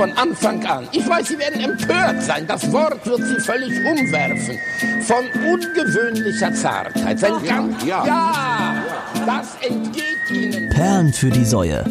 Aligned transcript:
von 0.00 0.16
Anfang 0.16 0.64
an. 0.64 0.88
Ich 0.92 1.06
weiß, 1.06 1.28
Sie 1.28 1.38
werden 1.38 1.60
empört 1.60 2.22
sein. 2.22 2.46
Das 2.46 2.72
Wort 2.72 3.04
wird 3.04 3.20
Sie 3.22 3.38
völlig 3.40 3.84
umwerfen. 3.84 4.58
Von 5.02 5.26
ungewöhnlicher 5.46 6.54
Zartheit. 6.54 7.18
Sein 7.18 7.34
ganz, 7.44 7.84
ja. 7.84 8.06
ja, 8.06 8.84
das 9.26 9.56
entgeht 9.60 10.30
Ihnen. 10.30 10.70
Perlen 10.70 11.12
für 11.12 11.28
die 11.28 11.44
Säue. 11.44 11.84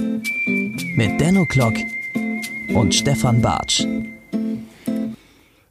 Mit 0.95 1.21
Denno 1.21 1.45
Klock 1.45 1.75
und 2.73 2.95
Stefan 2.95 3.43
Bartsch. 3.43 3.85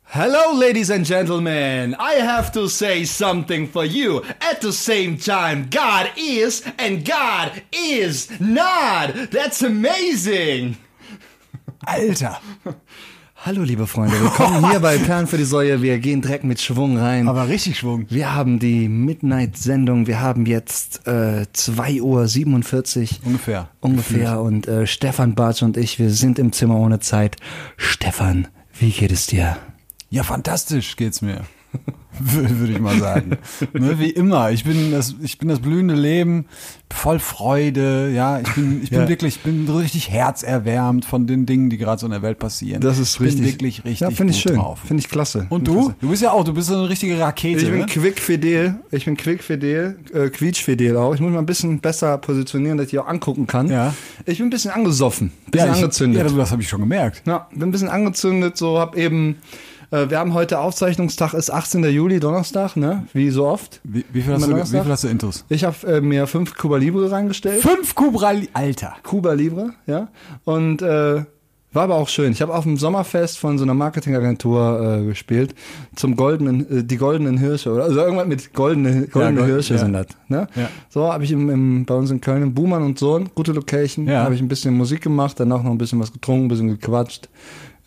Hello, 0.05 0.57
ladies 0.57 0.93
and 0.93 1.05
gentlemen. 1.05 1.97
I 1.99 2.23
have 2.23 2.53
to 2.53 2.69
say 2.69 3.05
something 3.05 3.69
for 3.69 3.85
you. 3.85 4.23
At 4.41 4.61
the 4.61 4.73
same 4.73 5.19
time, 5.19 5.69
God 5.71 6.09
is 6.17 6.63
and 6.79 7.05
God 7.05 7.63
is 7.73 8.29
not. 8.39 9.33
That's 9.33 9.63
amazing. 9.65 10.77
Alter. 11.89 12.39
Hallo, 13.47 13.63
liebe 13.63 13.87
Freunde. 13.87 14.21
Willkommen 14.21 14.69
hier 14.69 14.79
bei 14.81 14.99
Perlen 15.07 15.27
für 15.27 15.39
die 15.39 15.45
Säue. 15.45 15.81
Wir 15.81 15.99
gehen 15.99 16.21
direkt 16.21 16.45
mit 16.45 16.61
Schwung 16.61 16.99
rein. 16.99 17.27
Aber 17.29 17.49
richtig 17.49 17.79
Schwung. 17.79 18.05
Wir 18.11 18.35
haben 18.35 18.59
die 18.59 18.91
Midnight-Sendung. 18.91 20.07
Wir 20.07 20.21
haben 20.21 20.45
jetzt 20.45 21.07
äh, 21.07 21.47
2.47 21.55 22.01
Uhr. 22.03 23.27
Ungefähr. 23.27 23.69
Ungefähr. 23.81 24.39
Und 24.41 24.69
äh, 24.69 24.87
Stefan 24.87 25.35
Bartsch 25.35 25.63
und 25.63 25.79
ich, 25.79 25.99
wir 25.99 26.11
sind 26.11 26.39
im 26.39 26.53
Zimmer 26.53 26.77
ohne 26.77 27.01
Zeit. 27.01 27.37
Stefan, 27.79 28.49
wie 28.79 28.91
geht 28.91 29.11
es 29.11 29.27
dir? 29.27 29.57
Ja, 30.11 30.25
fantastisch 30.25 30.97
geht's 30.97 31.23
mir. 31.23 31.41
Würde 32.21 32.73
ich 32.73 32.81
mal 32.81 32.99
sagen. 32.99 33.39
ne, 33.73 33.99
wie 33.99 34.11
immer. 34.11 34.51
Ich 34.51 34.65
bin 34.65 34.91
das, 34.91 35.15
ich 35.23 35.39
bin 35.39 35.49
das 35.49 35.61
blühende 35.61 35.95
Leben, 35.95 36.47
voll 36.93 37.19
Freude, 37.21 38.11
ja. 38.13 38.41
Ich 38.41 38.53
bin, 38.55 38.83
ich 38.83 38.91
bin 38.91 39.01
Ja. 39.01 39.09
wirklich, 39.09 39.37
ich 39.37 39.43
bin 39.43 39.69
richtig 39.69 40.11
herzerwärmt 40.11 41.05
von 41.05 41.27
den 41.27 41.47
Dingen, 41.47 41.71
die 41.71 41.79
gerade 41.79 42.01
so 42.01 42.07
in 42.07 42.13
der 42.13 42.23
Welt 42.23 42.39
passieren. 42.39 42.81
Das 42.81 42.99
ist 42.99 43.13
ich 43.13 43.19
bin 43.19 43.27
richtig. 43.27 43.47
wirklich 43.47 43.85
richtig 43.85 44.01
Ja, 44.01 44.11
finde 44.11 44.33
ich 44.33 44.41
schön. 44.41 44.61
Finde 44.85 45.01
ich 45.01 45.09
klasse. 45.09 45.47
Und 45.49 45.67
Finde 45.67 45.71
ich 45.71 45.77
du? 45.77 45.83
klasse. 45.85 45.97
Du 46.01 46.09
bist 46.09 46.23
ja 46.23 46.33
auch, 46.33 46.45
du 46.45 46.55
bist 46.55 46.69
so 46.69 46.75
eine 46.75 46.89
richtige 46.89 47.19
Rakete. 47.21 47.63
Ich 47.63 47.71
bin 47.71 47.81
ne? 47.81 47.87
quickfidel. 47.87 48.81
Ich 48.91 49.05
bin 49.05 49.17
quickfidel, 49.17 49.99
äh, 50.13 50.29
quietschfidel 50.31 50.97
auch. 50.97 51.15
Ich 51.15 51.21
muss 51.21 51.31
mal 51.31 51.39
ein 51.39 51.47
bisschen 51.47 51.79
besser 51.79 52.19
positionieren, 52.19 52.79
dass 52.79 52.87
ich 52.87 52.91
die 52.91 52.99
auch 52.99 53.07
angucken 53.07 53.47
kann. 53.47 53.69
Ja. 53.71 53.95
Ich 54.27 54.39
bin 54.39 54.49
ein 54.49 54.51
bisschen 54.51 54.73
angesoffen, 54.73 55.29
ein 55.47 55.51
bisschen 55.51 55.67
ja, 55.69 55.73
ich, 55.73 55.83
angezündet. 55.83 56.31
Ja, 56.31 56.37
das 56.37 56.51
habe 56.51 56.63
ich 56.63 56.69
schon 56.69 56.81
gemerkt. 56.81 57.23
Ja, 57.27 57.47
bin 57.53 57.69
ein 57.69 57.71
bisschen 57.71 57.89
angezündet, 57.89 58.57
so 58.57 58.79
hab 58.81 58.97
eben, 58.97 59.37
äh, 59.91 60.11
wir 60.11 60.19
haben 60.19 60.35
heute 60.35 60.59
Aufzeichnungstag, 60.61 61.35
ist 61.35 61.51
18. 61.51 61.85
Juli, 61.85 62.21
Donnerstag, 62.21 62.77
ne? 62.77 63.07
Wie 63.13 63.31
so 63.31 63.47
oft. 63.47 63.81
Wie, 63.85 64.05
wie, 64.13 64.23
viel, 64.23 64.35
hast 64.35 64.47
du, 64.47 64.55
wie 64.57 64.65
viel 64.65 64.85
hast 64.91 65.05
du 65.05 65.09
Intus? 65.09 65.45
Ich 65.49 65.65
habe 65.65 65.77
äh, 65.87 66.01
mir 66.01 66.27
fünf 66.27 66.55
Cuba 66.57 66.77
Libre 66.77 67.11
reingestellt. 67.11 67.63
Fünf 67.63 67.95
Kubra, 67.95 68.33
Alter. 68.53 68.95
Cuba 69.03 69.33
Libre, 69.33 69.71
ja. 69.87 70.09
Und 70.45 70.83
äh, 70.83 71.25
war 71.71 71.83
aber 71.85 71.97
auch 71.97 72.09
schön. 72.09 72.33
Ich 72.33 72.41
habe 72.41 72.55
auf 72.55 72.65
dem 72.65 72.79
Sommerfest 72.79 73.39
von 73.39 73.59
so 73.59 73.65
einer 73.65 73.75
Marketingagentur 73.75 75.01
äh, 75.01 75.05
gespielt 75.05 75.55
zum 75.97 76.17
goldenen, 76.17 76.79
äh, 76.79 76.83
die 76.85 76.97
goldenen 76.97 77.37
Hirsche 77.37 77.71
oder 77.73 77.85
also 77.85 78.01
irgendwas 78.01 78.27
mit 78.27 78.55
goldene, 78.55 79.07
goldene 79.09 79.41
Gold- 79.41 79.51
Hirsche 79.53 79.75
ja. 79.75 79.81
sind 79.81 79.93
das. 79.93 80.07
Ne? 80.29 80.49
Ja. 80.57 80.71
So 80.89 81.13
habe 81.13 81.25
ich 81.25 81.31
im, 81.33 81.51
im, 81.51 81.85
bei 81.85 81.95
uns 81.95 82.11
in 82.11 82.23
Köln 82.23 82.43
im 82.43 82.55
Buhmann 82.55 82.83
und 82.83 82.99
Sohn, 82.99 83.29
gute 83.35 83.53
Location, 83.53 84.07
Ja. 84.09 84.25
habe 84.25 84.35
ich 84.35 84.41
ein 84.41 84.49
bisschen 84.49 84.75
Musik 84.75 85.03
gemacht, 85.03 85.39
danach 85.39 85.63
noch 85.63 85.71
ein 85.71 85.79
bisschen 85.79 86.01
was 86.01 86.11
getrunken, 86.11 86.47
ein 86.47 86.49
bisschen 86.49 86.69
gequatscht. 86.69 87.29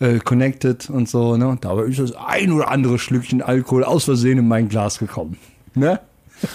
Äh, 0.02 0.18
connected 0.18 0.90
und 0.90 1.08
so, 1.08 1.36
ne? 1.36 1.46
Und 1.48 1.64
dabei 1.64 1.84
ist 1.84 2.00
das 2.00 2.12
ein 2.14 2.50
oder 2.52 2.70
andere 2.70 2.98
Schlückchen 2.98 3.40
Alkohol 3.40 3.84
aus 3.84 4.04
Versehen 4.04 4.38
in 4.38 4.48
mein 4.48 4.68
Glas 4.68 4.98
gekommen. 4.98 5.36
Ne? 5.74 6.00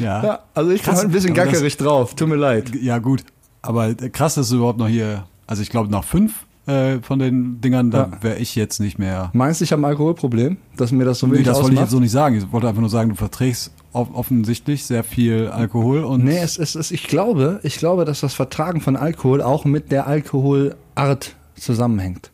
Ja. 0.00 0.24
Ja, 0.24 0.38
also 0.54 0.70
ich 0.70 0.80
bin 0.82 0.94
ein 0.94 1.10
bisschen 1.10 1.32
aber 1.32 1.44
das- 1.44 1.52
gackerig 1.52 1.76
drauf. 1.76 2.14
Tut 2.14 2.28
mir 2.28 2.36
leid. 2.36 2.74
Ja, 2.80 2.96
gut. 2.98 3.22
Aber 3.60 3.92
krass, 3.94 4.34
dass 4.36 4.48
du 4.48 4.56
überhaupt 4.56 4.78
noch 4.78 4.88
hier, 4.88 5.24
also 5.46 5.60
ich 5.60 5.68
glaube 5.68 5.90
nach 5.90 6.04
fünf 6.04 6.46
äh, 6.66 7.00
von 7.02 7.18
den 7.18 7.60
Dingern, 7.60 7.90
da 7.90 8.08
Ja. 8.12 8.22
wäre 8.22 8.38
ich 8.38 8.54
jetzt 8.54 8.78
nicht 8.80 8.98
mehr. 8.98 9.30
Meinst 9.34 9.60
du, 9.60 9.64
ich 9.64 9.72
habe 9.72 9.82
ein 9.82 9.84
Alkoholproblem, 9.84 10.56
dass 10.78 10.90
mir 10.92 11.04
das 11.04 11.18
so 11.18 11.26
Nee, 11.26 11.34
wenig 11.34 11.46
das 11.48 11.56
wollte 11.56 11.66
ich 11.72 11.78
ausmacht? 11.78 11.84
jetzt 11.84 11.90
so 11.90 12.00
nicht 12.00 12.12
sagen. 12.12 12.36
Ich 12.36 12.50
wollte 12.50 12.66
einfach 12.68 12.80
nur 12.80 12.88
sagen, 12.88 13.10
du 13.10 13.16
verträgst 13.16 13.72
off 13.92 14.08
offensichtlich 14.14 14.84
sehr 14.86 15.04
viel 15.04 15.48
Alkohol 15.48 16.04
und 16.04 16.24
Nee, 16.24 16.38
es 16.38 16.56
ist, 16.56 16.74
es, 16.74 16.90
ich 16.90 17.02
glaube, 17.06 17.60
ich 17.62 17.76
glaube, 17.76 18.06
dass 18.06 18.20
das 18.20 18.32
Vertragen 18.32 18.80
von 18.80 18.96
Alkohol 18.96 19.42
auch 19.42 19.66
mit 19.66 19.90
der 19.92 20.06
Alkoholart 20.06 21.34
zusammenhängt. 21.56 22.30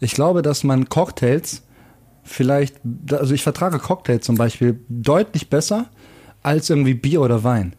Ich 0.00 0.14
glaube, 0.14 0.42
dass 0.42 0.64
man 0.64 0.88
Cocktails 0.88 1.62
vielleicht, 2.22 2.76
also 3.10 3.34
ich 3.34 3.42
vertrage 3.42 3.78
Cocktails 3.78 4.24
zum 4.24 4.36
Beispiel 4.36 4.80
deutlich 4.88 5.50
besser 5.50 5.86
als 6.42 6.70
irgendwie 6.70 6.94
Bier 6.94 7.20
oder 7.20 7.44
Wein. 7.44 7.74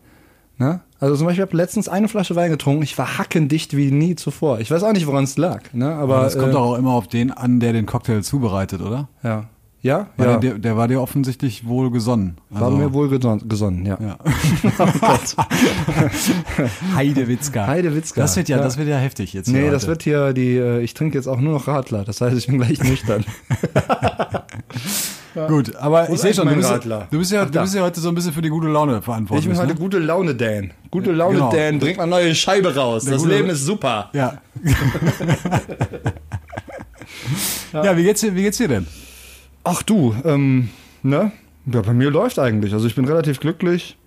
Ne? 0.58 0.82
Also 1.00 1.18
zum 1.18 1.26
Beispiel, 1.26 1.44
ich 1.44 1.50
habe 1.50 1.58
letztens 1.58 1.90
eine 1.90 2.08
Flasche 2.08 2.36
Wein 2.36 2.52
getrunken, 2.52 2.84
ich 2.84 2.98
war 2.98 3.18
hackendicht 3.18 3.76
wie 3.76 3.92
nie 3.92 4.16
zuvor. 4.16 4.60
Ich 4.60 4.72
weiß 4.72 4.84
auch 4.84 4.94
nicht, 4.94 5.08
woran 5.08 5.26
es 5.26 5.38
lag. 5.38 5.62
Ne? 5.74 5.94
Aber 5.94 6.22
das 6.22 6.38
kommt 6.38 6.54
äh, 6.54 6.58
auch 6.58 6.76
immer 6.76 6.94
auf 6.94 7.08
den 7.08 7.32
an, 7.32 7.60
der 7.60 7.74
den 7.74 7.86
Cocktail 7.86 8.22
zubereitet, 8.22 8.82
oder? 8.82 9.10
ja. 9.24 9.46
Ja, 9.86 10.08
Weil 10.18 10.28
ja. 10.28 10.38
der, 10.38 10.54
der 10.58 10.76
war 10.78 10.88
dir 10.88 11.00
offensichtlich 11.00 11.68
wohl 11.68 11.92
gesonnen. 11.92 12.38
war 12.50 12.72
mir 12.72 12.92
wohl 12.92 13.08
geson 13.08 13.48
gesonnen, 13.48 13.86
ja. 13.86 14.00
Ja. 14.02 14.18
Heidewitzka. 16.96 17.68
Heidewitzka, 17.68 18.20
Das 18.22 18.36
wird 18.36 18.50
ja, 18.50 18.58
ja. 18.58 18.64
das 18.64 18.80
wird 18.80 18.88
ja 18.88 18.98
heftig 18.98 19.34
jetzt. 19.34 19.48
Nee, 19.48 19.70
das 19.70 19.86
wird 19.86 20.02
hier 20.02 20.34
die, 20.34 20.58
äh, 20.58 20.82
ich 20.82 20.96
trinke 20.96 21.20
jetzt 21.20 21.28
auch 21.28 21.40
nur 21.40 21.54
noch 21.54 21.68
Radler. 21.68 22.04
Das 22.04 22.20
heißt, 22.20 22.36
ich 22.36 22.48
bin 22.48 22.58
gleich 22.58 22.84
nüchtern. 22.84 23.26
gut. 25.48 25.76
Aber 25.76 26.08
Wo 26.10 26.16
ich 26.16 26.20
sehe 26.20 26.34
schon, 26.34 26.48
du 26.48 26.56
bist, 26.56 26.68
ja, 26.72 26.80
du 27.12 27.20
bist 27.20 27.32
ja, 27.32 27.44
Ach, 27.44 27.52
du 27.52 27.62
bist 27.62 27.76
ja 27.76 27.84
heute 27.84 28.00
so 28.00 28.10
ein 28.10 28.16
bisschen 28.16 28.34
für 28.34 28.42
die 28.42 28.50
gute 28.50 28.70
Laune 28.70 28.98
Ich 28.98 29.04
verantwortlich. 29.06 29.48
bin 29.50 29.56
heute 29.56 29.76
ne? 29.76 29.80
gute 29.80 30.00
Laune 30.00 30.34
Dan. 30.34 30.72
Gute 30.90 31.12
Laune 31.12 31.36
Genau. 31.36 31.52
Dan, 31.52 31.78
bringt 31.78 31.98
mal 31.98 32.08
neue 32.08 32.34
Scheibe 32.34 32.76
raus. 32.76 33.06
das 33.06 33.22
gute- 33.22 33.36
Leben 33.36 33.50
ist 33.50 33.64
super. 33.64 34.10
Ja. 34.14 34.42
ja, 37.72 37.96
wie 37.96 38.02
geht's 38.04 38.22
dir, 38.22 38.34
wie 38.34 38.42
geht's 38.42 38.58
dir 38.58 38.68
denn? 38.68 38.88
Ach 39.66 39.84
du, 39.84 40.16
ähm, 40.24 40.70
ne? 41.04 41.32
Ja, 41.66 41.82
bei 41.82 41.94
mir 41.94 42.12
läuft 42.12 42.38
eigentlich. 42.38 42.74
Also 42.74 42.86
ich 42.88 42.96
bin 42.96 43.06
relativ 43.06 43.40
glücklich. 43.40 43.98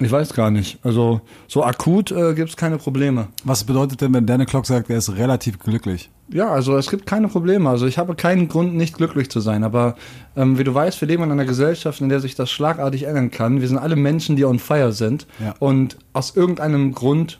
Ich 0.00 0.10
weiß 0.10 0.32
gar 0.32 0.50
nicht. 0.50 0.78
Also 0.82 1.20
so 1.46 1.62
akut 1.62 2.10
äh, 2.10 2.34
gibt's 2.34 2.56
keine 2.56 2.78
Probleme. 2.78 3.28
Was 3.44 3.62
bedeutet 3.64 4.00
denn, 4.00 4.12
wenn 4.12 4.26
Danny 4.26 4.46
Clock 4.46 4.66
sagt, 4.66 4.90
er 4.90 4.98
ist 4.98 5.14
relativ 5.14 5.58
glücklich? 5.58 6.10
Ja, 6.28 6.50
also 6.50 6.76
es 6.76 6.90
gibt 6.90 7.06
keine 7.06 7.28
Probleme. 7.28 7.68
Also 7.68 7.86
ich 7.86 7.98
habe 7.98 8.14
keinen 8.16 8.48
Grund, 8.48 8.74
nicht 8.74 8.96
glücklich 8.96 9.30
zu 9.30 9.40
sein. 9.40 9.62
Aber 9.62 9.94
ähm, 10.36 10.58
wie 10.58 10.64
du 10.64 10.74
weißt, 10.74 11.00
wir 11.00 11.06
leben 11.06 11.22
in 11.22 11.30
einer 11.30 11.44
Gesellschaft, 11.44 12.00
in 12.00 12.08
der 12.08 12.18
sich 12.18 12.34
das 12.34 12.50
schlagartig 12.50 13.04
ändern 13.04 13.30
kann. 13.30 13.60
Wir 13.60 13.68
sind 13.68 13.78
alle 13.78 13.94
Menschen, 13.94 14.34
die 14.34 14.44
on 14.44 14.58
fire 14.58 14.92
sind. 14.92 15.28
Ja. 15.38 15.54
Und 15.60 15.96
aus 16.12 16.34
irgendeinem 16.34 16.92
Grund 16.92 17.38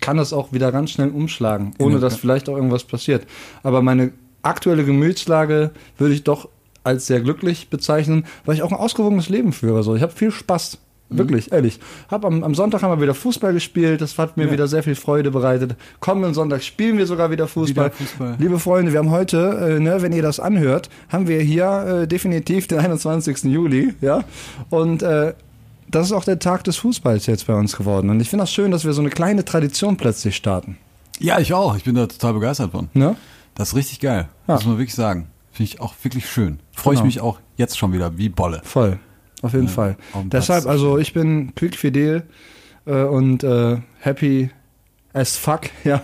kann 0.00 0.16
das 0.16 0.32
auch 0.32 0.52
wieder 0.52 0.70
ganz 0.70 0.90
schnell 0.90 1.10
umschlagen, 1.10 1.74
ohne 1.78 1.98
dass 1.98 2.16
vielleicht 2.16 2.48
auch 2.48 2.56
irgendwas 2.56 2.84
passiert. 2.84 3.26
Aber 3.62 3.82
meine 3.82 4.12
aktuelle 4.42 4.84
Gemütslage 4.84 5.70
würde 5.96 6.14
ich 6.14 6.24
doch 6.24 6.48
als 6.84 7.06
sehr 7.06 7.20
glücklich 7.20 7.68
bezeichnen, 7.70 8.24
weil 8.44 8.54
ich 8.56 8.62
auch 8.62 8.72
ein 8.72 8.78
ausgewogenes 8.78 9.28
Leben 9.28 9.52
führe. 9.52 9.82
So, 9.82 9.94
ich 9.94 10.02
habe 10.02 10.12
viel 10.12 10.30
Spaß. 10.30 10.78
Mhm. 11.10 11.18
Wirklich, 11.18 11.52
ehrlich. 11.52 11.78
Hab 12.10 12.24
am, 12.24 12.42
am 12.42 12.54
Sonntag 12.54 12.82
haben 12.82 12.90
wir 12.98 13.02
wieder 13.02 13.14
Fußball 13.14 13.52
gespielt, 13.52 14.00
das 14.00 14.16
hat 14.18 14.36
mir 14.36 14.46
Ja. 14.46 14.52
wieder 14.52 14.66
sehr 14.66 14.82
viel 14.82 14.94
Freude 14.94 15.30
bereitet. 15.30 15.76
Kommenden 16.00 16.32
Sonntag 16.34 16.62
spielen 16.62 16.96
wir 16.98 17.06
sogar 17.06 17.30
wieder 17.30 17.46
Fußball. 17.48 17.86
Wieder 17.86 17.94
Fußball. 17.94 18.36
Liebe 18.38 18.58
Freunde, 18.58 18.92
wir 18.92 18.98
haben 18.98 19.10
heute, 19.10 19.76
äh, 19.76 19.80
ne, 19.80 20.00
wenn 20.00 20.12
ihr 20.12 20.22
das 20.22 20.40
anhört, 20.40 20.88
haben 21.10 21.28
wir 21.28 21.40
hier 21.40 22.02
äh, 22.02 22.08
definitiv 22.08 22.66
den 22.66 22.78
21. 22.78 23.44
Juli, 23.44 23.94
ja. 24.00 24.24
Und 24.70 25.02
äh, 25.02 25.34
das 25.90 26.06
ist 26.06 26.12
auch 26.12 26.24
der 26.24 26.38
Tag 26.38 26.64
des 26.64 26.78
Fußballs 26.78 27.26
jetzt 27.26 27.46
bei 27.46 27.54
uns 27.54 27.76
geworden. 27.76 28.08
Und 28.08 28.20
ich 28.20 28.30
finde 28.30 28.44
das 28.44 28.52
schön, 28.52 28.70
dass 28.70 28.86
wir 28.86 28.94
so 28.94 29.02
eine 29.02 29.10
kleine 29.10 29.44
Tradition 29.44 29.98
plötzlich 29.98 30.34
starten. 30.36 30.78
Ja, 31.18 31.38
ich 31.38 31.52
auch. 31.52 31.76
Ich 31.76 31.84
bin 31.84 31.94
da 31.94 32.06
total 32.06 32.32
begeistert 32.32 32.70
von. 32.72 32.88
Ne? 32.94 33.14
Das 33.54 33.68
ist 33.68 33.76
richtig 33.76 34.00
geil. 34.00 34.30
Ja. 34.48 34.54
Muss 34.54 34.64
man 34.64 34.78
wirklich 34.78 34.94
sagen. 34.94 35.26
Finde 35.52 35.70
ich 35.70 35.80
auch 35.80 35.94
wirklich 36.02 36.28
schön. 36.28 36.58
Freue 36.72 36.94
ich 36.94 37.00
Genau. 37.00 37.06
mich 37.06 37.20
auch 37.20 37.38
jetzt 37.56 37.78
schon 37.78 37.92
wieder 37.92 38.16
wie 38.18 38.28
Bolle. 38.28 38.60
Voll. 38.64 38.98
Auf 39.42 39.52
jeden 39.54 39.68
Fall. 39.68 39.96
auf 40.12 40.20
dem 40.22 40.30
Deshalb, 40.30 40.66
also 40.66 40.98
ich 40.98 41.12
bin 41.12 41.54
quickfidel 41.54 42.24
äh, 42.86 43.02
und 43.04 43.44
äh, 43.44 43.78
happy 44.00 44.50
as 45.12 45.36
fuck, 45.36 45.62
ja. 45.84 46.02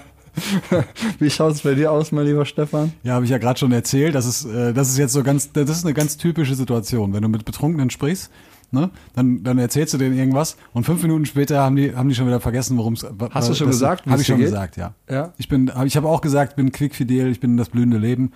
Wie 1.18 1.30
schaut's 1.30 1.62
bei 1.62 1.74
dir 1.74 1.90
aus, 1.90 2.12
mein 2.12 2.24
lieber 2.26 2.44
Stefan? 2.44 2.92
Ja, 3.02 3.14
habe 3.14 3.24
ich 3.24 3.30
ja 3.30 3.38
gerade 3.38 3.58
schon 3.58 3.72
erzählt. 3.72 4.14
Das 4.14 4.24
ist, 4.26 4.44
äh, 4.44 4.72
das 4.72 4.88
ist 4.88 4.98
jetzt 4.98 5.12
so 5.12 5.22
ganz, 5.22 5.50
das 5.52 5.68
ist 5.70 5.84
eine 5.84 5.94
ganz 5.94 6.16
typische 6.16 6.54
Situation. 6.54 7.12
Wenn 7.12 7.22
du 7.22 7.28
mit 7.28 7.44
Betrunkenen 7.44 7.90
sprichst, 7.90 8.30
ne, 8.70 8.90
dann, 9.14 9.42
dann 9.42 9.58
erzählst 9.58 9.94
du 9.94 9.98
denen 9.98 10.16
irgendwas 10.16 10.56
und 10.72 10.84
fünf 10.84 11.02
Minuten 11.02 11.26
später 11.26 11.60
haben 11.60 11.74
die, 11.76 11.94
haben 11.94 12.08
die 12.08 12.14
schon 12.14 12.26
wieder 12.26 12.40
vergessen, 12.40 12.76
worum 12.78 12.92
es. 12.94 13.04
Hast 13.30 13.48
du 13.48 13.54
schon 13.54 13.66
gesagt, 13.68 14.06
Habe 14.06 14.14
es 14.16 14.20
ich 14.22 14.26
schon 14.28 14.36
geht? 14.36 14.46
gesagt, 14.46 14.76
ja. 14.76 14.94
Ja. 15.10 15.32
Ich 15.38 15.48
bin, 15.48 15.74
hab- 15.74 15.86
ich 15.86 15.96
habe 15.96 16.08
auch 16.08 16.20
gesagt, 16.20 16.54
bin 16.56 16.70
quickfidel, 16.70 17.30
ich 17.30 17.40
bin 17.40 17.56
das 17.56 17.68
blühende 17.70 17.98
Leben. 17.98 18.32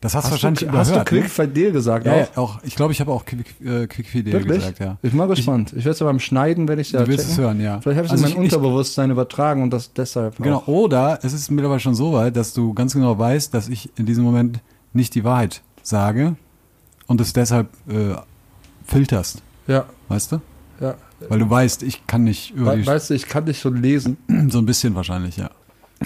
Das 0.00 0.14
hast, 0.14 0.26
du 0.26 0.32
wahrscheinlich 0.32 0.60
du, 0.60 0.66
überhört. 0.66 0.86
hast 0.86 0.94
du 0.94 0.98
ne? 0.98 1.04
quickfidel 1.04 1.72
gesagt 1.72 2.06
Ja, 2.06 2.24
auch? 2.34 2.36
auch. 2.36 2.58
Ich 2.64 2.76
glaube, 2.76 2.92
ich 2.92 3.00
habe 3.00 3.10
auch 3.12 3.24
quick, 3.24 3.46
äh, 3.64 3.86
quickfidel 3.86 4.44
gesagt, 4.44 4.78
ja. 4.78 4.98
Ich 5.02 5.10
bin 5.10 5.16
mal 5.18 5.26
gespannt. 5.26 5.70
Ich, 5.70 5.78
werde 5.84 5.90
es 5.90 5.98
ja 6.00 6.06
beim 6.06 6.20
Schneiden, 6.20 6.68
werde 6.68 6.82
ich 6.82 6.92
ja 6.92 7.00
Du 7.02 7.08
wirst 7.08 7.30
es 7.30 7.38
hören, 7.38 7.60
ja. 7.60 7.80
Vielleicht 7.80 7.96
habe 7.96 8.06
ich 8.06 8.12
es 8.12 8.22
Also 8.22 8.26
in 8.26 8.34
mein 8.34 8.42
ich- 8.44 8.48
ich- 8.52 8.56
Unterbewusstsein 8.56 9.10
übertragen 9.10 9.62
und 9.62 9.70
das 9.72 9.92
deshalb 9.94 10.36
Genau. 10.36 10.58
auch. 10.58 10.66
Oder 10.68 11.18
es 11.22 11.32
ist 11.32 11.50
mittlerweile 11.50 11.80
schon 11.80 11.94
so 11.94 12.12
weit, 12.12 12.36
dass 12.36 12.52
du 12.52 12.74
ganz 12.74 12.92
genau 12.92 13.18
weißt, 13.18 13.54
dass 13.54 13.68
ich 13.68 13.90
in 13.96 14.04
diesem 14.06 14.22
Moment 14.22 14.60
nicht 14.92 15.14
die 15.14 15.24
Wahrheit 15.24 15.62
sage 15.82 16.36
und 17.06 17.20
es 17.20 17.32
deshalb 17.32 17.68
äh, 17.88 18.14
filterst, 18.84 19.42
Ja, 19.66 19.86
weißt 20.08 20.32
du? 20.32 20.40
ja. 20.80 20.94
Weil 21.30 21.38
du 21.38 21.48
weißt, 21.48 21.82
ich 21.82 22.06
kann 22.06 22.24
nicht 22.24 22.50
über 22.50 22.76
We 22.76 22.84
weißt 22.86 23.08
du, 23.10 23.14
ich 23.14 23.26
kann 23.26 23.46
dich 23.46 23.58
schon 23.60 23.80
lesen. 23.80 24.18
so 24.50 24.58
ein 24.58 24.66
bisschen 24.66 24.94
wahrscheinlich, 24.94 25.38
ja. 25.38 25.48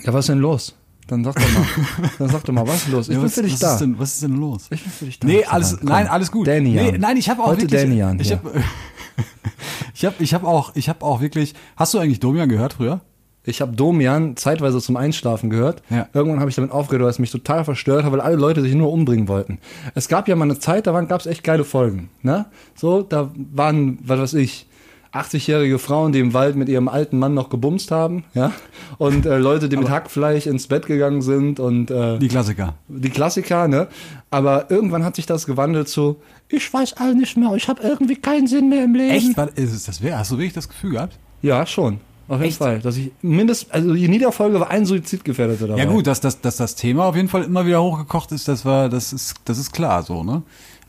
Ja, 0.04 0.12
was 0.12 0.20
ist 0.26 0.28
denn 0.28 0.38
los? 0.38 0.76
Dann 1.10 1.24
sag 1.24 1.34
doch 1.34 1.42
mal, 1.52 1.66
dann 2.18 2.28
sag 2.28 2.44
doch 2.44 2.52
mal, 2.52 2.66
was 2.66 2.76
ist 2.86 2.88
los? 2.88 3.08
Ich 3.08 3.14
Ja, 3.14 3.18
bin 3.20 3.26
was, 3.26 3.34
für 3.34 3.42
dich 3.42 3.52
was 3.54 3.60
da. 3.60 3.72
Ist 3.74 3.80
denn, 3.80 3.98
was 3.98 4.14
ist 4.14 4.22
denn 4.22 4.36
los? 4.36 4.68
ich 4.70 4.82
bin 4.82 4.92
für 4.92 5.04
dich 5.06 5.18
da. 5.18 5.26
Nee, 5.26 5.44
alles, 5.44 5.76
Komm. 5.78 5.88
nein, 5.88 6.06
alles 6.06 6.30
gut. 6.30 6.46
Danian. 6.46 6.84
Nee, 6.92 6.98
nein, 6.98 7.16
ich 7.16 7.28
habe 7.28 7.42
auch 7.42 7.48
Heute 7.48 7.62
wirklich, 7.62 7.80
Danian 7.82 8.20
ich 8.20 8.28
hier. 8.28 8.36
habe 8.38 8.52
ich 9.94 10.04
habe 10.04 10.14
ich 10.20 10.34
habe 10.34 10.46
auch 10.46 10.72
ich 10.76 10.88
habe 10.88 11.04
auch 11.04 11.20
wirklich 11.20 11.54
Hast 11.76 11.94
du 11.94 11.98
eigentlich 11.98 12.20
Domian 12.20 12.48
gehört 12.48 12.74
früher? 12.74 13.00
Ich 13.42 13.60
habe 13.62 13.74
Domian 13.74 14.36
zeitweise 14.36 14.80
zum 14.80 14.96
Einschlafen 14.96 15.48
gehört. 15.48 15.82
Ja. 15.88 16.08
Irgendwann 16.12 16.40
habe 16.40 16.50
ich 16.50 16.56
damit 16.56 16.70
aufgehört, 16.72 17.02
weil 17.04 17.10
es 17.10 17.18
mich 17.18 17.30
total 17.30 17.64
verstört 17.64 18.04
hat, 18.04 18.12
weil 18.12 18.20
alle 18.20 18.36
Leute 18.36 18.60
sich 18.60 18.74
nur 18.74 18.92
umbringen 18.92 19.28
wollten. 19.28 19.58
Es 19.94 20.08
gab 20.08 20.28
ja 20.28 20.36
mal 20.36 20.44
eine 20.44 20.58
Zeit, 20.58 20.86
da 20.86 21.00
gab 21.00 21.20
es 21.20 21.26
echt 21.26 21.42
geile 21.42 21.64
Folgen. 21.64 22.10
Ne? 22.22 22.46
So, 22.74 23.02
da 23.02 23.30
waren, 23.34 23.98
was 24.04 24.20
weiß 24.20 24.34
ich, 24.34 24.66
80-jährige 25.12 25.78
Frauen, 25.78 26.12
die 26.12 26.20
im 26.20 26.34
Wald 26.34 26.54
mit 26.56 26.68
ihrem 26.68 26.88
alten 26.88 27.18
Mann 27.18 27.34
noch 27.34 27.48
gebumst 27.50 27.90
haben, 27.90 28.24
ja, 28.34 28.52
und 28.98 29.26
äh, 29.26 29.38
Leute, 29.38 29.68
die 29.68 29.76
mit 29.76 29.90
Hackfleisch 29.90 30.46
ins 30.46 30.66
Bett 30.68 30.86
gegangen 30.86 31.20
sind 31.22 31.58
und 31.58 31.90
äh, 31.90 32.18
Die 32.18 32.28
Klassiker. 32.28 32.74
die 32.88 33.10
Klassiker, 33.10 33.66
ne? 33.68 33.88
Aber 34.30 34.70
irgendwann 34.70 35.04
hat 35.04 35.16
sich 35.16 35.26
das 35.26 35.46
gewandelt 35.46 35.88
zu, 35.88 36.16
ich 36.48 36.72
weiß 36.72 36.94
all 36.98 37.14
nicht 37.14 37.36
mehr, 37.36 37.52
ich 37.56 37.68
habe 37.68 37.82
irgendwie 37.82 38.16
keinen 38.16 38.46
Sinn 38.46 38.68
mehr 38.68 38.84
im 38.84 38.94
Leben. 38.94 39.10
Echt? 39.14 39.36
Was 39.36 39.50
ist 39.56 39.72
es 39.72 39.84
das? 39.84 40.02
Wer? 40.02 40.18
Hast 40.18 40.30
du 40.30 40.36
wirklich 40.36 40.52
das 40.52 40.68
Gefühl 40.68 40.92
gehabt? 40.92 41.18
Ja, 41.42 41.66
schon. 41.66 41.98
Auf 42.28 42.36
jeden 42.38 42.50
Echt? 42.50 42.58
Fall. 42.58 42.78
Dass 42.78 42.96
ich 42.96 43.10
mindestens, 43.22 43.72
also 43.72 43.92
in 43.92 44.12
jeder 44.12 44.30
Folge 44.30 44.60
war 44.60 44.70
ein 44.70 44.86
Suizidgefährdeter 44.86 45.66
dabei. 45.66 45.82
Ja 45.82 45.90
gut, 45.90 46.06
dass, 46.06 46.20
dass, 46.20 46.40
dass 46.40 46.56
das 46.58 46.76
Thema 46.76 47.06
auf 47.06 47.16
jeden 47.16 47.26
Fall 47.28 47.42
immer 47.42 47.66
wieder 47.66 47.82
hochgekocht 47.82 48.30
ist, 48.30 48.46
das 48.46 48.64
war, 48.64 48.88
das 48.88 49.12
ist, 49.12 49.34
das 49.46 49.58
ist 49.58 49.72
klar 49.72 50.04
so, 50.04 50.22
ne? 50.22 50.42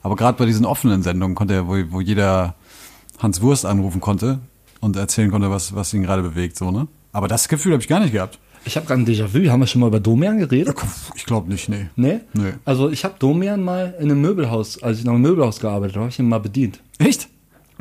Aber 0.03 0.15
gerade 0.15 0.37
bei 0.37 0.45
diesen 0.45 0.65
offenen 0.65 1.01
Sendungen 1.01 1.33
konnte 1.35 1.55
er, 1.55 1.67
wo, 1.67 1.75
wo 1.89 1.99
jeder 2.01 2.53
Hans 3.21 3.41
Wurst 3.41 3.65
anrufen 3.65 4.01
konnte 4.01 4.39
und 4.79 4.95
erzählen 4.95 5.29
konnte, 5.31 5.49
was, 5.49 5.75
was 5.75 5.93
ihn 5.93 6.03
gerade 6.03 6.21
bewegt, 6.23 6.57
so, 6.57 6.71
ne? 6.71 6.87
Aber 7.13 7.27
das 7.27 7.47
Gefühl 7.47 7.73
habe 7.73 7.81
ich 7.81 7.87
gar 7.89 7.99
nicht 7.99 8.13
gehabt. 8.13 8.39
Ich 8.63 8.75
habe 8.77 8.85
gerade 8.85 9.01
ein 9.01 9.05
Déjà-vu. 9.07 9.49
Haben 9.49 9.59
wir 9.61 9.67
schon 9.67 9.81
mal 9.81 9.87
über 9.87 9.99
Domian 9.99 10.37
geredet? 10.37 10.75
Ich 11.15 11.25
glaube 11.25 11.49
nicht, 11.49 11.67
nee. 11.67 11.87
Nee? 11.95 12.19
Nee. 12.33 12.53
Also 12.63 12.89
ich 12.91 13.03
habe 13.03 13.15
Domian 13.17 13.63
mal 13.63 13.95
in 13.99 14.11
einem 14.11 14.21
Möbelhaus, 14.21 14.81
als 14.83 14.99
ich 14.99 15.03
noch 15.05 15.15
im 15.15 15.21
Möbelhaus 15.21 15.59
gearbeitet 15.59 15.95
habe, 15.95 16.03
habe 16.05 16.11
ich 16.11 16.19
ihn 16.19 16.29
mal 16.29 16.39
bedient. 16.39 16.79
Echt? 16.99 17.27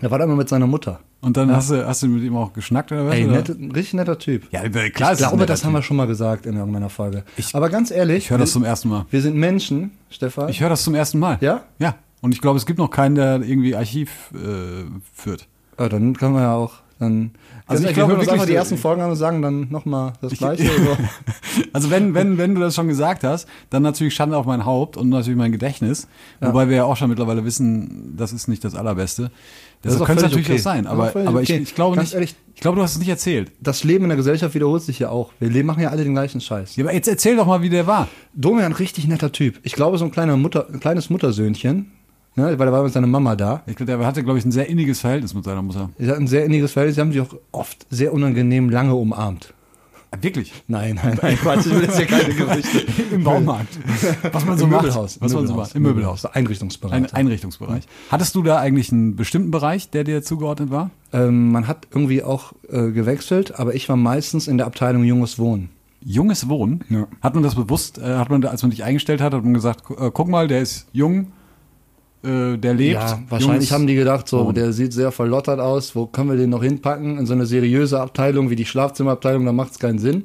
Er 0.00 0.10
war 0.10 0.18
da 0.18 0.24
immer 0.24 0.36
mit 0.36 0.48
seiner 0.48 0.66
Mutter. 0.66 1.00
Und 1.20 1.36
dann 1.36 1.54
hast, 1.54 1.70
du, 1.70 1.86
hast 1.86 2.02
du 2.02 2.06
mit 2.06 2.22
ihm 2.22 2.34
auch 2.34 2.54
geschnackt 2.54 2.90
oder 2.92 3.06
was? 3.06 3.14
Ey, 3.14 3.24
ein 3.24 3.70
richtig 3.72 3.92
netter 3.92 4.18
Typ. 4.18 4.44
Ja, 4.52 4.66
klar, 4.70 5.12
ich 5.12 5.18
glaube, 5.18 5.44
das 5.44 5.64
haben 5.66 5.72
wir 5.72 5.80
Typ. 5.80 5.86
schon 5.88 5.98
mal 5.98 6.06
gesagt 6.06 6.46
in 6.46 6.56
irgendeiner 6.56 6.88
Folge. 6.88 7.24
Ich- 7.36 7.54
Aber 7.54 7.68
ganz 7.68 7.90
ehrlich, 7.90 8.24
Ich 8.24 8.30
höre 8.30 8.38
das 8.38 8.52
zum 8.52 8.64
ersten 8.64 8.88
Mal. 8.88 9.04
wir 9.10 9.20
sind 9.20 9.36
Menschen, 9.36 9.90
Stefan. 10.08 10.48
Ich 10.48 10.62
höre 10.62 10.70
das 10.70 10.82
zum 10.82 10.94
ersten 10.94 11.18
Mal. 11.18 11.36
Ja? 11.42 11.64
Ja. 11.78 11.96
Und 12.20 12.32
ich 12.34 12.40
glaube, 12.40 12.58
es 12.58 12.66
gibt 12.66 12.78
noch 12.78 12.90
keinen, 12.90 13.14
der 13.14 13.40
irgendwie 13.42 13.74
Archiv 13.74 14.30
äh, 14.34 14.84
führt. 15.14 15.46
ja, 15.78 15.88
dann 15.88 16.14
können 16.16 16.34
wir 16.34 16.42
ja 16.42 16.54
auch 16.54 16.74
dann. 16.98 17.30
Also 17.66 17.84
ich 17.84 17.90
wir 17.90 17.94
glaube 17.94 18.14
uns 18.16 18.26
wirklich, 18.26 18.44
die 18.46 18.52
äh, 18.52 18.56
ersten 18.56 18.76
Folgen 18.76 19.00
an 19.00 19.10
und 19.10 19.16
sagen 19.16 19.40
dann 19.42 19.68
nochmal 19.70 20.12
das 20.20 20.32
Gleiche. 20.34 20.64
so. 20.64 20.96
Also 21.72 21.90
wenn, 21.90 22.14
wenn, 22.14 22.36
wenn 22.36 22.54
du 22.54 22.60
das 22.60 22.74
schon 22.74 22.88
gesagt 22.88 23.22
hast, 23.24 23.46
dann 23.70 23.82
natürlich 23.82 24.14
Schande 24.14 24.36
auf 24.36 24.44
mein 24.44 24.64
Haupt 24.64 24.96
und 24.96 25.08
natürlich 25.08 25.38
mein 25.38 25.52
Gedächtnis. 25.52 26.08
Wobei 26.40 26.68
wir 26.68 26.76
ja 26.78 26.84
auch 26.84 26.96
schon 26.96 27.08
mittlerweile 27.08 27.44
wissen, 27.44 28.14
das 28.16 28.32
ist 28.32 28.48
nicht 28.48 28.64
das 28.64 28.74
Allerbeste. 28.74 29.30
Das 29.82 29.92
Deshalb 29.92 30.02
auch 30.02 30.06
könnte 30.06 30.22
natürlich 30.24 30.46
okay. 30.48 30.58
auch 30.58 30.62
sein. 30.62 30.84
Das 30.84 30.92
ist 30.92 30.98
Aber, 30.98 31.08
völlig 31.10 31.28
aber 31.28 31.42
ich, 31.42 31.50
okay. 31.50 31.62
ich 31.62 31.74
glaube 31.74 31.96
Ganz 31.96 32.08
nicht, 32.08 32.14
ehrlich- 32.14 32.34
ich 32.54 32.60
glaube, 32.60 32.76
du 32.76 32.82
hast 32.82 32.92
es 32.92 32.98
nicht 32.98 33.08
erzählt. 33.08 33.52
Das 33.60 33.84
Leben 33.84 34.04
in 34.04 34.08
der 34.10 34.16
Gesellschaft 34.16 34.54
wiederholt 34.54 34.82
sich 34.82 34.98
ja 34.98 35.08
auch. 35.10 35.32
Wir 35.38 35.48
leben- 35.48 35.66
machen 35.66 35.82
ja 35.82 35.90
alle 35.90 36.02
den 36.04 36.12
gleichen 36.12 36.40
Scheiß. 36.40 36.76
Ja, 36.76 36.84
aber 36.84 36.92
jetzt 36.92 37.08
erzähl 37.08 37.36
doch 37.36 37.46
mal, 37.46 37.62
wie 37.62 37.70
der 37.70 37.86
war. 37.86 38.08
Domian, 38.34 38.72
richtig 38.72 39.06
netter 39.06 39.32
Typ. 39.32 39.58
Ich 39.62 39.72
glaube, 39.72 39.96
so 39.96 40.04
ein, 40.04 40.10
kleiner 40.10 40.36
Mutter, 40.36 40.66
ein 40.70 40.80
kleines 40.80 41.08
Muttersöhnchen, 41.08 41.92
ne, 42.36 42.58
weil 42.58 42.66
da 42.66 42.72
war 42.72 42.82
mit 42.82 42.92
seiner 42.92 43.06
Mama 43.06 43.36
da. 43.36 43.62
Ich 43.66 43.76
glaube, 43.76 43.92
der 43.92 44.06
hatte, 44.06 44.22
glaube 44.24 44.38
ich, 44.38 44.44
ein 44.44 44.52
sehr 44.52 44.68
inniges 44.68 45.00
Verhältnis 45.00 45.34
mit 45.34 45.44
seiner 45.44 45.62
Mutter. 45.62 45.90
Sie 45.98 46.08
hatten 46.10 46.24
ein 46.24 46.28
sehr 46.28 46.44
inniges 46.44 46.72
Verhältnis. 46.72 46.96
Sie 46.96 47.00
haben 47.00 47.12
sich 47.12 47.20
auch 47.20 47.34
oft 47.52 47.86
sehr 47.90 48.12
unangenehm 48.12 48.70
lange 48.70 48.94
umarmt. 48.94 49.52
Ah, 50.12 50.16
Wirklich? 50.22 50.52
Nein, 50.66 50.98
nein, 51.00 51.16
nein, 51.22 51.36
Quatsch, 51.36 51.66
ich 51.66 51.72
will 51.72 51.82
jetzt 51.84 51.96
hier 51.96 52.06
keine 52.06 52.34
Gerüchte. 52.34 52.84
Im 53.14 53.22
Baumarkt. 53.22 53.78
Was 54.32 54.44
man 54.44 54.58
so 54.58 54.64
Im 54.64 54.70
macht. 54.72 54.82
Möbelhaus. 54.82 55.20
Was 55.20 55.32
man 55.32 55.46
so 55.46 55.54
macht. 55.54 55.74
Im 55.76 55.82
Möbelhaus. 55.82 56.26
Einrichtungsbereich. 56.26 56.94
Ein 56.96 57.12
Einrichtungsbereich. 57.12 57.84
Hattest 58.10 58.34
du 58.34 58.42
da 58.42 58.58
eigentlich 58.58 58.90
einen 58.90 59.14
bestimmten 59.14 59.52
Bereich, 59.52 59.90
der 59.90 60.02
dir 60.02 60.22
zugeordnet 60.22 60.70
war? 60.70 60.90
ähm, 61.12 61.52
man 61.52 61.68
hat 61.68 61.86
irgendwie 61.92 62.22
auch 62.24 62.52
äh, 62.68 62.90
gewechselt, 62.90 63.58
aber 63.58 63.74
ich 63.74 63.88
war 63.88 63.96
meistens 63.96 64.48
in 64.48 64.58
der 64.58 64.66
Abteilung 64.66 65.04
Junges 65.04 65.38
Wohnen. 65.38 65.70
Junges 66.02 66.48
Wohnen? 66.48 66.82
Ja. 66.88 67.06
Hat 67.20 67.34
man 67.34 67.42
das 67.44 67.54
bewusst, 67.54 67.98
äh, 67.98 68.16
hat 68.16 68.30
man, 68.30 68.44
als 68.44 68.62
man 68.62 68.70
dich 68.70 68.82
eingestellt 68.84 69.20
hat, 69.20 69.32
hat 69.34 69.44
man 69.44 69.54
gesagt, 69.54 69.84
äh, 69.90 70.10
guck 70.12 70.28
mal, 70.28 70.48
der 70.48 70.60
ist 70.60 70.88
jung, 70.92 71.28
äh, 72.22 72.56
der 72.56 72.74
lebt. 72.74 72.94
Ja, 72.94 73.22
wahrscheinlich 73.28 73.56
Junges 73.56 73.72
haben 73.72 73.86
die 73.86 73.94
gedacht, 73.94 74.28
so, 74.28 74.52
der 74.52 74.72
sieht 74.72 74.92
sehr 74.92 75.12
verlottert 75.12 75.60
aus, 75.60 75.96
wo 75.96 76.06
können 76.06 76.30
wir 76.30 76.36
den 76.36 76.50
noch 76.50 76.62
hinpacken? 76.62 77.18
In 77.18 77.26
so 77.26 77.32
eine 77.32 77.46
seriöse 77.46 78.00
Abteilung 78.00 78.50
wie 78.50 78.56
die 78.56 78.66
Schlafzimmerabteilung, 78.66 79.44
da 79.44 79.52
macht 79.52 79.72
es 79.72 79.78
keinen 79.78 79.98
Sinn. 79.98 80.24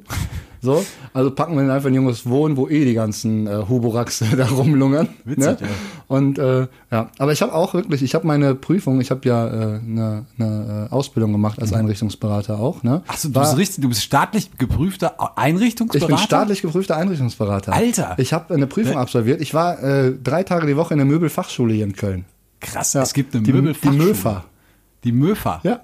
So, 0.65 0.83
also 1.13 1.31
packen 1.31 1.55
wir 1.55 1.61
den 1.61 1.69
einfach 1.69 1.87
in 1.89 1.95
junges 1.95 2.27
Wohnen, 2.27 2.57
wo 2.57 2.67
eh 2.67 2.83
die 2.83 2.93
ganzen 2.93 3.47
äh, 3.47 3.63
Huboraks 3.69 4.21
da 4.37 4.47
rumlungern. 4.47 5.07
Witzig, 5.23 5.61
ne? 5.61 5.67
ja. 5.67 5.67
Und 6.07 6.37
äh, 6.39 6.67
ja, 6.91 7.09
aber 7.17 7.31
ich 7.31 7.41
habe 7.41 7.53
auch 7.53 7.73
wirklich, 7.73 8.03
ich 8.03 8.13
habe 8.15 8.27
meine 8.27 8.55
Prüfung, 8.55 8.99
ich 8.99 9.11
habe 9.11 9.27
ja 9.27 9.45
eine 9.47 9.81
äh, 9.83 9.87
ne, 9.87 10.25
ne, 10.37 10.87
äh, 10.89 10.93
Ausbildung 10.93 11.31
gemacht 11.31 11.61
als 11.61 11.71
Einrichtungsberater 11.73 12.59
auch. 12.59 12.83
Ne? 12.83 13.01
Achso, 13.07 13.29
du 13.29 13.35
War- 13.35 13.43
bist 13.43 13.57
richtig, 13.57 13.81
du 13.83 13.89
bist 13.89 14.03
staatlich 14.03 14.57
geprüfter 14.57 15.15
ich 15.19 15.37
Einrichtungsberater? 15.41 16.07
bin 16.07 16.17
staatlich 16.17 16.61
geprüfter 16.61 16.97
Einrichtungsberater. 16.97 17.71
Alter! 17.73 18.15
Ich 18.17 18.33
habe 18.33 18.53
eine 18.53 18.67
Prüfung 18.67 18.97
absolviert. 18.97 19.39
Ich 19.41 19.53
war 19.53 19.81
äh, 19.81 20.13
drei 20.21 20.43
Tage 20.43 20.67
die 20.67 20.75
Woche 20.75 20.93
in 20.93 20.97
der 20.97 21.05
Möbelfachschule 21.05 21.73
hier 21.73 21.85
in 21.85 21.93
Köln. 21.95 22.25
Krass, 22.59 22.93
Ja. 22.93 23.03
es 23.03 23.13
gibt 23.13 23.35
eine 23.35 23.43
die, 23.43 23.51
die 23.51 23.57
Möbelfachschule. 23.57 24.03
Möfa. 24.05 24.45
Die 25.03 25.11
Möfa. 25.11 25.59
Ja, 25.63 25.81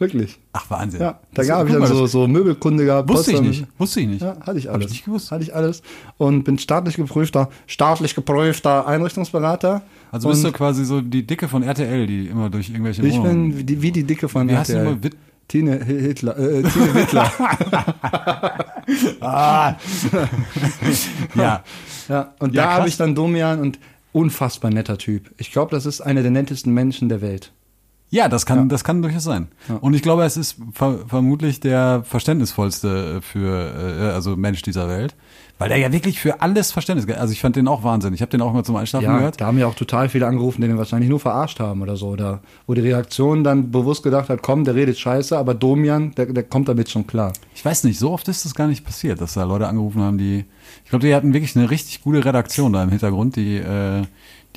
wirklich. 0.00 0.38
Ach, 0.52 0.68
Wahnsinn. 0.70 1.00
Ja, 1.00 1.20
da 1.34 1.44
gab 1.44 1.66
ich 1.66 1.72
dann 1.72 1.80
mal, 1.82 1.86
so, 1.88 2.06
so 2.06 2.26
Möbelkunde 2.26 2.84
gehabt. 2.84 3.08
Wusste 3.08 3.30
ich 3.32 3.36
Potsdam. 3.36 3.50
nicht. 3.50 3.66
Wusste 3.78 4.00
ich 4.00 4.06
nicht. 4.08 4.22
Ja, 4.22 4.36
hatte 4.40 4.58
ich 4.58 4.66
Hab 4.66 4.74
alles. 4.74 4.86
ich 4.86 4.92
nicht 4.92 5.04
gewusst. 5.04 5.30
Hatte 5.30 5.42
ich 5.44 5.54
alles. 5.54 5.82
Und 6.18 6.42
bin 6.44 6.58
staatlich 6.58 6.96
geprüfter, 6.96 7.48
staatlich 7.66 8.14
geprüfter 8.14 8.86
Einrichtungsberater. 8.86 9.82
Also 10.10 10.28
bist 10.28 10.42
du 10.42 10.48
und 10.48 10.54
quasi 10.54 10.84
so 10.84 11.00
die 11.00 11.26
Dicke 11.26 11.46
von 11.46 11.62
RTL, 11.62 12.06
die 12.06 12.26
immer 12.26 12.50
durch 12.50 12.70
irgendwelche 12.70 13.06
ich 13.06 13.14
Wohnungen- 13.14 13.50
bin 13.50 13.58
wie 13.58 13.64
die, 13.64 13.82
wie 13.82 13.92
die 13.92 14.04
Dicke 14.04 14.28
von 14.28 14.48
Wie 14.48 14.56
heißt 14.56 14.70
die 14.70 14.74
RTL. 14.74 14.84
nochmal? 14.94 15.04
Witt- 15.04 15.16
Tine 15.48 15.80
Hi- 15.84 16.00
Hitler, 16.00 16.38
äh, 16.38 16.62
Tine 16.62 16.94
Wittler. 16.94 17.32
Ah. 19.20 19.74
ja. 21.34 21.62
ja, 22.08 22.34
und 22.38 22.54
Ja, 22.54 22.64
da 22.64 22.72
habe 22.74 22.88
ich 22.88 22.96
dann 22.96 23.14
Domian 23.14 23.60
und 23.60 23.78
unfassbar 24.12 24.70
netter 24.70 24.98
Typ. 24.98 25.30
Ich 25.38 25.52
glaube, 25.52 25.70
das 25.70 25.86
ist 25.86 26.00
einer 26.00 26.22
der 26.22 26.30
nettesten 26.30 26.72
Menschen 26.74 27.08
der 27.08 27.20
Welt. 27.20 27.52
Ja, 28.12 28.28
das 28.28 28.44
kann, 28.44 28.68
das 28.68 28.82
kann 28.82 29.02
durchaus 29.02 29.22
sein. 29.22 29.48
Und 29.80 29.94
ich 29.94 30.02
glaube, 30.02 30.24
es 30.24 30.36
ist 30.36 30.56
ver 30.72 30.98
vermutlich 31.06 31.60
der 31.60 32.02
verständnisvollste 32.04 33.22
für, 33.22 34.08
äh, 34.10 34.12
also 34.12 34.36
Mensch 34.36 34.62
dieser 34.62 34.88
Welt. 34.88 35.14
Weil 35.58 35.68
der 35.68 35.78
ja 35.78 35.92
wirklich 35.92 36.18
für 36.18 36.40
alles 36.40 36.72
Verständnis, 36.72 37.06
also 37.16 37.32
ich 37.32 37.40
fand 37.40 37.54
den 37.54 37.68
auch 37.68 37.84
Wahnsinn. 37.84 38.14
Ich 38.14 38.22
habe 38.22 38.30
den 38.30 38.40
auch 38.40 38.52
mal 38.52 38.64
zum 38.64 38.76
Einschlafen 38.76 39.04
Ja, 39.04 39.18
gehört. 39.18 39.40
da 39.40 39.46
haben 39.46 39.58
ja 39.58 39.66
auch 39.66 39.74
total 39.74 40.08
viele 40.08 40.26
angerufen, 40.26 40.62
die 40.62 40.68
den 40.68 40.78
wahrscheinlich 40.78 41.10
nur 41.10 41.20
verarscht 41.20 41.60
haben 41.60 41.82
oder 41.82 41.96
so. 41.96 42.08
Oder 42.08 42.40
wo 42.66 42.72
die 42.72 42.80
Reaktion 42.80 43.44
dann 43.44 43.70
bewusst 43.70 44.02
gedacht 44.02 44.30
hat, 44.30 44.40
komm, 44.42 44.64
der 44.64 44.74
redet 44.74 44.98
scheiße, 44.98 45.36
aber 45.36 45.52
Domian, 45.54 46.12
der, 46.16 46.26
der 46.26 46.44
kommt 46.44 46.68
damit 46.68 46.88
schon 46.88 47.06
klar. 47.06 47.34
Ich 47.54 47.62
weiß 47.64 47.84
nicht, 47.84 47.98
so 47.98 48.10
oft 48.10 48.26
ist 48.28 48.44
das 48.46 48.54
gar 48.54 48.68
nicht 48.68 48.84
passiert, 48.86 49.20
dass 49.20 49.34
da 49.34 49.44
Leute 49.44 49.68
angerufen 49.68 50.00
haben, 50.00 50.16
die, 50.16 50.46
ich 50.82 50.90
glaube, 50.90 51.06
die 51.06 51.14
hatten 51.14 51.34
wirklich 51.34 51.54
eine 51.54 51.70
richtig 51.70 52.02
gute 52.02 52.24
Redaktion 52.24 52.72
da 52.72 52.82
im 52.82 52.88
Hintergrund, 52.90 53.36
die, 53.36 53.58
äh, 53.58 54.02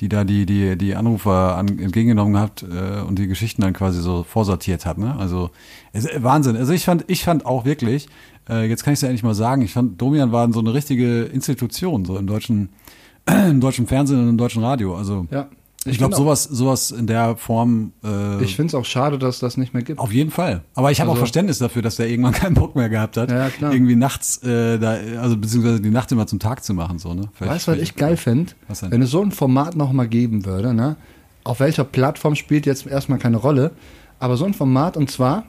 die 0.00 0.08
da 0.08 0.24
die, 0.24 0.46
die, 0.46 0.76
die 0.76 0.94
Anrufer 0.94 1.56
an, 1.56 1.68
entgegengenommen 1.78 2.38
hat 2.38 2.62
äh, 2.62 3.00
und 3.02 3.18
die 3.18 3.26
Geschichten 3.26 3.62
dann 3.62 3.72
quasi 3.72 4.00
so 4.00 4.24
vorsortiert 4.24 4.86
hat. 4.86 4.98
Ne? 4.98 5.14
Also 5.16 5.50
es, 5.92 6.08
Wahnsinn. 6.16 6.56
Also 6.56 6.72
ich 6.72 6.84
fand, 6.84 7.04
ich 7.06 7.24
fand 7.24 7.46
auch 7.46 7.64
wirklich, 7.64 8.08
äh, 8.48 8.68
jetzt 8.68 8.84
kann 8.84 8.92
ich 8.92 8.98
es 8.98 9.02
ja 9.02 9.08
endlich 9.08 9.22
mal 9.22 9.34
sagen, 9.34 9.62
ich 9.62 9.72
fand, 9.72 10.00
Domian 10.00 10.32
war 10.32 10.52
so 10.52 10.60
eine 10.60 10.74
richtige 10.74 11.24
Institution, 11.24 12.04
so 12.04 12.16
im 12.16 12.26
deutschen, 12.26 12.70
im 13.26 13.60
deutschen 13.60 13.86
Fernsehen 13.86 14.20
und 14.20 14.28
im 14.30 14.38
deutschen 14.38 14.64
Radio. 14.64 14.96
Also 14.96 15.26
Ja. 15.30 15.48
Ich 15.86 15.98
glaube, 15.98 16.14
auch- 16.14 16.18
sowas, 16.18 16.44
sowas 16.44 16.90
in 16.90 17.06
der 17.06 17.36
Form 17.36 17.92
äh, 18.04 18.42
Ich 18.42 18.56
finde 18.56 18.68
es 18.68 18.74
auch 18.74 18.84
schade, 18.84 19.18
dass 19.18 19.38
das 19.38 19.56
nicht 19.56 19.74
mehr 19.74 19.82
gibt. 19.82 20.00
auf 20.00 20.12
jeden 20.12 20.30
Fall. 20.30 20.62
Aber 20.74 20.90
ich 20.90 21.00
habe 21.00 21.08
auch 21.10 21.14
Also- 21.14 21.20
Verständnis 21.22 21.58
dafür, 21.58 21.82
dass 21.82 21.96
der 21.96 22.08
irgendwann 22.08 22.32
keinen 22.48 22.54
Bock 22.54 22.74
mehr 22.76 22.88
gehabt 22.88 23.16
hat, 23.16 23.30
Ja, 23.30 23.50
klar. 23.50 23.72
irgendwie 23.72 23.96
nachts, 23.96 24.38
äh, 24.42 24.78
da, 24.78 24.96
also 25.20 25.36
beziehungsweise 25.36 25.80
die 25.80 25.90
Nacht 25.90 26.10
immer 26.12 26.26
zum 26.26 26.38
Tag 26.38 26.64
zu 26.64 26.74
machen, 26.74 26.98
so 26.98 27.12
ne. 27.14 27.28
Vielleicht- 27.34 27.52
Weißt 27.54 27.68
du, 27.68 27.72
was 27.72 27.78
ich 27.78 27.96
geil 27.96 28.16
fände? 28.16 28.52
Denn? 28.80 28.90
Wenn 28.90 29.02
es 29.02 29.10
so 29.10 29.22
ein 29.22 29.30
Format 29.32 29.76
noch 29.76 29.92
mal 29.92 30.08
geben 30.08 30.44
würde, 30.44 30.72
ne? 30.74 30.96
Auf 31.44 31.60
welcher 31.60 31.84
Plattform 31.84 32.34
spielt 32.36 32.64
jetzt 32.66 32.86
erstmal 32.86 33.18
keine 33.18 33.36
Rolle, 33.36 33.72
aber 34.18 34.36
so 34.36 34.44
ein 34.46 34.54
Format 34.54 34.96
und 34.96 35.10
zwar 35.10 35.44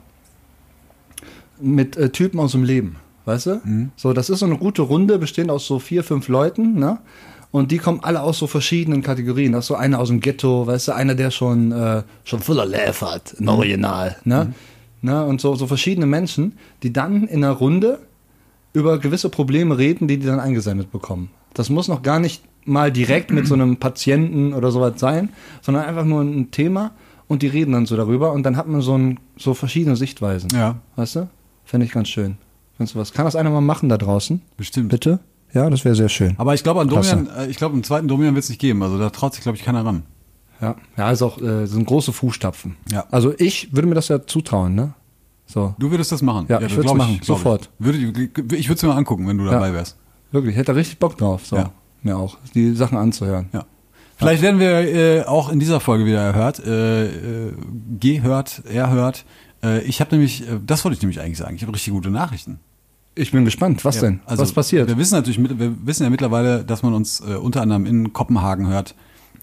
mit 1.60 1.96
äh, 1.96 2.10
Typen 2.10 2.38
aus 2.38 2.52
dem 2.52 2.64
Leben, 2.64 2.96
weißt 3.24 3.46
du? 3.46 3.60
Mhm. 3.64 3.90
So, 3.96 4.12
das 4.12 4.28
ist 4.28 4.40
so 4.40 4.46
eine 4.46 4.58
gute 4.58 4.82
Runde, 4.82 5.18
bestehend 5.18 5.50
aus 5.50 5.66
so 5.66 5.78
vier, 5.78 6.04
fünf 6.04 6.28
Leuten, 6.28 6.74
ne? 6.78 6.98
Und 7.50 7.70
die 7.70 7.78
kommen 7.78 8.00
alle 8.02 8.20
aus 8.22 8.38
so 8.38 8.46
verschiedenen 8.46 9.02
Kategorien. 9.02 9.52
Das 9.52 9.64
ist 9.64 9.68
so 9.68 9.74
einer 9.76 9.98
aus 9.98 10.08
dem 10.08 10.20
Ghetto, 10.20 10.66
weißt 10.66 10.88
du, 10.88 10.92
einer, 10.92 11.14
der 11.14 11.30
schon, 11.30 11.72
äh, 11.72 12.02
schon 12.24 12.40
voller 12.40 12.66
Laugh 12.66 13.02
hat, 13.02 13.34
Mhm. 13.38 13.44
ein 13.46 13.48
Original, 13.48 14.16
ne? 14.24 14.52
ne? 15.02 15.24
Und 15.24 15.40
so, 15.40 15.54
so 15.54 15.66
verschiedene 15.66 16.06
Menschen, 16.06 16.58
die 16.82 16.92
dann 16.92 17.26
in 17.28 17.42
einer 17.44 17.54
Runde 17.54 18.00
über 18.72 18.98
gewisse 18.98 19.30
Probleme 19.30 19.78
reden, 19.78 20.06
die 20.08 20.18
die 20.18 20.26
dann 20.26 20.40
eingesendet 20.40 20.90
bekommen. 20.92 21.30
Das 21.54 21.70
muss 21.70 21.88
noch 21.88 22.02
gar 22.02 22.18
nicht 22.18 22.42
mal 22.66 22.92
direkt 22.92 23.30
mit 23.30 23.46
so 23.46 23.54
einem 23.54 23.76
Patienten 23.78 24.52
oder 24.52 24.70
sowas 24.70 24.94
sein, 24.96 25.30
sondern 25.62 25.84
einfach 25.84 26.04
nur 26.04 26.20
ein 26.22 26.50
Thema 26.50 26.90
und 27.28 27.40
die 27.42 27.46
reden 27.46 27.72
dann 27.72 27.86
so 27.86 27.96
darüber 27.96 28.32
und 28.32 28.42
dann 28.42 28.56
hat 28.56 28.66
man 28.68 28.82
so, 28.82 28.98
ein, 28.98 29.18
so 29.38 29.54
verschiedene 29.54 29.96
Sichtweisen. 29.96 30.50
Ja. 30.52 30.76
Weißt 30.96 31.16
du? 31.16 31.28
Fände 31.64 31.86
ich 31.86 31.92
ganz 31.92 32.08
schön. 32.08 32.36
Findest 32.76 32.94
du 32.94 32.98
was? 32.98 33.12
Kann 33.12 33.24
das 33.24 33.36
einer 33.36 33.48
mal 33.50 33.60
machen 33.62 33.88
da 33.88 33.96
draußen? 33.96 34.42
Bestimmt. 34.58 34.90
Bitte? 34.90 35.20
Ja, 35.52 35.70
das 35.70 35.84
wäre 35.84 35.94
sehr 35.94 36.08
schön. 36.08 36.34
Aber 36.38 36.54
ich 36.54 36.62
glaube, 36.62 36.80
an. 36.80 36.88
Domian, 36.88 37.28
äh, 37.36 37.46
ich 37.46 37.56
glaube, 37.56 37.74
einen 37.74 37.84
zweiten 37.84 38.08
Domian 38.08 38.34
wird 38.34 38.44
es 38.44 38.48
nicht 38.48 38.60
geben. 38.60 38.82
Also 38.82 38.98
da 38.98 39.10
traut 39.10 39.34
sich, 39.34 39.42
glaube 39.42 39.56
ich, 39.56 39.64
keiner 39.64 39.84
ran. 39.84 40.02
Ja, 40.60 40.76
ja, 40.96 41.10
ist 41.10 41.22
auch, 41.22 41.40
äh, 41.40 41.66
sind 41.66 41.86
große 41.86 42.12
Fußstapfen. 42.12 42.76
Ja. 42.90 43.04
Also 43.10 43.34
ich 43.38 43.74
würde 43.74 43.88
mir 43.88 43.94
das 43.94 44.08
ja 44.08 44.26
zutrauen, 44.26 44.74
ne? 44.74 44.94
So. 45.46 45.74
Du 45.78 45.90
würdest 45.90 46.12
das 46.12 46.22
machen. 46.22 46.46
Ja, 46.48 46.56
ich 46.56 46.64
das 46.64 46.72
würd's 46.76 46.84
glaub 46.86 46.96
machen, 46.96 47.20
sofort. 47.22 47.70
Ich. 47.78 47.84
Würde, 47.84 47.98
ich 48.56 48.68
würde 48.68 48.74
es 48.74 48.82
mir 48.82 48.88
mal 48.88 48.96
angucken, 48.96 49.28
wenn 49.28 49.38
du 49.38 49.44
dabei 49.44 49.72
wärst. 49.72 49.96
Wirklich, 50.32 50.52
ich 50.52 50.58
hätte 50.58 50.72
da 50.72 50.76
richtig 50.76 50.98
Bock 50.98 51.16
drauf. 51.16 51.46
So. 51.46 51.56
Ja. 51.56 51.70
Mir 52.02 52.16
auch. 52.16 52.38
Die 52.54 52.74
Sachen 52.74 52.98
anzuhören. 52.98 53.48
Ja. 53.52 53.64
Vielleicht 54.16 54.42
werden 54.42 54.58
wir 54.58 54.70
äh, 54.70 55.24
auch 55.24 55.50
in 55.50 55.60
dieser 55.60 55.78
Folge 55.78 56.06
wieder 56.06 56.20
erhört, 56.22 56.58
äh, 56.64 57.06
äh, 57.48 57.52
gehört, 58.00 58.62
erhört. 58.64 59.26
Äh, 59.62 59.82
ich 59.82 60.00
habe 60.00 60.14
nämlich, 60.14 60.48
äh, 60.48 60.58
das 60.64 60.84
wollte 60.84 60.96
ich 60.96 61.02
nämlich 61.02 61.20
eigentlich 61.20 61.38
sagen, 61.38 61.54
ich 61.54 61.62
habe 61.62 61.74
richtig 61.74 61.92
gute 61.92 62.10
Nachrichten. 62.10 62.58
Ich 63.18 63.32
bin 63.32 63.44
gespannt. 63.44 63.84
Was 63.84 63.98
denn? 64.00 64.20
Also, 64.26 64.42
Was 64.42 64.52
passiert? 64.52 64.88
Wir 64.88 64.98
wissen 64.98 65.14
natürlich, 65.14 65.38
wir 65.58 65.74
wissen 65.86 66.04
ja 66.04 66.10
mittlerweile, 66.10 66.64
dass 66.64 66.82
man 66.82 66.92
uns 66.94 67.20
äh, 67.20 67.34
unter 67.34 67.62
anderem 67.62 67.86
in 67.86 68.12
Kopenhagen 68.12 68.68
hört, 68.68 68.94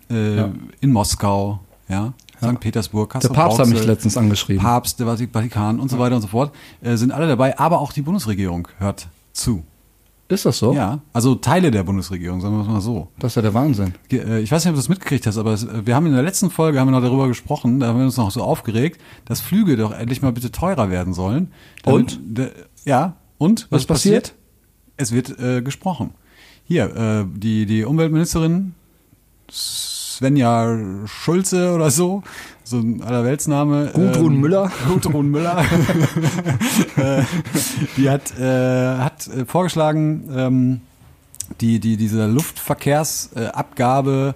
äh, 0.10 0.36
Ja. 0.38 0.50
in 0.80 0.92
Moskau, 0.92 1.60
ja, 1.90 2.14
St. 2.38 2.60
Petersburg, 2.60 3.10
Der 3.14 3.22
Kassel, 3.22 3.36
Papst 3.36 3.60
hat 3.60 3.68
mich 3.68 3.84
letztens 3.86 4.16
angeschrieben. 4.16 4.62
Papst, 4.64 5.00
der 5.00 5.08
Vatik- 5.08 5.32
Vatikan 5.34 5.80
und 5.80 5.90
so 5.90 5.98
weiter 5.98 6.16
und 6.16 6.22
so 6.22 6.28
fort, 6.28 6.54
äh, 6.82 6.96
sind 6.98 7.12
alle 7.12 7.28
dabei, 7.28 7.58
aber 7.58 7.80
auch 7.80 7.92
die 7.94 8.02
Bundesregierung 8.04 8.68
hört 8.78 9.08
zu. 9.34 9.64
Ist 10.30 10.46
das 10.46 10.58
so? 10.60 10.74
Ja, 10.74 11.00
also 11.12 11.36
Teile 11.36 11.70
der 11.72 11.84
Bundesregierung, 11.84 12.42
sagen 12.42 12.56
wir 12.56 12.62
es 12.62 12.68
mal 12.68 12.82
so. 12.82 13.10
Das 13.20 13.32
ist 13.34 13.36
ja 13.36 13.42
der 13.42 13.54
Wahnsinn. 13.54 13.94
Äh, 14.12 14.40
Ich 14.42 14.52
weiß 14.52 14.64
nicht, 14.64 14.70
ob 14.70 14.76
du 14.76 14.80
das 14.82 14.90
mitgekriegt 14.90 15.26
hast, 15.28 15.38
aber 15.38 15.54
äh, 15.54 15.86
wir 15.86 15.96
haben 15.96 16.06
in 16.06 16.14
der 16.14 16.24
letzten 16.24 16.50
Folge 16.50 16.80
haben 16.80 16.88
wir 16.88 16.92
noch 16.92 17.02
darüber 17.02 17.28
gesprochen, 17.28 17.80
da 17.80 17.88
haben 17.88 17.98
wir 18.00 18.06
uns 18.06 18.18
noch 18.18 18.30
so 18.32 18.42
aufgeregt, 18.44 19.02
dass 19.26 19.42
Flüge 19.42 19.78
doch 19.78 19.92
endlich 19.92 20.22
mal 20.22 20.32
bitte 20.32 20.52
teurer 20.52 20.90
werden 20.92 21.14
sollen. 21.14 21.52
Und? 21.86 22.20
ja, 22.86 23.16
und? 23.44 23.68
Was 23.70 23.86
passiert? 23.86 24.34
Es 24.96 25.12
wird 25.12 25.38
äh, 25.40 25.62
gesprochen. 25.62 26.12
Hier, 26.66 26.96
äh, 26.96 27.26
die, 27.38 27.66
die 27.66 27.84
Umweltministerin 27.84 28.74
Svenja 29.52 30.78
Schulze 31.06 31.74
oder 31.74 31.92
so, 31.92 32.24
so 32.64 32.78
ein 32.78 33.02
Allerweltsname. 33.02 33.92
Gudrun 33.94 34.38
Müller. 34.40 34.72
Gudrun 34.88 35.30
Müller. 35.30 35.66
Äh, 36.96 37.24
die 37.98 38.10
hat, 38.10 38.38
äh, 38.38 38.98
hat 38.98 39.28
äh, 39.28 39.46
vorgeschlagen, 39.46 40.30
ähm, 40.36 40.82
die, 41.60 41.80
die, 41.80 41.98
diese 41.98 42.28
Luftverkehrsabgabe 42.28 43.56
Abgabe, 43.58 44.36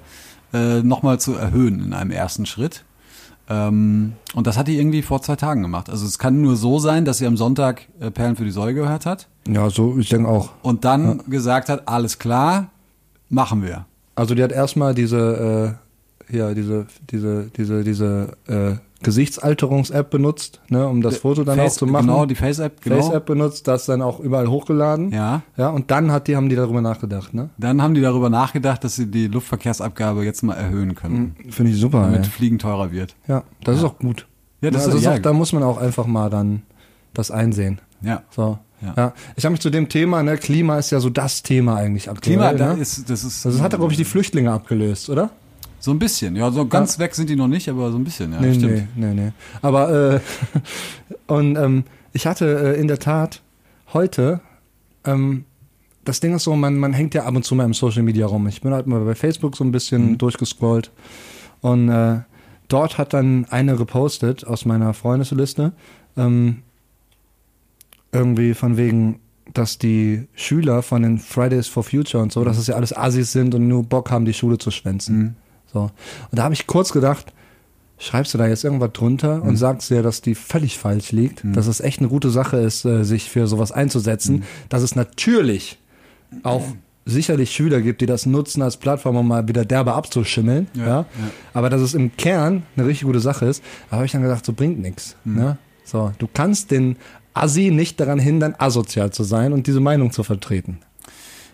äh, 0.54 0.82
nochmal 0.82 1.20
zu 1.20 1.36
erhöhen 1.36 1.84
in 1.84 1.94
einem 1.94 2.12
ersten 2.12 2.46
Schritt. 2.48 2.84
Ähm, 3.50 4.14
und 4.36 4.46
das 4.48 4.58
hat 4.58 4.68
die 4.68 4.78
irgendwie 4.78 5.02
vor 5.02 5.22
zwei 5.22 5.36
Tagen 5.38 5.62
gemacht. 5.62 5.90
Also 5.90 6.06
es 6.06 6.20
kann 6.20 6.42
nur 6.42 6.56
so 6.58 6.80
sein, 6.80 7.06
dass 7.06 7.20
sie 7.20 7.26
am 7.28 7.38
Sonntag 7.38 7.84
äh, 8.00 8.12
Perlen 8.12 8.36
für 8.36 8.44
die 8.44 8.52
Säule 8.52 8.74
gehört 8.74 9.06
hat 9.06 9.28
Ja, 9.48 9.70
so, 9.70 9.98
ich 9.98 10.10
denke 10.10 10.28
auch. 10.28 10.50
und 10.64 10.84
dann 10.86 11.24
gesagt 11.30 11.70
hat, 11.70 11.88
alles 11.88 12.20
klar, 12.20 12.70
machen 13.30 13.62
wir. 13.64 13.86
Also 14.16 14.36
die 14.36 14.44
hat 14.44 14.52
erstmal 14.52 14.94
diese, 14.94 15.78
äh, 16.30 16.38
ja, 16.38 16.54
diese, 16.54 16.88
diese, 17.10 17.46
diese, 17.56 17.84
diese 17.84 18.34
äh, 18.48 18.76
Gesichtsalterungs-App 19.04 20.10
benutzt, 20.10 20.60
ne, 20.70 20.88
um 20.88 21.02
das 21.02 21.18
Foto 21.18 21.44
dann 21.44 21.58
Face- 21.58 21.74
auch 21.74 21.78
zu 21.80 21.86
machen. 21.88 22.08
Genau, 22.08 22.26
die 22.26 22.36
Face-App, 22.36 22.82
genau. 22.82 22.96
Face-App 23.02 23.26
benutzt, 23.26 23.68
das 23.68 23.86
dann 23.86 24.02
auch 24.02 24.20
überall 24.20 24.48
hochgeladen. 24.48 25.12
Ja. 25.12 25.42
Ja, 25.56 25.70
und 25.70 25.92
dann 25.92 26.12
hat 26.12 26.28
die, 26.28 26.36
haben 26.36 26.50
die 26.50 26.56
darüber 26.56 26.82
nachgedacht, 26.82 27.34
ne? 27.34 27.50
Dann 27.58 27.82
haben 27.82 27.94
die 27.94 28.02
darüber 28.02 28.30
nachgedacht, 28.30 28.84
dass 28.84 28.96
sie 28.96 29.08
die 29.08 29.28
Luftverkehrsabgabe 29.28 30.24
jetzt 30.26 30.42
mal 30.44 30.54
erhöhen 30.56 30.96
können, 30.96 31.36
Finde 31.50 31.72
ich 31.72 31.80
super, 31.80 32.02
damit 32.02 32.22
ey. 32.22 32.26
Fliegen 32.30 32.60
teurer 32.60 32.92
wird. 32.92 33.16
Ja, 33.28 33.44
das 33.64 33.78
ist 33.78 33.84
auch 33.84 34.00
gut. 34.00 34.28
Ja, 34.62 34.72
das 34.72 34.86
also 34.86 34.98
ist- 34.98 35.04
ist 35.04 35.06
ja. 35.06 35.14
auch, 35.14 35.20
da 35.20 35.34
muss 35.34 35.54
man 35.54 35.64
auch 35.64 35.78
einfach 35.78 36.06
mal 36.08 36.30
dann 36.30 36.64
das 37.14 37.32
einsehen. 37.32 37.80
Ja. 38.02 38.24
So. 38.32 38.58
Ja. 38.82 38.94
Ja. 38.96 39.14
Ich 39.36 39.44
habe 39.44 39.54
mich 39.54 39.62
zu 39.62 39.72
dem 39.72 39.90
Thema, 39.90 40.22
ne, 40.22 40.38
Klima 40.38 40.78
ist 40.78 40.92
ja 40.92 41.00
so 41.00 41.10
das 41.10 41.42
Thema 41.42 41.78
eigentlich 41.78 42.10
aktuell. 42.12 42.38
Klima, 42.38 42.52
ne? 42.52 42.58
da 42.60 42.72
ist, 42.74 43.10
das 43.10 43.24
ist 43.24 43.44
also 43.46 43.58
das 43.58 43.64
hat 43.66 43.72
ja, 43.74 43.78
glaube 43.80 43.92
ich, 43.94 43.98
die 43.98 44.06
Flüchtlinge 44.06 44.52
abgelöst, 44.52 45.10
oder? 45.10 45.32
So 45.80 45.92
ein 45.92 46.00
bisschen. 46.00 46.36
Ja, 46.36 46.52
so 46.52 46.66
ganz 46.66 47.00
weg 47.00 47.16
sind 47.16 47.30
die 47.30 47.36
noch 47.36 47.48
nicht, 47.48 47.70
aber 47.70 47.92
so 47.92 47.98
ein 47.98 48.04
bisschen, 48.04 48.34
ja, 48.34 48.42
nee, 48.42 48.54
stimmt. 48.54 48.88
nee, 48.96 49.06
nee, 49.08 49.14
nee. 49.26 49.32
Aber 49.62 50.14
äh, 50.16 50.20
und 51.28 51.56
ähm, 51.56 51.84
ich 52.14 52.26
hatte 52.28 52.76
äh, 52.76 52.80
in 52.80 52.88
der 52.88 53.00
Tat 53.00 53.42
heute, 53.94 54.42
ähm, 55.06 55.46
das 56.06 56.20
Ding 56.20 56.34
ist 56.36 56.44
so, 56.44 56.56
man, 56.56 56.78
man 56.78 56.94
hängt 56.94 57.14
ja 57.14 57.26
ab 57.26 57.36
und 57.36 57.44
zu 57.44 57.54
mal 57.56 57.66
im 57.66 57.74
Social 57.74 58.04
Media 58.04 58.26
rum. 58.26 58.48
Ich 58.48 58.62
bin 58.62 58.74
halt 58.74 58.88
mal 58.88 59.02
bei 59.04 59.14
Facebook 59.16 59.56
so 59.56 59.64
ein 59.64 59.72
bisschen 59.72 60.12
Mhm. 60.12 60.18
durchgescrollt 60.18 60.92
und 61.62 61.90
äh, 61.90 62.20
dort 62.70 62.98
hat 62.98 63.14
dann 63.14 63.46
eine 63.50 63.76
gepostet 63.76 64.46
aus 64.48 64.66
meiner 64.66 64.94
Freundesliste, 64.94 65.74
ähm, 66.18 66.64
irgendwie 68.12 68.54
von 68.54 68.78
wegen, 68.78 69.20
dass 69.54 69.78
die 69.78 70.28
Schüler 70.34 70.82
von 70.82 71.04
den 71.04 71.18
Fridays 71.20 71.68
for 71.68 71.84
Future 71.84 72.22
und 72.24 72.32
so, 72.32 72.44
dass 72.44 72.58
es 72.58 72.68
ja 72.68 72.76
alles 72.76 72.96
Assis 72.96 73.32
sind 73.32 73.54
und 73.56 73.68
nur 73.68 73.84
Bock 73.84 74.12
haben, 74.12 74.26
die 74.26 74.34
Schule 74.34 74.58
zu 74.58 74.72
schwänzen. 74.72 75.36
So. 75.72 75.82
Und 75.82 75.92
da 76.32 76.44
habe 76.44 76.54
ich 76.54 76.68
kurz 76.68 76.92
gedacht, 76.92 77.34
schreibst 77.98 78.34
du 78.34 78.38
da 78.38 78.48
jetzt 78.48 78.64
irgendwas 78.64 78.92
drunter 78.94 79.42
und 79.42 79.58
sagst 79.58 79.90
dir, 79.90 80.04
dass 80.04 80.22
die 80.22 80.36
völlig 80.36 80.78
falsch 80.78 81.12
liegt, 81.12 81.44
dass 81.44 81.68
es 81.68 81.80
echt 81.80 82.00
eine 82.00 82.10
gute 82.10 82.30
Sache 82.30 82.58
ist, 82.58 82.86
äh, 82.86 83.04
sich 83.04 83.30
für 83.30 83.48
sowas 83.48 83.72
einzusetzen, 83.72 84.44
dass 84.70 84.84
es 84.84 84.96
natürlich 84.96 85.80
auch 86.44 86.64
sicherlich 87.06 87.52
Schüler 87.52 87.82
gibt, 87.82 88.02
die 88.02 88.06
das 88.06 88.26
nutzen 88.26 88.62
als 88.62 88.78
Plattform, 88.78 89.16
um 89.16 89.28
mal 89.28 89.48
wieder 89.48 89.66
derbe 89.66 89.94
abzuschimmeln, 89.94 90.68
ja, 90.74 90.86
ja. 90.86 91.06
aber 91.54 91.70
dass 91.70 91.82
es 91.82 91.94
im 91.94 92.16
Kern 92.18 92.64
eine 92.76 92.86
richtig 92.86 93.06
gute 93.06 93.22
Sache 93.22 93.46
ist, 93.46 93.64
da 93.90 93.96
habe 93.96 94.06
ich 94.06 94.12
dann 94.12 94.22
gedacht, 94.22 94.46
so 94.46 94.54
bringt 94.54 94.80
nichts, 94.80 95.16
ne? 95.24 95.58
So, 95.86 96.12
du 96.20 96.28
kannst 96.32 96.72
den 96.72 96.98
Assi 97.34 97.72
nicht 97.72 98.00
daran 98.02 98.20
hindern, 98.20 98.56
asozial 98.58 99.12
zu 99.12 99.24
sein 99.24 99.54
und 99.54 99.68
diese 99.68 99.80
Meinung 99.80 100.12
zu 100.12 100.24
vertreten. 100.24 100.80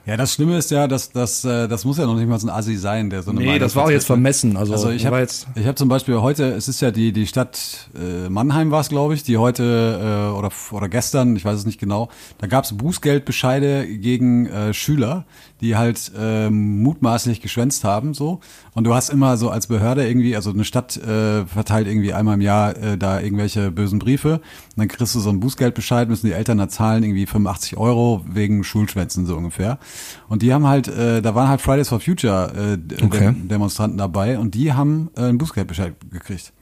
Ja, 0.05 0.17
das 0.17 0.33
Schlimme 0.33 0.57
ist 0.57 0.69
ja, 0.69 0.88
dass 0.88 1.12
das, 1.12 1.45
äh, 1.45 1.67
das 1.69 1.86
muss 1.86 1.98
ja 1.98 2.05
noch 2.05 2.15
nicht 2.17 2.27
mal 2.27 2.38
so 2.38 2.48
ein 2.48 2.50
Assi 2.53 2.75
sein, 2.75 3.10
der 3.10 3.24
so 3.24 3.31
eine 3.31 3.39
Nee, 3.39 3.45
Meinung 3.45 3.62
das 3.62 3.75
war 3.77 3.86
auch 3.86 3.89
jetzt 3.89 4.05
vertritt. 4.05 4.17
vermessen. 4.17 4.57
Also, 4.57 4.74
Also 4.74 4.89
ich 4.89 5.05
habe 5.05 5.25
ich 5.55 5.65
hab 5.65 5.77
zum 5.77 5.88
Beispiel 5.88 6.19
heute, 6.19 6.51
es 6.51 6.67
ist 6.67 6.81
ja 6.81 6.91
die 6.91 7.13
die 7.13 7.25
Stadt 7.25 7.89
äh, 7.95 8.27
Mannheim 8.29 8.69
war 8.69 8.81
es, 8.81 8.89
glaube 8.89 9.13
ich, 9.13 9.24
die 9.24 9.38
heute 9.38 10.33
äh, 10.33 10.38
oder 10.38 10.51
oder 10.72 10.89
gestern, 10.89 11.38
ich 11.38 11.45
weiß 11.45 11.57
es 11.60 11.65
nicht 11.65 11.79
genau, 11.79 12.10
da 12.39 12.48
gab 12.48 12.65
es 12.65 12.75
Bußgeldbescheide 12.75 13.88
gegen 13.98 14.48
äh, 14.48 14.74
Schüler, 14.74 15.24
die 15.63 15.75
halt 15.75 16.12
ähm, 16.20 16.84
mutmaßlich 16.84 17.41
geschwänzt 17.41 17.84
haben, 17.84 18.13
so. 18.13 18.39
Und 18.75 18.84
du 18.84 18.93
hast 18.93 19.10
immer 19.10 19.38
so 19.38 19.50
als 19.50 19.65
Behörde 19.65 20.08
irgendwie, 20.08 20.36
also 20.36 20.51
eine 20.51 20.63
Stadt 20.65 20.98
äh, 20.98 21.46
verteilt 21.48 21.88
irgendwie 21.88 22.13
einmal 22.13 22.36
im 22.36 22.41
Jahr 22.41 22.77
äh, 22.77 22.98
da 22.98 23.20
irgendwelche 23.20 23.72
bösen 23.72 23.98
Briefe. 23.98 24.34
Und 24.36 24.41
dann 24.75 24.88
kriegst 24.88 25.15
du 25.15 25.20
so 25.20 25.29
einen 25.29 25.39
Bußgeldbescheid, 25.39 26.08
müssen 26.10 26.27
die 26.27 26.34
Eltern 26.34 26.58
da 26.60 26.70
zahlen 26.70 27.03
irgendwie 27.03 27.25
85 27.25 27.77
Euro 27.77 28.24
wegen 28.32 28.63
Schulschwänzen 28.63 29.25
so 29.25 29.36
ungefähr. 29.38 29.79
Und 30.27 30.41
die 30.43 30.53
haben 30.53 30.67
halt, 30.67 30.88
äh, 30.88 31.22
da 31.22 31.34
waren 31.34 31.48
halt 31.50 31.62
Fridays 31.62 31.89
for 31.89 32.00
Future 32.00 32.51
äh, 32.77 33.03
Okay. 33.03 33.20
Dem- 33.34 33.48
Demonstranten 33.48 33.98
dabei 33.98 34.38
und 34.38 34.53
die 34.55 34.74
haben 34.74 35.10
äh, 35.15 35.22
einen 35.22 35.38
Bußgeldbescheid 35.39 35.93
gekriegt. 36.12 36.53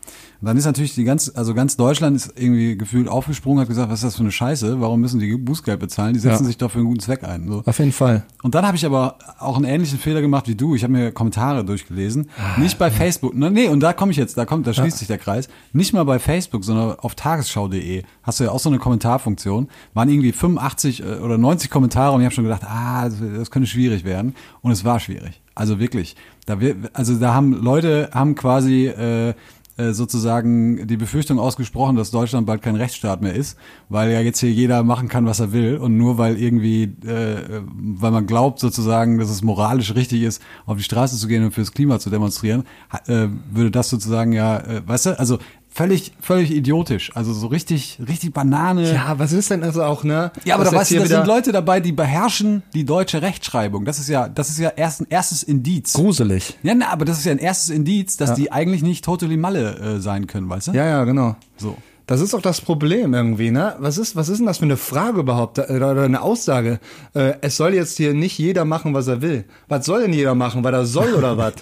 Und 0.41 0.47
dann 0.47 0.57
ist 0.57 0.65
natürlich 0.65 0.95
die 0.95 1.03
ganz, 1.03 1.31
also 1.35 1.53
ganz 1.53 1.77
Deutschland 1.77 2.15
ist 2.15 2.33
irgendwie 2.35 2.75
gefühlt 2.75 3.07
aufgesprungen, 3.07 3.61
hat 3.61 3.67
gesagt, 3.67 3.89
was 3.91 3.99
ist 3.99 4.05
das 4.05 4.15
für 4.15 4.21
eine 4.23 4.31
Scheiße? 4.31 4.81
Warum 4.81 4.99
müssen 4.99 5.19
die 5.19 5.35
Bußgeld 5.37 5.79
bezahlen? 5.79 6.13
Die 6.13 6.19
setzen 6.19 6.43
Ja. 6.43 6.47
sich 6.47 6.57
doch 6.57 6.71
für 6.71 6.79
einen 6.79 6.87
guten 6.87 6.99
Zweck 6.99 7.23
ein. 7.23 7.47
So. 7.47 7.61
auf 7.65 7.77
jeden 7.79 7.91
Fall. 7.91 8.23
Und 8.41 8.55
dann 8.55 8.65
habe 8.65 8.75
ich 8.75 8.85
aber 8.85 9.17
auch 9.39 9.55
einen 9.55 9.65
ähnlichen 9.65 9.99
Fehler 9.99 10.21
gemacht 10.21 10.47
wie 10.47 10.55
du. 10.55 10.73
Ich 10.73 10.83
habe 10.83 10.93
mir 10.93 11.11
Kommentare 11.11 11.63
durchgelesen. 11.63 12.29
nicht 12.57 12.79
bei 12.79 12.89
Facebook. 12.89 13.35
Ne, 13.35 13.51
nee, 13.51 13.67
und 13.67 13.81
da 13.81 13.93
komme 13.93 14.11
ich 14.11 14.17
jetzt, 14.17 14.35
da 14.37 14.45
kommt, 14.45 14.65
da 14.65 14.73
schließt 14.73 14.97
sich 14.97 15.07
der 15.07 15.19
Kreis. 15.19 15.47
Nicht 15.73 15.93
mal 15.93 16.03
bei 16.05 16.17
Facebook, 16.17 16.63
sondern 16.63 16.97
auf 16.99 17.13
tagesschau.de 17.15 18.03
hast 18.23 18.39
du 18.39 18.43
ja 18.45 18.51
auch 18.51 18.59
so 18.59 18.69
eine 18.69 18.79
Kommentarfunktion. 18.79 19.67
Waren 19.93 20.09
irgendwie 20.09 20.31
85 20.31 21.01
äh, 21.03 21.05
oder 21.19 21.37
90 21.37 21.69
Kommentare 21.69 22.13
und 22.15 22.21
ich 22.21 22.25
habe 22.25 22.33
schon 22.33 22.45
gedacht, 22.45 22.63
ah, 22.65 23.05
das, 23.09 23.15
das 23.37 23.51
könnte 23.51 23.67
schwierig 23.67 24.03
werden. 24.05 24.33
Und 24.61 24.71
es 24.71 24.83
war 24.85 24.99
schwierig. 24.99 25.41
Also 25.53 25.79
wirklich. 25.79 26.15
Da 26.45 26.59
wir, 26.59 26.75
also 26.93 27.15
da 27.19 27.33
haben 27.33 27.53
Leute 27.53 28.09
haben 28.13 28.35
quasi 28.35 28.87
äh, 28.87 29.33
sozusagen 29.77 30.87
die 30.87 30.97
Befürchtung 30.97 31.39
ausgesprochen, 31.39 31.95
dass 31.95 32.11
Deutschland 32.11 32.45
bald 32.45 32.61
kein 32.61 32.75
Rechtsstaat 32.75 33.21
mehr 33.21 33.33
ist, 33.33 33.57
weil 33.89 34.11
ja 34.11 34.19
jetzt 34.19 34.39
hier 34.39 34.51
jeder 34.51 34.83
machen 34.83 35.07
kann, 35.07 35.25
was 35.25 35.39
er 35.39 35.53
will 35.53 35.77
und 35.77 35.97
nur 35.97 36.17
weil 36.17 36.37
irgendwie, 36.37 36.83
äh, 36.83 37.61
weil 37.75 38.11
man 38.11 38.27
glaubt 38.27 38.59
sozusagen, 38.59 39.17
dass 39.17 39.29
es 39.29 39.41
moralisch 39.41 39.95
richtig 39.95 40.23
ist, 40.23 40.41
auf 40.65 40.77
die 40.77 40.83
Straße 40.83 41.17
zu 41.17 41.27
gehen 41.27 41.43
und 41.43 41.51
fürs 41.51 41.71
Klima 41.71 41.99
zu 41.99 42.09
demonstrieren, 42.09 42.63
äh, 43.07 43.27
würde 43.51 43.71
das 43.71 43.89
sozusagen 43.89 44.33
ja, 44.33 44.57
äh, 44.59 44.81
weißt 44.85 45.07
du, 45.07 45.19
also 45.19 45.39
völlig, 45.71 46.11
völlig 46.19 46.51
idiotisch, 46.51 47.15
also 47.15 47.33
so 47.33 47.47
richtig, 47.47 47.97
richtig 48.07 48.33
Banane. 48.33 48.93
Ja, 48.93 49.17
was 49.17 49.31
ist 49.31 49.49
denn 49.49 49.63
also 49.63 49.83
auch, 49.83 50.03
ne? 50.03 50.31
Ja, 50.43 50.55
aber 50.55 50.65
dass 50.65 50.73
da 50.73 50.79
weißt 50.79 50.91
du, 50.91 50.99
da 50.99 51.05
sind 51.05 51.27
Leute 51.27 51.51
dabei, 51.51 51.79
die 51.79 51.91
beherrschen 51.91 52.63
die 52.73 52.85
deutsche 52.85 53.21
Rechtschreibung. 53.21 53.85
Das 53.85 53.97
ist 53.97 54.09
ja, 54.09 54.27
das 54.27 54.49
ist 54.49 54.59
ja 54.59 54.69
erst 54.69 55.01
ein 55.01 55.07
erstes 55.09 55.43
Indiz. 55.43 55.93
gruselig. 55.93 56.57
Ja, 56.63 56.75
na, 56.75 56.89
aber 56.89 57.05
das 57.05 57.19
ist 57.19 57.25
ja 57.25 57.31
ein 57.31 57.39
erstes 57.39 57.69
Indiz, 57.69 58.17
dass 58.17 58.33
die 58.33 58.51
eigentlich 58.51 58.83
nicht 58.83 59.05
totally 59.05 59.37
Malle 59.37 59.77
äh, 59.77 59.99
sein 59.99 60.27
können, 60.27 60.49
weißt 60.49 60.67
du? 60.67 60.71
Ja, 60.73 60.85
ja, 60.85 61.03
genau. 61.05 61.35
So. 61.57 61.77
Das 62.11 62.19
ist 62.19 62.33
doch 62.33 62.41
das 62.41 62.59
Problem 62.59 63.13
irgendwie, 63.13 63.51
ne? 63.51 63.73
Was 63.79 63.97
ist, 63.97 64.17
was 64.17 64.27
ist 64.27 64.39
denn 64.39 64.45
das 64.45 64.57
für 64.57 64.65
eine 64.65 64.75
Frage 64.75 65.21
überhaupt 65.21 65.59
oder 65.59 65.91
oder 65.91 66.03
eine 66.03 66.21
Aussage? 66.21 66.81
Äh, 67.13 67.35
es 67.39 67.55
soll 67.55 67.73
jetzt 67.73 67.95
hier 67.95 68.13
nicht 68.13 68.37
jeder 68.37 68.65
machen, 68.65 68.93
was 68.93 69.07
er 69.07 69.21
will. 69.21 69.45
Was 69.69 69.85
soll 69.85 70.01
denn 70.01 70.11
jeder 70.11 70.35
machen, 70.35 70.61
weil 70.61 70.73
er 70.73 70.85
soll 70.85 71.13
oder 71.13 71.37
was? 71.37 71.53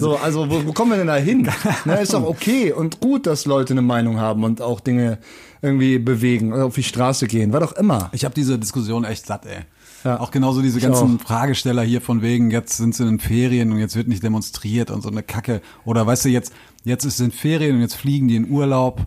So, 0.00 0.16
also 0.16 0.50
wo, 0.50 0.66
wo 0.66 0.72
kommen 0.72 0.90
wir 0.90 0.98
denn 0.98 1.06
da 1.06 1.14
hin? 1.14 1.48
ne, 1.84 2.00
ist 2.00 2.14
doch 2.14 2.24
okay 2.24 2.72
und 2.72 2.98
gut, 2.98 3.28
dass 3.28 3.46
Leute 3.46 3.74
eine 3.74 3.82
Meinung 3.82 4.18
haben 4.18 4.42
und 4.42 4.60
auch 4.60 4.80
Dinge 4.80 5.18
irgendwie 5.62 6.00
bewegen 6.00 6.52
oder 6.52 6.64
auf 6.64 6.74
die 6.74 6.82
Straße 6.82 7.28
gehen, 7.28 7.52
was 7.52 7.62
auch 7.62 7.72
immer. 7.74 8.10
Ich 8.10 8.24
habe 8.24 8.34
diese 8.34 8.58
Diskussion 8.58 9.04
echt 9.04 9.24
satt, 9.24 9.46
ey. 9.46 9.60
Ja. 10.02 10.18
Auch 10.18 10.32
genauso 10.32 10.62
diese 10.62 10.78
Ich 10.78 10.84
ganzen 10.84 11.20
auch. 11.20 11.24
Fragesteller 11.24 11.82
hier 11.84 12.00
von 12.00 12.22
wegen, 12.22 12.50
jetzt 12.50 12.76
sind 12.76 12.96
sie 12.96 13.04
in 13.04 13.08
den 13.08 13.20
Ferien 13.20 13.70
und 13.70 13.78
jetzt 13.78 13.94
wird 13.94 14.08
nicht 14.08 14.24
demonstriert 14.24 14.90
und 14.90 15.00
so 15.00 15.10
eine 15.10 15.22
Kacke. 15.22 15.62
Oder 15.84 16.04
weißt 16.04 16.24
du, 16.24 16.28
jetzt, 16.28 16.52
jetzt 16.82 17.04
ist 17.04 17.20
in 17.20 17.30
Ferien 17.30 17.76
und 17.76 17.82
jetzt 17.82 17.94
fliegen 17.94 18.26
die 18.26 18.34
in 18.34 18.50
Urlaub. 18.50 19.06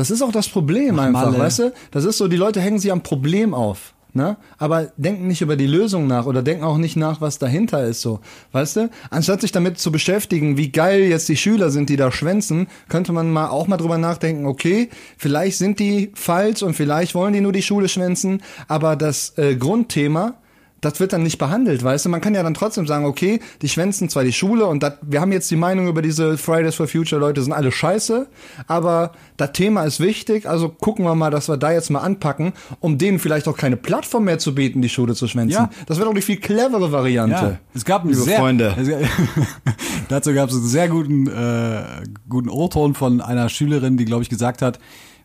Das 0.00 0.10
ist 0.10 0.22
auch 0.22 0.32
das 0.32 0.48
Problem 0.48 0.94
Nach 0.96 1.04
einfach, 1.04 1.26
Malle. 1.26 1.40
weißt 1.40 1.58
du? 1.58 1.72
Das 1.90 2.06
ist 2.06 2.16
so, 2.16 2.26
die 2.26 2.38
Leute 2.38 2.58
hängen 2.62 2.78
sich 2.78 2.90
am 2.90 3.02
Problem 3.02 3.52
auf. 3.52 3.92
Ne? 4.14 4.38
Aber 4.56 4.90
denken 4.96 5.26
nicht 5.26 5.42
über 5.42 5.56
die 5.56 5.66
Lösung 5.66 6.06
nach 6.06 6.24
oder 6.24 6.40
denken 6.42 6.64
auch 6.64 6.78
nicht 6.78 6.96
nach, 6.96 7.20
was 7.20 7.38
dahinter 7.38 7.84
ist, 7.84 8.00
so. 8.00 8.20
Weißt 8.52 8.76
du? 8.76 8.90
Anstatt 9.10 9.42
sich 9.42 9.52
damit 9.52 9.78
zu 9.78 9.92
beschäftigen, 9.92 10.56
wie 10.56 10.72
geil 10.72 11.02
jetzt 11.02 11.28
die 11.28 11.36
Schüler 11.36 11.68
sind, 11.68 11.90
die 11.90 11.96
da 11.96 12.10
schwänzen, 12.10 12.68
könnte 12.88 13.12
man 13.12 13.30
mal 13.30 13.48
auch 13.48 13.66
mal 13.66 13.76
drüber 13.76 13.98
nachdenken, 13.98 14.46
okay, 14.46 14.88
vielleicht 15.18 15.58
sind 15.58 15.78
die 15.78 16.12
falsch 16.14 16.62
und 16.62 16.72
vielleicht 16.72 17.14
wollen 17.14 17.34
die 17.34 17.42
nur 17.42 17.52
die 17.52 17.60
Schule 17.60 17.90
schwänzen, 17.90 18.42
aber 18.68 18.96
das 18.96 19.36
äh, 19.36 19.54
Grundthema, 19.56 20.39
das 20.80 21.00
wird 21.00 21.12
dann 21.12 21.22
nicht 21.22 21.38
behandelt, 21.38 21.84
weißt 21.84 22.06
du? 22.06 22.08
Man 22.08 22.20
kann 22.20 22.34
ja 22.34 22.42
dann 22.42 22.54
trotzdem 22.54 22.86
sagen, 22.86 23.04
okay, 23.04 23.40
die 23.62 23.68
schwänzen 23.68 24.08
zwar 24.08 24.24
die 24.24 24.32
Schule 24.32 24.66
und 24.66 24.82
dat, 24.82 24.98
wir 25.02 25.20
haben 25.20 25.32
jetzt 25.32 25.50
die 25.50 25.56
Meinung 25.56 25.88
über 25.88 26.02
diese 26.02 26.38
Fridays 26.38 26.74
for 26.74 26.88
Future 26.88 27.20
Leute 27.20 27.42
sind 27.42 27.52
alle 27.52 27.70
scheiße, 27.70 28.26
aber 28.66 29.12
das 29.36 29.52
Thema 29.52 29.84
ist 29.84 30.00
wichtig, 30.00 30.48
also 30.48 30.68
gucken 30.68 31.04
wir 31.04 31.14
mal, 31.14 31.30
dass 31.30 31.48
wir 31.48 31.56
da 31.56 31.72
jetzt 31.72 31.90
mal 31.90 32.00
anpacken, 32.00 32.52
um 32.80 32.98
denen 32.98 33.18
vielleicht 33.18 33.48
auch 33.48 33.56
keine 33.56 33.76
Plattform 33.76 34.24
mehr 34.24 34.38
zu 34.38 34.54
bieten, 34.54 34.80
die 34.82 34.88
Schule 34.88 35.14
zu 35.14 35.28
schwänzen. 35.28 35.52
Ja. 35.52 35.70
Das 35.86 35.98
wäre 35.98 36.06
doch 36.06 36.14
die 36.14 36.22
viel 36.22 36.38
clevere 36.38 36.92
Variante. 36.92 37.34
Ja, 37.34 37.58
es 37.74 37.84
gab 37.84 38.02
einen 38.02 38.12
liebe 38.12 38.22
sehr, 38.22 38.38
Freunde. 38.38 38.74
Es, 38.78 38.88
dazu 40.08 40.32
gab 40.32 40.48
es 40.48 40.56
einen 40.56 40.66
sehr 40.66 40.88
guten, 40.88 41.26
äh, 41.26 41.82
guten 42.28 42.48
O-Ton 42.48 42.94
von 42.94 43.20
einer 43.20 43.48
Schülerin, 43.48 43.96
die, 43.96 44.04
glaube 44.04 44.22
ich, 44.22 44.28
gesagt 44.30 44.62
hat, 44.62 44.78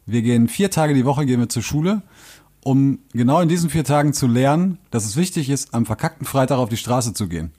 wir 0.05 0.21
gehen 0.21 0.47
vier 0.47 0.69
Tage 0.69 0.93
die 0.93 1.05
Woche 1.05 1.25
gehen 1.25 1.39
wir 1.39 1.49
zur 1.49 1.63
Schule, 1.63 2.01
um 2.65 2.99
genau 3.13 3.39
in 3.41 3.47
diesen 3.47 3.69
vier 3.69 3.83
Tagen 3.83 4.11
zu 4.11 4.25
lernen, 4.27 4.79
dass 4.89 5.05
es 5.05 5.15
wichtig 5.15 5.49
ist, 5.51 5.73
am 5.73 5.85
verkackten 5.85 6.25
Freitag 6.25 6.57
auf 6.57 6.67
die 6.69 6.77
Straße 6.77 7.13
zu 7.13 7.27
gehen. 7.27 7.51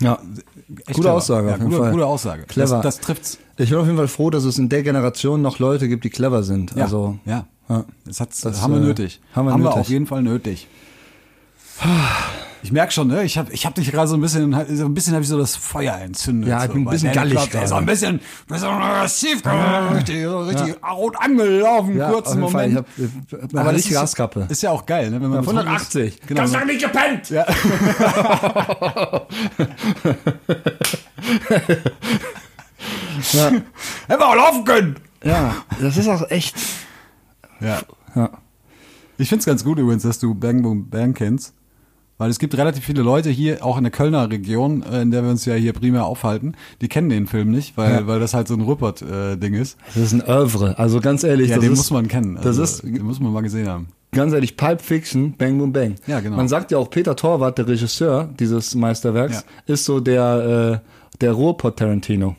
Ja. 0.00 0.14
Echt 0.14 0.86
Gute 0.86 1.00
clever. 1.02 1.12
Aussage, 1.14 1.46
ja, 1.48 1.52
auf 1.54 1.58
jeden 1.60 1.70
gute, 1.70 1.82
Fall. 1.82 1.92
gute 1.92 2.06
Aussage. 2.06 2.42
Clever. 2.44 2.80
Das, 2.80 2.96
das 2.96 3.00
trifft's. 3.00 3.38
Ich 3.58 3.68
bin 3.70 3.78
auf 3.78 3.84
jeden 3.84 3.98
Fall 3.98 4.08
froh, 4.08 4.30
dass 4.30 4.44
es 4.44 4.58
in 4.58 4.68
der 4.70 4.82
Generation 4.82 5.42
noch 5.42 5.58
Leute 5.58 5.86
gibt, 5.88 6.02
die 6.04 6.10
clever 6.10 6.42
sind. 6.42 6.74
Ja, 6.74 6.84
Also, 6.84 7.18
ja. 7.26 7.46
ja. 7.68 7.84
Das, 8.06 8.20
hat's, 8.20 8.40
Das, 8.40 8.62
haben 8.62 8.72
wir 8.74 8.80
äh, 8.80 8.84
nötig. 8.86 9.20
haben 9.34 9.46
wir 9.46 9.52
wir 9.52 9.58
nötig. 9.58 9.76
auf 9.80 9.88
jeden 9.88 10.06
Fall 10.06 10.22
nötig. 10.22 10.66
Ich 12.62 12.72
merke 12.72 12.92
schon, 12.92 13.08
ne? 13.08 13.24
Ich 13.24 13.36
habe 13.36 13.52
ich 13.52 13.66
hab 13.66 13.74
dich 13.74 13.90
gerade 13.90 14.08
so 14.08 14.14
ein 14.14 14.22
bisschen, 14.22 14.52
so 14.74 14.86
ein 14.86 14.94
bisschen 14.94 15.12
habe 15.12 15.22
ich 15.22 15.28
so 15.28 15.38
das 15.38 15.54
Feuer 15.54 15.96
entzündet. 15.96 16.48
Ja, 16.48 16.64
ich 16.64 16.70
bin 16.70 16.80
ein 16.80 16.84
so, 16.86 16.90
bisschen 16.92 17.08
bei 17.10 17.14
Danny 17.14 17.34
gallig 17.34 17.50
Club, 17.50 17.66
So 17.66 17.74
ein 17.74 17.84
bisschen, 17.84 18.20
bisschen 18.48 18.68
aggressiv, 18.68 19.42
richtig, 19.94 20.26
richtig 20.26 20.76
rot 20.82 21.14
angelaufen, 21.20 21.98
ja, 21.98 22.10
kurzen. 22.10 22.40
Moment. 22.40 22.72
Ich 22.72 22.78
hab, 22.78 22.86
ich 22.96 23.04
hab 23.32 23.54
Aber 23.54 23.72
das 23.72 23.86
richtige 23.86 24.46
ist, 24.48 24.62
ja 24.62 24.70
auch 24.70 24.86
geil, 24.86 25.10
ne? 25.10 25.20
Wenn 25.20 25.28
man 25.28 25.40
betrunken 25.40 25.66
180. 25.68 26.14
Ist. 26.20 26.26
Genau. 26.26 26.40
Das 26.40 26.52
noch 26.52 26.64
nicht 26.64 26.80
gepennt! 26.82 27.28
Ja. 27.30 27.44
Ja. 33.32 33.50
Hätten 33.50 34.20
wir 34.20 34.28
auch 34.28 34.34
laufen 34.34 34.64
können. 34.64 34.96
ja, 35.24 35.54
das 35.80 35.96
ist 35.96 36.08
auch 36.08 36.30
echt. 36.30 36.54
Ja. 37.60 37.80
Ja. 38.14 38.30
Ich 39.16 39.28
find's 39.28 39.46
ganz 39.46 39.64
gut 39.64 39.78
übrigens, 39.78 40.02
dass 40.02 40.18
du 40.18 40.34
Bang 40.34 40.62
Boom 40.62 40.90
Bang 40.90 41.14
kennst. 41.14 41.54
Weil 42.16 42.30
es 42.30 42.38
gibt 42.38 42.56
relativ 42.56 42.84
viele 42.84 43.02
Leute 43.02 43.28
hier, 43.30 43.64
auch 43.64 43.76
in 43.76 43.82
der 43.84 43.90
Kölner 43.90 44.30
Region, 44.30 44.82
äh, 44.84 45.02
in 45.02 45.10
der 45.10 45.22
wir 45.24 45.30
uns 45.30 45.44
ja 45.46 45.54
hier 45.54 45.72
primär 45.72 46.04
aufhalten, 46.04 46.54
die 46.80 46.86
kennen 46.88 47.08
den 47.08 47.26
Film 47.26 47.50
nicht, 47.50 47.76
weil, 47.76 47.92
Ja. 47.92 48.06
weil 48.06 48.20
das 48.20 48.34
halt 48.34 48.46
so 48.46 48.54
ein 48.54 48.60
Rupert-Ding 48.60 49.54
ist. 49.54 49.76
Das 49.94 49.96
ist 49.96 50.12
ein 50.12 50.22
Oeuvre. 50.22 50.78
Also 50.78 51.00
ganz 51.00 51.24
ehrlich, 51.24 51.48
Ja, 51.50 51.56
das 51.56 51.64
den 51.64 51.72
ist, 51.72 51.78
muss 51.78 51.90
man 51.90 52.06
kennen. 52.08 52.36
das 52.36 52.46
Also, 52.46 52.62
ist 52.62 52.82
den 52.84 53.02
muss 53.02 53.18
man 53.18 53.32
mal 53.32 53.42
gesehen 53.42 53.68
haben. 53.68 53.88
ganz 54.12 54.32
ehrlich 54.32 54.56
Pipe 54.56 54.80
Fiction, 54.82 55.32
Bang 55.36 55.58
Boom 55.58 55.72
Bang. 55.72 55.96
Ja, 56.06 56.20
genau. 56.20 56.36
Man 56.36 56.46
sagt 56.46 56.70
ja 56.70 56.78
auch 56.78 56.88
Peter 56.88 57.16
Torwart, 57.16 57.58
der 57.58 57.66
Regisseur 57.66 58.28
dieses 58.38 58.74
Meisterwerks, 58.76 59.44
ist 59.66 59.84
so 59.84 59.98
der 59.98 60.80
äh, 60.84 60.88
der 61.20 61.32
Ruhrpott 61.32 61.76
Tarantino. 61.78 62.36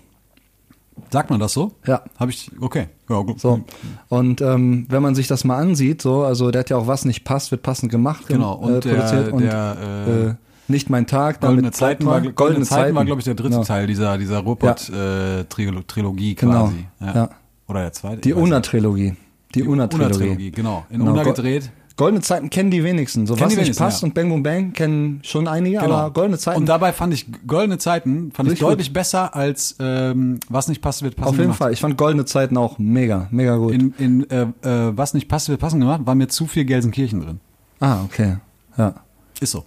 Sagt 1.09 1.29
man 1.29 1.39
das 1.39 1.53
so? 1.53 1.73
Ja. 1.85 2.01
Habe 2.17 2.31
ich, 2.31 2.49
okay. 2.61 2.87
Ja, 3.09 3.19
gut. 3.21 3.39
So. 3.39 3.61
Und 4.09 4.41
ähm, 4.41 4.85
wenn 4.89 5.01
man 5.03 5.13
sich 5.15 5.27
das 5.27 5.43
mal 5.43 5.57
ansieht, 5.57 6.01
so, 6.01 6.23
also 6.23 6.51
der 6.51 6.61
hat 6.61 6.69
ja 6.69 6.77
auch 6.77 6.87
was 6.87 7.05
nicht 7.05 7.23
passt, 7.25 7.51
wird 7.51 7.61
passend 7.63 7.91
gemacht, 7.91 8.27
Genau, 8.27 8.53
und 8.53 8.83
der- 8.85 8.95
produziert 8.95 9.31
und 9.33 9.41
der, 9.43 9.77
äh, 9.79 10.25
äh, 10.29 10.33
nicht 10.67 10.89
mein 10.89 11.05
Tag, 11.05 11.41
Goldene 11.41 11.71
Zeiten 11.71 12.05
war, 12.05 12.13
Goldene, 12.13 12.33
Goldene 12.33 12.65
Zeiten 12.65 12.95
war, 12.95 13.01
Zeiten. 13.01 13.05
glaube 13.07 13.19
ich, 13.21 13.25
der 13.25 13.35
dritte 13.35 13.49
Genau. 13.51 13.63
Teil 13.63 13.87
dieser, 13.87 14.17
dieser 14.17 14.39
Ruppert-Trilogie 14.39 16.35
Genau. 16.35 16.65
quasi. 16.65 16.85
Ja. 17.01 17.29
Oder 17.67 17.81
der 17.81 17.93
zweite. 17.93 18.21
Die. 18.21 18.33
Una-Trilogie. 18.33 19.15
Die, 19.53 19.63
Una-Trilogie. 19.63 20.05
Una-Trilogie, 20.15 20.51
genau. 20.51 20.85
In 20.89 20.99
Genau, 20.99 21.11
Una 21.13 21.23
gedreht. 21.23 21.71
Goldene 21.97 22.21
Zeiten 22.21 22.49
kennen 22.49 22.71
die 22.71 22.83
wenigsten. 22.83 23.25
So 23.25 23.35
Kennen 23.35 23.51
was 23.51 23.67
nicht 23.67 23.77
passt 23.77 24.01
ja. 24.01 24.07
und 24.07 24.13
Bang 24.13 24.29
Boom 24.29 24.43
Bang 24.43 24.73
kennen 24.73 25.21
schon 25.23 25.47
einige, 25.47 25.81
aber 25.81 26.11
Goldene 26.11 26.37
Zeiten 26.37 26.59
Und 26.59 26.65
dabei 26.67 26.91
fand 26.91 27.13
ich 27.13 27.25
Goldene 27.47 27.77
Zeiten 27.77 28.31
fand 28.33 28.51
ich 28.51 28.59
deutlich 28.59 28.91
besser 28.91 29.33
als 29.33 29.75
ähm, 29.79 30.39
Was 30.49 30.67
nicht 30.67 30.81
passt, 30.81 31.03
wird 31.03 31.15
passend 31.15 31.29
auf 31.29 31.35
jeden 31.35 31.43
gemacht. 31.45 31.57
Fall. 31.59 31.71
Ich 31.73 31.79
fand 31.79 31.97
Goldene 31.97 32.25
Zeiten 32.25 32.57
auch 32.57 32.77
mega, 32.79 33.27
mega 33.31 33.55
gut. 33.55 33.73
In, 33.73 33.93
in 33.97 34.29
äh, 34.29 34.41
äh, 34.63 34.97
Was 34.97 35.13
nicht 35.13 35.29
passt, 35.29 35.47
wird 35.47 35.61
passend 35.61 35.81
gemacht, 35.81 36.01
war 36.05 36.15
mir 36.15 36.27
zu 36.27 36.47
viel 36.47 36.65
Gelsenkirchen 36.65 37.21
drin. 37.21 37.39
ah, 37.79 38.03
okay. 38.03 38.37
Ja. 38.77 38.95
Ist 39.39 39.51
so. 39.51 39.63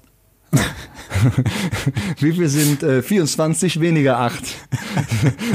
Wie 2.21 2.33
viel 2.33 2.49
sind 2.49 2.83
äh, 2.83 3.03
24 3.03 3.81
weniger 3.81 4.19
8? 4.21 4.43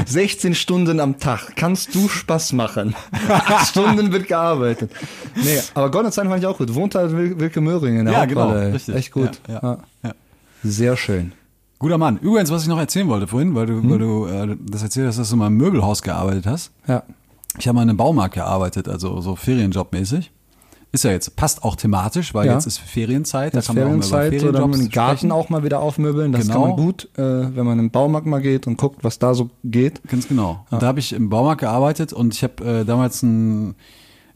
16 0.06 0.54
Stunden 0.54 1.00
am 1.00 1.18
Tag. 1.18 1.54
Kannst 1.56 1.94
du 1.94 2.08
Spaß 2.08 2.52
machen? 2.52 2.94
8 3.28 3.68
Stunden 3.68 4.12
wird 4.12 4.28
gearbeitet. 4.28 4.90
Nee, 5.36 5.60
aber 5.74 5.90
Goldene 5.90 6.12
Zeiten 6.12 6.28
fand 6.28 6.40
ich 6.42 6.46
auch 6.46 6.58
gut. 6.58 6.74
Wohnt 6.74 6.94
halt 6.94 7.12
Wil 7.12 7.38
Wilke 7.40 7.60
Möhring 7.60 7.98
in 7.98 8.04
der 8.06 8.14
Ja, 8.14 8.24
genau, 8.26 8.42
Hauptrolle. 8.42 8.72
richtig. 8.74 8.94
Echt 8.94 9.12
gut. 9.12 9.40
Ja, 9.48 9.60
ja, 9.62 9.78
ja. 10.04 10.14
Sehr 10.62 10.96
schön. 10.96 11.32
Guter 11.78 11.98
Mann. 11.98 12.18
Übrigens, 12.18 12.50
was 12.50 12.62
ich 12.62 12.68
noch 12.68 12.78
erzählen 12.78 13.08
wollte 13.08 13.26
vorhin, 13.26 13.54
weil 13.54 13.66
du, 13.66 13.74
Hm? 13.82 13.90
weil 13.90 13.98
du 13.98 14.26
äh, 14.26 14.56
das 14.60 14.82
erzählt 14.82 15.08
hast, 15.08 15.18
dass 15.18 15.30
du 15.30 15.36
mal 15.36 15.48
im 15.48 15.56
Möbelhaus 15.56 16.02
gearbeitet 16.02 16.46
hast. 16.46 16.70
Ja. 16.86 17.02
Ich 17.58 17.68
habe 17.68 17.76
mal 17.76 17.82
in 17.82 17.88
einem 17.90 17.98
Baumarkt 17.98 18.34
gearbeitet, 18.34 18.88
also 18.88 19.20
so 19.20 19.36
Ferienjobmäßig. 19.36 20.30
Ist 20.94 21.02
ja 21.02 21.10
jetzt, 21.10 21.34
passt 21.34 21.64
auch 21.64 21.74
thematisch, 21.74 22.34
weil 22.34 22.46
Ja. 22.46 22.52
jetzt 22.54 22.66
ist 22.66 22.78
Ferienzeit. 22.78 23.52
Das 23.52 23.66
da 23.66 23.72
kann 23.74 23.82
man 23.82 23.84
auch 24.04 24.10
mal 24.10 24.28
Ferienzeit, 24.30 24.32
über 24.32 24.40
so 24.40 24.52
Ferienjobs 24.52 24.78
den 24.78 24.90
Garten 24.90 25.16
sprechen. 25.18 25.32
auch 25.32 25.48
mal 25.48 25.64
wieder 25.64 25.80
aufmöbeln. 25.80 26.30
Das 26.30 26.42
Genau. 26.42 26.52
kann 26.52 26.62
man 26.68 26.76
gut, 26.76 27.08
äh, 27.16 27.22
wenn 27.56 27.66
man 27.66 27.78
im 27.80 27.90
Baumarkt 27.90 28.26
mal 28.28 28.40
geht 28.40 28.68
und 28.68 28.76
guckt, 28.78 29.02
was 29.02 29.18
da 29.18 29.34
so 29.34 29.50
geht. 29.64 30.06
Ganz 30.08 30.28
genau. 30.28 30.64
Und 30.70 30.82
da 30.82 30.86
habe 30.86 31.00
ich 31.00 31.12
im 31.12 31.28
Baumarkt 31.30 31.62
gearbeitet 31.62 32.12
und 32.12 32.32
ich 32.32 32.44
habe 32.44 32.64
äh, 32.64 32.84
damals 32.84 33.24
ein 33.24 33.74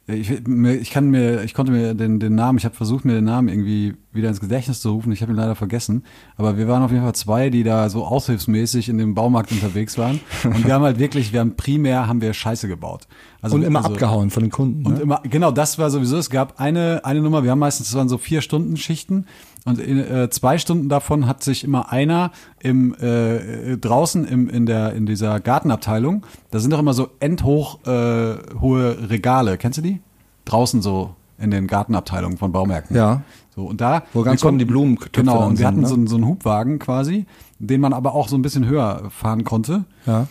ich, 0.08 0.46
mir- 0.46 0.76
ich 0.76 0.90
kann 0.90 1.10
mir, 1.10 1.42
ich 1.44 1.52
konnte 1.54 1.70
mir 1.70 1.94
den, 1.94 2.18
den 2.18 2.34
Namen, 2.34 2.58
ich 2.58 2.64
habe 2.64 2.74
versucht, 2.74 3.04
mir 3.04 3.14
den 3.14 3.24
Namen 3.24 3.48
irgendwie 3.48 3.94
wieder 4.12 4.30
ins 4.30 4.40
Gedächtnis 4.40 4.80
zu 4.80 4.90
rufen. 4.92 5.12
Ich 5.12 5.20
habe 5.20 5.32
ihn 5.32 5.36
leider 5.36 5.54
vergessen. 5.54 6.02
Aber 6.36 6.56
wir 6.56 6.66
waren 6.66 6.82
auf 6.82 6.90
jeden 6.90 7.02
Fall 7.02 7.14
zwei, 7.14 7.50
die 7.50 7.62
da 7.62 7.90
so 7.90 8.04
aushilfsmäßig 8.06 8.88
in 8.88 8.98
dem 8.98 9.14
Baumarkt 9.14 9.52
unterwegs 9.52 9.98
waren. 9.98 10.20
Und 10.44 10.66
wir 10.66 10.72
haben 10.72 10.82
halt 10.82 10.98
wirklich, 10.98 11.32
wir 11.32 11.40
haben 11.40 11.56
primär 11.56 12.06
haben 12.06 12.20
wir 12.20 12.32
Scheiße 12.32 12.68
gebaut. 12.68 13.06
Also, 13.42 13.56
und 13.56 13.62
immer 13.62 13.80
also, 13.80 13.92
abgehauen 13.92 14.30
von 14.30 14.42
den 14.42 14.50
Kunden. 14.50 14.84
Und 14.86 14.94
ne? 14.94 15.00
immer, 15.00 15.20
genau, 15.24 15.50
das 15.50 15.78
war 15.78 15.90
sowieso, 15.90 16.16
es 16.16 16.30
gab 16.30 16.58
eine, 16.58 17.04
eine 17.04 17.20
Nummer, 17.20 17.44
wir 17.44 17.50
haben 17.50 17.58
meistens, 17.58 17.88
das 17.88 17.96
waren 17.96 18.08
so 18.08 18.18
vier 18.18 18.40
Stunden 18.40 18.76
Schichten 18.76 19.26
und 19.64 19.78
in, 19.78 19.98
äh, 19.98 20.30
zwei 20.30 20.56
Stunden 20.58 20.88
davon 20.88 21.26
hat 21.26 21.42
sich 21.42 21.64
immer 21.64 21.92
einer 21.92 22.30
im, 22.60 22.94
äh, 22.94 23.76
draußen 23.76 24.24
im, 24.26 24.48
in 24.48 24.66
der, 24.66 24.92
in 24.94 25.04
dieser 25.06 25.40
Gartenabteilung, 25.40 26.24
da 26.50 26.58
sind 26.58 26.72
doch 26.72 26.78
immer 26.78 26.94
so 26.94 27.10
endhoch, 27.20 27.80
äh, 27.86 28.36
hohe 28.60 29.10
Regale, 29.10 29.58
kennst 29.58 29.78
du 29.78 29.82
die? 29.82 30.00
Draußen 30.44 30.80
so 30.80 31.14
in 31.38 31.50
den 31.50 31.66
Gartenabteilungen 31.66 32.38
von 32.38 32.50
Baumärkten. 32.52 32.96
Ja. 32.96 33.22
So, 33.54 33.64
und 33.66 33.80
da. 33.80 34.02
Wo 34.12 34.22
ganz 34.22 34.42
oben 34.44 34.58
die 34.58 34.64
Blumentöpfe 34.64 35.10
Genau, 35.12 35.46
und 35.46 35.58
wir 35.58 35.66
hatten 35.66 35.80
ne? 35.82 35.86
so, 35.88 35.94
einen- 35.94 36.06
so 36.06 36.16
einen 36.16 36.26
Hubwagen 36.26 36.78
quasi, 36.78 37.26
den 37.58 37.80
man 37.80 37.92
aber 37.92 38.14
auch 38.14 38.28
so 38.28 38.36
ein 38.36 38.42
bisschen 38.42 38.66
höher 38.66 39.02
fahren 39.10 39.44
konnte. 39.44 39.84
Ja. 40.06 40.26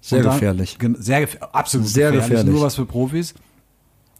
Sehr 0.00 0.22
dann- 0.22 0.32
gefährlich. 0.34 0.76
Sehr 0.98 1.20
gef 1.20 1.38
absolut 1.52 1.86
Sehr 1.88 2.12
gefährlich. 2.12 2.52
Nur 2.52 2.62
was 2.62 2.74
für 2.76 2.84
Profis. 2.86 3.34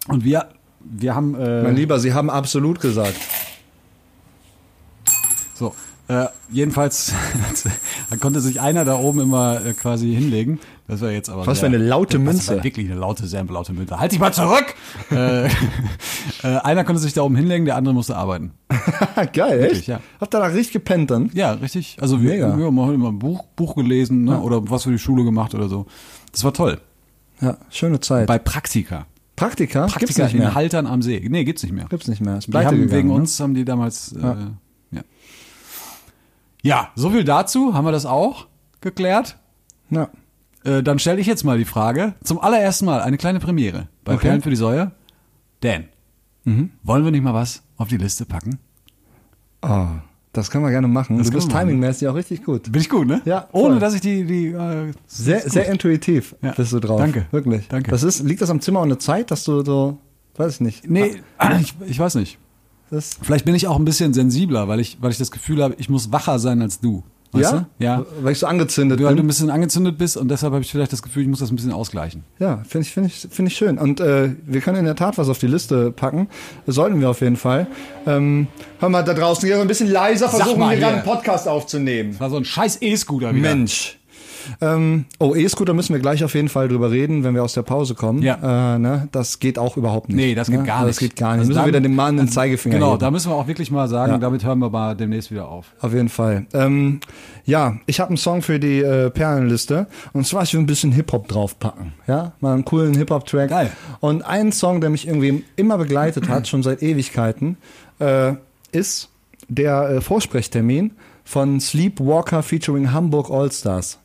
Und 0.08 0.24
wir, 0.24 0.46
wir 0.80 1.14
haben. 1.14 1.34
Äh, 1.34 1.62
Mein 1.64 1.76
Lieber, 1.76 1.98
Sie 2.00 2.12
haben 2.14 2.30
absolut 2.30 2.80
gesagt. 2.80 3.14
Äh, 6.08 6.26
jedenfalls 6.50 7.12
da 8.10 8.16
konnte 8.16 8.40
sich 8.40 8.62
einer 8.62 8.86
da 8.86 8.98
oben 8.98 9.20
immer 9.20 9.64
äh, 9.64 9.74
quasi 9.74 10.14
hinlegen. 10.14 10.58
Das 10.86 11.02
war 11.02 11.10
jetzt 11.10 11.28
aber 11.28 11.46
Was 11.46 11.60
sehr, 11.60 11.68
für 11.70 11.76
eine 11.76 11.84
laute 11.84 12.16
das 12.16 12.24
Münze. 12.24 12.56
war 12.56 12.64
wirklich 12.64 12.90
eine 12.90 12.98
laute, 12.98 13.26
sehr 13.26 13.44
laute 13.44 13.74
Münze. 13.74 14.00
Halt 14.00 14.12
dich 14.12 14.18
mal 14.18 14.32
zurück! 14.32 14.74
äh, 15.10 15.46
äh, 15.46 15.50
einer 16.42 16.84
konnte 16.84 17.02
sich 17.02 17.12
da 17.12 17.20
oben 17.22 17.36
hinlegen, 17.36 17.66
der 17.66 17.76
andere 17.76 17.92
musste 17.92 18.16
arbeiten. 18.16 18.52
Geil, 19.34 19.60
Wirklich, 19.60 19.80
echt? 19.80 19.88
ja. 19.88 20.00
Habt 20.18 20.34
ihr 20.34 20.40
da 20.40 20.46
richtig 20.46 20.72
gepennt 20.72 21.10
dann? 21.10 21.30
Ja, 21.34 21.52
richtig. 21.52 21.98
Also 22.00 22.22
wir, 22.22 22.56
wir 22.56 22.66
haben 22.66 22.80
heute 22.80 22.96
mal 22.96 23.08
ein 23.08 23.18
Buch, 23.18 23.44
Buch 23.54 23.74
gelesen 23.74 24.24
ne? 24.24 24.40
oder 24.40 24.70
was 24.70 24.84
für 24.84 24.90
die 24.90 24.98
Schule 24.98 25.24
gemacht 25.24 25.54
oder 25.54 25.68
so. 25.68 25.84
Das 26.32 26.42
war 26.42 26.54
toll. 26.54 26.80
Ja, 27.42 27.58
schöne 27.68 28.00
Zeit. 28.00 28.26
Bei 28.26 28.38
Praktika. 28.38 29.06
Praktika? 29.36 29.82
Gibt's 29.82 29.94
Praktika 29.94 30.24
nicht 30.24 30.34
in 30.34 30.40
mehr. 30.40 30.54
Haltern 30.54 30.86
am 30.86 31.02
See. 31.02 31.24
Nee, 31.28 31.44
gibt's 31.44 31.62
nicht 31.62 31.72
mehr. 31.72 31.84
Gibt's 31.88 32.08
nicht 32.08 32.20
mehr. 32.20 32.38
Ist 32.38 32.48
Die 32.48 32.56
haben 32.56 32.70
gegangen, 32.76 32.90
wegen 32.90 33.08
ne? 33.08 33.14
uns 33.14 33.38
haben 33.38 33.54
die 33.54 33.64
damals 33.64 34.12
äh, 34.12 34.34
ja. 36.68 36.90
so 36.94 37.10
viel 37.10 37.24
dazu, 37.24 37.74
haben 37.74 37.84
wir 37.84 37.92
das 37.92 38.06
auch 38.06 38.46
geklärt. 38.80 39.36
Ja. 39.90 40.08
Äh, 40.64 40.82
dann 40.82 40.98
stelle 40.98 41.20
ich 41.20 41.26
jetzt 41.26 41.44
mal 41.44 41.56
die 41.58 41.64
Frage, 41.64 42.14
zum 42.22 42.38
allerersten 42.40 42.84
Mal 42.86 43.00
eine 43.00 43.16
kleine 43.16 43.40
Premiere 43.40 43.88
bei 44.04 44.14
Okay. 44.14 44.26
Perlen 44.28 44.42
für 44.42 44.50
die 44.50 44.56
Säue. 44.56 44.92
Dan, 45.60 45.84
wollen 46.82 47.04
wir 47.04 47.10
nicht 47.10 47.22
mal 47.24 47.34
was 47.34 47.62
auf 47.76 47.88
die 47.88 47.96
Liste 47.96 48.24
packen? 48.24 48.58
Oh, 49.62 49.86
das 50.32 50.50
können 50.50 50.64
wir 50.64 50.70
gerne 50.70 50.88
machen. 50.88 51.18
Das 51.18 51.28
du 51.28 51.32
bist 51.34 51.50
timingmäßig 51.50 52.06
auch 52.08 52.14
richtig 52.14 52.44
gut. 52.44 52.70
Bin 52.70 52.80
ich 52.80 52.88
gut, 52.88 53.06
ne? 53.08 53.20
Ja, 53.24 53.48
Ohne, 53.52 53.70
voll. 53.74 53.80
dass 53.80 53.94
ich 53.94 54.00
die, 54.00 54.24
die 54.24 54.48
äh, 54.48 54.92
Sehr, 55.06 55.40
sehr 55.40 55.68
intuitiv 55.68 56.36
Ja. 56.42 56.52
bist 56.52 56.72
du 56.72 56.78
drauf. 56.80 57.00
Danke. 57.00 57.26
Wirklich. 57.32 57.66
Danke. 57.68 57.90
Das 57.90 58.02
ist, 58.02 58.20
liegt 58.24 58.40
das 58.40 58.50
am 58.50 58.60
Zimmer 58.60 58.80
und 58.80 58.88
der 58.88 58.98
Zeit, 58.98 59.30
dass 59.30 59.44
du 59.44 59.64
so, 59.64 59.98
weiß 60.36 60.54
ich 60.54 60.60
nicht. 60.60 60.88
Nee, 60.88 61.20
ich, 61.60 61.74
ich 61.86 61.98
weiß 61.98 62.14
nicht. 62.14 62.38
Das, 62.90 63.18
Vielleicht 63.20 63.44
bin 63.44 63.54
ich 63.54 63.66
auch 63.66 63.78
ein 63.78 63.84
bisschen 63.84 64.14
sensibler, 64.14 64.68
weil 64.68 64.80
ich, 64.80 64.98
weil 65.00 65.10
ich 65.10 65.18
das 65.18 65.30
Gefühl 65.30 65.62
habe, 65.62 65.74
ich 65.78 65.88
muss 65.88 66.12
wacher 66.12 66.38
sein 66.38 66.62
als 66.62 66.80
du. 66.80 67.02
Weißt 67.32 67.52
ja? 67.52 67.66
du? 67.78 67.84
Ja. 67.84 68.06
Weil 68.22 68.32
ich 68.32 68.38
so 68.38 68.46
angezündet 68.46 69.00
Du, 69.00 69.04
weil 69.04 69.10
du 69.14 69.16
ein 69.16 69.24
bin. 69.24 69.26
bisschen 69.26 69.50
angezündet 69.50 69.98
bist 69.98 70.16
und 70.16 70.28
deshalb 70.28 70.54
habe 70.54 70.62
ich 70.64 70.70
vielleicht 70.70 70.92
das 70.94 71.02
Gefühl, 71.02 71.24
ich 71.24 71.28
muss 71.28 71.40
das 71.40 71.50
ein 71.50 71.56
bisschen 71.56 71.72
ausgleichen. 71.72 72.24
Ja, 72.38 72.62
finde 72.66 72.86
ich, 72.86 72.92
finde 72.94 73.10
ich, 73.10 73.28
finde 73.30 73.50
ich 73.50 73.56
schön. 73.58 73.76
Und 73.76 74.00
äh, 74.00 74.30
wir 74.46 74.62
können 74.62 74.78
in 74.78 74.84
der 74.86 74.96
Tat 74.96 75.18
was 75.18 75.28
auf 75.28 75.38
die 75.38 75.46
Liste 75.46 75.92
packen. 75.92 76.28
Das 76.64 76.74
sollten 76.74 77.00
wir 77.00 77.10
auf 77.10 77.20
jeden 77.20 77.36
Fall. 77.36 77.66
Ähm, 78.06 78.46
hör 78.80 78.88
mal, 78.88 79.02
da 79.02 79.12
draußen 79.12 79.46
hier 79.46 79.60
ein 79.60 79.68
bisschen 79.68 79.90
leiser 79.90 80.30
versuchen, 80.30 80.58
mal 80.58 80.70
hier 80.70 80.78
gerade 80.78 80.96
einen 80.96 81.04
Podcast 81.04 81.46
aufzunehmen. 81.48 82.12
Das 82.12 82.20
war 82.20 82.30
so 82.30 82.36
ein 82.38 82.46
scheiß 82.46 82.80
E-Scooter 82.80 83.34
wieder. 83.34 83.54
Mensch. 83.54 83.97
Ähm, 84.60 85.04
oh, 85.18 85.34
E-Scooter 85.34 85.74
müssen 85.74 85.92
wir 85.94 86.00
gleich 86.00 86.24
auf 86.24 86.34
jeden 86.34 86.48
Fall 86.48 86.68
drüber 86.68 86.90
reden, 86.90 87.24
wenn 87.24 87.34
wir 87.34 87.42
aus 87.44 87.52
der 87.54 87.62
Pause 87.62 87.94
kommen. 87.94 88.22
Ja. 88.22 88.74
Äh, 88.74 88.78
ne? 88.78 89.08
Das 89.12 89.38
geht 89.38 89.58
auch 89.58 89.76
überhaupt 89.76 90.08
nicht. 90.08 90.16
Nee, 90.16 90.34
das 90.34 90.48
geht 90.48 90.60
ne? 90.60 90.66
gar 90.66 90.80
nicht. 90.80 90.90
Das 90.90 90.98
geht 90.98 91.16
gar 91.16 91.32
nicht. 91.32 91.40
Also 91.40 91.48
müssen 91.48 91.62
wir 91.62 91.66
wieder 91.68 91.80
dem 91.80 91.94
Mann 91.94 92.16
den 92.16 92.28
Zeigefinger 92.28 92.74
Genau, 92.76 92.92
heben. 92.92 93.00
da 93.00 93.10
müssen 93.10 93.30
wir 93.30 93.36
auch 93.36 93.46
wirklich 93.46 93.70
mal 93.70 93.88
sagen, 93.88 94.12
Ja. 94.12 94.18
damit 94.18 94.44
hören 94.44 94.58
wir 94.58 94.70
mal 94.70 94.94
demnächst 94.96 95.30
wieder 95.30 95.48
auf. 95.48 95.72
Auf 95.80 95.92
jeden 95.92 96.08
Fall. 96.08 96.46
Ähm, 96.52 97.00
ja, 97.44 97.76
ich 97.86 98.00
habe 98.00 98.08
einen 98.10 98.16
Song 98.16 98.42
für 98.42 98.58
die 98.58 98.80
äh, 98.80 99.10
Perlenliste. 99.10 99.86
Und 100.12 100.26
zwar, 100.26 100.42
ich 100.42 100.52
will 100.54 100.60
ein 100.60 100.66
bisschen 100.66 100.92
Hip-Hop 100.92 101.28
draufpacken. 101.28 101.92
Ja, 102.06 102.32
mal 102.40 102.54
einen 102.54 102.64
coolen 102.64 102.94
Hip-Hop-Track. 102.94 103.50
Geil. 103.50 103.72
Und 104.00 104.22
ein 104.22 104.52
Song, 104.52 104.80
der 104.80 104.90
mich 104.90 105.06
irgendwie 105.06 105.44
immer 105.56 105.78
begleitet 105.78 106.28
hat, 106.28 106.46
schon 106.48 106.62
seit 106.62 106.82
Ewigkeiten, 106.82 107.56
äh, 107.98 108.34
ist 108.72 109.08
der 109.48 109.88
äh, 109.88 110.00
Vorsprechtermin 110.00 110.92
von 111.24 111.60
Sleepwalker 111.60 112.42
featuring 112.42 112.92
Hamburg 112.92 113.30
All-Stars. 113.30 113.98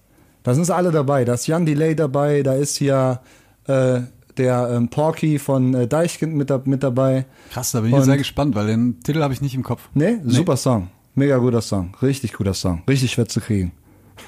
Da 0.44 0.54
sind 0.54 0.66
sie 0.66 0.76
alle 0.76 0.92
dabei. 0.92 1.26
Da 1.26 1.34
ist 1.34 1.48
Jan 1.48 1.66
Delay 1.66 1.96
dabei, 1.96 2.44
da 2.44 2.54
ist 2.54 2.78
hier 2.78 3.20
äh, 3.68 4.02
der 4.38 4.70
ähm, 4.72 4.90
Porky 4.90 5.40
von 5.40 5.74
äh, 5.74 5.88
Deichkind 5.88 6.36
mit, 6.36 6.50
da- 6.50 6.62
mit 6.66 6.84
dabei. 6.84 7.26
Krass, 7.52 7.72
da 7.72 7.82
bin 7.82 7.90
ich 7.90 7.96
Und- 7.96 8.04
sehr 8.04 8.18
gespannt, 8.18 8.56
weil 8.56 8.68
den 8.68 9.02
Titel 9.04 9.22
habe 9.22 9.34
ich 9.34 9.42
nicht 9.42 9.56
im 9.56 9.64
Kopf. 9.64 9.90
Nee, 9.94 10.18
super 10.26 10.58
Song. 10.58 10.90
Mega 11.16 11.38
guter 11.38 11.62
Song. 11.62 11.94
Richtig 12.02 12.34
guter 12.34 12.56
Song. 12.56 12.82
Richtig 12.88 13.12
schwer 13.12 13.28
zu 13.28 13.40
kriegen. 13.40 13.72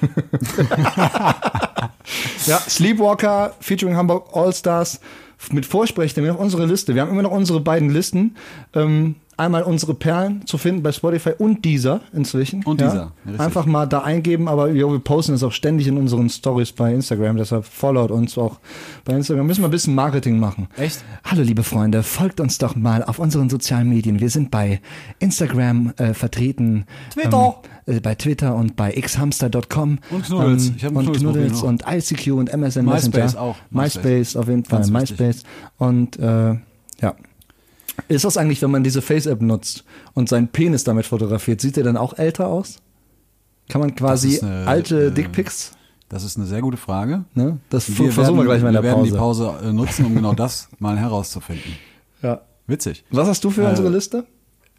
ja, 2.46 2.58
Sleepwalker 2.58 3.54
featuring 3.60 3.96
Hamburg 3.96 4.28
All-Stars 4.32 5.00
mit 5.52 5.66
Vorsprechtermin 5.66 6.30
auf 6.30 6.38
unsere 6.40 6.64
Liste. 6.66 6.94
Wir 6.94 7.02
haben 7.02 7.10
immer 7.10 7.22
noch 7.22 7.30
unsere 7.32 7.60
beiden 7.60 7.90
Listen. 7.90 8.36
Ähm, 8.74 9.16
einmal 9.36 9.62
unsere 9.64 9.94
Perlen 9.94 10.46
zu 10.46 10.56
finden 10.56 10.82
bei 10.82 10.92
Spotify 10.92 11.32
und 11.38 11.64
dieser 11.64 12.00
inzwischen. 12.12 12.64
Und 12.64 12.80
ja. 12.80 13.12
dieser. 13.24 13.40
Einfach 13.40 13.66
mal 13.66 13.86
da 13.86 14.00
eingeben, 14.00 14.48
aber 14.48 14.70
jo, 14.70 14.92
wir 14.92 14.98
posten 14.98 15.34
es 15.34 15.42
auch 15.42 15.52
ständig 15.52 15.86
in 15.86 15.98
unseren 15.98 16.30
Stories 16.30 16.72
bei 16.72 16.92
Instagram. 16.94 17.36
Deshalb 17.36 17.64
followt 17.64 18.10
uns 18.10 18.38
auch 18.38 18.58
bei 19.04 19.14
Instagram. 19.14 19.46
Müssen 19.46 19.62
wir 19.62 19.68
ein 19.68 19.72
bisschen 19.72 19.94
Marketing 19.94 20.38
machen. 20.38 20.68
Echt? 20.76 21.04
Hallo 21.24 21.42
liebe 21.42 21.62
Freunde, 21.62 22.02
folgt 22.02 22.40
uns 22.40 22.58
doch 22.58 22.76
mal 22.76 23.02
auf 23.04 23.18
unseren 23.18 23.50
sozialen 23.50 23.88
Medien. 23.88 24.20
Wir 24.20 24.30
sind 24.30 24.50
bei 24.50 24.80
Instagram 25.18 25.92
äh, 25.98 26.14
vertreten, 26.14 26.86
Twitter. 27.12 27.56
ähm, 27.86 27.96
äh, 27.96 28.00
bei 28.00 28.14
Twitter 28.14 28.54
und 28.54 28.76
bei 28.76 28.92
xhamster.com 28.92 29.98
Und 30.10 30.24
Knuddels. 30.24 30.72
Ich 30.76 30.84
hab 30.84 30.92
ein 30.92 31.06
und 31.08 31.16
Knuddels 31.16 31.62
und 31.62 31.84
ICQ 31.86 32.32
und 32.32 32.52
MSN 32.52 32.84
MySpace 32.86 33.14
Messenger. 33.14 33.40
auch. 33.42 33.56
MySpace, 33.70 34.04
MySpace. 34.04 34.36
auf 34.36 34.48
jeden 34.48 34.64
Fall, 34.64 34.80
Ganz 34.80 34.92
wichtig. 34.92 35.18
MySpace 35.18 35.42
und 35.78 36.18
äh, 36.18 36.54
ja. 37.02 37.14
Ist 38.08 38.24
das 38.24 38.36
eigentlich, 38.36 38.60
wenn 38.62 38.70
man 38.70 38.84
diese 38.84 39.02
Face-App 39.02 39.40
nutzt 39.42 39.84
und 40.14 40.28
seinen 40.28 40.48
Penis 40.48 40.84
damit 40.84 41.06
fotografiert, 41.06 41.60
sieht 41.60 41.76
der 41.76 41.84
dann 41.84 41.96
auch 41.96 42.18
älter 42.18 42.48
aus? 42.48 42.76
Kann 43.68 43.80
man 43.80 43.94
quasi 43.94 44.38
eine, 44.40 44.66
alte 44.66 45.06
äh, 45.06 45.10
Dickpics, 45.12 45.72
Das 46.08 46.22
ist 46.22 46.36
eine 46.36 46.46
sehr 46.46 46.60
gute 46.60 46.76
Frage. 46.76 47.24
ne? 47.34 47.58
Das 47.70 47.88
Wir 47.88 48.12
versuchen 48.12 48.36
wir 48.38 48.44
werden- 48.44 48.46
gleich 48.46 48.62
mal 48.62 48.68
in 48.68 48.72
der 48.74 48.82
Wir 48.82 48.90
werden 48.90 49.04
die 49.04 49.10
Pause. 49.10 49.44
Pause 49.48 49.68
äh, 49.68 49.72
nutzen, 49.72 50.04
um 50.06 50.14
genau 50.14 50.34
das 50.34 50.68
mal 50.78 50.96
herauszufinden. 50.98 51.72
Ja. 52.22 52.42
Witzig. 52.68 53.04
Was 53.10 53.28
hast 53.28 53.42
du 53.44 53.50
für 53.50 53.62
Äh, 53.64 53.70
unsere 53.70 53.88
Liste? 53.88 54.24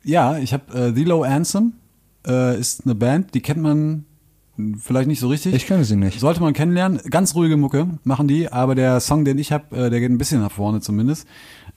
Ja, 0.03 0.37
ich 0.37 0.53
habe 0.53 0.73
äh, 0.73 0.93
The 0.93 1.03
Low 1.03 1.23
Anthem. 1.23 1.73
Äh, 2.25 2.59
ist 2.59 2.85
eine 2.85 2.95
Band, 2.95 3.33
die 3.33 3.41
kennt 3.41 3.61
man 3.61 4.05
vielleicht 4.79 5.07
nicht 5.07 5.19
so 5.19 5.27
richtig. 5.27 5.53
Ich 5.53 5.65
kenne 5.67 5.83
sie 5.85 5.95
nicht. 5.95 6.19
Sollte 6.19 6.41
man 6.41 6.53
kennenlernen. 6.53 6.99
Ganz 7.09 7.35
ruhige 7.35 7.57
Mucke 7.57 7.87
machen 8.03 8.27
die, 8.27 8.51
aber 8.51 8.75
der 8.75 8.99
Song, 8.99 9.23
den 9.25 9.37
ich 9.37 9.51
habe, 9.51 9.75
äh, 9.75 9.89
der 9.89 9.99
geht 9.99 10.11
ein 10.11 10.17
bisschen 10.17 10.41
nach 10.41 10.51
vorne 10.51 10.81
zumindest. 10.81 11.27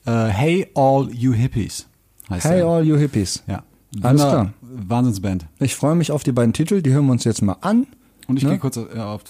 Äh, 0.05 0.25
hey 0.27 0.67
All 0.75 1.09
You 1.13 1.33
Hippies 1.33 1.87
heißt 2.29 2.45
Hey 2.45 2.57
der. 2.57 2.65
all 2.67 2.83
you 2.85 2.95
hippies. 2.97 3.43
Ja. 3.47 3.63
Alles 4.01 4.21
klar. 4.21 4.53
Wahnsinnsband. 4.61 5.47
Ich 5.59 5.75
freue 5.75 5.95
mich 5.95 6.11
auf 6.11 6.23
die 6.23 6.31
beiden 6.31 6.53
Titel, 6.53 6.81
die 6.81 6.91
hören 6.91 7.05
wir 7.05 7.11
uns 7.11 7.25
jetzt 7.25 7.41
mal 7.41 7.57
an. 7.61 7.87
Und 8.27 8.37
ich 8.37 8.43
Ne? 8.43 8.51
gehe 8.51 8.59
kurz 8.59 8.77
äh, 8.77 8.81
auf, 8.81 8.89
äh, 8.95 9.01
aufs 9.03 9.23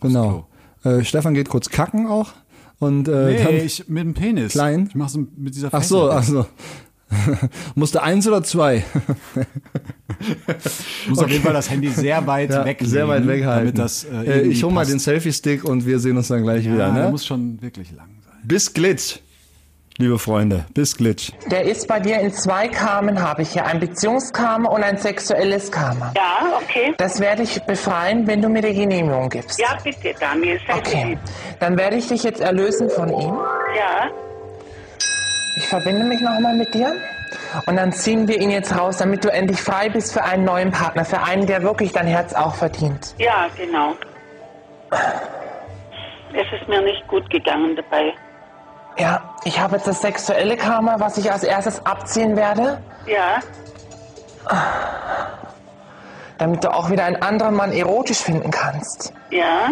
Genau. 0.00 0.46
Äh, 0.84 1.02
Stefan 1.02 1.32
geht 1.34 1.48
kurz 1.48 1.70
kacken 1.70 2.06
auch. 2.06 2.32
Und 2.78 3.08
äh, 3.08 3.42
Nee, 3.42 3.58
ich, 3.64 3.88
mit 3.88 4.02
dem 4.04 4.12
Penis. 4.12 4.52
Klein? 4.52 4.86
Ich 4.90 4.94
mach's 4.94 5.14
so 5.14 5.26
mit 5.36 5.54
dieser 5.54 5.72
ach 5.72 5.82
so, 5.82 6.10
ach 6.10 6.22
so. 6.22 6.44
Musste 7.74 8.02
eins 8.02 8.26
oder 8.26 8.42
zwei? 8.42 8.84
Muss 11.08 11.18
auf 11.18 11.30
jeden 11.30 11.42
Fall 11.44 11.52
das 11.52 11.70
Handy 11.70 11.88
sehr 11.88 12.26
weit 12.26 12.50
Ja, 12.50 12.64
weglegen. 12.64 12.90
sehr 12.90 13.08
weit 13.08 13.26
weghalten. 13.26 13.74
Damit 13.74 13.78
das, 13.78 14.04
äh, 14.04 14.40
äh, 14.40 14.42
ich 14.42 14.62
hole 14.64 14.72
mal 14.74 14.86
den 14.86 14.98
Selfie-Stick 14.98 15.64
und 15.64 15.86
wir 15.86 15.98
sehen 15.98 16.16
uns 16.16 16.28
dann 16.28 16.42
gleich 16.42 16.64
Ja, 16.64 16.72
wieder. 16.72 16.90
der 16.92 17.04
Ne? 17.04 17.10
muss 17.10 17.26
schon 17.26 17.60
wirklich 17.62 17.92
lang 17.92 18.08
sein. 18.24 18.34
Bis 18.42 18.72
Glitch, 18.72 19.20
liebe 19.98 20.18
Freunde. 20.18 20.64
Bis 20.74 20.96
Glitch. 20.96 21.32
Der 21.50 21.64
ist 21.64 21.86
bei 21.86 22.00
dir 22.00 22.18
in 22.20 22.32
zwei 22.32 22.68
Karmen, 22.68 23.20
habe 23.22 23.42
ich 23.42 23.50
hier. 23.50 23.64
Ein 23.66 23.78
Beziehungskarma 23.78 24.68
und 24.70 24.82
ein 24.82 24.96
sexuelles 24.98 25.70
Karma. 25.70 26.12
Ja, 26.16 26.58
okay. 26.62 26.94
Das 26.98 27.20
werde 27.20 27.42
ich 27.42 27.60
befreien, 27.64 28.26
wenn 28.26 28.42
du 28.42 28.48
mir 28.48 28.62
die 28.62 28.74
Genehmigung 28.74 29.28
gibst. 29.28 29.60
Ja, 29.60 29.78
bitte, 29.84 30.14
Daniel, 30.18 30.58
Okay. 30.76 31.04
lieb. 31.10 31.18
Dann 31.60 31.76
werde 31.76 31.96
ich 31.96 32.08
dich 32.08 32.22
jetzt 32.24 32.40
erlösen 32.40 32.88
von 32.90 33.08
ihm. 33.10 33.34
Ja, 33.76 34.08
Ich 35.56 35.66
verbinde 35.68 36.04
mich 36.04 36.20
nochmal 36.20 36.54
mit 36.54 36.72
dir. 36.74 36.94
Und 37.66 37.76
dann 37.76 37.92
ziehen 37.92 38.28
wir 38.28 38.40
ihn 38.40 38.50
jetzt 38.50 38.76
raus, 38.78 38.98
damit 38.98 39.24
du 39.24 39.32
endlich 39.32 39.60
frei 39.60 39.88
bist 39.88 40.12
für 40.12 40.22
einen 40.22 40.44
neuen 40.44 40.70
Partner. 40.70 41.04
Für 41.04 41.22
einen, 41.22 41.46
der 41.46 41.62
wirklich 41.62 41.92
dein 41.92 42.06
Herz 42.06 42.34
auch 42.34 42.54
verdient. 42.54 43.14
ja, 43.18 43.46
genau. 43.56 43.94
Es 46.32 46.60
ist 46.60 46.68
mir 46.68 46.82
nicht 46.82 47.06
gut 47.08 47.28
gegangen 47.30 47.74
dabei. 47.76 48.12
Ja, 48.98 49.34
ich 49.44 49.58
habe 49.60 49.76
jetzt 49.76 49.86
das 49.86 50.00
sexuelle 50.00 50.56
Karma, 50.56 50.96
was 51.00 51.18
ich 51.18 51.30
als 51.32 51.42
erstes 51.42 51.84
abziehen 51.84 52.36
werde, 52.36 52.80
Ja, 53.06 53.40
damit 56.38 56.62
du 56.64 56.72
auch 56.72 56.90
wieder 56.90 57.04
einen 57.04 57.20
anderen 57.22 57.54
Mann 57.54 57.72
erotisch 57.72 58.18
finden 58.18 58.50
kannst. 58.50 59.12
ja, 59.30 59.70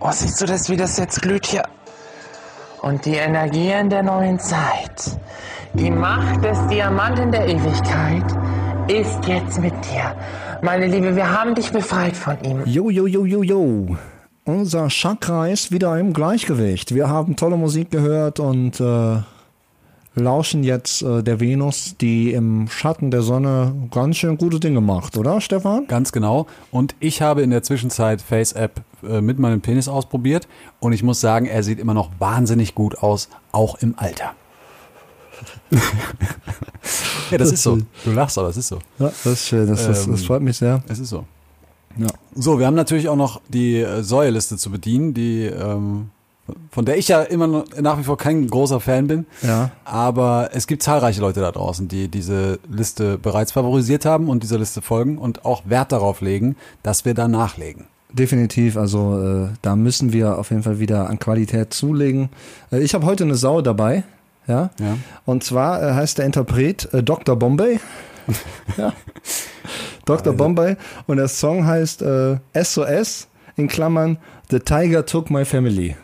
Oh, 0.00 0.10
siehst 0.12 0.40
du 0.40 0.46
das, 0.46 0.68
wie 0.70 0.76
das 0.76 0.96
jetzt 0.98 1.20
glüht 1.22 1.46
hier? 1.46 1.62
Und 2.82 3.04
die 3.04 3.14
Energien 3.14 3.90
der 3.90 4.02
neuen 4.02 4.38
Zeit, 4.38 5.18
die 5.74 5.90
Macht 5.90 6.42
des 6.42 6.58
Diamanten 6.68 7.30
der 7.30 7.46
Ewigkeit 7.46 8.24
ist 8.88 9.26
jetzt 9.26 9.60
mit 9.60 9.74
dir. 9.84 10.14
Meine 10.62 10.86
Liebe, 10.86 11.14
wir 11.14 11.30
haben 11.30 11.54
dich 11.54 11.70
befreit 11.72 12.16
von 12.16 12.38
ihm. 12.42 12.62
Jo, 12.64 12.88
jo, 12.88 13.06
jo, 13.06 13.26
jo, 13.26 13.42
jo. 13.42 13.96
Unser 14.44 14.88
Chakra 14.88 15.48
ist 15.48 15.70
wieder 15.70 15.98
im 15.98 16.14
Gleichgewicht. 16.14 16.94
Wir 16.94 17.08
haben 17.08 17.36
tolle 17.36 17.56
Musik 17.58 17.90
gehört 17.90 18.40
und 18.40 18.80
äh, 18.80 19.18
lauschen 20.14 20.64
jetzt 20.64 21.02
äh, 21.02 21.22
der 21.22 21.40
Venus, 21.40 21.96
die 22.00 22.32
im 22.32 22.68
Schatten 22.68 23.10
der 23.10 23.22
Sonne 23.22 23.74
ganz 23.90 24.16
schön 24.16 24.36
gute 24.36 24.60
Dinge 24.60 24.80
macht, 24.80 25.16
oder 25.16 25.40
Stefan? 25.40 25.86
Ganz 25.86 26.12
genau. 26.12 26.46
Und 26.70 26.94
ich 27.00 27.22
habe 27.22 27.42
in 27.42 27.50
der 27.50 27.62
Zwischenzeit 27.62 28.20
Face-App 28.20 28.82
äh, 29.02 29.20
mit 29.20 29.38
meinem 29.38 29.60
Penis 29.60 29.88
ausprobiert 29.88 30.48
und 30.80 30.92
ich 30.92 31.02
muss 31.02 31.20
sagen, 31.20 31.46
er 31.46 31.62
sieht 31.62 31.78
immer 31.78 31.94
noch 31.94 32.10
wahnsinnig 32.18 32.74
gut 32.74 32.98
aus, 32.98 33.28
auch 33.52 33.76
im 33.76 33.94
Alter. 33.96 34.34
ja, 37.30 37.38
das 37.38 37.52
ist 37.52 37.62
so. 37.62 37.78
Du 38.04 38.10
lachst, 38.12 38.36
aber 38.36 38.48
es 38.48 38.56
ist 38.56 38.68
so. 38.68 38.78
Ja, 38.98 39.06
das 39.06 39.26
ist 39.26 39.48
schön. 39.48 39.66
Das, 39.68 39.86
das, 39.86 40.06
das 40.06 40.20
Ähm, 40.20 40.26
freut 40.26 40.42
mich 40.42 40.58
sehr. 40.58 40.82
Es 40.88 40.98
ist 40.98 41.08
so. 41.08 41.24
Ja. 41.96 42.08
So, 42.34 42.58
wir 42.58 42.66
haben 42.66 42.74
natürlich 42.74 43.08
auch 43.08 43.16
noch 43.16 43.40
die 43.48 43.78
äh, 43.78 44.02
Säuerliste 44.02 44.56
zu 44.56 44.70
bedienen, 44.70 45.14
die 45.14 45.44
ähm, 45.46 46.10
von 46.70 46.84
der 46.84 46.98
ich 46.98 47.08
ja 47.08 47.22
immer 47.22 47.46
noch, 47.46 47.64
nach 47.80 47.98
wie 47.98 48.04
vor 48.04 48.16
kein 48.16 48.46
großer 48.46 48.80
Fan 48.80 49.06
bin. 49.06 49.26
Ja. 49.42 49.70
Aber 49.84 50.50
es 50.52 50.66
gibt 50.66 50.82
zahlreiche 50.82 51.20
Leute 51.20 51.40
da 51.40 51.52
draußen, 51.52 51.88
die 51.88 52.08
diese 52.08 52.58
Liste 52.70 53.18
bereits 53.18 53.52
favorisiert 53.52 54.04
haben 54.04 54.28
und 54.28 54.42
dieser 54.42 54.58
Liste 54.58 54.82
folgen 54.82 55.18
und 55.18 55.44
auch 55.44 55.62
Wert 55.66 55.92
darauf 55.92 56.20
legen, 56.20 56.56
dass 56.82 57.04
wir 57.04 57.14
da 57.14 57.28
nachlegen. 57.28 57.86
definitiv. 58.12 58.76
Also 58.76 59.44
äh, 59.44 59.48
da 59.62 59.76
müssen 59.76 60.12
wir 60.12 60.38
auf 60.38 60.50
jeden 60.50 60.62
Fall 60.62 60.78
wieder 60.80 61.08
an 61.08 61.18
Qualität 61.18 61.72
zulegen. 61.72 62.30
Äh, 62.72 62.80
ich 62.80 62.94
habe 62.94 63.06
heute 63.06 63.24
eine 63.24 63.34
Sau 63.36 63.60
dabei. 63.62 64.04
Ja. 64.46 64.70
Ja. 64.80 64.96
Und 65.26 65.44
zwar 65.44 65.82
äh, 65.82 65.94
heißt 65.94 66.18
der 66.18 66.26
Interpret 66.26 66.92
äh, 66.92 67.02
Dr. 67.02 67.36
Bombay. 67.36 67.78
ja. 68.76 68.92
Dr. 70.04 70.32
Bombay. 70.32 70.76
Und 71.06 71.18
der 71.18 71.28
Song 71.28 71.66
heißt 71.66 72.02
äh, 72.02 72.38
SOS 72.60 73.28
in 73.56 73.68
Klammern 73.68 74.18
The 74.50 74.58
Tiger 74.58 75.06
Took 75.06 75.30
My 75.30 75.44
Family. 75.44 75.96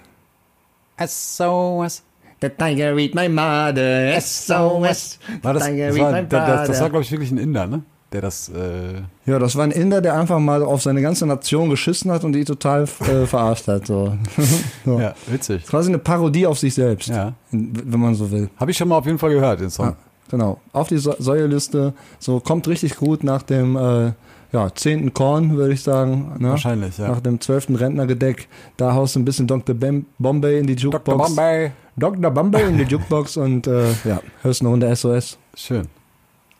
SOS. 0.98 2.02
The 2.40 2.50
Tiger 2.50 2.96
eat 2.98 3.14
my 3.14 3.28
mother. 3.28 4.20
SOS. 4.20 5.18
War 5.42 5.54
das, 5.54 5.64
das, 5.64 5.98
war, 5.98 6.22
das, 6.22 6.68
das 6.68 6.80
war 6.80 6.90
glaube 6.90 7.02
ich, 7.02 7.10
wirklich 7.10 7.30
ein 7.30 7.38
Inder, 7.38 7.66
ne? 7.66 7.82
Der 8.12 8.20
das. 8.20 8.48
Äh, 8.50 9.02
Ja, 9.24 9.38
das 9.38 9.56
war 9.56 9.64
ein 9.64 9.70
Inder, 9.72 10.00
der 10.00 10.14
einfach 10.18 10.38
mal 10.38 10.62
auf 10.62 10.82
seine 10.82 11.00
ganze 11.02 11.26
Nation 11.26 11.70
geschissen 11.70 12.10
hat 12.12 12.24
und 12.24 12.32
die 12.32 12.44
total 12.44 12.82
äh, 12.84 13.26
verarscht 13.26 13.66
hat. 13.68 13.86
So. 13.86 14.16
so. 14.84 15.00
ja, 15.00 15.14
witzig. 15.26 15.66
Quasi 15.66 15.88
eine 15.88 15.98
Parodie 15.98 16.46
auf 16.46 16.58
sich 16.58 16.74
selbst, 16.74 17.08
Ja. 17.08 17.32
wenn 17.50 18.00
man 18.00 18.14
so 18.14 18.30
will. 18.30 18.50
Habe 18.58 18.70
ich 18.70 18.76
schon 18.76 18.88
mal 18.88 18.96
auf 18.96 19.06
jeden 19.06 19.18
Fall 19.18 19.30
gehört, 19.30 19.60
den 19.60 19.70
Song. 19.70 19.86
Ja, 19.86 19.96
genau. 20.30 20.60
Auf 20.72 20.88
die 20.88 20.98
so 20.98 21.14
Säuleliste. 21.18 21.94
So 22.18 22.38
kommt 22.40 22.68
richtig 22.68 22.96
gut 22.96 23.24
nach 23.24 23.42
dem 23.42 23.76
äh, 23.76 24.12
ja, 24.56 24.74
zehnten 24.74 25.12
Korn, 25.12 25.56
würde 25.56 25.74
ich 25.74 25.82
sagen. 25.82 26.32
Ne? 26.38 26.50
Wahrscheinlich, 26.50 26.96
ja. 26.96 27.08
Nach 27.08 27.20
dem 27.20 27.40
zwölften 27.40 27.76
Rentnergedeck. 27.76 28.48
Da 28.78 28.94
haust 28.94 29.14
du 29.14 29.20
ein 29.20 29.24
bisschen 29.26 29.46
Dr. 29.46 29.74
Bam 29.74 30.06
Bombay 30.18 30.60
in 30.60 30.66
die 30.66 30.72
Jukebox. 30.74 31.04
Dr. 31.04 31.18
Bombay. 31.18 31.72
Dr. 31.96 32.30
Bombay 32.30 32.68
in 32.68 32.78
die 32.78 32.84
Jukebox 32.90 33.36
und 33.36 33.66
äh, 33.66 33.92
ja, 34.04 34.20
hörst 34.42 34.62
eine 34.62 34.70
Runde 34.70 34.96
SOS. 34.96 35.36
Schön. 35.54 35.88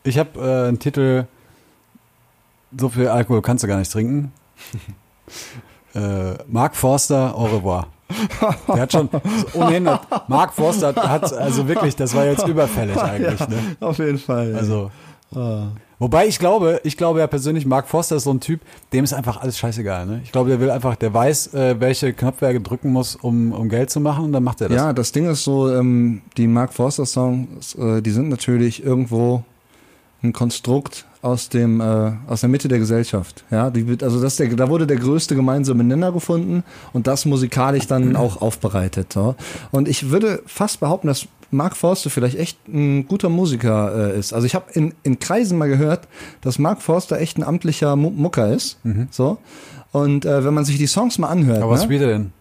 Ich 0.04 0.18
habe 0.18 0.38
äh, 0.38 0.68
einen 0.68 0.78
Titel, 0.78 1.24
so 2.78 2.90
viel 2.90 3.08
Alkohol 3.08 3.40
kannst 3.40 3.64
du 3.64 3.68
gar 3.68 3.78
nicht 3.78 3.90
trinken. 3.90 4.30
äh, 5.94 6.34
Mark 6.46 6.76
Forster, 6.76 7.34
au 7.34 7.46
revoir. 7.46 7.86
Der 8.68 8.82
hat 8.82 8.92
schon 8.92 9.08
ohnehin, 9.54 9.88
Mark 10.28 10.52
Forster 10.52 10.94
hat 10.94 11.32
also 11.32 11.66
wirklich, 11.66 11.96
das 11.96 12.14
war 12.14 12.26
jetzt 12.26 12.46
überfällig 12.48 12.96
eigentlich. 12.96 13.48
Ne? 13.48 13.76
Auf 13.80 13.98
jeden 13.98 14.18
Fall. 14.18 14.90
ja. 15.34 15.72
Wobei 15.98 16.26
ich 16.26 16.38
glaube, 16.38 16.80
ich 16.84 16.96
glaube 16.96 17.20
ja 17.20 17.26
persönlich, 17.26 17.64
Mark 17.64 17.88
Forster 17.88 18.16
ist 18.16 18.24
so 18.24 18.30
ein 18.30 18.40
Typ, 18.40 18.60
dem 18.92 19.04
ist 19.04 19.14
einfach 19.14 19.40
alles 19.40 19.58
scheißegal. 19.58 20.06
Ne? 20.06 20.20
Ich 20.24 20.32
glaube, 20.32 20.50
der 20.50 20.60
will 20.60 20.70
einfach, 20.70 20.94
der 20.96 21.14
weiß, 21.14 21.54
äh, 21.54 21.80
welche 21.80 22.12
Knöpfe 22.12 22.46
er 22.46 22.60
drücken 22.60 22.92
muss, 22.92 23.16
um, 23.16 23.52
um 23.52 23.68
Geld 23.68 23.90
zu 23.90 24.00
machen 24.00 24.26
und 24.26 24.32
dann 24.32 24.44
macht 24.44 24.60
er 24.60 24.68
das. 24.68 24.76
Ja, 24.76 24.92
das 24.92 25.12
Ding 25.12 25.26
ist 25.26 25.44
so, 25.44 25.72
ähm, 25.72 26.22
die 26.36 26.46
Mark 26.46 26.74
Forster 26.74 27.06
Songs, 27.06 27.74
äh, 27.76 28.02
die 28.02 28.10
sind 28.10 28.28
natürlich 28.28 28.84
irgendwo 28.84 29.42
ein 30.22 30.32
Konstrukt 30.32 31.06
aus 31.26 31.48
dem 31.48 31.80
äh, 31.80 32.12
aus 32.28 32.40
der 32.40 32.48
Mitte 32.48 32.68
der 32.68 32.78
Gesellschaft. 32.78 33.44
Ja, 33.50 33.70
die 33.70 33.84
also 34.02 34.22
das 34.22 34.36
der, 34.36 34.48
da 34.54 34.68
wurde 34.68 34.86
der 34.86 34.96
größte 34.96 35.34
gemeinsame 35.34 35.82
Nenner 35.84 36.12
gefunden 36.12 36.62
und 36.92 37.06
das 37.06 37.26
musikalisch 37.26 37.86
dann 37.86 38.14
auch 38.16 38.40
aufbereitet. 38.40 39.12
So. 39.12 39.34
Und 39.72 39.88
ich 39.88 40.10
würde 40.10 40.42
fast 40.46 40.80
behaupten, 40.80 41.08
dass 41.08 41.26
Mark 41.50 41.76
Forster 41.76 42.10
vielleicht 42.10 42.38
echt 42.38 42.58
ein 42.68 43.06
guter 43.06 43.28
Musiker 43.28 44.12
äh, 44.14 44.18
ist. 44.18 44.32
Also 44.32 44.46
ich 44.46 44.54
habe 44.54 44.66
in, 44.72 44.94
in 45.02 45.18
Kreisen 45.18 45.58
mal 45.58 45.68
gehört, 45.68 46.08
dass 46.40 46.58
Mark 46.58 46.80
Forster 46.82 47.20
echt 47.20 47.38
ein 47.38 47.42
amtlicher 47.44 47.96
Mu 47.96 48.10
Mucker 48.10 48.52
ist. 48.52 48.78
So. 49.10 49.38
Und 49.92 50.24
äh, 50.24 50.44
wenn 50.44 50.54
man 50.54 50.64
sich 50.64 50.78
die 50.78 50.86
Songs 50.86 51.18
mal 51.18 51.28
anhört, 51.28 51.62
Aber 51.62 51.72
was 51.72 51.80
ne? 51.80 51.84
spielt 51.86 52.02
er 52.02 52.08
denn? 52.08 52.32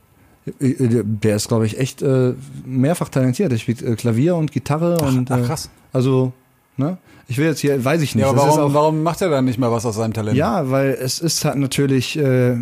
Äh, 0.60 1.04
Der 1.04 1.36
ist, 1.36 1.48
glaube 1.48 1.66
ich, 1.66 1.80
echt 1.80 2.02
äh, 2.02 2.34
mehrfach 2.66 3.10
talentiert. 3.10 3.52
Er 3.52 3.58
spielt 3.58 3.82
äh, 3.82 3.96
Klavier 3.96 4.36
und 4.36 4.52
Gitarre 4.52 4.98
und 5.00 5.32
ach, 5.32 5.40
äh, 5.40 5.42
krass. 5.44 5.70
also, 5.94 6.34
ne? 6.78 6.98
Ich 7.28 7.38
will 7.38 7.48
jetzt 7.48 7.60
hier, 7.60 7.84
weiß 7.84 8.02
ich 8.02 8.16
nicht. 8.16 8.24
Ja, 8.24 8.30
aber 8.30 8.38
warum, 8.38 8.60
auch, 8.60 8.74
warum 8.74 9.04
macht 9.04 9.22
er 9.22 9.30
dann 9.30 9.46
nicht 9.46 9.58
mal 9.58 9.72
was 9.72 9.86
aus 9.86 9.96
seinem 9.96 10.14
Talent? 10.14 10.38
ja, 10.38 10.70
weil 10.70 10.90
es 10.90 11.20
ist 11.20 11.44
halt 11.44 11.58
natürlich, 11.58 12.18
äh, 12.18 12.58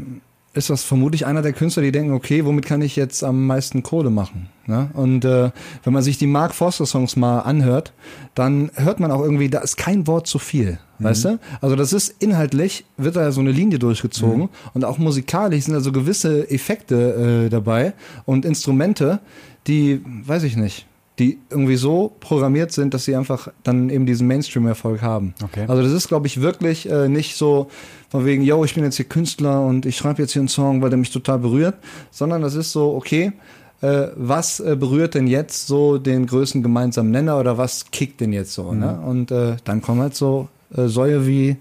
ist 0.53 0.69
das 0.69 0.83
vermutlich 0.83 1.25
einer 1.25 1.41
der 1.41 1.53
Künstler, 1.53 1.83
die 1.83 1.91
denken, 1.91 2.13
okay, 2.13 2.45
womit 2.45 2.65
kann 2.65 2.81
ich 2.81 2.95
jetzt 2.95 3.23
am 3.23 3.47
meisten 3.47 3.83
Kohle 3.83 4.09
machen? 4.09 4.49
Ne? 4.67 4.89
Und 4.93 5.25
äh, 5.25 5.51
wenn 5.83 5.93
man 5.93 6.03
sich 6.03 6.17
die 6.17 6.27
Mark 6.27 6.53
Forster 6.53 6.85
Songs 6.85 7.15
mal 7.15 7.39
anhört, 7.39 7.91
dann 8.35 8.71
hört 8.75 8.99
man 8.99 9.11
auch 9.11 9.21
irgendwie, 9.21 9.49
da 9.49 9.59
ist 9.59 9.77
kein 9.77 10.07
Wort 10.07 10.27
zu 10.27 10.39
viel. 10.39 10.79
Weißt 10.99 11.25
du? 11.25 11.39
Also 11.59 11.75
das 11.75 11.91
ist 11.91 12.21
inhaltlich, 12.21 12.85
wird 12.95 13.17
da 13.17 13.31
so 13.31 13.41
eine 13.41 13.51
Linie 13.51 13.77
durchgezogen 13.77 14.49
und 14.73 14.85
auch 14.85 14.97
musikalisch 14.97 15.65
sind 15.65 15.73
da 15.73 15.81
so 15.81 15.91
gewisse 15.91 16.49
Effekte 16.49 17.45
äh, 17.45 17.49
dabei 17.49 17.93
und 18.25 18.45
Instrumente, 18.45 19.19
die, 19.67 20.01
weiß 20.05 20.43
ich 20.43 20.55
nicht, 20.55 20.85
die 21.19 21.39
irgendwie 21.49 21.75
so 21.75 22.11
programmiert 22.19 22.71
sind, 22.71 22.93
dass 22.93 23.05
sie 23.05 23.15
einfach 23.15 23.49
dann 23.63 23.89
eben 23.89 24.05
diesen 24.05 24.27
Mainstream-Erfolg 24.27 25.01
haben. 25.01 25.35
Okay. 25.43 25.65
Also 25.67 25.83
das 25.83 25.91
ist, 25.91 26.07
glaube 26.07 26.25
ich, 26.25 26.41
wirklich 26.41 26.89
äh, 26.89 27.07
nicht 27.07 27.35
so 27.35 27.67
von 28.09 28.25
wegen, 28.25 28.43
yo, 28.43 28.63
ich 28.63 28.73
bin 28.73 28.83
jetzt 28.83 28.95
hier 28.95 29.05
Künstler 29.05 29.61
und 29.61 29.85
ich 29.85 29.95
schreibe 29.95 30.21
jetzt 30.21 30.33
hier 30.33 30.41
einen 30.41 30.49
Song, 30.49 30.81
weil 30.81 30.89
der 30.89 30.97
mich 30.97 31.11
total 31.11 31.39
berührt, 31.39 31.75
sondern 32.09 32.41
das 32.41 32.55
ist 32.55 32.71
so, 32.71 32.95
okay, 32.95 33.33
äh, 33.81 34.07
was 34.15 34.59
äh, 34.59 34.75
berührt 34.75 35.13
denn 35.13 35.27
jetzt 35.27 35.67
so 35.67 35.97
den 35.97 36.25
größten 36.25 36.63
gemeinsamen 36.63 37.11
Nenner 37.11 37.39
oder 37.39 37.57
was 37.57 37.91
kickt 37.91 38.21
denn 38.21 38.33
jetzt 38.33 38.53
so, 38.53 38.73
ne? 38.73 38.97
Mhm. 38.99 39.07
Und 39.07 39.31
äh, 39.31 39.57
dann 39.65 39.81
kommen 39.81 40.01
halt 40.01 40.15
so 40.15 40.47
äh, 40.75 40.87
Säue 40.87 41.27
wie 41.27 41.57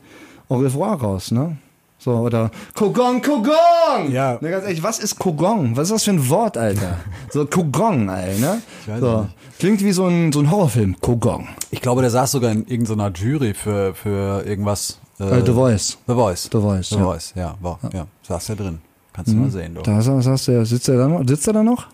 Au 0.48 0.56
revoir 0.56 1.00
raus, 1.00 1.30
ne? 1.30 1.56
So, 2.02 2.12
oder 2.12 2.50
Kogong, 2.74 3.22
Kogong! 3.22 4.10
Ja. 4.10 4.36
Ne, 4.40 4.50
ganz 4.50 4.64
ehrlich, 4.64 4.82
was 4.82 4.98
ist 4.98 5.18
Kogong? 5.18 5.76
Was 5.76 5.84
ist 5.88 5.94
das 5.94 6.04
für 6.04 6.10
ein 6.10 6.28
Wort, 6.28 6.56
Alter? 6.56 6.98
So, 7.30 7.46
Kogong, 7.46 8.10
Alter, 8.10 8.38
ne? 8.40 8.62
Ich 8.82 8.88
weiß 8.88 9.00
so. 9.00 9.20
nicht. 9.22 9.34
Klingt 9.60 9.84
wie 9.84 9.92
so 9.92 10.06
ein, 10.06 10.32
so 10.32 10.40
ein 10.40 10.50
Horrorfilm. 10.50 10.96
Kogong. 11.00 11.46
Ich 11.70 11.80
glaube, 11.80 12.00
der 12.00 12.10
saß 12.10 12.32
sogar 12.32 12.50
in 12.50 12.66
irgendeiner 12.66 13.12
Jury 13.12 13.54
für, 13.54 13.94
für 13.94 14.44
irgendwas. 14.44 14.98
Äh, 15.20 15.42
The 15.46 15.52
Voice. 15.52 15.98
The 16.08 16.14
Voice. 16.14 16.48
The 16.50 16.58
Voice, 16.58 16.88
The 16.88 16.96
ja. 16.96 17.04
Voice, 17.04 17.32
ja, 17.36 17.54
war, 17.60 17.78
ja. 17.92 18.06
Saß 18.22 18.46
der 18.46 18.56
drin. 18.56 18.78
Kannst 19.12 19.30
du 19.32 19.36
mal 19.36 19.50
sehen, 19.50 19.74
du. 19.76 19.82
Da 19.82 19.92
er, 19.92 20.24
hast 20.24 20.48
du, 20.48 20.64
sitzt 20.64 20.88
er 20.88 20.96
da 20.96 21.06
noch? 21.06 21.22
Sitzt 21.24 21.46
er 21.46 21.52
da 21.52 21.62
noch? 21.62 21.86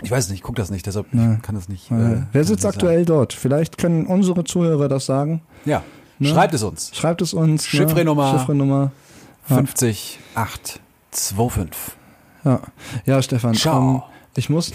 Ich 0.00 0.10
weiß 0.10 0.28
nicht, 0.30 0.38
ich 0.38 0.42
guck 0.44 0.54
das 0.56 0.70
nicht, 0.70 0.86
deshalb 0.86 1.12
Ja. 1.12 1.34
ich 1.34 1.42
kann 1.42 1.56
das 1.56 1.68
nicht. 1.68 1.90
Äh, 1.90 1.94
äh, 1.94 2.22
Wer 2.32 2.44
sitzt 2.44 2.64
aktuell 2.64 3.04
dort? 3.04 3.32
Vielleicht 3.32 3.78
können 3.78 4.06
unsere 4.06 4.44
Zuhörer 4.44 4.88
das 4.88 5.06
sagen. 5.06 5.42
Sagen. 5.42 5.42
Ja, 5.64 5.82
Ne? 6.18 6.28
schreibt 6.28 6.54
es 6.54 6.62
uns. 6.62 6.90
Schreibt 6.94 7.22
es 7.22 7.34
uns. 7.34 7.66
Chiffrenummer. 7.66 8.32
Ne? 8.32 8.38
Chiffrenummer. 8.38 8.92
Ja. 9.48 9.56
50825. 9.56 11.78
Ja, 12.44 12.60
ja 13.06 13.22
Stefan. 13.22 13.54
Ciao. 13.54 13.80
Ähm, 13.80 14.02
ich 14.36 14.50
muss 14.50 14.72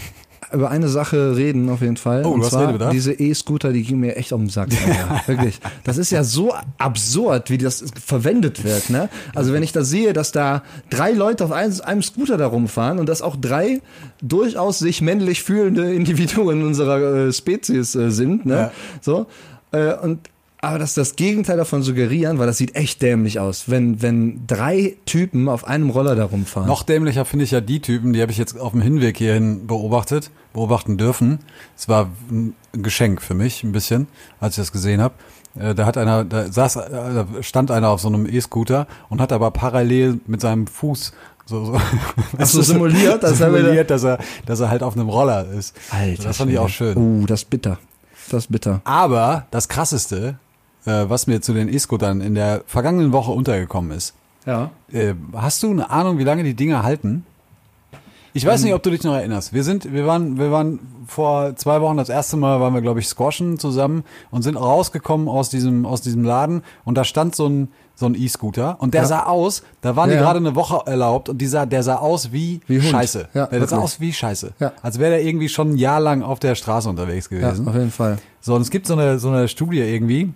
über 0.52 0.70
eine 0.70 0.88
Sache 0.88 1.36
reden 1.36 1.68
auf 1.68 1.80
jeden 1.80 1.96
Fall. 1.96 2.24
Oh, 2.24 2.30
Und 2.30 2.40
du 2.40 2.44
hast 2.44 2.52
zwar 2.52 2.62
Redebedarf? 2.62 2.92
diese 2.92 3.12
E-Scooter, 3.12 3.72
die 3.72 3.82
gehen 3.82 4.00
mir 4.00 4.16
echt 4.16 4.32
auf 4.32 4.40
den 4.40 4.48
Sack. 4.48 4.68
Wirklich. 5.26 5.60
Das 5.84 5.98
ist 5.98 6.10
ja 6.10 6.22
so 6.22 6.54
absurd, 6.78 7.50
wie 7.50 7.58
das 7.58 7.84
verwendet 8.04 8.64
wird. 8.64 8.90
Ne? 8.90 9.08
Also 9.34 9.52
wenn 9.52 9.62
ich 9.62 9.72
da 9.72 9.84
sehe, 9.84 10.12
dass 10.12 10.32
da 10.32 10.62
drei 10.90 11.12
Leute 11.12 11.44
auf 11.44 11.52
einem, 11.52 11.80
einem 11.82 12.02
Scooter 12.02 12.36
da 12.36 12.46
rumfahren 12.46 12.98
und 12.98 13.08
dass 13.08 13.22
auch 13.22 13.36
drei 13.36 13.80
durchaus 14.22 14.78
sich 14.78 15.02
männlich 15.02 15.42
fühlende 15.42 15.92
Individuen 15.94 16.62
unserer 16.62 17.28
äh, 17.28 17.32
Spezies 17.32 17.94
äh, 17.94 18.10
sind. 18.10 18.46
Ne? 18.46 18.54
Ja. 18.54 18.70
So. 19.00 19.26
Äh, 19.72 19.94
und 19.94 20.20
aber 20.64 20.78
dass 20.78 20.94
das 20.94 21.16
Gegenteil 21.16 21.56
davon 21.56 21.82
suggerieren, 21.82 22.38
weil 22.38 22.46
das 22.46 22.58
sieht 22.58 22.74
echt 22.76 23.02
dämlich 23.02 23.40
aus, 23.40 23.68
wenn, 23.68 24.02
wenn 24.02 24.46
drei 24.46 24.96
Typen 25.06 25.48
auf 25.48 25.64
einem 25.64 25.90
Roller 25.90 26.16
da 26.16 26.24
rumfahren. 26.24 26.68
Noch 26.68 26.82
dämlicher 26.82 27.24
finde 27.24 27.44
ich 27.44 27.50
ja 27.50 27.60
die 27.60 27.80
Typen, 27.80 28.12
die 28.12 28.22
habe 28.22 28.32
ich 28.32 28.38
jetzt 28.38 28.58
auf 28.58 28.72
dem 28.72 28.80
Hinweg 28.80 29.16
hierhin 29.18 29.66
beobachtet, 29.66 30.30
beobachten 30.52 30.96
dürfen. 30.98 31.40
Es 31.76 31.88
war 31.88 32.10
ein 32.30 32.54
Geschenk 32.72 33.22
für 33.22 33.34
mich 33.34 33.62
ein 33.62 33.72
bisschen, 33.72 34.08
als 34.40 34.54
ich 34.56 34.62
das 34.62 34.72
gesehen 34.72 35.00
habe. 35.00 35.14
Äh, 35.58 35.74
Da 35.74 35.86
hat 35.86 35.96
einer, 35.96 36.24
da 36.24 36.50
saß, 36.50 36.76
äh, 36.76 36.90
da 36.90 37.26
stand 37.40 37.70
einer 37.70 37.88
auf 37.90 38.00
so 38.00 38.08
einem 38.08 38.26
E-Scooter 38.26 38.86
und 39.08 39.20
hat 39.20 39.32
aber 39.32 39.50
parallel 39.50 40.20
mit 40.26 40.40
seinem 40.40 40.66
Fuß 40.66 41.12
so, 41.46 41.64
so, 41.66 41.80
Ach 42.38 42.46
so, 42.46 42.62
simuliert, 42.62 43.22
dass 43.22 43.38
er 43.40 43.52
simuliert, 43.52 43.90
dass 43.90 44.02
er, 44.04 44.18
dass 44.46 44.60
er 44.60 44.70
halt 44.70 44.82
auf 44.82 44.96
einem 44.96 45.08
Roller 45.08 45.46
ist. 45.50 45.76
Alter, 45.90 46.22
das 46.24 46.36
fand 46.38 46.50
ich 46.50 46.58
auch 46.58 46.68
schön. 46.70 46.96
Uh, 46.96 47.26
das 47.26 47.42
ist 47.42 47.50
bitter. 47.50 47.78
Das 48.30 48.44
ist 48.44 48.50
bitter. 48.50 48.80
Aber 48.84 49.46
das 49.50 49.68
krasseste, 49.68 50.38
äh, 50.86 51.04
was 51.08 51.26
mir 51.26 51.40
zu 51.40 51.52
den 51.54 51.72
E-Scootern 51.72 52.20
in 52.20 52.34
der 52.34 52.62
vergangenen 52.66 53.12
Woche 53.12 53.30
untergekommen 53.32 53.90
ist, 53.96 54.14
Ja. 54.46 54.70
äh, 54.92 55.14
hast 55.34 55.62
du 55.62 55.70
eine 55.70 55.90
Ahnung, 55.90 56.18
wie 56.18 56.24
lange 56.24 56.44
die 56.44 56.54
Dinger 56.54 56.82
halten? 56.82 57.24
Ich 58.36 58.44
weiß 58.44 58.64
nicht, 58.64 58.74
ob 58.74 58.82
du 58.82 58.90
dich 58.90 59.04
noch 59.04 59.14
erinnerst. 59.14 59.52
Wir 59.52 59.62
sind, 59.62 59.92
wir 59.92 60.06
waren, 60.08 60.38
wir 60.40 60.50
waren 60.50 60.80
vor 61.06 61.54
zwei 61.54 61.80
Wochen 61.80 61.96
das 61.96 62.08
erste 62.08 62.36
Mal, 62.36 62.58
waren 62.58 62.74
wir 62.74 62.80
glaube 62.82 62.98
ich 62.98 63.06
squashen 63.06 63.60
zusammen 63.60 64.02
und 64.32 64.42
sind 64.42 64.56
rausgekommen 64.56 65.28
aus 65.28 65.50
diesem, 65.50 65.86
aus 65.86 66.00
diesem 66.00 66.24
Laden 66.24 66.62
und 66.84 66.98
da 66.98 67.04
stand 67.04 67.36
so 67.36 67.46
ein, 67.48 67.68
so 67.94 68.06
ein 68.06 68.16
E-Scooter 68.16 68.76
und 68.80 68.92
der 68.92 69.02
Ja. 69.02 69.06
sah 69.06 69.22
aus, 69.26 69.62
da 69.82 69.94
waren 69.94 70.08
Ja, 70.10 70.16
die 70.16 70.20
ja. 70.20 70.24
gerade 70.26 70.40
eine 70.40 70.56
Woche 70.56 70.82
erlaubt 70.84 71.28
und 71.28 71.38
dieser, 71.38 71.64
der 71.64 71.84
sah 71.84 71.94
aus 71.98 72.32
wie, 72.32 72.60
Wie. 72.66 72.80
Scheiße. 72.80 73.28
Ja, 73.34 73.46
der 73.46 73.68
sah 73.68 73.78
aus 73.78 74.00
wie 74.00 74.12
Scheiße. 74.12 74.52
Ja. 74.58 74.72
Als 74.82 74.98
wäre 74.98 75.12
der 75.12 75.22
irgendwie 75.22 75.48
schon 75.48 75.74
ein 75.74 75.76
Jahr 75.76 76.00
lang 76.00 76.22
auf 76.24 76.40
der 76.40 76.56
Straße 76.56 76.88
unterwegs 76.88 77.28
Ja, 77.30 77.38
gewesen. 77.38 77.68
auf 77.68 77.74
jeden 77.74 77.92
Fall. 77.92 78.18
So, 78.40 78.56
und 78.56 78.62
es 78.62 78.70
gibt 78.70 78.88
so 78.88 78.94
eine, 78.94 79.20
so 79.20 79.28
eine 79.28 79.46
Studie 79.46 79.78
irgendwie 79.78 80.32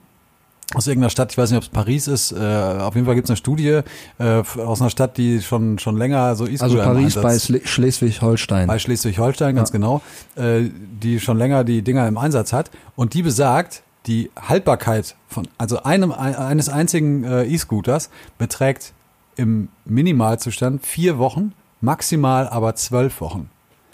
aus 0.74 0.86
irgendeiner 0.86 1.10
Stadt, 1.10 1.32
ich 1.32 1.38
weiß 1.38 1.50
nicht, 1.50 1.56
ob 1.56 1.62
es 1.64 1.68
Paris 1.70 2.08
ist, 2.08 2.32
äh, 2.32 2.36
auf 2.36 2.94
jeden 2.94 3.06
Fall 3.06 3.14
gibt 3.14 3.26
es 3.26 3.30
eine 3.30 3.36
Studie 3.38 3.80
äh, 4.18 4.42
aus 4.58 4.80
einer 4.80 4.90
Stadt, 4.90 5.16
die 5.16 5.40
schon, 5.40 5.78
schon 5.78 5.96
länger 5.96 6.34
so 6.36 6.46
E-Scooter 6.46 6.62
Also 6.64 6.76
Paris 6.78 7.14
bei 7.14 7.36
Schle- 7.36 7.66
Schleswig-Holstein. 7.66 8.66
bei 8.66 8.78
Schleswig-Holstein, 8.78 9.56
ganz 9.56 9.72
genau, 9.72 10.02
äh, 10.36 10.64
die 11.02 11.20
schon 11.20 11.38
länger 11.38 11.64
die 11.64 11.80
Dinger 11.82 12.06
im 12.06 12.18
Einsatz 12.18 12.52
hat. 12.52 12.70
Und 12.96 13.14
die 13.14 13.22
besagt, 13.22 13.82
die 14.06 14.30
Haltbarkeit 14.40 15.16
von, 15.28 15.48
also 15.56 15.82
einem, 15.82 16.12
ein- 16.12 16.34
eines 16.36 16.68
einzigen 16.68 17.24
äh, 17.24 17.44
E-Scooters 17.44 18.10
beträgt 18.36 18.92
im 19.36 19.68
Minimalzustand 19.86 20.84
vier 20.84 21.18
Wochen, 21.18 21.52
maximal 21.80 22.46
aber 22.48 22.74
zwölf 22.74 23.20
Wochen. 23.20 23.48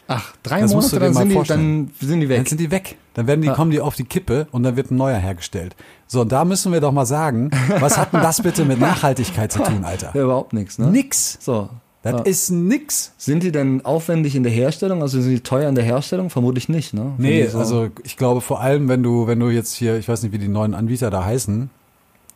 Ach, 0.06 0.34
drei 0.42 0.60
Das 0.60 0.72
Monate, 0.74 0.98
dann 0.98 1.14
sind, 1.14 1.28
die, 1.30 1.42
dann 1.48 1.90
sind 2.00 2.20
die 2.20 2.26
Dann 2.28 2.38
weg. 2.40 2.48
sind 2.48 2.60
die 2.60 2.70
weg. 2.70 2.96
Dann 3.14 3.26
werden 3.26 3.40
die, 3.42 3.48
kommen 3.48 3.70
die 3.70 3.80
auf 3.80 3.94
die 3.94 4.04
Kippe 4.04 4.46
und 4.50 4.62
dann 4.64 4.76
wird 4.76 4.90
ein 4.90 4.96
neuer 4.96 5.16
hergestellt. 5.18 5.74
So, 6.06 6.20
und 6.22 6.32
da 6.32 6.44
müssen 6.44 6.72
wir 6.72 6.80
doch 6.80 6.92
mal 6.92 7.06
sagen, 7.06 7.50
was 7.80 7.96
hat 7.96 8.12
denn 8.12 8.20
das 8.20 8.42
bitte 8.42 8.64
mit 8.64 8.78
Nachhaltigkeit 8.80 9.50
zu 9.52 9.60
tun, 9.62 9.84
Alter? 9.84 10.10
Ja, 10.14 10.22
überhaupt 10.24 10.52
nichts, 10.52 10.78
ne? 10.78 10.90
Nix. 10.90 11.38
So. 11.40 11.68
Das 12.02 12.12
Ja. 12.12 12.18
ist 12.20 12.50
nix. 12.50 13.12
Sind 13.16 13.42
die 13.42 13.50
denn 13.50 13.82
aufwendig 13.84 14.36
in 14.36 14.42
der 14.42 14.52
Herstellung? 14.52 15.00
Also 15.00 15.22
sind 15.22 15.30
die 15.32 15.40
teuer 15.40 15.70
in 15.70 15.74
der 15.74 15.84
Herstellung? 15.84 16.28
Vermutlich 16.28 16.68
nicht, 16.68 16.92
ne? 16.92 17.12
Nee, 17.16 17.46
so- 17.46 17.58
also 17.58 17.88
ich 18.02 18.18
glaube 18.18 18.42
vor 18.42 18.60
allem, 18.60 18.88
wenn 18.90 19.02
du, 19.02 19.26
wenn 19.26 19.40
du 19.40 19.48
jetzt 19.48 19.72
hier, 19.74 19.96
ich 19.96 20.06
weiß 20.06 20.22
nicht, 20.22 20.32
wie 20.32 20.38
die 20.38 20.48
neuen 20.48 20.74
Anbieter 20.74 21.08
da 21.10 21.24
heißen, 21.24 21.70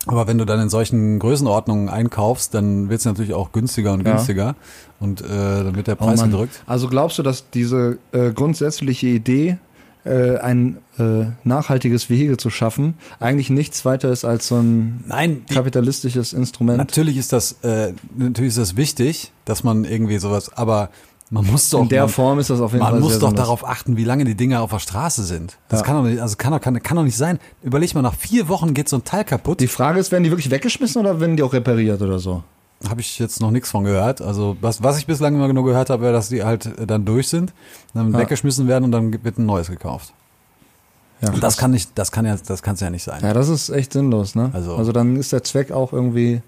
aber 0.09 0.27
wenn 0.27 0.38
du 0.38 0.44
dann 0.44 0.61
in 0.61 0.68
solchen 0.68 1.18
Größenordnungen 1.18 1.88
einkaufst, 1.88 2.55
dann 2.55 2.88
wird 2.88 3.01
es 3.01 3.07
natürlich 3.07 3.35
auch 3.35 3.53
günstiger 3.53 3.92
und 3.92 4.07
Ja. 4.07 4.14
günstiger 4.16 4.55
und 5.01 5.21
äh, 5.21 5.25
dann 5.27 5.77
wird 5.77 5.87
der 5.87 6.01
Oh 6.01 6.05
Preis 6.07 6.21
Mann. 6.21 6.31
gedrückt. 6.31 6.62
Also 6.66 6.88
glaubst 6.88 7.18
du, 7.18 7.23
dass 7.23 7.51
diese 7.51 7.99
äh, 8.12 8.31
grundsätzliche 8.33 9.07
Idee, 9.07 9.59
äh, 10.05 10.38
ein 10.38 10.79
äh, 10.99 11.27
nachhaltiges 11.44 12.09
Vehikel 12.09 12.37
zu 12.38 12.51
schaffen, 12.51 12.94
eigentlich 13.21 13.51
nichts 13.51 13.85
weiter 13.85 14.11
ist 14.11 14.25
als 14.25 14.49
so 14.49 14.57
ein 14.57 15.05
Nein, 15.07 15.44
die, 15.51 15.55
kapitalistisches 15.55 16.33
Instrument? 16.33 16.79
natürlich 16.79 17.16
ist 17.18 17.33
das, 17.33 17.57
äh, 17.62 17.92
natürlich 18.16 18.51
ist 18.51 18.59
das 18.59 18.77
wichtig, 18.77 19.33
dass 19.44 19.64
man 19.64 19.85
irgendwie 19.85 20.18
sowas, 20.18 20.51
aber 20.57 20.88
man 21.30 21.44
muss 21.46 21.68
doch, 21.70 21.82
In 21.82 21.88
der 21.88 22.02
man, 22.02 22.08
Form 22.08 22.38
ist 22.38 22.48
das 22.50 22.60
auf 22.60 22.72
jeden 22.72 22.82
man 22.82 22.92
Fall 22.92 23.00
muss 23.00 23.12
sehr 23.12 23.20
doch 23.20 23.32
darauf 23.32 23.66
achten, 23.68 23.96
wie 23.96 24.04
lange 24.04 24.24
die 24.24 24.34
Dinger 24.34 24.62
auf 24.62 24.70
der 24.70 24.78
Straße 24.78 25.24
sind. 25.24 25.58
Das 25.68 25.80
Ja. 25.80 25.86
kann 25.86 25.96
doch 25.96 26.08
nicht, 26.08 26.20
also 26.20 26.36
kann 26.36 26.52
doch, 26.52 26.60
kann, 26.60 26.82
kann 26.82 26.96
doch 26.96 27.04
nicht 27.04 27.16
sein. 27.16 27.38
Überleg 27.62 27.94
mal, 27.94 28.02
nach 28.02 28.14
vier 28.14 28.48
Wochen 28.48 28.72
geht 28.74 28.88
so 28.88 28.96
ein 28.96 29.04
Teil 29.04 29.24
kaputt. 29.24 29.60
Die 29.60 29.66
Frage 29.68 30.00
ist, 30.00 30.10
werden 30.12 30.24
die 30.24 30.30
wirklich 30.30 30.50
weggeschmissen 30.50 31.00
oder 31.00 31.20
werden 31.20 31.36
die 31.36 31.42
auch 31.42 31.52
repariert 31.52 32.00
oder 32.02 32.18
so? 32.18 32.42
Habe 32.88 33.00
ich 33.00 33.18
jetzt 33.18 33.40
noch 33.40 33.50
nichts 33.50 33.70
von 33.70 33.84
gehört. 33.84 34.20
Also 34.22 34.56
was, 34.60 34.82
was 34.82 34.98
ich 34.98 35.06
bislang 35.06 35.34
immer 35.34 35.52
nur 35.52 35.64
gehört 35.64 35.90
habe, 35.90 36.02
wäre, 36.04 36.12
dass 36.12 36.28
die 36.28 36.44
halt 36.44 36.66
äh, 36.78 36.86
dann 36.86 37.04
durch 37.04 37.28
sind, 37.28 37.52
dann 37.92 38.12
Ja. 38.12 38.18
weggeschmissen 38.20 38.68
werden 38.68 38.84
und 38.84 38.92
dann 38.92 39.12
wird 39.24 39.38
ein 39.38 39.46
neues 39.46 39.68
gekauft. 39.68 40.12
Ja, 41.20 41.32
Und 41.32 41.42
das 41.42 41.56
kann 41.56 41.72
nicht, 41.72 41.90
das 41.96 42.12
kann 42.12 42.24
ja, 42.24 42.36
das 42.36 42.62
kann 42.62 42.74
es 42.74 42.80
ja 42.80 42.90
nicht 42.90 43.02
sein. 43.02 43.20
ja, 43.22 43.32
das 43.34 43.48
ist 43.48 43.70
echt 43.70 43.92
sinnlos, 43.92 44.36
ne? 44.36 44.50
Also- 44.52 44.76
also 44.76 44.92
dann 44.92 45.16
ist 45.16 45.32
der 45.32 45.42
Zweck 45.42 45.72
auch 45.72 45.92
irgendwie. 45.92 46.42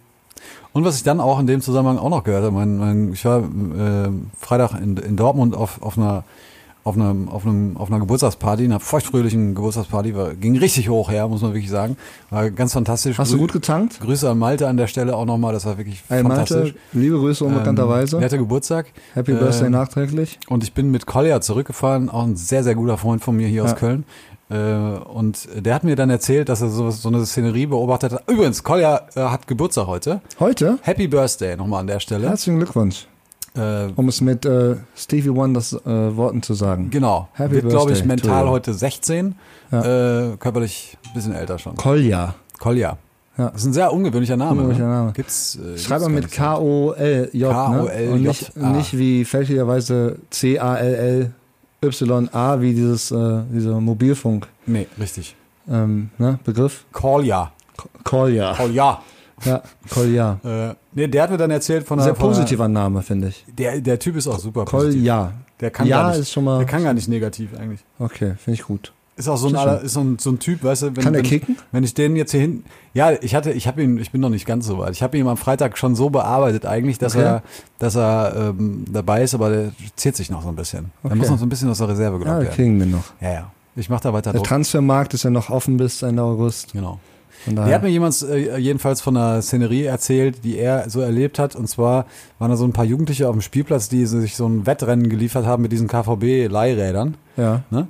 Und 0.73 0.85
was 0.85 0.97
ich 0.97 1.03
dann 1.03 1.21
auch 1.21 1.41
in 1.41 1.47
dem 1.47 1.61
Zusammenhang 1.61 1.99
auch 1.99 2.11
noch 2.11 2.23
gehört 2.25 2.45
habe, 2.45 2.55
mein, 2.55 2.77
mein, 2.79 3.13
ich 3.13 3.25
war 3.25 3.41
äh, 3.41 4.09
Freitag 4.39 4.81
in, 4.81 4.97
in 4.97 5.17
Dortmund 5.17 5.55
auf, 5.57 5.83
auf 5.83 5.99
einer 5.99 6.25
auf 6.83 6.95
einem, 6.97 7.29
auf 7.29 7.45
einem, 7.45 7.77
auf 7.77 7.91
einer 7.91 8.01
Geburtstagsparty, 8.01 8.65
einer 8.65 8.81
feuchtfröhlichen 8.81 9.55
Geburtstagsparty, 9.55 10.17
war, 10.17 10.33
ging 10.35 10.57
richtig 10.57 10.89
hoch 10.89 11.11
her, 11.11 11.29
muss 11.29 11.43
man 11.43 11.53
wirklich 11.53 11.69
sagen. 11.71 11.99
War 12.31 12.51
ganz 12.51 12.73
fantastisch. 12.73 13.19
Hast 13.19 13.31
du 13.33 13.37
Grü- 13.37 13.41
gut 13.41 13.53
getankt? 13.53 14.01
Grüße 14.01 14.29
an 14.29 14.39
Malte 14.39 14.67
an 14.67 14.79
der 14.79 14.87
Stelle 14.87 15.15
auch 15.15 15.27
nochmal, 15.27 15.53
das 15.53 15.67
war 15.67 15.77
wirklich 15.77 16.03
Hey 16.09 16.23
fantastisch. 16.23 16.59
Malte, 16.73 16.75
liebe 16.95 17.19
Grüße 17.19 17.45
unbekannterweise. 17.45 18.17
Ähm, 18.17 18.25
hatte 18.25 18.39
Geburtstag. 18.39 18.87
Happy 19.13 19.35
Birthday 19.35 19.67
Ähm, 19.67 19.73
nachträglich. 19.73 20.39
Und 20.49 20.65
ich 20.65 20.73
bin 20.73 20.91
mit 20.91 21.05
Kolja 21.05 21.43
zurückgefahren, 21.43 22.09
auch 22.09 22.23
ein 22.25 22.37
sehr, 22.37 22.65
sehr 22.65 22.75
guter 22.75 22.97
Freund 22.97 23.23
von 23.23 23.37
mir 23.37 23.47
hier 23.47 23.63
aus 23.65 23.73
Ja. 23.73 23.77
Köln. 23.77 24.05
Äh, 24.51 24.55
und 24.55 25.49
der 25.55 25.75
hat 25.75 25.85
mir 25.85 25.97
dann 25.97 26.11
erzählt, 26.11 26.49
dass 26.49 26.61
er 26.61 26.69
so, 26.69 26.91
so 26.91 27.09
eine 27.09 27.25
Szenerie 27.25 27.67
beobachtet 27.67 28.13
hat. 28.13 28.29
Übrigens, 28.29 28.63
Kolja 28.65 29.03
äh, 29.15 29.21
hat 29.21 29.47
Geburtstag 29.47 29.87
heute. 29.87 30.21
Heute? 30.41 30.79
Happy 30.83 31.07
Birthday 31.07 31.57
nochmal 31.57 31.81
an 31.81 31.87
der 31.87 32.01
Stelle. 32.01 32.29
Herzlichen 32.29 32.59
Glückwunsch. 32.59 33.07
Äh, 33.57 33.89
Um 33.97 34.09
es 34.09 34.21
mit 34.21 34.45
äh, 34.45 34.77
Stevie 34.97 35.35
Wonders 35.35 35.73
äh, 35.73 36.17
Worten 36.17 36.43
zu 36.43 36.55
sagen. 36.55 36.91
genau. 36.91 37.29
Happy 37.35 37.57
Wird, 37.57 37.69
glaube 37.69 37.93
ich, 37.93 38.05
mental 38.05 38.49
heute 38.49 38.75
16. 38.75 39.35
Ja. 39.73 40.33
Äh, 40.33 40.37
körperlich 40.37 40.99
ein 41.09 41.15
bisschen 41.15 41.35
älter 41.35 41.59
schon. 41.59 41.77
Kolja. 41.77 42.35
Kolja. 42.59 42.99
Ja. 43.39 43.51
Das 43.51 43.63
ist 43.63 43.67
ein 43.69 43.73
sehr 43.73 43.93
ungewöhnlicher 43.93 44.37
Name. 44.37 44.63
Ungewöhnlicher 44.63 44.87
ne? 44.87 44.95
Name. 44.95 45.13
Gibt's, 45.13 45.57
äh, 45.57 45.79
Schreib 45.79 45.79
gibt's 45.79 45.89
mal 45.89 45.99
gar 46.01 46.09
mit 46.11 46.31
so. 46.31 46.37
K-O-L-J, 46.37 47.35
ne? 47.35 47.55
K-O-L-J, 47.55 48.13
Und 48.13 48.23
nicht, 48.23 48.57
nicht 48.57 48.99
wie 48.99 49.25
fälschlicherweise 49.25 50.17
C-A-L-L-Y-A, 51.83 52.61
wie 52.61 52.75
dieses, 52.75 53.11
äh, 53.11 53.43
dieser 53.51 53.81
Mobilfunk, 53.81 54.47
Nee, 54.67 54.87
richtig. 54.99 55.35
ähm, 55.69 56.11
ne? 56.19 56.39
Begriff? 56.45 56.85
Kolja. 56.93 57.53
Kolja. 58.05 58.55
Kolja. 58.55 59.03
Ja, 59.45 59.63
Kolja. 59.89 60.39
Äh, 60.45 60.75
nee, 60.93 61.07
der 61.09 61.23
hat 61.23 61.31
mir 61.31 61.39
dann 61.39 61.51
erzählt 61.51 61.87
von 61.87 61.99
Sehr 61.99 62.09
einer, 62.09 62.15
von 62.17 62.27
einer- 62.27 62.35
positiver 62.37 62.69
Name, 62.69 63.01
finde 63.03 63.29
ich. 63.29 63.45
Der, 63.57 63.81
der 63.81 63.99
Typ 63.99 64.17
ist 64.17 64.27
auch 64.29 64.39
super 64.39 64.67
positiv. 64.67 64.97
Kolja. 65.01 65.33
Der 65.61 65.71
kann 65.71 65.87
Ja 65.87 66.03
gar 66.03 66.11
nicht, 66.11 66.21
ist 66.21 66.33
schon 66.33 66.45
mal- 66.45 66.59
Der 66.59 66.67
kann 66.67 66.83
gar 66.85 66.93
nicht 66.93 67.09
negativ 67.09 67.51
eigentlich. 67.59 67.81
Okay, 67.99 68.35
finde 68.37 68.61
ich 68.61 68.67
gut. 68.67 68.93
Ist 69.21 69.29
auch 69.29 69.37
so 69.37 69.49
ein, 69.49 69.57
aller- 69.57 69.83
ist 69.83 69.93
so 69.93 70.01
ein, 70.01 70.19
so 70.19 70.31
ein 70.31 70.39
Typ, 70.39 70.65
weißt 70.65 70.83
du, 70.83 70.97
wenn, 70.97 71.05
Kann 71.05 71.13
wenn, 71.15 71.23
kicken? 71.23 71.57
wenn 71.73 71.85
ich 71.85 71.95
den 71.95 72.17
jetzt 72.17 72.31
hier 72.33 72.41
hinten, 72.41 72.65
ja, 72.95 73.13
ich 73.21 73.35
hatte, 73.35 73.53
ich 73.53 73.67
habe 73.69 73.83
ihn, 73.83 73.99
ich 73.99 74.11
bin 74.11 74.21
noch 74.21 74.31
nicht 74.31 74.47
ganz 74.47 74.67
so 74.67 74.79
weit. 74.79 74.93
Ich 74.93 75.03
habe 75.03 75.17
ihn 75.19 75.29
am 75.29 75.37
Freitag 75.37 75.77
schon 75.79 75.95
so 75.95 76.11
bearbeitet 76.11 76.67
eigentlich, 76.67 76.99
dass 76.99 77.15
Okay. 77.15 77.25
er, 77.25 77.43
dass 77.79 77.95
er 77.97 78.55
ähm, 78.59 78.85
dabei 78.91 79.23
ist, 79.23 79.35
aber 79.35 79.51
der 79.51 79.73
ziert 79.97 80.17
sich 80.17 80.31
noch 80.31 80.43
so 80.43 80.49
ein 80.49 80.57
bisschen. 80.57 80.91
Okay. 81.03 81.15
muss 81.15 81.29
noch 81.31 81.39
so 81.39 81.45
ein 81.47 81.49
bisschen 81.51 81.69
aus 81.71 81.79
der 81.79 81.89
Reserve 81.89 82.17
Ja, 82.17 82.19
genommen 82.19 82.39
wir 82.41 82.45
werden. 82.47 82.55
kriegen 82.57 82.79
den 82.81 82.91
noch. 82.93 83.05
Ja, 83.21 83.33
ja. 83.33 83.53
Ich 83.77 83.89
mache 83.89 84.03
da 84.03 84.13
weiter 84.13 84.33
Der 84.33 84.41
Druck. 84.41 84.49
Transfermarkt 84.49 85.15
ist 85.15 85.23
ja 85.23 85.31
noch 85.31 85.49
offen 85.51 85.77
bis 85.77 86.03
Ende 86.03 86.23
August. 86.23 86.73
Genau. 86.73 86.99
Der 87.47 87.75
hat 87.75 87.83
mir 87.83 87.89
jemand 87.89 88.21
äh, 88.21 88.59
jedenfalls 88.59 89.01
von 89.01 89.17
einer 89.17 89.41
Szenerie 89.41 89.85
erzählt, 89.85 90.45
die 90.45 90.59
er 90.59 90.91
so 90.91 91.01
erlebt 91.01 91.39
hat. 91.39 91.57
Und 91.57 91.69
zwar 91.69 92.05
waren 92.39 92.51
da 92.51 92.57
so 92.59 92.65
ein 92.67 92.73
paar 92.75 92.85
Jugendliche 92.85 93.29
auf 93.29 93.35
dem 93.35 93.41
Spielplatz, 93.41 93.89
die 93.89 94.05
sich 94.05 94.37
so 94.37 94.47
ein 94.47 94.67
Wettrennen 94.67 95.09
geliefert 95.09 95.47
haben 95.47 95.63
mit 95.63 95.73
diesen 95.73 95.89
KVB-Leihrädern. 95.89 97.15
ja. 97.37 97.63
Ne? 97.71 97.89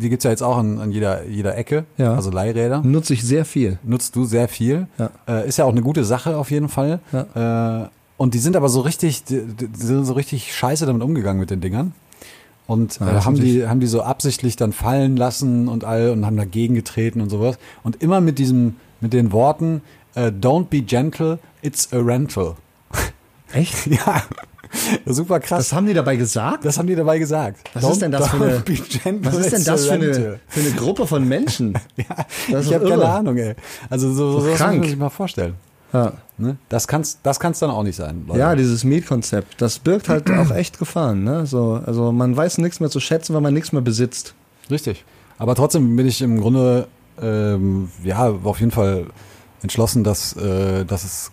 Die 0.00 0.08
gibt's 0.08 0.24
ja 0.24 0.30
jetzt 0.30 0.42
auch 0.42 0.56
an, 0.58 0.78
an 0.80 0.90
jeder, 0.92 1.24
jeder 1.26 1.56
Ecke, 1.56 1.84
Ja. 1.96 2.14
also 2.14 2.30
Leihräder. 2.30 2.80
Nutze 2.82 3.12
ich 3.14 3.22
sehr 3.22 3.44
viel. 3.44 3.78
Nutzt 3.82 4.14
du 4.16 4.24
sehr 4.24 4.48
viel. 4.48 4.86
Ja. 4.98 5.10
Äh, 5.28 5.48
ist 5.48 5.58
ja 5.58 5.64
auch 5.64 5.72
eine 5.72 5.82
gute 5.82 6.04
Sache 6.04 6.36
auf 6.36 6.50
jeden 6.50 6.68
Fall. 6.68 7.00
Äh, 7.12 7.88
und 8.16 8.34
die 8.34 8.38
sind 8.38 8.56
aber 8.56 8.68
so 8.68 8.80
richtig, 8.80 9.24
die, 9.24 9.42
die 9.42 9.68
sind 9.80 10.04
so 10.04 10.12
richtig 10.14 10.54
scheiße 10.54 10.86
damit 10.86 11.02
umgegangen 11.02 11.40
mit 11.40 11.50
den 11.50 11.60
Dingern. 11.60 11.92
Und 12.66 12.98
Ja, 13.00 13.18
äh, 13.18 13.20
haben, 13.22 13.36
die, 13.36 13.66
haben 13.66 13.80
die 13.80 13.86
so 13.86 14.02
absichtlich 14.02 14.56
dann 14.56 14.72
fallen 14.72 15.16
lassen 15.16 15.68
und 15.68 15.84
all 15.84 16.10
und 16.10 16.26
haben 16.26 16.36
dagegen 16.36 16.74
getreten 16.74 17.20
und 17.20 17.30
sowas. 17.30 17.58
Und 17.82 18.02
immer 18.02 18.20
mit 18.20 18.38
diesem, 18.38 18.76
mit 19.00 19.12
den 19.12 19.32
Worten, 19.32 19.80
äh, 20.14 20.26
don't 20.28 20.66
be 20.66 20.80
gentle, 20.82 21.38
it's 21.62 21.92
a 21.92 21.98
rental. 21.98 22.56
Echt? 23.52 23.86
ja, 23.86 24.22
super 25.06 25.40
krass. 25.40 25.58
Das 25.68 25.72
haben 25.72 25.86
die 25.86 25.94
dabei 25.94 26.16
gesagt? 26.16 26.64
Das 26.64 26.78
haben 26.78 26.86
die 26.86 26.94
dabei 26.96 27.18
gesagt. 27.18 27.68
Was 27.74 27.84
ist 27.90 28.02
denn 28.02 28.12
das 28.12 28.28
für 28.28 28.36
eine- 28.36 28.58
don't 28.58 29.24
Was 29.24 29.36
ist 29.36 29.52
denn 29.52 29.64
das 29.64 29.86
für 29.86 29.92
eine, 29.92 30.40
für 30.46 30.60
eine 30.60 30.70
Gruppe 30.72 31.06
von 31.06 31.26
Menschen? 31.26 31.74
Ja, 32.48 32.60
ich 32.60 32.72
habe 32.72 32.88
keine. 32.88 33.04
Ahnung, 33.04 33.36
ey. 33.36 33.54
Also 33.90 34.12
so, 34.12 34.32
so, 34.32 34.40
so 34.40 34.46
muss 34.48 34.56
krank. 34.58 34.78
man 34.80 34.88
sich 34.88 34.98
mal 34.98 35.10
vorstellen. 35.10 35.54
Ja, 35.92 36.12
Ne? 36.40 36.56
Das 36.68 36.86
kann's, 36.86 37.18
das 37.22 37.40
kann's 37.40 37.58
dann 37.58 37.70
auch 37.70 37.82
nicht 37.82 37.96
sein. 37.96 38.24
Leute. 38.28 38.38
ja 38.38 38.54
dieses 38.54 38.84
Mietkonzept, 38.84 39.60
das 39.60 39.78
birgt 39.80 40.08
halt 40.08 40.30
auch 40.30 40.50
echt 40.54 40.78
Gefahren. 40.78 41.24
Ne? 41.24 41.46
So, 41.46 41.80
also 41.84 42.12
man 42.12 42.36
weiß 42.36 42.58
nichts 42.58 42.78
mehr 42.80 42.90
zu 42.90 43.00
schätzen, 43.00 43.34
weil 43.34 43.40
man 43.40 43.52
nichts 43.54 43.72
mehr 43.72 43.82
besitzt. 43.82 44.34
Richtig. 44.70 45.04
Aber 45.38 45.54
trotzdem 45.54 45.96
bin 45.96 46.06
ich 46.06 46.22
im 46.22 46.40
Grunde 46.40 46.86
ähm, 47.20 47.90
ja 48.04 48.28
auf 48.44 48.60
jeden 48.60 48.70
Fall 48.70 49.06
entschlossen, 49.62 50.04
dass, 50.04 50.34
äh, 50.36 50.84
dass 50.84 51.02
es 51.04 51.32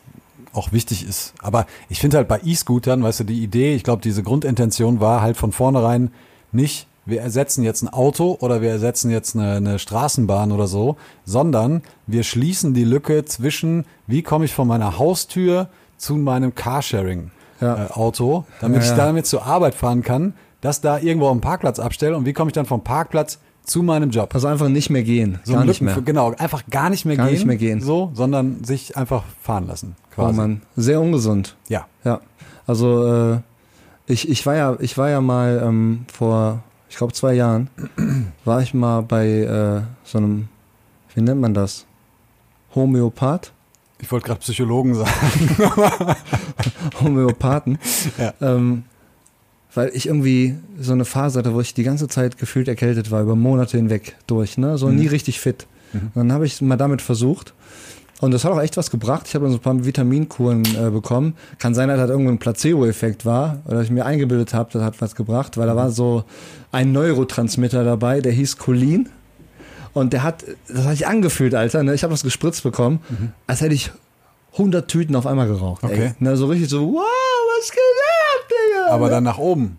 auch 0.55 0.71
wichtig 0.71 1.07
ist. 1.07 1.33
Aber 1.41 1.65
ich 1.89 1.99
finde 1.99 2.17
halt 2.17 2.27
bei 2.27 2.39
E-Scootern, 2.43 3.03
weißt 3.03 3.21
du, 3.21 3.23
die 3.25 3.43
Idee, 3.43 3.75
ich 3.75 3.83
glaube, 3.83 4.01
diese 4.01 4.23
Grundintention 4.23 4.99
war 4.99 5.21
halt 5.21 5.37
von 5.37 5.51
vornherein 5.51 6.11
nicht, 6.51 6.87
wir 7.05 7.21
ersetzen 7.21 7.63
jetzt 7.63 7.83
ein 7.83 7.89
Auto 7.89 8.37
oder 8.39 8.61
wir 8.61 8.71
ersetzen 8.71 9.11
jetzt 9.11 9.35
eine, 9.35 9.53
eine 9.57 9.79
Straßenbahn 9.79 10.51
oder 10.51 10.67
so, 10.67 10.97
sondern 11.23 11.83
wir 12.07 12.23
schließen 12.23 12.73
die 12.73 12.83
Lücke 12.83 13.25
zwischen, 13.25 13.85
wie 14.07 14.23
komme 14.23 14.45
ich 14.45 14.53
von 14.53 14.67
meiner 14.67 14.97
Haustür 14.97 15.69
zu 15.97 16.15
meinem 16.15 16.55
Carsharing. 16.55 17.31
Ja. 17.61 17.85
Äh, 17.85 17.91
Auto, 17.91 18.45
damit 18.59 18.77
Ja, 18.79 18.83
ich 18.83 18.89
ja. 18.89 19.05
damit 19.05 19.27
zur 19.27 19.45
Arbeit 19.45 19.75
fahren 19.75 20.01
kann, 20.01 20.33
das 20.61 20.81
da 20.81 20.97
irgendwo 20.97 21.29
am 21.29 21.41
Parkplatz 21.41 21.79
abstelle 21.79 22.17
und 22.17 22.25
wie 22.25 22.33
komme 22.33 22.49
ich 22.49 22.53
dann 22.53 22.65
vom 22.65 22.83
Parkplatz 22.83 23.39
zu 23.65 23.83
meinem 23.83 24.09
Job. 24.11 24.33
Also 24.33 24.47
einfach 24.47 24.69
nicht 24.69 24.89
mehr 24.89 25.03
gehen. 25.03 25.39
So 25.43 25.53
gar 25.53 25.65
nicht 25.65 25.81
mehr. 25.81 25.99
Genau, 26.01 26.33
einfach 26.37 26.63
gar 26.69 26.89
nicht 26.89 27.05
mehr 27.05 27.17
Gar 27.17 27.27
gehen. 27.27 27.33
nicht 27.35 27.45
mehr 27.45 27.57
gehen. 27.57 27.81
So, 27.81 28.11
sondern 28.13 28.63
sich 28.63 28.95
einfach 28.97 29.23
fahren 29.41 29.67
lassen. 29.67 29.95
Oh 30.11 30.15
Quasi. 30.21 30.37
Mann, 30.37 30.61
sehr 30.75 31.01
ungesund. 31.01 31.55
Ja. 31.67 31.85
Ja, 32.03 32.21
also 32.67 33.33
äh, 33.33 33.39
ich, 34.07 34.29
ich 34.29 34.45
war 34.45 34.55
ja 34.55 34.77
ich 34.79 34.97
war 34.97 35.09
ja 35.09 35.19
mal 35.21 35.61
ähm, 35.65 36.05
vor 36.11 36.63
ich 36.89 36.97
glaube 36.97 37.13
zwei 37.13 37.33
Jahren 37.33 37.69
war 38.45 38.61
ich 38.61 38.73
mal 38.73 39.01
bei 39.01 39.27
äh, 39.27 39.81
so 40.03 40.17
einem 40.19 40.47
wie 41.13 41.21
nennt 41.21 41.41
man 41.41 41.53
das 41.53 41.85
Homöopath 42.75 43.51
Ich 43.99 44.11
wollte 44.11 44.27
gerade 44.27 44.39
Psychologen 44.41 44.95
sagen. 44.95 45.09
Homöopathen 47.01 47.77
Ja. 48.17 48.33
ähm, 48.41 48.83
weil 49.75 49.91
ich 49.93 50.07
irgendwie 50.07 50.55
so 50.79 50.93
eine 50.93 51.05
Phase 51.05 51.39
hatte, 51.39 51.53
wo 51.53 51.61
ich 51.61 51.73
die 51.73 51.83
ganze 51.83 52.07
Zeit 52.07 52.37
gefühlt 52.37 52.67
erkältet 52.67 53.11
war 53.11 53.21
über 53.21 53.35
Monate 53.35 53.77
hinweg 53.77 54.15
durch, 54.27 54.57
ne, 54.57 54.77
so 54.77 54.89
nie 54.89 55.07
richtig 55.07 55.39
fit. 55.39 55.67
Und 55.93 56.15
dann 56.15 56.31
habe 56.31 56.45
ich 56.45 56.61
mal 56.61 56.77
damit 56.77 57.01
versucht. 57.01 57.53
Und 58.21 58.31
das 58.31 58.45
hat 58.45 58.51
auch 58.53 58.61
echt 58.61 58.77
was 58.77 58.91
gebracht. 58.91 59.25
Ich 59.27 59.35
habe 59.35 59.45
dann 59.45 59.51
so 59.51 59.57
ein 59.57 59.61
paar 59.61 59.85
Vitaminkuren 59.85 60.63
äh, 60.75 60.89
bekommen. 60.89 61.35
Kann 61.59 61.75
sein, 61.75 61.89
dass 61.89 61.99
das 61.99 62.09
irgendwo 62.09 62.31
ein 62.31 62.39
Placebo-Effekt 62.39 63.25
war 63.25 63.61
oder 63.65 63.81
ich 63.81 63.91
mir 63.91 64.05
eingebildet 64.05 64.53
habe, 64.53 64.69
das 64.71 64.81
hat 64.81 65.01
was 65.01 65.15
gebracht, 65.15 65.57
weil 65.57 65.67
da 65.67 65.75
war 65.75 65.91
so 65.91 66.23
ein 66.71 66.91
Neurotransmitter 66.93 67.83
dabei, 67.83 68.21
der 68.21 68.31
hieß 68.31 68.57
Cholin. 68.57 69.09
Und 69.93 70.13
der 70.13 70.23
hat, 70.23 70.43
das 70.67 70.83
hatte 70.83 70.93
ich 70.93 71.07
angefühlt, 71.07 71.55
Alter. 71.55 71.83
Ne? 71.83 71.93
Ich 71.93 72.03
habe 72.03 72.11
das 72.13 72.23
gespritzt 72.23 72.63
bekommen, 72.63 72.99
als 73.47 73.61
hätte 73.61 73.73
ich 73.73 73.91
100 74.57 74.87
Tüten 74.87 75.15
auf 75.15 75.25
einmal 75.27 75.47
geraucht. 75.47 75.83
Ey. 75.83 75.89
Okay. 75.91 76.11
Na, 76.19 76.35
so 76.35 76.47
richtig 76.47 76.69
so, 76.69 76.81
wow, 76.93 77.03
was 77.59 77.71
geht 77.71 77.79
ab, 77.79 78.47
Digga? 78.49 78.93
Aber 78.93 79.09
dann 79.09 79.23
nach 79.23 79.37
oben. 79.37 79.77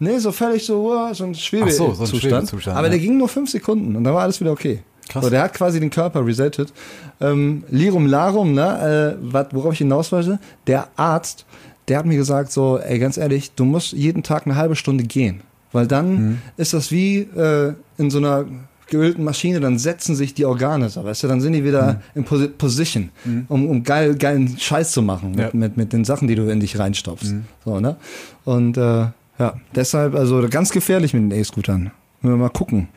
Nee, 0.00 0.18
so 0.18 0.30
völlig 0.32 0.64
so, 0.64 0.84
wow, 0.84 1.14
so 1.14 1.24
ein 1.24 1.34
Schwebezustand. 1.34 1.96
So, 1.96 2.04
so 2.04 2.16
ein 2.16 2.20
Schwebezustand, 2.20 2.76
Aber 2.76 2.86
ja. 2.86 2.90
der 2.90 2.98
ging 3.00 3.16
nur 3.18 3.28
fünf 3.28 3.50
Sekunden 3.50 3.96
und 3.96 4.04
dann 4.04 4.14
war 4.14 4.22
alles 4.22 4.40
wieder 4.40 4.52
okay. 4.52 4.80
Krass. 5.08 5.24
So, 5.24 5.30
der 5.30 5.42
hat 5.42 5.54
quasi 5.54 5.80
den 5.80 5.90
Körper 5.90 6.24
resettet. 6.24 6.72
Ähm, 7.20 7.64
Lirum 7.70 8.06
Larum, 8.06 8.52
ne, 8.52 9.16
äh, 9.18 9.32
wat, 9.32 9.54
worauf 9.54 9.72
ich 9.72 9.78
hinaus 9.78 10.12
wollte, 10.12 10.38
der 10.66 10.88
Arzt, 10.96 11.46
der 11.88 11.98
hat 11.98 12.06
mir 12.06 12.16
gesagt 12.16 12.52
so, 12.52 12.78
ey, 12.78 12.98
ganz 12.98 13.16
ehrlich, 13.16 13.52
du 13.56 13.64
musst 13.64 13.92
jeden 13.92 14.22
Tag 14.22 14.44
eine 14.46 14.56
halbe 14.56 14.76
Stunde 14.76 15.04
gehen. 15.04 15.40
Weil 15.72 15.86
dann 15.86 16.12
Mhm. 16.14 16.38
ist 16.58 16.74
das 16.74 16.92
wie 16.92 17.20
äh, 17.20 17.72
in 17.96 18.10
so 18.10 18.18
einer 18.18 18.44
geölten 18.88 19.22
Maschine, 19.24 19.60
dann 19.60 19.78
setzen 19.78 20.16
sich 20.16 20.34
die 20.34 20.44
Organe 20.44 20.88
so, 20.88 21.04
weißt 21.04 21.22
du, 21.22 21.28
dann 21.28 21.40
sind 21.40 21.52
die 21.52 21.64
wieder 21.64 21.94
Mhm. 21.94 21.98
in 22.16 22.24
Posi 22.24 22.48
Position, 22.48 23.10
um, 23.48 23.68
um 23.68 23.82
geil, 23.84 24.14
geilen 24.16 24.56
Scheiß 24.58 24.92
zu 24.92 25.02
machen 25.02 25.30
mit, 25.32 25.38
Ja. 25.40 25.50
Mhm. 25.52 25.60
mit, 25.60 25.76
mit 25.76 25.92
den 25.92 26.04
Sachen, 26.04 26.26
die 26.28 26.34
du 26.34 26.50
in 26.50 26.60
dich 26.60 26.78
reinstopfst. 26.78 27.34
So, 27.64 27.80
ne? 27.80 27.96
Und 28.44 28.76
äh, 28.76 29.06
ja, 29.38 29.54
deshalb, 29.74 30.14
also 30.14 30.46
ganz 30.50 30.70
gefährlich 30.70 31.14
mit 31.14 31.22
den 31.30 31.38
E-Scootern. 31.38 31.90
Müssen 32.22 32.34
wir 32.34 32.42
mal 32.42 32.48
gucken, 32.50 32.88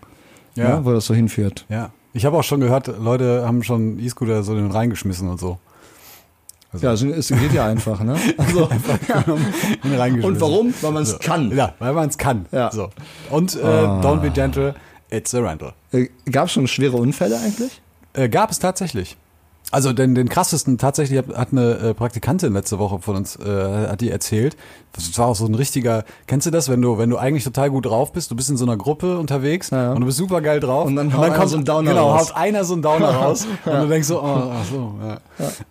Ja. 0.56 0.70
ja. 0.70 0.86
wo 0.86 0.92
das 0.94 1.06
so 1.06 1.14
hinführt. 1.14 1.66
Ja. 1.70 1.92
Ich 2.14 2.26
habe 2.26 2.36
auch 2.38 2.44
schon 2.44 2.60
gehört, 2.60 2.88
Leute 3.00 3.46
haben 3.46 3.62
schon 3.64 4.00
E-Scooter 4.00 4.44
so 4.44 4.56
den 4.56 4.72
reingeschmissen 4.72 5.30
und 5.30 5.40
so. 5.40 5.60
Also- 6.74 7.06
Ja, 7.06 7.12
es 7.18 7.28
geht 7.28 7.54
ja 7.54 7.66
einfach, 7.68 8.02
ne? 8.02 8.16
Also, 8.38 8.70
Den 9.84 9.96
reingeschmissen. 9.96 10.24
und 10.36 10.42
warum? 10.42 10.74
Weil 10.82 10.92
man 10.92 11.04
es 11.04 11.12
So. 11.12 11.18
kann. 11.20 11.56
Ja, 11.56 11.74
weil 11.80 11.94
man 11.94 12.10
es 12.10 12.18
kann. 12.18 12.46
Ja. 12.52 12.72
So. 12.72 12.90
Und 13.30 13.56
äh, 13.56 13.62
Ah. 13.62 14.02
don't 14.02 14.22
be 14.22 14.30
gentle, 14.30 14.74
it's 15.12 15.34
a 15.36 15.42
rental. 15.42 15.74
Äh, 15.92 16.08
Gab 16.32 16.48
es 16.48 16.54
schon 16.54 16.68
schwere 16.68 16.98
Unfälle 16.98 17.40
eigentlich? 17.40 17.82
Äh, 18.14 18.30
gab 18.30 18.50
es 18.52 18.60
tatsächlich. 18.60 19.18
Also 19.74 19.94
den, 19.94 20.16
den 20.16 20.28
krassesten 20.28 20.78
tatsächlich 20.78 21.18
hat, 21.18 21.30
hat 21.30 21.50
eine 21.54 21.72
äh, 21.78 21.94
Praktikantin 21.94 22.52
letzte 22.52 22.78
Woche 22.78 23.00
von 23.00 23.16
uns 23.16 23.38
äh, 23.38 23.88
hat 23.88 24.02
die 24.02 24.10
erzählt. 24.12 24.58
Das 24.92 25.18
war 25.18 25.28
auch 25.28 25.36
so 25.38 25.46
ein 25.46 25.56
richtiger. 25.56 26.04
Kennst 26.28 26.46
du 26.46 26.52
das, 26.52 26.68
wenn 26.68 26.82
du 26.82 26.98
wenn 26.98 27.10
du 27.10 27.18
eigentlich 27.18 27.46
total 27.46 27.70
gut 27.70 27.86
drauf 27.86 28.12
bist, 28.12 28.30
du 28.32 28.36
bist 28.36 28.50
in 28.50 28.58
so 28.58 28.66
einer 28.66 28.76
Gruppe 28.76 29.18
unterwegs 29.18 29.70
Ja, 29.70 29.84
ja. 29.84 29.92
und 29.94 30.02
du 30.02 30.06
bist 30.08 30.18
super 30.18 30.42
geil 30.42 30.60
drauf 30.60 30.88
Und 30.88 30.98
dann 30.98 31.16
haut 31.16 31.30
einer 31.32 31.48
so 31.48 31.56
einen 31.56 31.64
Downer 31.64 31.92
genau, 31.92 32.10
raus. 32.12 32.32
haut 32.32 32.36
einer 32.36 32.66
so 32.66 32.74
einen 32.74 32.82
Downer 32.82 33.10
raus 33.16 33.48
und 33.64 33.72
du 33.74 33.88
denkst 33.88 34.10
so, 34.10 34.22
oh, 34.22 34.52
ach 34.54 34.66
so, 34.70 34.94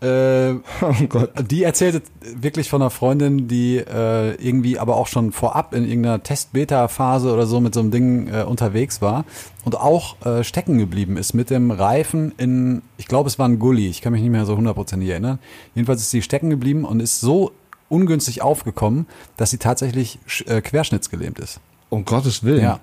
ja. 0.01 0.49
Äh, 0.49 0.55
Oh 0.81 1.07
Gott. 1.11 1.31
die 1.51 1.63
erzählte 1.65 2.01
wirklich 2.23 2.71
von 2.71 2.81
einer 2.81 2.91
Freundin, 2.91 3.49
die 3.49 3.77
äh, 3.77 4.35
irgendwie 4.37 4.79
aber 4.79 4.97
auch 4.97 5.09
schon 5.09 5.31
vorab 5.33 5.75
in 5.75 5.85
irgendeiner 5.85 6.23
Test-Beta-Phase 6.23 7.31
oder 7.35 7.47
so 7.47 7.61
mit 7.61 7.75
so 7.75 7.81
einem 7.81 7.91
Ding 7.91 8.29
äh, 8.29 8.45
unterwegs 8.45 9.03
war 9.03 9.27
und 9.65 9.77
auch 9.77 10.17
äh, 10.25 10.43
stecken 10.45 10.79
geblieben 10.79 11.17
ist 11.17 11.35
mit 11.35 11.51
dem 11.51 11.71
Reifen 11.71 12.33
in, 12.39 12.83
ich 12.97 13.07
glaube 13.09 13.29
es 13.29 13.39
war 13.39 13.47
ein 13.49 13.59
Gully, 13.59 13.89
ich 13.89 14.01
kann 14.01 14.13
mich 14.13 14.23
nicht 14.23 14.31
mehr 14.31 14.47
so 14.47 14.57
hundertprozentig 14.57 15.09
erinnern. 15.11 15.39
Jedenfalls 15.75 16.01
ist 16.01 16.11
sie 16.11 16.23
stecken 16.23 16.51
geblieben 16.51 16.85
und 16.85 17.01
ist 17.01 17.21
so 17.21 17.53
ungünstig 17.89 18.41
aufgekommen, 18.43 19.07
dass 19.37 19.51
sie 19.51 19.59
tatsächlich 19.59 20.19
äh, 20.47 20.61
querschnittsgelähmt 20.61 21.39
ist. 21.39 21.61
Um 21.89 22.05
Gottes 22.05 22.43
Willen. 22.45 22.63
Ja. 22.63 22.81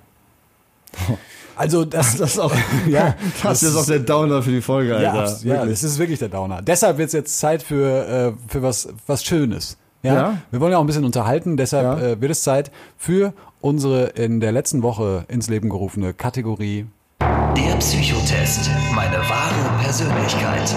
Also 1.60 1.86
das, 1.86 2.18
Das 2.18 2.34
ist 2.34 2.40
auch, 2.40 2.54
ja, 2.88 3.16
das 3.42 3.64
ist 3.64 3.76
auch 3.76 3.86
der 3.88 3.98
Downer 3.98 4.44
für 4.44 4.52
die 4.52 4.62
Folge, 4.62 4.92
ja, 5.02 5.12
Alter. 5.12 5.40
ja, 5.44 5.56
Wirklich. 5.56 5.72
das 5.72 5.84
ist 5.84 5.98
wirklich 5.98 6.20
der 6.20 6.30
Downer. 6.30 6.62
Deshalb 6.62 7.00
wird 7.00 7.08
es 7.08 7.14
jetzt 7.14 7.40
Zeit 7.40 7.64
für, 7.64 8.08
äh, 8.08 8.34
für 8.48 8.62
was, 8.62 8.90
was 9.08 9.24
Schönes. 9.26 9.76
Ja? 10.04 10.14
Ja. 10.14 10.38
Wir 10.52 10.60
wollen 10.60 10.72
ja 10.74 10.78
auch 10.78 10.82
ein 10.84 10.86
bisschen 10.88 11.04
unterhalten, 11.04 11.58
deshalb 11.58 12.00
Ja. 12.00 12.08
äh, 12.10 12.22
wird 12.22 12.32
es 12.32 12.44
Zeit 12.44 12.72
für 12.96 13.34
unsere 13.68 14.06
in 14.06 14.40
der 14.40 14.54
letzten 14.54 14.82
Woche 14.82 15.26
ins 15.28 15.50
Leben 15.50 15.70
gerufene 15.70 16.14
Kategorie. 16.14 16.86
Der 17.20 17.76
Psychotest. 17.76 18.70
Meine 18.96 19.18
wahre 19.18 19.84
Persönlichkeit. 19.84 20.74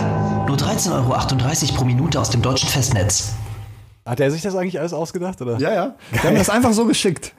Nur 0.49 0.57
13,38 0.57 0.93
Euro 1.71 1.75
pro 1.77 1.85
Minute 1.85 2.19
aus 2.19 2.31
dem 2.31 2.43
deutschen 2.43 2.69
Festnetz. 2.69 3.35
Hat 4.05 4.19
er 4.19 4.33
sich 4.33 4.43
das 4.43 4.57
eigentlich 4.57 4.81
alles 4.81 4.93
ausgedacht? 4.93 5.41
Oder? 5.41 5.59
Ja, 5.59 5.73
ja. 5.73 5.95
Die 6.13 6.19
haben 6.19 6.35
das 6.35 6.51
einfach 6.51 6.73
so 6.73 6.85
geschickt. 6.85 7.33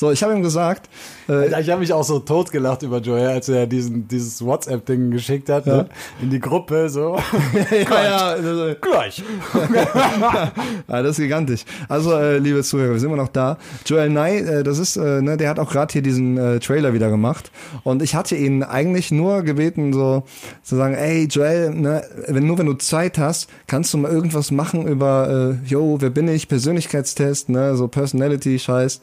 So, 0.00 0.10
ich 0.10 0.22
habe 0.22 0.32
ihm 0.32 0.40
gesagt, 0.40 0.88
äh, 1.28 1.60
Ich 1.60 1.68
habe 1.68 1.80
mich 1.80 1.92
auch 1.92 2.04
so 2.04 2.20
totgelacht 2.20 2.82
über 2.82 3.00
Joel, 3.00 3.26
als 3.26 3.50
er 3.50 3.66
diesen, 3.66 4.08
dieses 4.08 4.42
WhatsApp-Ding 4.42 5.10
geschickt 5.10 5.50
hat, 5.50 5.66
ne? 5.66 5.90
in 6.22 6.30
die 6.30 6.40
Gruppe, 6.40 6.88
so. 6.88 7.18
ja, 7.70 8.04
ja, 8.04 8.16
also, 8.28 8.74
Gleich. 8.80 9.22
ja, 10.88 11.02
das 11.02 11.10
ist 11.10 11.16
gigantisch. 11.18 11.66
Also, 11.86 12.14
äh, 12.14 12.38
liebe 12.38 12.62
Zuhörer, 12.62 12.92
wir 12.92 12.98
sind 12.98 13.10
immer 13.10 13.22
noch 13.22 13.28
da. 13.28 13.58
Joel 13.84 14.08
Nye, 14.08 14.38
äh, 14.38 14.62
das 14.62 14.78
ist, 14.78 14.96
äh, 14.96 15.20
ne, 15.20 15.36
der 15.36 15.50
hat 15.50 15.58
auch 15.58 15.70
gerade 15.70 15.92
hier 15.92 16.00
diesen 16.00 16.38
äh, 16.38 16.60
Trailer 16.60 16.94
wieder 16.94 17.10
gemacht. 17.10 17.50
Und 17.84 18.00
ich 18.00 18.14
hatte 18.14 18.36
ihn 18.36 18.62
eigentlich 18.62 19.10
nur 19.10 19.42
gebeten, 19.42 19.92
so 19.92 20.22
zu 20.62 20.76
sagen, 20.76 20.94
ey 20.94 21.26
Joel, 21.26 21.74
ne, 21.74 22.04
wenn 22.26 22.46
nur 22.46 22.56
wenn 22.56 22.64
du 22.64 22.72
Zeit 22.72 23.18
hast, 23.18 23.50
kannst 23.66 23.92
du 23.92 23.98
mal 23.98 24.10
irgendwas 24.10 24.50
machen 24.50 24.88
über, 24.88 25.58
äh, 25.62 25.68
yo, 25.68 25.98
wer 26.00 26.08
bin 26.08 26.26
ich, 26.26 26.48
Persönlichkeitstest, 26.48 27.50
ne, 27.50 27.76
so 27.76 27.86
Personality-Scheiß. 27.86 29.02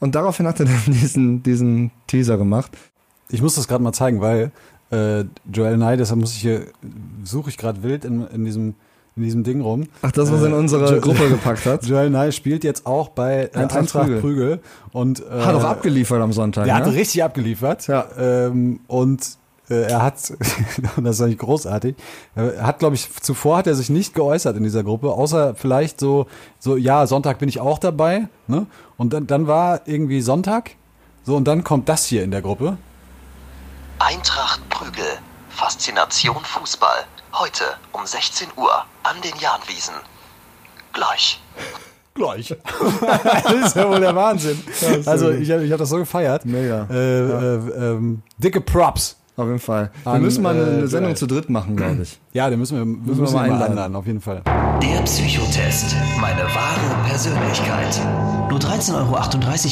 Und 0.00 0.14
daraufhin 0.14 0.46
hat 0.46 0.58
er 0.60 0.66
dann 0.66 0.80
diesen, 0.86 1.42
diesen 1.42 1.90
Teaser 2.06 2.36
gemacht. 2.38 2.72
Ich 3.30 3.40
muss 3.42 3.54
das 3.54 3.68
gerade 3.68 3.82
mal 3.84 3.92
zeigen, 3.92 4.20
weil 4.20 4.50
äh, 4.90 5.24
Joel 5.52 5.76
Nye, 5.76 5.96
deshalb 5.96 6.18
muss 6.20 6.32
ich 6.34 6.40
hier, 6.40 6.62
suche 7.22 7.50
ich 7.50 7.56
gerade 7.58 7.82
wild 7.84 8.04
in, 8.04 8.26
in, 8.28 8.44
diesem, 8.44 8.74
in 9.14 9.22
diesem 9.22 9.44
Ding 9.44 9.60
rum. 9.60 9.84
Ach, 10.02 10.10
das, 10.10 10.32
was 10.32 10.40
er 10.40 10.48
in 10.48 10.52
Äh, 10.54 10.56
unsere 10.56 10.94
Jo- 10.96 11.00
Gruppe 11.00 11.28
gepackt 11.28 11.64
hat. 11.66 11.84
Joel 11.86 12.10
Nye 12.10 12.32
spielt 12.32 12.64
jetzt 12.64 12.86
auch 12.86 13.10
bei 13.10 13.50
äh, 13.52 13.56
Eintracht 13.56 13.76
Eintracht, 13.82 14.06
Prügel. 14.06 14.20
Prügel. 14.20 14.60
und 14.92 15.20
äh, 15.20 15.42
Hat 15.44 15.54
auch 15.54 15.62
abgeliefert 15.64 16.20
am 16.20 16.32
Sonntag. 16.32 16.64
Der 16.64 16.78
ne? 16.78 16.84
hat 16.86 16.92
richtig 16.92 17.22
abgeliefert. 17.22 17.86
Ja. 17.86 18.06
Ähm, 18.18 18.80
und 18.88 19.20
äh, 19.22 19.24
er 19.70 20.02
hat, 20.02 20.32
und 20.96 21.04
das 21.04 21.16
ist 21.16 21.22
eigentlich 21.22 21.38
großartig, 21.38 21.96
er 22.34 22.66
hat, 22.66 22.78
glaube 22.78 22.96
ich, 22.96 23.10
zuvor 23.22 23.56
hat 23.58 23.66
er 23.66 23.74
sich 23.74 23.90
nicht 23.90 24.14
geäußert 24.14 24.56
in 24.56 24.62
dieser 24.64 24.82
Gruppe, 24.82 25.10
außer 25.12 25.54
vielleicht 25.54 26.00
so, 26.00 26.26
so 26.58 26.76
ja, 26.76 27.06
Sonntag 27.06 27.38
bin 27.38 27.48
ich 27.48 27.60
auch 27.60 27.78
dabei. 27.78 28.28
Ne? 28.46 28.66
Und 28.96 29.12
dann, 29.12 29.26
dann 29.26 29.46
war 29.46 29.80
irgendwie 29.86 30.20
Sonntag. 30.20 30.72
So, 31.24 31.36
und 31.36 31.44
dann 31.44 31.64
kommt 31.64 31.88
das 31.88 32.06
hier 32.06 32.22
in 32.24 32.30
der 32.30 32.42
Gruppe. 32.42 32.76
Eintracht 33.98 34.68
Prügel. 34.70 35.04
Faszination 35.50 36.42
Fußball. 36.42 37.04
Heute 37.34 37.64
um 37.92 38.04
16 38.06 38.48
Uhr 38.56 38.72
an 39.02 39.16
den 39.22 39.36
Jahnwiesen. 39.38 39.94
Gleich. 40.92 41.40
Gleich. 42.14 42.48
das 43.44 43.52
ist 43.66 43.76
ja 43.76 43.88
wohl 43.88 44.00
der 44.00 44.16
Wahnsinn. 44.16 44.60
also 45.06 45.26
so 45.26 45.30
ich, 45.32 45.50
hab- 45.50 45.60
ich 45.60 45.70
habe 45.70 45.78
das 45.78 45.88
so 45.90 45.96
gefeiert. 45.98 46.44
Mega. 46.44 46.86
Äh, 46.90 47.20
äh, 47.20 47.54
ähm, 47.92 48.22
dicke 48.38 48.60
Props. 48.60 49.16
Auf 49.40 49.46
jeden 49.46 49.58
Fall. 49.58 49.90
Wir 50.04 50.12
An, 50.12 50.22
müssen 50.22 50.42
mal 50.42 50.54
eine, 50.54 50.62
äh, 50.62 50.72
eine 50.78 50.88
Sendung 50.88 51.10
Joel. 51.10 51.16
zu 51.16 51.26
dritt 51.26 51.50
machen, 51.50 51.76
glaube 51.76 52.02
ich. 52.02 52.18
Ja, 52.32 52.48
den 52.48 52.60
müssen 52.60 52.78
wir, 52.78 52.84
müssen 52.84 53.22
wir 53.22 53.26
wir 53.26 53.32
mal 53.32 53.42
einladen. 53.42 53.70
einladen, 53.72 53.96
auf 53.96 54.06
jeden 54.06 54.20
Fall. 54.20 54.42
Der 54.80 55.02
Psychotest. 55.02 55.96
Meine 56.20 56.42
wahre 56.42 57.08
Persönlichkeit. 57.08 58.00
Nur 58.48 58.58
13,38 58.60 58.94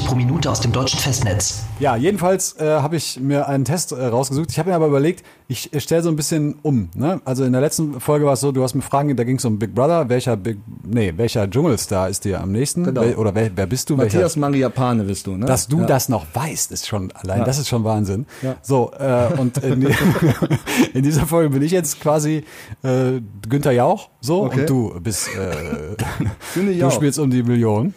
Euro 0.03 0.09
pro 0.09 0.15
Minute 0.17 0.51
aus 0.51 0.59
dem 0.61 0.73
deutschen 0.73 0.99
Festnetz. 0.99 1.63
Ja, 1.79 1.95
jedenfalls 1.95 2.57
äh, 2.61 2.81
habe 2.81 2.97
ich 2.97 3.21
mir 3.21 3.47
einen 3.47 3.65
Test 3.65 3.93
äh, 3.93 4.05
rausgesucht. 4.07 4.51
Ich 4.51 4.59
habe 4.59 4.71
mir 4.71 4.75
aber 4.77 4.89
überlegt, 4.89 5.25
ich 5.47 5.71
stelle 5.79 6.03
so 6.03 6.09
ein 6.09 6.17
bisschen 6.17 6.57
um. 6.63 6.89
Ne? 6.95 7.21
Also 7.25 7.45
in 7.45 7.53
der 7.53 7.61
letzten 7.61 8.01
Folge 8.01 8.27
war 8.27 8.33
es 8.33 8.41
so, 8.41 8.51
du 8.51 8.63
hast 8.65 8.75
mir 8.75 8.83
Fragen, 8.83 9.17
da 9.17 9.23
ging 9.23 9.37
es 9.37 9.45
um 9.45 9.59
Big 9.61 9.73
Brother. 9.73 10.09
Welcher 10.09 10.37
Big, 10.37 10.59
nee, 10.85 11.13
welcher 11.17 11.49
Dschungelstar 11.49 12.09
ist 12.09 12.25
dir 12.25 12.41
am 12.41 12.51
nächsten? 12.51 12.83
Genau. 12.83 13.03
Wel, 13.03 13.15
oder 13.15 13.35
wer, 13.37 13.51
wer 13.57 13.67
bist 13.67 13.89
du? 13.91 13.97
Matthias 13.97 14.35
Mariapane 14.37 15.05
bist 15.05 15.29
du, 15.29 15.37
ne? 15.37 15.47
Dass 15.47 15.69
du 15.69 15.79
ja. 15.81 15.87
das 15.87 16.09
noch 16.09 16.27
weißt, 16.35 16.73
ist 16.73 16.89
schon 16.89 17.13
allein, 17.13 17.39
Ja. 17.41 17.45
das 17.45 17.59
ist 17.59 17.69
schon 17.69 17.85
Wahnsinn. 17.85 18.27
Ja. 18.43 18.57
So, 18.63 18.91
äh, 18.99 19.29
und 19.39 19.58
in, 19.63 19.83
in 20.95 21.03
dieser 21.03 21.27
Folge 21.27 21.51
bin 21.51 21.63
ich 21.63 21.73
jetzt 21.73 22.01
quasi 22.01 22.45
äh, 22.83 23.21
Günther 23.49 23.73
Jauch, 23.73 24.11
so, 24.21 24.45
Okay. 24.45 24.61
und 24.61 24.71
du 24.71 25.01
bist, 25.01 25.29
äh, 25.35 25.97
du 26.55 26.61
Jauch. 26.71 26.93
spielst 26.93 27.19
um 27.19 27.31
die 27.31 27.43
Million. 27.43 27.95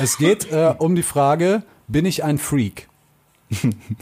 Es 0.00 0.18
geht 0.18 0.50
äh, 0.52 0.74
um 0.78 0.94
die 0.94 1.02
Frage, 1.02 1.62
bin 1.88 2.04
ich 2.06 2.24
ein 2.24 2.38
Freak? 2.38 2.88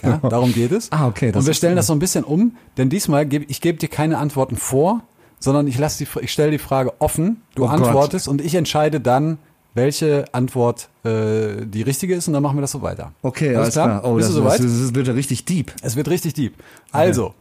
Ja, 0.02 0.18
darum 0.18 0.52
geht 0.52 0.70
es. 0.70 0.92
Ah, 0.92 1.08
okay, 1.08 1.32
Und 1.34 1.44
wir 1.44 1.54
stellen 1.54 1.74
das 1.74 1.88
so 1.88 1.92
ein 1.92 1.98
bisschen 1.98 2.22
um, 2.22 2.56
denn 2.76 2.88
diesmal 2.88 3.26
gebe 3.26 3.44
ich 3.48 3.60
gebe 3.60 3.78
dir 3.78 3.88
keine 3.88 4.18
Antworten 4.18 4.56
vor, 4.56 5.02
sondern 5.40 5.66
ich 5.66 5.76
lasse 5.76 6.04
die, 6.04 6.24
ich 6.24 6.30
stelle 6.30 6.52
die 6.52 6.58
Frage 6.58 6.92
offen, 7.00 7.42
du 7.56 7.64
Oh 7.64 7.66
Gott. 7.68 7.80
antwortest 7.80 8.28
und 8.28 8.40
ich 8.40 8.54
entscheide 8.54 9.00
dann, 9.00 9.38
welche 9.74 10.24
Antwort 10.32 10.88
äh, 11.04 11.64
die 11.64 11.82
richtige 11.82 12.14
ist 12.14 12.26
und 12.28 12.34
dann 12.34 12.42
machen 12.42 12.56
wir 12.56 12.62
das 12.62 12.72
so 12.72 12.82
weiter. 12.82 13.12
Okay, 13.22 13.54
alles 13.54 13.72
klar. 13.74 14.04
Oh, 14.04 14.14
Bist 14.14 14.28
das, 14.28 14.34
du 14.36 14.42
soweit? 14.42 14.58
das, 14.58 14.80
das 14.80 14.94
wird 14.94 15.08
richtig 15.08 15.44
deep. 15.44 15.72
Es 15.82 15.96
wird 15.96 16.08
richtig 16.08 16.34
deep. 16.34 16.54
Also, 16.92 17.34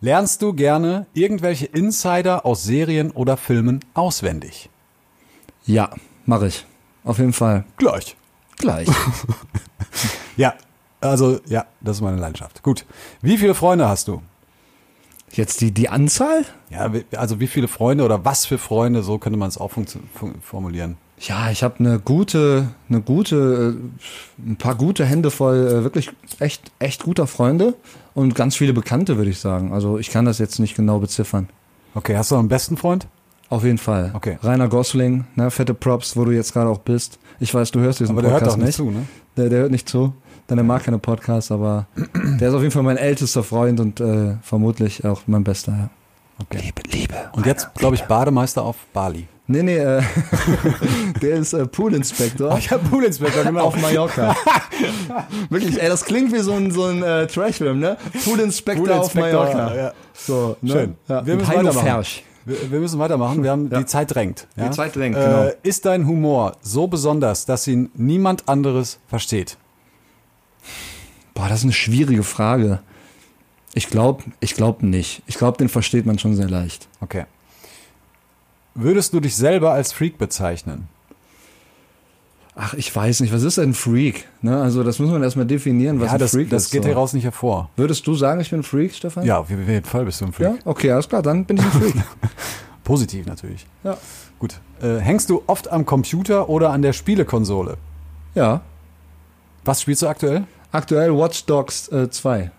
lernst 0.00 0.42
du 0.42 0.52
gerne 0.52 1.06
irgendwelche 1.14 1.66
Insider 1.66 2.44
aus 2.44 2.64
Serien 2.64 3.10
oder 3.10 3.36
Filmen 3.36 3.80
auswendig? 3.94 4.70
Ja, 5.66 5.90
mache 6.26 6.48
ich. 6.48 6.66
Auf 7.04 7.18
jeden 7.18 7.32
Fall. 7.32 7.64
Gleich. 7.76 8.16
Gleich. 8.56 8.88
Ja, 10.36 10.54
also 11.00 11.40
ja, 11.46 11.66
das 11.80 11.96
ist 11.96 12.02
meine 12.02 12.18
Leidenschaft. 12.18 12.62
Gut. 12.62 12.86
Wie 13.20 13.36
viele 13.36 13.54
Freunde 13.54 13.88
hast 13.88 14.06
du? 14.06 14.22
Jetzt 15.32 15.60
die, 15.60 15.72
die 15.72 15.88
Anzahl? 15.88 16.44
Ja, 16.70 16.90
also 17.16 17.40
wie 17.40 17.48
viele 17.48 17.66
Freunde 17.66 18.04
oder 18.04 18.24
was 18.24 18.46
für 18.46 18.56
Freunde, 18.56 19.02
so 19.02 19.18
könnte 19.18 19.38
man 19.38 19.48
es 19.48 19.58
auch 19.58 19.72
formulieren. 20.42 20.96
Ja, 21.20 21.50
ich 21.50 21.62
habe 21.62 21.80
eine 21.80 21.98
gute, 21.98 22.68
eine 22.88 23.00
gute, 23.00 23.76
äh, 23.76 24.50
ein 24.50 24.56
paar 24.56 24.74
gute 24.74 25.04
Hände 25.04 25.30
voll 25.30 25.66
äh, 25.66 25.84
wirklich 25.84 26.10
echt, 26.38 26.70
echt 26.78 27.02
guter 27.02 27.26
Freunde 27.26 27.74
und 28.14 28.34
ganz 28.34 28.56
viele 28.56 28.72
Bekannte, 28.72 29.16
würde 29.16 29.30
ich 29.30 29.40
sagen. 29.40 29.72
Also 29.72 29.98
ich 29.98 30.10
kann 30.10 30.24
das 30.24 30.38
jetzt 30.38 30.58
nicht 30.58 30.76
genau 30.76 30.98
beziffern. 30.98 31.48
Okay, 31.94 32.16
hast 32.16 32.30
du 32.30 32.36
noch 32.36 32.40
einen 32.40 32.48
besten 32.48 32.76
Freund? 32.76 33.06
Auf 33.50 33.64
jeden 33.64 33.78
Fall. 33.78 34.12
Okay. 34.14 34.38
Rainer 34.42 34.68
Gosling, 34.68 35.24
ne, 35.34 35.50
fette 35.50 35.74
Props, 35.74 36.16
wo 36.16 36.24
du 36.24 36.32
jetzt 36.32 36.52
gerade 36.52 36.68
auch 36.68 36.78
bist. 36.78 37.18
Ich 37.40 37.54
weiß, 37.54 37.70
du 37.70 37.80
hörst 37.80 38.00
diesen 38.00 38.12
Aber 38.12 38.22
der 38.22 38.32
hört 38.32 38.42
Podcast 38.42 38.60
doch 38.60 38.64
nicht 38.64 38.76
zu, 38.76 38.90
ne? 38.90 39.06
Der, 39.36 39.48
der 39.48 39.60
hört 39.60 39.70
nicht 39.70 39.88
zu. 39.88 40.12
Denn 40.50 40.58
er 40.58 40.64
mag 40.64 40.84
keine 40.84 40.98
Podcasts, 40.98 41.50
aber 41.50 41.86
der 42.40 42.48
ist 42.48 42.54
auf 42.54 42.62
jeden 42.62 42.72
Fall 42.72 42.82
mein 42.82 42.96
ältester 42.96 43.42
Freund 43.42 43.80
und 43.80 44.00
äh, 44.00 44.36
vermutlich 44.42 45.04
auch 45.04 45.22
mein 45.26 45.44
bester. 45.44 45.72
Ja. 45.72 45.90
Okay. 46.40 46.60
Liebe, 46.62 46.82
Liebe. 46.90 47.14
Und 47.32 47.46
jetzt, 47.46 47.74
glaube 47.74 47.96
ich, 47.96 48.02
Bademeister 48.04 48.62
auf 48.62 48.76
Bali. 48.92 49.26
Nee, 49.50 49.62
nee, 49.62 49.78
äh, 49.78 50.02
der 51.22 51.36
ist 51.36 51.54
äh, 51.54 51.66
Poolinspektor 51.66 52.58
ich 52.58 52.70
habe 52.70 52.86
Poolinspektor, 52.86 53.44
genau. 53.44 53.64
auf 53.64 53.80
Mallorca. 53.80 54.36
Wirklich, 55.48 55.80
ey, 55.80 55.88
das 55.88 56.04
klingt 56.04 56.34
wie 56.34 56.40
so 56.40 56.52
ein, 56.52 56.70
so 56.70 56.84
ein 56.84 57.02
äh, 57.02 57.26
Trashfilm, 57.26 57.80
ne? 57.80 57.96
Poolinspektor 58.24 59.00
auf 59.00 59.12
Poolinspektor, 59.12 59.44
Mallorca. 59.46 59.74
ja. 59.74 59.92
So, 60.12 60.56
ne? 60.60 60.70
Schön. 60.70 60.94
Ja. 61.08 61.24
Wir 61.24 61.36
müssen 61.36 61.48
weitermachen. 61.48 62.04
Wir, 62.44 62.70
wir 62.70 62.80
müssen 62.80 62.98
weitermachen. 62.98 63.42
Wir 63.42 63.50
haben 63.50 63.70
die 63.70 63.86
Zeit 63.86 64.14
drängt. 64.14 64.46
Ja? 64.54 64.68
Die 64.68 64.70
Zeit 64.70 64.94
drängt, 64.94 65.16
äh, 65.16 65.20
genau. 65.20 65.50
Ist 65.62 65.86
dein 65.86 66.06
Humor 66.06 66.56
so 66.60 66.86
besonders, 66.86 67.46
dass 67.46 67.66
ihn 67.66 67.90
niemand 67.94 68.50
anderes 68.50 68.98
versteht? 69.08 69.56
Boah, 71.32 71.48
das 71.48 71.60
ist 71.60 71.64
eine 71.64 71.72
schwierige 71.72 72.22
Frage. 72.22 72.80
Ich 73.72 73.88
glaube, 73.88 74.24
ich 74.40 74.54
glaube 74.54 74.84
nicht. 74.84 75.22
Ich 75.26 75.38
glaube, 75.38 75.56
den 75.56 75.70
versteht 75.70 76.04
man 76.04 76.18
schon 76.18 76.36
sehr 76.36 76.50
leicht. 76.50 76.86
Okay. 77.00 77.24
Würdest 78.74 79.12
du 79.12 79.20
dich 79.20 79.36
selber 79.36 79.72
als 79.72 79.92
Freak 79.92 80.18
bezeichnen? 80.18 80.88
Ach, 82.54 82.74
ich 82.74 82.94
weiß 82.94 83.20
nicht, 83.20 83.32
was 83.32 83.42
ist 83.44 83.58
ein 83.58 83.72
Freak? 83.72 84.26
Ne? 84.42 84.60
Also, 84.60 84.82
das 84.82 84.98
muss 84.98 85.10
man 85.10 85.22
erstmal 85.22 85.46
definieren, 85.46 86.00
was 86.00 86.08
ja, 86.08 86.12
ein 86.14 86.18
das, 86.18 86.32
Freak 86.32 86.50
das 86.50 86.64
ist. 86.64 86.70
geht 86.72 86.82
so. 86.82 86.88
hier 86.88 86.96
raus 86.96 87.12
nicht 87.12 87.24
hervor. 87.24 87.70
Würdest 87.76 88.04
du 88.06 88.14
sagen, 88.14 88.40
ich 88.40 88.50
bin 88.50 88.60
ein 88.60 88.64
Freak, 88.64 88.94
Stefan? 88.94 89.24
Ja, 89.24 89.38
auf 89.38 89.48
jeden 89.50 89.84
Fall 89.84 90.04
bist 90.04 90.20
du 90.20 90.26
ein 90.26 90.32
Freak. 90.32 90.48
Ja? 90.48 90.54
Okay, 90.64 90.90
alles 90.90 91.08
klar, 91.08 91.22
dann 91.22 91.44
bin 91.44 91.58
ich 91.58 91.64
ein 91.64 91.70
Freak. 91.70 91.94
Positiv 92.84 93.26
natürlich. 93.26 93.66
ja. 93.84 93.96
Gut. 94.38 94.60
Äh, 94.80 94.98
hängst 94.98 95.30
du 95.30 95.42
oft 95.46 95.70
am 95.70 95.84
Computer 95.84 96.48
oder 96.48 96.70
an 96.70 96.82
der 96.82 96.92
Spielekonsole? 96.92 97.76
ja. 98.34 98.62
Was 99.64 99.82
spielst 99.82 100.00
du 100.00 100.06
aktuell? 100.06 100.44
Aktuell 100.72 101.14
Watch 101.14 101.44
Dogs 101.44 101.88
äh, 101.88 102.08
2. 102.08 102.50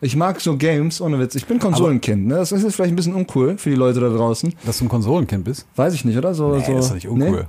Ich 0.00 0.14
mag 0.16 0.40
so 0.40 0.56
Games, 0.56 1.00
ohne 1.00 1.18
Witz. 1.18 1.34
Ich 1.34 1.46
bin 1.46 1.58
Konsolenkind. 1.58 2.26
Ne? 2.28 2.34
Das 2.36 2.52
ist 2.52 2.62
jetzt 2.62 2.76
vielleicht 2.76 2.92
ein 2.92 2.96
bisschen 2.96 3.14
uncool 3.14 3.58
für 3.58 3.70
die 3.70 3.76
Leute 3.76 3.98
da 4.00 4.08
draußen. 4.08 4.54
Dass 4.64 4.78
du 4.78 4.84
ein 4.84 4.88
Konsolenkind 4.88 5.44
bist? 5.44 5.66
Weiß 5.74 5.92
ich 5.94 6.04
nicht, 6.04 6.16
oder? 6.16 6.34
So, 6.34 6.54
Nee, 6.56 6.64
so, 6.64 6.72
das 6.74 6.86
ist 6.86 6.94
nicht 6.94 7.08
uncool. 7.08 7.46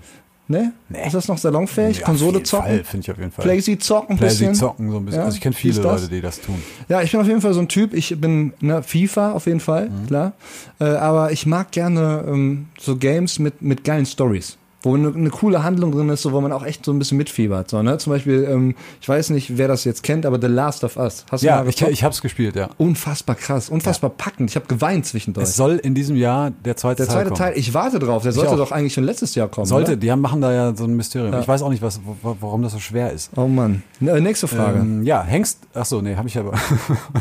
Nee? 0.47 0.57
nee? 0.61 0.69
Nee. 0.89 1.05
Ist 1.05 1.13
das 1.13 1.27
noch 1.27 1.37
salonfähig? 1.37 1.99
Ja, 1.99 2.05
Konsole 2.05 2.41
zocken? 2.41 2.83
Finde 2.83 3.03
ich 3.05 3.11
auf 3.11 3.17
jeden 3.19 3.31
Fall. 3.31 3.43
Playsy 3.45 3.77
zocken 3.77 4.15
ein 4.15 4.17
Playsy 4.17 4.39
bisschen? 4.47 4.55
zocken 4.55 4.89
so 4.89 4.97
ein 4.97 5.05
bisschen. 5.05 5.19
Ja, 5.19 5.25
Also 5.25 5.35
ich 5.35 5.41
kenne 5.41 5.53
viele? 5.53 5.79
Leute, 5.81 6.07
die 6.09 6.21
das 6.21 6.41
tun. 6.41 6.55
Ja, 6.87 7.03
ich 7.03 7.11
bin 7.11 7.21
auf 7.21 7.27
jeden 7.27 7.41
Fall 7.41 7.53
so 7.53 7.59
ein 7.59 7.67
Typ. 7.67 7.93
Ich 7.93 8.19
bin 8.19 8.53
ne, 8.61 8.81
FIFA 8.81 9.33
auf 9.33 9.45
jeden 9.45 9.59
Fall, 9.59 9.89
Mhm. 9.91 10.07
klar. 10.07 10.33
Äh, 10.79 10.85
aber 10.85 11.31
ich 11.31 11.45
mag 11.45 11.71
gerne 11.71 12.25
ähm, 12.27 12.65
so 12.79 12.95
Games 12.97 13.37
mit, 13.37 13.61
mit 13.61 13.83
geilen 13.83 14.07
Stories. 14.07 14.57
Wo 14.81 14.95
eine, 14.95 15.09
eine 15.13 15.29
coole 15.29 15.63
Handlung 15.63 15.91
drin 15.91 16.07
ist, 16.07 16.21
so, 16.21 16.31
wo 16.31 16.39
man 16.39 16.53
auch 16.53 16.63
echt 16.63 16.85
so 16.85 16.93
ein 16.93 16.99
bisschen 16.99 17.17
mitfiebert. 17.17 17.69
So, 17.69 17.81
ne? 17.81 17.97
Zum 17.97 18.13
Beispiel, 18.13 18.47
ähm, 18.49 18.75
ich 19.01 19.09
weiß 19.09 19.31
nicht, 19.31 19.57
wer 19.57 19.67
das 19.67 19.83
jetzt 19.83 20.03
kennt, 20.03 20.25
aber 20.25 20.39
The 20.39 20.47
Last 20.47 20.85
of 20.85 20.95
Us. 20.95 21.25
Hast 21.29 21.43
du 21.43 21.47
Ja, 21.47 21.65
ich, 21.65 21.81
ich 21.81 22.03
habe 22.03 22.13
es 22.13 22.21
gespielt, 22.21 22.55
ja. 22.55 22.69
Unfassbar 22.77 23.35
krass, 23.35 23.69
unfassbar 23.69 24.09
packend. 24.09 24.49
Ich 24.49 24.55
habe 24.55 24.67
geweint 24.67 25.05
zwischendurch. 25.05 25.43
Es 25.43 25.57
soll 25.57 25.77
in 25.77 25.95
diesem 25.95 26.15
Jahr 26.15 26.51
der 26.51 26.77
zweite, 26.77 27.03
Der 27.03 27.09
zweite 27.09 27.33
Teil 27.33 27.49
Teil, 27.49 27.57
ich 27.57 27.73
warte 27.73 27.99
drauf. 27.99 28.23
Der 28.23 28.31
sollte 28.31 28.51
auch. 28.51 28.57
doch 28.57 28.71
eigentlich 28.71 28.93
schon 28.93 29.03
letztes 29.03 29.35
Jahr 29.35 29.47
kommen. 29.47 29.65
Sollte, 29.65 29.91
Oder? 29.91 29.99
die 29.99 30.11
haben, 30.11 30.21
machen 30.21 30.41
da 30.41 30.53
ja 30.53 30.75
so 30.75 30.85
ein 30.85 30.95
Mysterium. 30.95 31.33
Ja. 31.33 31.41
Ich 31.41 31.47
weiß 31.47 31.61
auch 31.61 31.69
nicht, 31.69 31.81
was, 31.81 31.99
warum 32.21 32.61
das 32.61 32.73
so 32.73 32.79
schwer 32.79 33.11
ist. 33.11 33.31
Oh 33.35 33.47
Mann. 33.47 33.83
Ne, 33.99 34.19
nächste 34.21 34.47
Frage. 34.47 34.79
Ähm, 34.79 35.03
ja, 35.03 35.23
hängst. 35.23 35.59
Ach 35.73 35.85
so, 35.85 36.01
nee, 36.01 36.15
habe 36.15 36.27
ich 36.27 36.37
aber. 36.37 36.53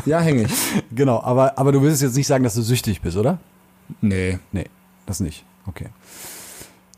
Ja, 0.05 0.19
häng 0.19 0.39
ich. 0.45 0.51
genau, 0.95 1.21
aber, 1.21 1.57
aber 1.57 1.71
du 1.71 1.81
willst 1.81 2.01
jetzt 2.01 2.15
nicht 2.15 2.27
sagen, 2.27 2.43
dass 2.43 2.55
du 2.55 2.61
süchtig 2.61 3.01
bist, 3.01 3.17
oder? 3.17 3.39
Nee. 4.01 4.39
Nee, 4.51 4.65
das 5.05 5.19
nicht. 5.19 5.45
Okay. 5.67 5.87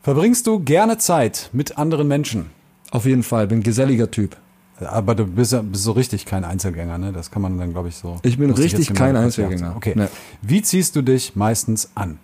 Verbringst 0.02 0.48
du 0.48 0.60
gerne 0.60 0.98
Zeit 0.98 1.50
mit 1.54 1.78
anderen 1.78 2.08
Menschen? 2.08 2.50
Auf 2.92 3.06
jeden 3.06 3.24
Fall. 3.24 3.48
Bin 3.48 3.64
geselliger 3.64 4.10
Typ. 4.10 4.36
Aber 4.80 5.14
du 5.14 5.26
bist, 5.28 5.52
ja, 5.52 5.62
bist 5.62 5.84
so 5.84 5.92
richtig 5.92 6.26
kein 6.26 6.44
Einzelgänger, 6.44 6.98
ne? 6.98 7.14
Das 7.14 7.30
kann 7.30 7.44
man 7.44 7.58
dann, 7.60 7.72
glaube 7.72 7.90
ich, 7.90 7.96
so. 7.96 8.18
Ich 8.24 8.40
bin 8.40 8.50
ich 8.50 8.58
richtig 8.58 8.90
jetzt 8.90 8.98
kein 8.98 9.16
Einzelgänger. 9.16 9.76
Okay. 9.76 9.94
Nee. 9.96 10.08
Wie 10.42 10.64
ziehst 10.64 10.96
du 10.96 11.04
dich 11.04 11.36
meistens 11.36 11.92
an? 11.94 12.18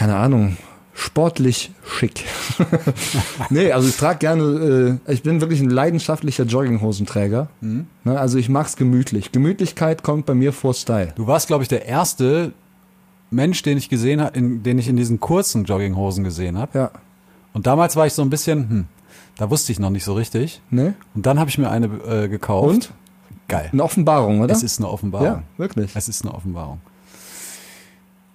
keine 0.00 0.16
Ahnung, 0.16 0.56
sportlich 0.94 1.72
schick. 1.84 2.24
nee, 3.50 3.70
also 3.70 3.86
ich 3.86 3.98
trage 3.98 4.18
gerne, 4.18 4.98
äh, 5.06 5.12
ich 5.12 5.22
bin 5.22 5.42
wirklich 5.42 5.60
ein 5.60 5.68
leidenschaftlicher 5.68 6.44
Jogginghosenträger. 6.44 7.48
Mhm. 7.60 7.86
Ne, 8.04 8.18
also 8.18 8.38
ich 8.38 8.48
mag's 8.48 8.76
gemütlich. 8.76 9.30
Gemütlichkeit 9.30 10.02
kommt 10.02 10.24
bei 10.24 10.34
mir 10.34 10.54
vor 10.54 10.72
Style. 10.72 11.12
Du 11.16 11.26
warst, 11.26 11.48
glaube 11.48 11.64
ich, 11.64 11.68
der 11.68 11.84
erste 11.84 12.52
Mensch, 13.30 13.62
den 13.62 13.78
ich 13.78 13.88
gesehen 13.88 14.20
habe, 14.20 14.40
den 14.40 14.78
ich 14.78 14.88
in 14.88 14.96
diesen 14.96 15.20
kurzen 15.20 15.64
Jogginghosen 15.64 16.24
gesehen 16.24 16.58
habe. 16.58 16.78
Ja. 16.78 16.90
Und 17.52 17.66
damals 17.66 17.96
war 17.96 18.06
ich 18.06 18.12
so 18.12 18.22
ein 18.22 18.30
bisschen, 18.30 18.68
hm, 18.68 18.84
da 19.36 19.50
wusste 19.50 19.72
ich 19.72 19.78
noch 19.78 19.90
nicht 19.90 20.04
so 20.04 20.14
richtig. 20.14 20.60
Ne? 20.70 20.94
Und 21.14 21.26
dann 21.26 21.38
habe 21.38 21.50
ich 21.50 21.58
mir 21.58 21.70
eine 21.70 21.86
äh, 21.86 22.28
gekauft. 22.28 22.68
Und? 22.68 22.92
Geil. 23.48 23.68
Eine 23.72 23.82
Offenbarung, 23.82 24.40
oder? 24.40 24.52
Es 24.52 24.62
ist 24.62 24.78
eine 24.78 24.88
Offenbarung. 24.88 25.26
ja, 25.26 25.42
wirklich. 25.56 25.90
Es 25.94 26.08
ist 26.08 26.24
eine 26.24 26.34
Offenbarung. 26.34 26.80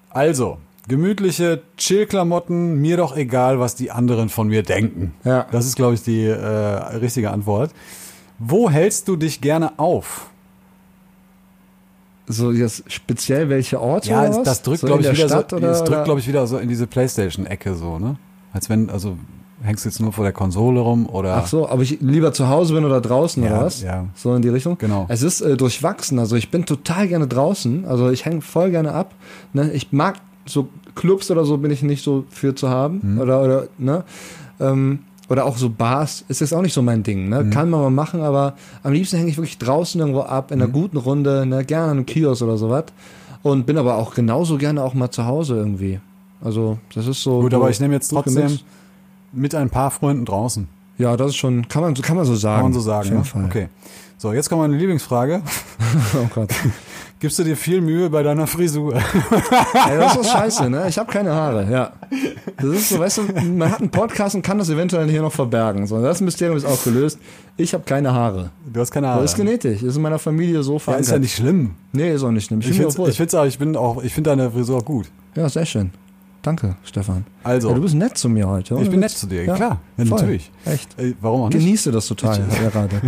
Also, 0.09 0.57
gemütliche 0.87 1.61
Chill-Klamotten, 1.77 2.81
mir 2.81 2.97
doch 2.97 3.15
egal, 3.15 3.59
was 3.59 3.75
die 3.75 3.91
anderen 3.91 4.29
von 4.29 4.47
mir 4.47 4.63
denken. 4.63 5.13
Ja. 5.23 5.45
Das 5.51 5.65
ist, 5.65 5.75
glaube 5.75 5.93
ich, 5.93 6.03
die 6.03 6.25
äh, 6.25 6.35
richtige 6.35 7.31
Antwort. 7.31 7.71
Wo 8.39 8.69
hältst 8.69 9.07
du 9.07 9.15
dich 9.15 9.39
gerne 9.39 9.79
auf? 9.79 10.29
So 12.27 12.51
jetzt 12.51 12.83
speziell 12.87 13.49
welche 13.49 13.79
Orte 13.79 14.09
Ja, 14.09 14.29
was? 14.29 14.43
das 14.43 14.61
drückt, 14.63 14.79
so 14.79 14.87
glaube 14.87 15.01
ich, 15.01 15.07
der 15.07 15.17
wieder 15.17 15.27
Stadt 15.27 15.51
so, 15.51 15.57
oder, 15.57 15.71
oder? 15.71 15.83
drückt, 15.83 16.05
glaube 16.05 16.19
ich, 16.19 16.27
wieder 16.27 16.47
so 16.47 16.57
in 16.57 16.69
diese 16.69 16.87
Playstation-Ecke 16.87 17.75
so, 17.75 17.99
ne? 17.99 18.17
Als 18.51 18.69
wenn, 18.69 18.89
also 18.89 19.17
hängst 19.61 19.85
du 19.85 19.89
jetzt 19.89 19.99
nur 19.99 20.11
vor 20.13 20.23
der 20.23 20.33
Konsole 20.33 20.79
rum 20.79 21.07
oder. 21.07 21.35
Ach 21.37 21.47
so, 21.47 21.69
ob 21.69 21.81
ich 21.81 21.99
lieber 22.01 22.33
zu 22.33 22.47
Hause 22.49 22.73
bin 22.73 22.85
oder 22.85 23.01
draußen 23.01 23.43
Ja, 23.43 23.51
oder 23.51 23.65
was? 23.65 23.81
ja. 23.81 24.05
So 24.15 24.33
in 24.35 24.41
die 24.41 24.49
Richtung? 24.49 24.77
Genau. 24.77 25.05
Es 25.09 25.21
ist 25.21 25.41
äh, 25.41 25.57
durchwachsen. 25.57 26.19
Also 26.19 26.35
ich 26.35 26.49
bin 26.51 26.65
total 26.65 27.07
gerne 27.07 27.27
draußen. 27.27 27.85
Also 27.85 28.09
ich 28.09 28.25
hänge 28.25 28.41
voll 28.41 28.71
gerne 28.71 28.93
ab. 28.93 29.13
Ne? 29.53 29.71
Ich 29.73 29.91
mag 29.91 30.15
so 30.45 30.69
Clubs 30.95 31.29
oder 31.31 31.45
so 31.45 31.57
bin 31.57 31.71
ich 31.71 31.83
nicht 31.83 32.03
so 32.03 32.25
für 32.29 32.55
zu 32.55 32.69
haben. 32.69 33.01
Mhm. 33.03 33.19
Oder, 33.19 33.43
oder, 33.43 33.67
ne? 33.77 34.03
Ähm, 34.59 34.99
oder 35.29 35.45
auch 35.45 35.57
so 35.57 35.69
Bars 35.69 36.23
ist 36.27 36.41
jetzt 36.41 36.53
auch 36.53 36.61
nicht 36.61 36.73
so 36.73 36.81
mein 36.81 37.03
Ding. 37.03 37.23
Mhm. 37.23 37.29
Ne? 37.29 37.49
Kann 37.49 37.69
man 37.69 37.81
mal 37.81 37.89
machen, 37.89 38.21
aber 38.21 38.53
am 38.83 38.93
liebsten 38.93 39.17
hänge 39.17 39.29
ich 39.29 39.37
wirklich 39.37 39.57
draußen 39.57 39.99
irgendwo 39.99 40.21
ab, 40.21 40.49
Mhm. 40.51 40.57
in 40.57 40.61
einer 40.63 40.71
guten 40.71 40.97
Runde, 40.97 41.45
ne? 41.45 41.63
gerne 41.65 41.85
an 41.85 41.91
einem 41.97 42.05
Kiosk 42.05 42.41
oder 42.43 42.57
sowas. 42.57 42.85
Und 43.43 43.65
bin 43.65 43.77
aber 43.77 43.95
auch 43.97 44.13
genauso 44.15 44.57
gerne 44.57 44.83
auch 44.83 44.93
mal 44.93 45.11
zu 45.11 45.25
Hause 45.25 45.55
irgendwie. 45.55 45.99
Also 46.43 46.77
das 46.93 47.07
ist 47.07 47.21
so. 47.23 47.41
Gut, 47.41 47.53
aber 47.53 47.69
ich 47.69 47.79
nehme 47.79 47.93
jetzt 47.93 48.09
trotzdem 48.09 48.35
gemixt. 48.35 48.65
mit 49.33 49.53
ein 49.55 49.69
paar 49.69 49.91
Freunden 49.91 50.25
draußen. 50.25 50.67
Ja, 50.97 51.17
das 51.17 51.29
ist 51.29 51.35
schon, 51.35 51.67
kann 51.67 51.81
man, 51.81 51.93
kann 51.95 52.15
man 52.15 52.25
so 52.25 52.35
sagen. 52.35 52.55
Kann 52.61 52.71
man 52.71 52.73
so 52.73 52.79
sagen, 52.79 53.09
ne? 53.09 53.23
Fall. 53.23 53.45
Okay. 53.45 53.67
So, 54.17 54.31
jetzt 54.31 54.49
kommt 54.49 54.61
meine 54.61 54.77
Lieblingsfrage. 54.77 55.41
Oh 56.15 56.27
Gott. 56.33 56.49
Gibst 57.19 57.39
du 57.39 57.43
dir 57.43 57.55
viel 57.55 57.79
Mühe 57.79 58.09
bei 58.09 58.23
deiner 58.23 58.45
Frisur? 58.45 58.93
Ey, 59.89 59.97
das 59.97 60.17
ist 60.17 60.29
scheiße, 60.31 60.69
ne? 60.69 60.85
Ich 60.89 60.97
habe 60.97 61.09
keine 61.11 61.33
Haare, 61.33 61.65
ja. 61.71 61.93
Das 62.57 62.65
ist 62.65 62.89
so, 62.89 62.99
weißt 62.99 63.17
du, 63.19 63.21
man 63.43 63.71
hat 63.71 63.79
einen 63.79 63.89
Podcast 63.89 64.35
und 64.35 64.41
kann 64.41 64.57
das 64.57 64.69
eventuell 64.69 65.09
hier 65.09 65.21
noch 65.21 65.31
verbergen. 65.31 65.87
So, 65.87 66.01
das 66.01 66.19
Mysterium 66.19 66.57
ist 66.57 66.65
auch 66.65 66.83
gelöst. 66.83 67.17
Ich 67.55 67.73
habe 67.73 67.85
keine 67.85 68.11
Haare. 68.13 68.51
Du 68.71 68.81
hast 68.81 68.91
keine 68.91 69.07
Haare. 69.07 69.21
Das 69.21 69.31
ist 69.31 69.37
genetisch. 69.37 69.79
Das 69.79 69.89
ist 69.91 69.95
in 69.95 70.01
meiner 70.01 70.19
Familie 70.19 70.61
so 70.61 70.73
ja, 70.73 70.79
verankert. 70.79 71.05
ist 71.05 71.11
ja 71.11 71.19
nicht 71.19 71.35
schlimm. 71.35 71.75
Nee, 71.93 72.13
ist 72.13 72.23
auch 72.23 72.31
nicht 72.31 72.45
schlimm. 72.45 72.59
Ich 72.59 72.67
mir 72.67 72.91
finde 72.91 73.09
ich 73.09 73.17
find's 73.17 73.33
auch, 73.33 73.45
ich 73.45 73.57
bin 73.57 73.77
auch, 73.77 74.03
ich 74.03 74.13
finde 74.13 74.31
deine 74.31 74.51
Frisur 74.51 74.79
auch 74.79 74.85
gut. 74.85 75.09
Ja, 75.35 75.47
sehr 75.47 75.65
schön. 75.65 75.91
Danke, 76.41 76.75
Stefan. 76.83 77.25
Also, 77.43 77.69
Ja, 77.69 77.75
du 77.75 77.81
bist 77.81 77.95
nett 77.95 78.17
zu 78.17 78.29
mir 78.29 78.47
heute. 78.47 78.75
ich 78.75 78.79
ohne 78.79 78.89
bin 78.89 78.99
nett 78.99 79.11
zu 79.11 79.25
dir, 79.25 79.45
Ja, 79.45 79.55
klar. 79.55 79.79
Ja, 79.97 80.03
natürlich. 80.05 80.51
Echt. 80.65 80.89
Ey, 80.97 81.15
warum 81.21 81.41
auch 81.43 81.49
nicht? 81.49 81.57
Genieße 81.59 81.91
das 81.91 82.05
total 82.07 82.39
ja, 82.63 82.69
gerade. 82.69 83.01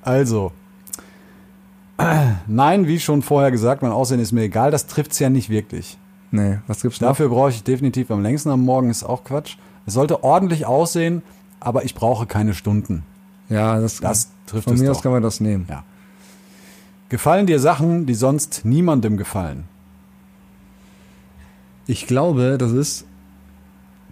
Also. 0.00 0.52
Nein, 2.46 2.88
wie 2.88 2.98
schon 2.98 3.22
vorher 3.22 3.50
gesagt, 3.50 3.82
mein 3.82 3.92
Aussehen 3.92 4.20
ist 4.20 4.32
mir 4.32 4.42
egal, 4.42 4.70
das 4.70 4.86
trifft's 4.86 5.18
ja 5.18 5.30
nicht 5.30 5.48
wirklich. 5.48 5.96
Nee, 6.30 6.58
was 6.66 6.82
gibt's 6.82 7.00
noch? 7.00 7.08
Dafür 7.08 7.28
brauche 7.28 7.50
ich 7.50 7.62
definitiv 7.62 8.10
am 8.10 8.22
längsten 8.22 8.50
am 8.50 8.62
Morgen, 8.62 8.90
ist 8.90 9.04
auch 9.04 9.22
Quatsch. 9.22 9.56
Es 9.86 9.94
sollte 9.94 10.24
ordentlich 10.24 10.66
aussehen, 10.66 11.22
aber 11.60 11.84
ich 11.84 11.94
brauche 11.94 12.26
keine 12.26 12.54
Stunden. 12.54 13.04
Ja, 13.48 13.78
das, 13.78 14.00
Das 14.00 14.30
trifft 14.46 14.64
von 14.64 14.74
es 14.74 14.80
mir 14.80 14.90
aus 14.90 15.02
kann 15.02 15.12
man 15.12 15.22
das 15.22 15.40
nehmen. 15.40 15.66
Ja. 15.68 15.84
Gefallen 17.08 17.46
dir 17.46 17.60
Sachen, 17.60 18.06
die 18.06 18.14
sonst 18.14 18.64
niemandem 18.64 19.16
gefallen? 19.16 19.64
Ich 21.86 22.06
glaube, 22.06 22.56
das 22.58 22.72
ist 22.72 23.04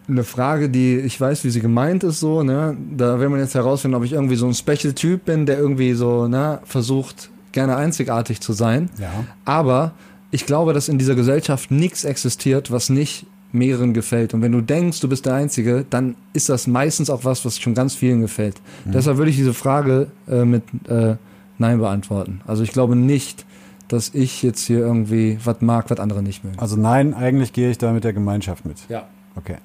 eine 0.08 0.24
Frage, 0.24 0.68
die 0.68 0.98
ich 0.98 1.20
weiß, 1.20 1.42
wie 1.42 1.50
sie 1.50 1.60
gemeint 1.60 2.04
ist, 2.04 2.20
so, 2.20 2.42
ne? 2.42 2.76
Da 2.96 3.18
will 3.18 3.28
man 3.28 3.40
jetzt 3.40 3.54
herausfinden, 3.54 3.96
ob 3.96 4.04
ich 4.04 4.12
irgendwie 4.12 4.36
so 4.36 4.46
ein 4.46 4.54
Special-Typ 4.54 5.24
bin, 5.24 5.46
der 5.46 5.58
irgendwie 5.58 5.94
so, 5.94 6.28
ne, 6.28 6.60
versucht, 6.64 7.30
gerne 7.52 7.76
einzigartig 7.76 8.40
zu 8.40 8.52
sein. 8.52 8.90
Ja. 8.98 9.10
Aber 9.44 9.92
ich 10.30 10.46
glaube, 10.46 10.72
dass 10.72 10.88
in 10.88 10.98
dieser 10.98 11.14
Gesellschaft 11.14 11.70
nichts 11.70 12.04
existiert, 12.04 12.70
was 12.70 12.88
nicht 12.88 13.26
mehreren 13.52 13.92
gefällt. 13.92 14.32
Und 14.32 14.40
wenn 14.42 14.52
du 14.52 14.62
denkst, 14.62 15.00
du 15.00 15.08
bist 15.08 15.26
der 15.26 15.34
Einzige, 15.34 15.84
dann 15.88 16.16
ist 16.32 16.48
das 16.48 16.66
meistens 16.66 17.10
auch 17.10 17.24
was, 17.24 17.44
was 17.44 17.58
schon 17.58 17.74
ganz 17.74 17.94
vielen 17.94 18.22
gefällt. 18.22 18.60
Deshalb 18.86 19.18
würde 19.18 19.30
ich 19.30 19.36
diese 19.36 19.52
Frage 19.52 20.08
äh, 20.26 20.44
mit 20.44 20.62
äh, 20.88 21.16
Nein 21.58 21.78
beantworten. 21.78 22.40
Also 22.46 22.62
ich 22.62 22.72
glaube 22.72 22.96
nicht, 22.96 23.44
dass 23.88 24.14
ich 24.14 24.42
jetzt 24.42 24.66
hier 24.66 24.78
irgendwie 24.78 25.38
was 25.44 25.60
mag, 25.60 25.90
was 25.90 26.00
andere 26.00 26.22
nicht 26.22 26.44
mögen. 26.44 26.58
Also 26.58 26.76
nein, 26.76 27.12
eigentlich 27.12 27.52
gehe 27.52 27.70
ich 27.70 27.76
da 27.76 27.92
mit 27.92 28.04
der 28.04 28.14
Gemeinschaft 28.14 28.64
mit. 28.64 28.78
Ja. 28.88 29.06
Okay. 29.36 29.56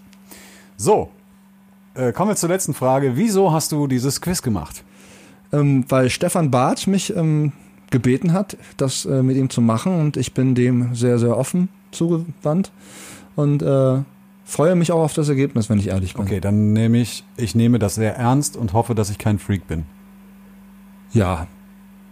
So, 0.75 1.09
äh, 1.95 2.11
kommen 2.11 2.31
wir 2.31 2.35
zur 2.35 2.49
letzten 2.49 2.73
Frage. 2.73 3.15
Wieso 3.15 3.53
hast 3.53 3.71
du 3.71 3.87
dieses 3.87 4.19
Quiz 4.21 4.41
gemacht? 4.41 4.83
Ähm, 5.53 5.85
weil 5.87 6.09
Stefan 6.09 6.51
Barth 6.51 6.87
mich 6.87 7.15
ähm, 7.15 7.53
gebeten 7.91 8.33
hat, 8.33 8.57
das 8.77 9.05
äh, 9.05 9.23
mit 9.23 9.37
ihm 9.37 9.49
zu 9.49 9.61
machen 9.61 9.99
und 9.99 10.17
ich 10.17 10.33
bin 10.33 10.55
dem 10.55 10.93
sehr, 10.95 11.19
sehr 11.19 11.37
offen 11.37 11.69
zugewandt 11.91 12.71
und 13.35 13.61
äh, 13.61 13.99
freue 14.43 14.75
mich 14.75 14.91
auch 14.91 15.01
auf 15.03 15.13
das 15.13 15.29
Ergebnis, 15.29 15.69
wenn 15.69 15.79
ich 15.79 15.87
ehrlich 15.87 16.13
bin. 16.15 16.23
Okay, 16.23 16.39
dann 16.39 16.73
nehme 16.73 16.97
ich, 16.99 17.23
ich 17.37 17.55
nehme 17.55 17.79
das 17.79 17.95
sehr 17.95 18.15
ernst 18.17 18.57
und 18.57 18.73
hoffe, 18.73 18.95
dass 18.95 19.09
ich 19.09 19.17
kein 19.17 19.39
Freak 19.39 19.67
bin. 19.67 19.85
Ja, 21.13 21.47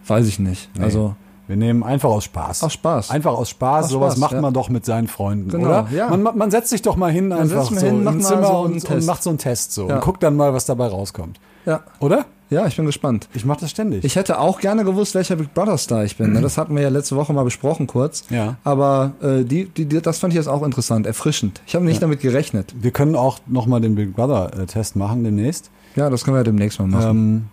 weiß 0.07 0.27
ich 0.27 0.39
nicht. 0.39 0.69
Nee. 0.77 0.83
Also 0.83 1.15
Wir 1.47 1.57
nehmen 1.57 1.83
einfach 1.83 2.09
aus 2.09 2.23
Spaß. 2.23 2.63
Aus 2.63 2.73
Spaß. 2.73 3.11
Einfach 3.11 3.33
aus 3.33 3.49
Spaß. 3.49 3.85
Aus 3.85 3.91
Sowas 3.91 4.13
Spaß, 4.13 4.19
macht 4.21 4.33
ja. 4.33 4.41
man 4.41 4.53
doch 4.53 4.69
mit 4.69 4.85
seinen 4.85 5.07
Freunden, 5.07 5.49
Genau, 5.49 5.65
oder? 5.67 5.87
ja. 5.91 6.09
Man, 6.15 6.23
man 6.37 6.49
setzt 6.51 6.69
sich 6.69 6.81
doch 6.81 6.95
mal 6.95 7.11
hin 7.11 7.31
einfach 7.31 7.69
so 7.69 7.75
hin, 7.75 8.05
im 8.07 8.21
Zimmer 8.21 8.47
so 8.47 8.59
und, 8.61 8.89
und 8.89 9.05
macht 9.05 9.21
so 9.23 9.29
einen 9.29 9.39
Test 9.39 9.73
so 9.73 9.87
Ja. 9.87 9.95
und 9.95 10.01
guckt 10.01 10.23
dann 10.23 10.35
mal, 10.35 10.53
was 10.53 10.65
dabei 10.65 10.87
rauskommt. 10.87 11.39
ja, 11.65 11.81
Oder? 11.99 12.25
Ja, 12.49 12.67
ich 12.67 12.75
bin 12.75 12.85
gespannt. 12.85 13.27
Ich 13.33 13.43
mache 13.45 13.61
das 13.61 13.71
ständig. 13.71 14.03
Ich 14.03 14.15
hätte 14.15 14.39
auch 14.39 14.59
gerne 14.59 14.83
gewusst, 14.83 15.15
welcher 15.15 15.35
Big 15.35 15.53
Brother 15.53 15.77
Star 15.77 16.03
ich 16.03 16.15
bin. 16.17 16.33
ne? 16.33 16.41
Das 16.45 16.57
hatten 16.57 16.75
wir 16.75 16.83
ja 16.83 16.89
letzte 16.89 17.15
Woche 17.15 17.33
mal 17.33 17.43
besprochen 17.43 17.87
kurz. 17.87 18.23
Ja. 18.29 18.57
Aber 18.63 19.13
äh, 19.21 19.43
die, 19.43 19.65
die, 19.65 19.85
die, 19.85 20.01
das 20.01 20.19
fand 20.19 20.33
ich 20.33 20.37
jetzt 20.37 20.47
auch 20.47 20.61
interessant, 20.63 21.07
erfrischend. 21.07 21.61
Ich 21.65 21.75
habe 21.75 21.85
nicht 21.85 22.01
damit 22.03 22.21
gerechnet. 22.21 22.73
Wir 22.79 22.91
können 22.91 23.15
auch 23.15 23.39
nochmal 23.47 23.81
den 23.81 23.95
Big 23.95 24.15
Brother 24.15 24.51
äh, 24.59 24.65
Test 24.67 24.95
machen 24.95 25.23
demnächst. 25.23 25.71
Ja, 25.95 26.09
das 26.09 26.23
können 26.23 26.35
wir 26.35 26.39
ja 26.39 26.43
demnächst 26.43 26.79
mal 26.79 26.87
machen. 26.87 27.09
Ähm, 27.09 27.45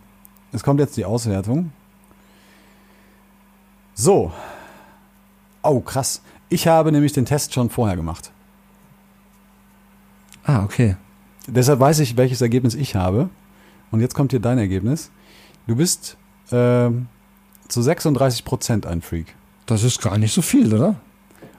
es 0.52 0.62
kommt 0.62 0.78
jetzt 0.80 0.96
die 0.96 1.04
Auswertung. 1.04 1.72
So. 3.94 4.32
Oh, 5.62 5.80
krass. 5.80 6.22
Ich 6.48 6.66
habe 6.68 6.92
nämlich 6.92 7.12
den 7.12 7.24
Test 7.24 7.54
schon 7.54 7.70
vorher 7.70 7.96
gemacht. 7.96 8.30
ah, 10.44 10.62
okay. 10.64 10.96
Deshalb 11.46 11.80
weiß 11.80 11.98
ich, 12.00 12.16
welches 12.16 12.40
Ergebnis 12.40 12.74
ich 12.74 12.94
habe. 12.94 13.28
Und 13.92 14.00
jetzt 14.00 14.14
kommt 14.14 14.32
hier 14.32 14.40
dein 14.40 14.58
Ergebnis. 14.58 15.10
Du 15.68 15.76
bist 15.76 16.16
ähm, 16.50 17.06
zu 17.68 17.80
36 17.80 18.44
Prozent 18.44 18.86
ein 18.86 19.00
Freak. 19.02 19.34
Das 19.66 19.84
ist 19.84 20.02
gar 20.02 20.18
nicht 20.18 20.32
so 20.32 20.42
viel, 20.42 20.74
oder? 20.74 20.96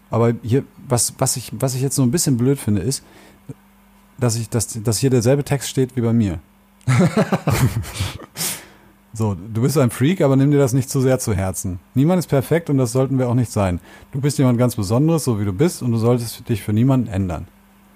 Aber 0.10 0.34
hier, 0.44 0.64
was, 0.88 1.14
was, 1.18 1.38
ich, 1.38 1.52
was 1.54 1.76
ich 1.76 1.82
jetzt 1.82 1.96
so 1.96 2.04
ein 2.04 2.12
bisschen 2.12 2.38
blöd 2.38 2.60
finde, 2.60 2.82
ist, 2.82 3.04
dass, 4.20 4.36
ich, 4.36 4.50
dass, 4.50 4.68
dass 4.84 5.00
hier 5.00 5.10
derselbe 5.10 5.44
Text 5.44 5.70
steht 5.70 5.96
wie 5.96 6.02
bei 6.02 6.14
mir. 6.14 6.40
so, 9.14 9.36
du 9.36 9.62
bist 9.62 9.78
ein 9.78 9.90
Freak, 9.90 10.22
aber 10.22 10.36
nimm 10.36 10.52
dir 10.52 10.60
das 10.60 10.74
nicht 10.74 10.90
zu 10.90 11.02
sehr 11.02 11.20
zu 11.20 11.34
Herzen. 11.34 11.80
Niemand 11.96 12.20
ist 12.20 12.28
perfekt 12.28 12.70
und 12.70 12.78
das 12.78 12.92
sollten 12.92 13.18
wir 13.18 13.30
auch 13.30 13.34
nicht 13.34 13.52
sein. 13.52 13.80
Du 14.12 14.22
bist 14.22 14.38
jemand 14.38 14.60
ganz 14.60 14.76
Besonderes, 14.76 15.24
so 15.24 15.40
wie 15.40 15.46
du 15.46 15.54
bist, 15.54 15.82
und 15.82 15.92
du 15.92 15.98
solltest 15.98 16.48
dich 16.50 16.62
für 16.62 16.74
niemanden 16.74 17.08
ändern. 17.08 17.48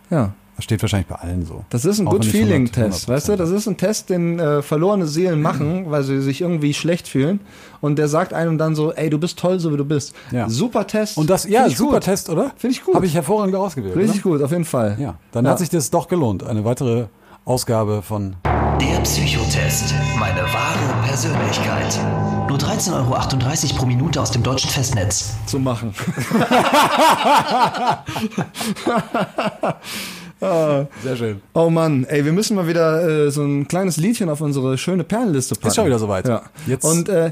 Ja. 0.09 0.33
Das 0.57 0.63
steht 0.63 0.81
wahrscheinlich 0.81 1.07
bei 1.07 1.15
allen 1.15 1.45
so. 1.45 1.63
Das 1.69 1.85
ist 1.85 1.99
ein 1.99 2.07
Auch 2.07 2.13
Good 2.13 2.25
Feeling 2.25 2.65
100%. 2.65 2.71
Test, 2.71 3.07
weißt 3.07 3.29
du? 3.29 3.35
Das 3.37 3.51
ist 3.51 3.67
ein 3.67 3.77
Test, 3.77 4.09
den 4.09 4.39
äh, 4.39 4.63
verlorene 4.63 5.05
Seelen 5.05 5.39
machen, 5.41 5.91
weil 5.91 6.01
sie 6.03 6.19
sich 6.19 6.41
irgendwie 6.41 6.73
schlecht 6.73 7.07
fühlen. 7.07 7.39
Und 7.79 7.97
der 7.99 8.07
sagt 8.07 8.33
einem 8.33 8.57
dann 8.57 8.73
so, 8.73 8.91
ey, 8.91 9.11
du 9.11 9.19
bist 9.19 9.37
toll, 9.37 9.59
so 9.59 9.71
wie 9.71 9.77
du 9.77 9.85
bist. 9.85 10.15
Ja. 10.31 10.49
Super 10.49 10.87
Test. 10.87 11.15
Und 11.17 11.29
das, 11.29 11.47
ja, 11.47 11.69
super 11.69 11.93
gut. 11.93 12.03
Test, 12.05 12.29
oder? 12.31 12.51
Finde 12.57 12.75
ich 12.75 12.83
gut. 12.83 12.95
Habe 12.95 13.05
ich 13.05 13.13
hervorragend 13.13 13.55
ausgewählt. 13.55 13.95
Richtig 13.95 14.25
oder? 14.25 14.37
gut, 14.37 14.43
auf 14.45 14.51
jeden 14.51 14.65
Fall. 14.65 14.97
Ja, 14.99 15.13
dann 15.31 15.45
Ja. 15.45 15.51
hat 15.51 15.59
sich 15.59 15.69
das 15.69 15.91
doch 15.91 16.07
gelohnt. 16.07 16.43
Eine 16.43 16.65
weitere 16.65 17.05
Ausgabe 17.45 18.01
von 18.01 18.35
Der 18.81 18.99
Psychotest. 19.01 19.93
Meine 20.17 20.41
wahre 20.41 21.07
Persönlichkeit. 21.07 21.99
Nur 22.49 22.57
13,38 22.57 22.93
Euro 23.73 23.75
pro 23.77 23.85
Minute 23.85 24.19
aus 24.19 24.31
dem 24.31 24.41
deutschen 24.41 24.71
Festnetz. 24.71 25.33
zu 25.45 25.59
machen. 25.59 25.93
Sehr 30.39 31.15
schön. 31.15 31.41
Oh 31.53 31.69
Mann, 31.69 32.05
ey, 32.05 32.23
wir 32.23 32.31
müssen 32.33 32.55
mal 32.55 32.67
wieder 32.67 33.25
äh, 33.27 33.31
so 33.31 33.43
ein 33.43 33.67
kleines 33.67 33.97
Liedchen 33.97 34.29
auf 34.29 34.41
unsere 34.41 34.77
schöne 34.77 35.03
Perlenliste 35.03 35.55
packen. 35.55 35.67
Ist 35.67 35.75
schon 35.75 35.85
wieder 35.85 35.99
soweit. 35.99 36.27
Ja. 36.27 36.43
Jetzt- 36.67 36.85
Und 36.85 37.09
äh, 37.09 37.31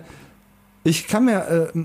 ich 0.84 1.08
kann 1.08 1.26
mir, 1.26 1.72
äh, 1.74 1.80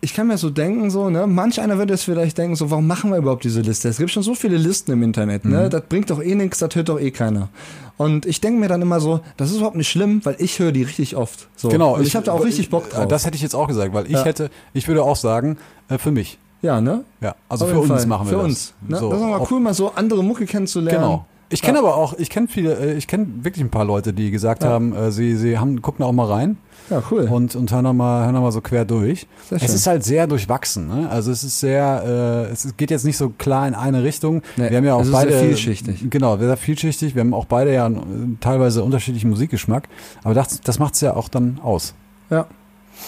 ich 0.00 0.12
kann 0.14 0.26
mir 0.28 0.38
so 0.38 0.50
denken, 0.50 0.90
so, 0.90 1.08
ne, 1.10 1.26
manch 1.26 1.60
einer 1.60 1.78
würde 1.78 1.94
jetzt 1.94 2.04
vielleicht 2.04 2.36
denken, 2.38 2.54
so, 2.56 2.70
warum 2.70 2.86
machen 2.86 3.10
wir 3.10 3.18
überhaupt 3.18 3.44
diese 3.44 3.60
Liste? 3.60 3.88
Es 3.88 3.98
gibt 3.98 4.10
schon 4.10 4.22
so 4.22 4.34
viele 4.34 4.56
Listen 4.56 4.92
im 4.92 5.02
Internet, 5.02 5.44
Mhm. 5.44 5.50
ne? 5.52 5.68
Das 5.68 5.82
bringt 5.88 6.10
doch 6.10 6.22
eh 6.22 6.34
nichts, 6.34 6.58
das 6.58 6.74
hört 6.74 6.88
doch 6.88 7.00
eh 7.00 7.10
keiner. 7.10 7.48
Und 7.96 8.26
ich 8.26 8.40
denke 8.40 8.60
mir 8.60 8.68
dann 8.68 8.82
immer 8.82 9.00
so, 9.00 9.20
das 9.36 9.50
ist 9.50 9.56
überhaupt 9.56 9.76
nicht 9.76 9.88
schlimm, 9.88 10.20
weil 10.24 10.36
ich 10.38 10.58
höre 10.58 10.70
die 10.72 10.82
richtig 10.82 11.16
oft. 11.16 11.48
So. 11.56 11.68
Genau. 11.68 11.94
Und 11.96 12.06
ich, 12.06 12.14
habe 12.14 12.26
da 12.26 12.32
auch 12.32 12.44
richtig 12.44 12.68
Bock 12.70 12.90
drauf. 12.90 13.08
Das 13.08 13.24
hätte 13.24 13.36
ich 13.36 13.42
jetzt 13.42 13.54
auch 13.54 13.68
gesagt, 13.68 13.94
weil 13.94 14.04
ich 14.06 14.12
Ja. 14.12 14.24
hätte, 14.24 14.50
ich 14.74 14.86
würde 14.86 15.02
auch 15.02 15.16
sagen, 15.16 15.56
äh, 15.88 15.96
für 15.98 16.10
mich. 16.10 16.38
Ja, 16.62 16.80
ne? 16.80 17.04
Ja, 17.20 17.34
also 17.48 17.64
Auf 17.66 17.70
für 17.70 17.78
uns 17.80 17.88
Fall. 17.88 18.06
machen 18.06 18.26
wir 18.26 18.30
Für 18.30 18.36
das. 18.36 18.44
uns. 18.44 18.74
Ne? 18.88 18.96
So, 18.98 19.10
das 19.10 19.18
ist 19.18 19.24
auch 19.24 19.38
mal 19.38 19.46
cool, 19.50 19.60
mal 19.60 19.74
so 19.74 19.92
andere 19.94 20.24
Mucke 20.24 20.46
kennenzulernen. 20.46 21.00
Genau. 21.02 21.26
Ich 21.48 21.62
kenne 21.62 21.78
aber 21.78 21.94
auch, 21.96 22.14
ich 22.18 22.28
kenne 22.28 22.48
viele, 22.48 22.74
äh, 22.76 22.94
ich 22.94 23.06
kenne 23.06 23.26
wirklich 23.42 23.64
ein 23.64 23.70
paar 23.70 23.84
Leute, 23.84 24.12
die 24.12 24.32
gesagt 24.32 24.64
haben, 24.64 24.92
äh, 24.96 25.12
sie, 25.12 25.36
sie 25.36 25.58
haben, 25.58 25.80
gucken 25.80 26.04
auch 26.04 26.10
mal 26.10 26.26
rein 26.26 26.56
Ja, 26.90 27.00
cool. 27.12 27.28
und, 27.30 27.54
und 27.54 27.70
hören, 27.70 27.84
noch 27.84 27.92
mal, 27.92 28.24
hören 28.24 28.34
noch 28.34 28.42
mal 28.42 28.50
so 28.50 28.60
quer 28.60 28.84
durch. 28.84 29.28
Sehr 29.48 29.56
es 29.58 29.62
schön. 29.66 29.74
ist 29.76 29.86
halt 29.86 30.02
sehr 30.02 30.26
durchwachsen. 30.26 30.88
Ne? 30.88 31.08
Also 31.08 31.30
es 31.30 31.44
ist 31.44 31.60
sehr, 31.60 32.48
äh, 32.48 32.52
es 32.52 32.76
geht 32.76 32.90
jetzt 32.90 33.04
nicht 33.04 33.16
so 33.16 33.28
klar 33.28 33.68
in 33.68 33.74
eine 33.76 34.02
Richtung. 34.02 34.42
Nee, 34.56 34.70
wir 34.70 34.76
haben 34.78 34.84
ja 34.84 34.94
auch 34.94 35.04
beide 35.12 35.30
sehr 35.30 35.44
vielschichtig. 35.44 36.10
Genau, 36.10 36.36
sehr 36.36 36.56
vielschichtig. 36.56 37.14
Wir 37.14 37.20
haben 37.20 37.32
auch 37.32 37.44
beide 37.44 37.72
ja 37.72 37.86
äh, 37.86 37.92
teilweise 38.40 38.82
unterschiedlichen 38.82 39.30
Musikgeschmack. 39.30 39.88
Aber 40.24 40.34
das, 40.34 40.60
das 40.62 40.80
macht 40.80 40.94
es 40.94 41.00
ja 41.00 41.14
auch 41.14 41.28
dann 41.28 41.60
aus. 41.62 41.94
Ja. 42.28 42.46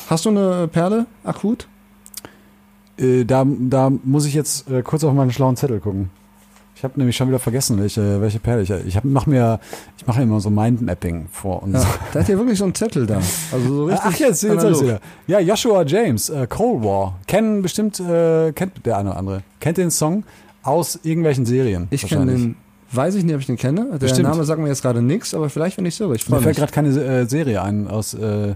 Hast 0.09 0.27
du 0.27 0.29
eine 0.29 0.69
Perle 0.69 1.07
akut? 1.25 1.67
Äh, 2.99 3.25
da, 3.25 3.47
da 3.47 3.91
muss 4.05 4.27
ich 4.27 4.35
jetzt 4.35 4.71
äh, 4.71 4.83
kurz 4.83 5.05
auf 5.05 5.13
meinen 5.13 5.33
schlauen 5.33 5.57
Zettel 5.57 5.81
gucken. 5.81 6.11
Ich 6.79 6.85
habe 6.85 6.95
nämlich 6.97 7.17
schon 7.17 7.27
wieder 7.27 7.41
vergessen, 7.41 7.81
welche, 7.81 8.21
welche 8.21 8.39
Perle 8.39 8.63
ich. 8.63 8.71
Ich 8.71 8.97
hab, 8.97 9.03
mach 9.05 9.27
mir, 9.27 9.59
ich 9.97 10.07
mache 10.07 10.23
immer 10.23 10.39
so 10.41 10.49
Mindmapping 10.49 11.27
vor 11.33 11.65
uns. 11.65 11.75
Ja. 11.75 11.85
Da 12.13 12.21
hat 12.21 12.29
ja 12.29 12.39
wirklich 12.39 12.57
so 12.57 12.65
einen 12.65 12.75
Zettel 12.75 13.05
da. 13.05 13.21
Also 13.51 13.75
so 13.75 13.85
richtig. 13.87 14.05
Ach 14.05 14.17
jetzt, 14.17 14.43
jetzt 14.45 14.63
ist 14.63 14.83
wieder. 14.85 15.01
Ja, 15.27 15.41
Joshua 15.41 15.85
James, 15.85 16.31
äh, 16.31 16.47
Cold 16.49 16.85
War. 16.85 17.19
Kennen 17.27 17.63
bestimmt, 17.63 17.99
äh, 17.99 18.53
kennt 18.53 18.87
der 18.87 18.97
eine 18.97 19.11
oder 19.11 19.19
andere. 19.19 19.43
Kennt 19.59 19.79
den 19.79 19.91
Song 19.91 20.23
aus 20.63 21.01
irgendwelchen 21.03 21.47
Serien. 21.47 21.89
Ich 21.91 22.07
kenne 22.07 22.31
den, 22.31 22.55
weiß 22.93 23.17
ich 23.17 23.25
nicht, 23.25 23.35
ob 23.35 23.41
ich 23.41 23.47
den 23.47 23.57
kenne. 23.57 23.87
Der 23.91 23.99
Bestimmt. 23.99 24.29
Name 24.29 24.45
sagt 24.45 24.61
mir 24.61 24.69
jetzt 24.69 24.83
gerade 24.83 25.03
nichts, 25.03 25.35
aber 25.35 25.51
vielleicht, 25.51 25.79
wenn 25.79 25.87
ich 25.87 25.97
so. 25.97 26.13
Ich 26.13 26.29
Mir 26.29 26.37
freue 26.37 26.43
fällt 26.43 26.59
mich. 26.59 26.71
gerade 26.71 26.73
keine 26.73 27.23
äh, 27.23 27.27
Serie 27.29 27.61
ein 27.61 27.89
aus 27.89 28.15
äh, 28.15 28.51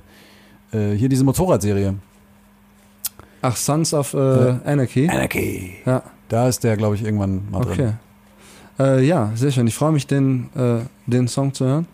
äh, 0.73 0.95
hier 0.97 1.09
diese 1.09 1.25
Motorradserie. 1.25 1.95
Ach, 3.43 3.57
Sons 3.57 3.93
of 3.93 4.15
äh, 4.15 4.55
Anarchy. 4.65 5.09
Anarchy. 5.09 5.75
Ja, 5.85 6.03
Da 6.29 6.49
ist 6.49 6.63
der, 6.65 6.77
glaube 6.77 6.95
ich, 6.95 7.05
irgendwann 7.05 7.43
mal 7.51 7.63
okay. 7.63 7.75
drin. 7.77 7.93
Äh, 8.79 9.05
ja, 9.05 9.31
sehr 9.35 9.51
schön. 9.51 9.67
Ich 9.67 9.75
freue 9.75 9.93
mich, 9.93 10.07
den, 10.07 10.49
äh, 10.55 10.81
den 11.07 11.29
Song 11.29 11.53
zu 11.53 11.65
hören. 11.67 11.87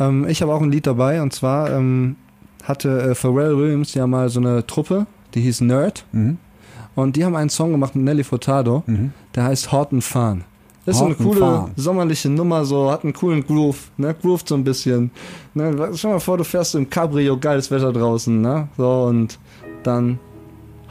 Ähm, 0.00 0.26
ich 0.28 0.40
habe 0.40 0.54
auch 0.54 0.62
ein 0.62 0.70
Lied 0.70 0.86
dabei 0.86 1.20
und 1.20 1.32
zwar 1.32 1.70
ähm, 1.70 2.16
hatte 2.62 3.10
äh, 3.10 3.14
Pharrell 3.14 3.56
Williams 3.58 3.92
ja 3.94 4.06
mal 4.06 4.28
so 4.28 4.40
eine 4.40 4.66
Truppe, 4.66 5.06
die 5.34 5.40
hieß 5.42 5.60
Nerd. 5.62 6.04
Mhm. 6.12 6.38
Und 6.94 7.16
die 7.16 7.24
haben 7.24 7.34
einen 7.34 7.50
Song 7.50 7.72
gemacht 7.72 7.94
mit 7.96 8.04
Nelly 8.04 8.22
Furtado, 8.24 8.84
Mhm. 8.86 9.12
der 9.34 9.44
heißt 9.44 9.72
Hot 9.72 9.92
and 9.92 10.04
Fun. 10.04 10.44
Das 10.86 10.96
ist 10.96 11.00
so 11.00 11.06
eine 11.06 11.14
coole 11.14 11.70
sommerliche 11.76 12.28
Nummer, 12.28 12.64
so 12.66 12.90
hat 12.90 13.04
einen 13.04 13.14
coolen 13.14 13.44
Groove, 13.46 13.90
ne? 13.96 14.14
Groovt 14.20 14.48
so 14.48 14.54
ein 14.54 14.64
bisschen. 14.64 15.10
Ne? 15.54 15.72
Stell 15.94 16.10
dir 16.10 16.14
mal 16.16 16.20
vor, 16.20 16.36
du 16.36 16.44
fährst 16.44 16.74
im 16.74 16.88
Cabrio, 16.90 17.38
geiles 17.38 17.70
Wetter 17.70 17.90
draußen, 17.90 18.38
ne? 18.40 18.68
So 18.76 19.04
und 19.04 19.38
dann 19.82 20.18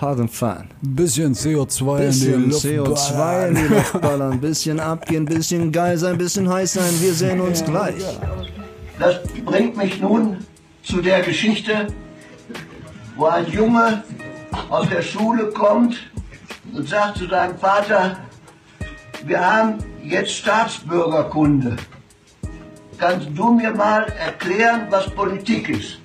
And 0.03 0.29
Fun. 0.29 0.69
Bisschen 0.81 1.33
CO2 1.33 1.97
Bisschen 1.97 2.33
in 2.33 2.43
die 2.43 2.49
Luft. 2.49 2.65
CO2 2.65 3.47
in 3.47 3.55
die 3.55 3.73
Luft 3.73 4.01
ballern, 4.01 4.39
bisschen 4.39 4.79
abgehen, 4.79 5.25
bisschen 5.25 5.71
geil 5.71 5.97
sein, 5.97 6.17
bisschen 6.17 6.49
heiß 6.49 6.73
sein. 6.73 6.93
Wir 6.99 7.13
sehen 7.13 7.39
uns 7.39 7.63
gleich. 7.63 8.03
Das 8.99 9.21
bringt 9.45 9.77
mich 9.77 10.01
nun 10.01 10.37
zu 10.83 11.01
der 11.01 11.21
Geschichte, 11.21 11.87
wo 13.15 13.25
ein 13.25 13.47
Junge 13.47 14.03
aus 14.69 14.89
der 14.89 15.01
Schule 15.01 15.45
kommt 15.51 15.95
und 16.73 16.87
sagt 16.87 17.17
zu 17.17 17.27
seinem 17.27 17.57
Vater, 17.57 18.17
wir 19.25 19.39
haben 19.39 19.77
jetzt 20.03 20.33
Staatsbürgerkunde. 20.33 21.77
Kannst 22.97 23.29
du 23.33 23.51
mir 23.51 23.71
mal 23.71 24.03
erklären, 24.19 24.87
was 24.89 25.09
Politik 25.09 25.69
ist? 25.69 25.99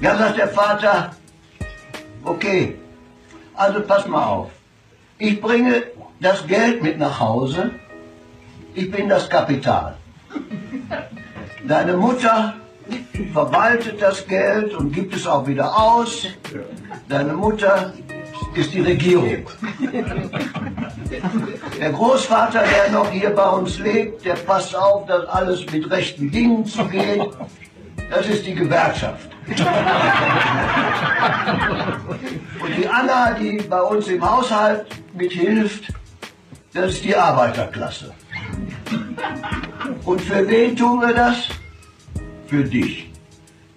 Ja, 0.00 0.16
sagt 0.16 0.38
der 0.38 0.48
Vater, 0.48 1.10
okay, 2.24 2.76
also 3.54 3.80
pass 3.82 4.06
mal 4.06 4.24
auf. 4.24 4.50
Ich 5.18 5.40
bringe 5.40 5.82
das 6.20 6.46
Geld 6.46 6.82
mit 6.82 6.98
nach 6.98 7.18
Hause. 7.18 7.70
Ich 8.74 8.90
bin 8.90 9.08
das 9.08 9.28
Kapital. 9.28 9.96
Deine 11.66 11.94
Mutter 11.94 12.54
verwaltet 13.32 14.00
das 14.00 14.26
Geld 14.26 14.74
und 14.74 14.92
gibt 14.92 15.14
es 15.14 15.26
auch 15.26 15.46
wieder 15.46 15.76
aus. 15.76 16.26
Deine 17.08 17.32
Mutter 17.32 17.92
ist 18.54 18.72
die 18.72 18.80
Regierung. 18.80 19.46
Der 21.80 21.90
Großvater, 21.90 22.62
der 22.62 22.90
noch 22.92 23.10
hier 23.10 23.30
bei 23.30 23.48
uns 23.50 23.78
lebt, 23.78 24.24
der 24.24 24.34
passt 24.34 24.74
auf, 24.76 25.06
dass 25.06 25.26
alles 25.26 25.70
mit 25.70 25.90
rechten 25.90 26.30
Dingen 26.30 26.64
zugeht. 26.64 27.28
Das 28.10 28.26
ist 28.26 28.46
die 28.46 28.54
Gewerkschaft. 28.54 29.28
Und 32.60 32.76
die 32.76 32.86
Anna, 32.86 33.32
die 33.32 33.62
bei 33.62 33.80
uns 33.80 34.08
im 34.08 34.28
Haushalt 34.28 34.86
mithilft, 35.14 35.92
das 36.74 36.92
ist 36.92 37.04
die 37.04 37.16
Arbeiterklasse. 37.16 38.12
Und 40.04 40.20
für 40.20 40.46
wen 40.48 40.76
tun 40.76 41.00
wir 41.00 41.14
das? 41.14 41.48
Für 42.46 42.64
dich. 42.64 43.10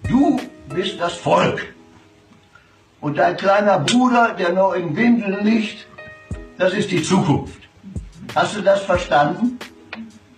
Du 0.08 0.40
bist 0.68 1.00
das 1.00 1.14
Volk. 1.14 1.74
Und 3.00 3.18
dein 3.18 3.36
kleiner 3.36 3.78
Bruder, 3.80 4.34
der 4.38 4.52
noch 4.52 4.74
in 4.74 4.94
Windeln 4.94 5.44
liegt, 5.44 5.86
das 6.58 6.74
ist 6.74 6.90
die 6.90 7.02
Zukunft. 7.02 7.62
Hast 8.34 8.56
du 8.56 8.60
das 8.60 8.82
verstanden? 8.82 9.58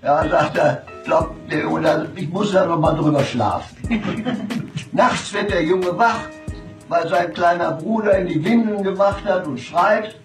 Ja, 0.02 0.26
sagt 0.28 0.58
er, 0.58 0.86
glaub, 1.04 1.34
der 1.48 1.60
Junge, 1.60 2.10
ich 2.16 2.28
muss 2.28 2.52
da 2.52 2.66
noch 2.66 2.78
mal 2.78 2.94
drüber 2.94 3.22
schlafen. 3.24 3.76
Nachts 4.92 5.32
wird 5.32 5.50
der 5.50 5.62
Junge 5.62 5.96
wach, 5.98 6.20
weil 6.88 7.08
sein 7.08 7.32
kleiner 7.32 7.72
Bruder 7.72 8.18
in 8.18 8.26
die 8.26 8.44
Windeln 8.44 8.82
gemacht 8.82 9.24
hat 9.24 9.46
und 9.46 9.58
schreit. 9.58 10.16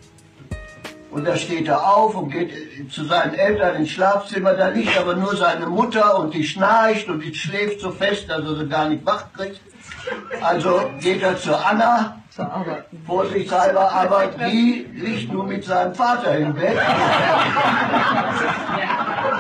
Und 1.11 1.27
da 1.27 1.35
steht 1.35 1.67
er 1.67 1.95
auf 1.95 2.15
und 2.15 2.29
geht 2.29 2.51
zu 2.91 3.03
seinen 3.05 3.33
Eltern 3.33 3.77
ins 3.77 3.89
Schlafzimmer. 3.89 4.53
Da 4.53 4.67
liegt 4.69 4.97
aber 4.97 5.15
nur 5.15 5.35
seine 5.35 5.65
Mutter 5.65 6.19
und 6.19 6.33
die 6.33 6.43
schnarcht 6.43 7.09
und 7.09 7.21
die 7.23 7.33
schläft 7.33 7.81
so 7.81 7.91
fest, 7.91 8.29
dass 8.29 8.45
er 8.45 8.55
sie 8.55 8.67
gar 8.67 8.89
nicht 8.89 9.05
wach 9.05 9.25
kriegt. 9.33 9.59
Also 10.41 10.89
geht 10.99 11.21
er 11.21 11.37
zu 11.37 11.55
Anna, 11.55 12.15
vorsichtshalber, 13.05 13.91
aber 13.91 14.27
die 14.49 14.87
liegt 14.93 15.31
nur 15.33 15.45
mit 15.45 15.63
seinem 15.65 15.93
Vater 15.93 16.37
im 16.37 16.53
Bett. 16.53 16.77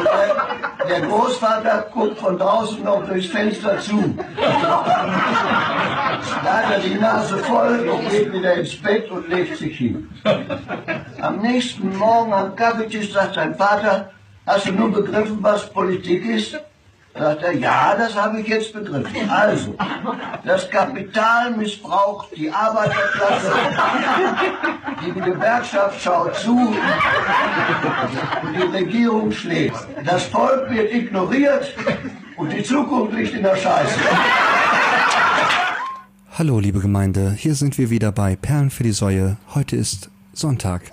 Der, 0.03 0.87
der 0.87 1.01
Großvater 1.07 1.85
guckt 1.93 2.17
von 2.19 2.37
draußen 2.37 2.83
noch 2.83 3.05
durchs 3.07 3.27
Fenster 3.27 3.79
zu. 3.79 4.15
Da 6.43 6.53
hat 6.53 6.71
er 6.73 6.79
die 6.79 6.95
Nase 6.95 7.37
voll 7.37 7.89
und 7.89 8.09
geht 8.09 8.33
wieder 8.33 8.55
ins 8.55 8.75
Bett 8.81 9.09
und 9.11 9.29
legt 9.29 9.57
sich 9.57 9.77
hin. 9.77 10.09
Am 11.21 11.39
nächsten 11.39 11.97
Morgen 11.97 12.33
am 12.33 12.55
Kaffeetisch 12.55 13.13
sagt 13.13 13.35
sein 13.35 13.55
Vater, 13.55 14.11
hast 14.45 14.67
du 14.67 14.71
nun 14.73 14.91
begriffen, 14.91 15.37
was 15.41 15.69
Politik 15.69 16.25
ist? 16.25 16.59
Sagt 17.17 17.43
er, 17.43 17.53
ja, 17.53 17.95
das 17.97 18.15
habe 18.15 18.39
ich 18.39 18.47
jetzt 18.47 18.71
begriffen. 18.71 19.29
Also, 19.29 19.75
das 20.45 20.69
Kapital 20.69 21.51
missbraucht 21.51 22.29
die 22.35 22.49
Arbeiterklasse, 22.51 23.51
die 25.05 25.11
Gewerkschaft 25.19 26.01
schaut 26.01 26.35
zu 26.35 26.55
und 26.55 28.53
die 28.55 28.77
Regierung 28.77 29.31
schläft. 29.31 29.87
Das 30.05 30.23
Volk 30.25 30.69
wird 30.69 30.93
ignoriert 30.93 31.73
und 32.37 32.53
die 32.53 32.63
Zukunft 32.63 33.13
liegt 33.13 33.33
in 33.33 33.43
der 33.43 33.55
Scheiße. 33.55 33.99
Hallo, 36.37 36.59
liebe 36.59 36.79
Gemeinde, 36.79 37.31
hier 37.31 37.55
sind 37.55 37.77
wir 37.77 37.89
wieder 37.89 38.11
bei 38.13 38.37
Perlen 38.37 38.69
für 38.69 38.83
die 38.83 38.93
Säue. 38.93 39.35
Heute 39.55 39.75
ist 39.75 40.09
Sonntag, 40.31 40.83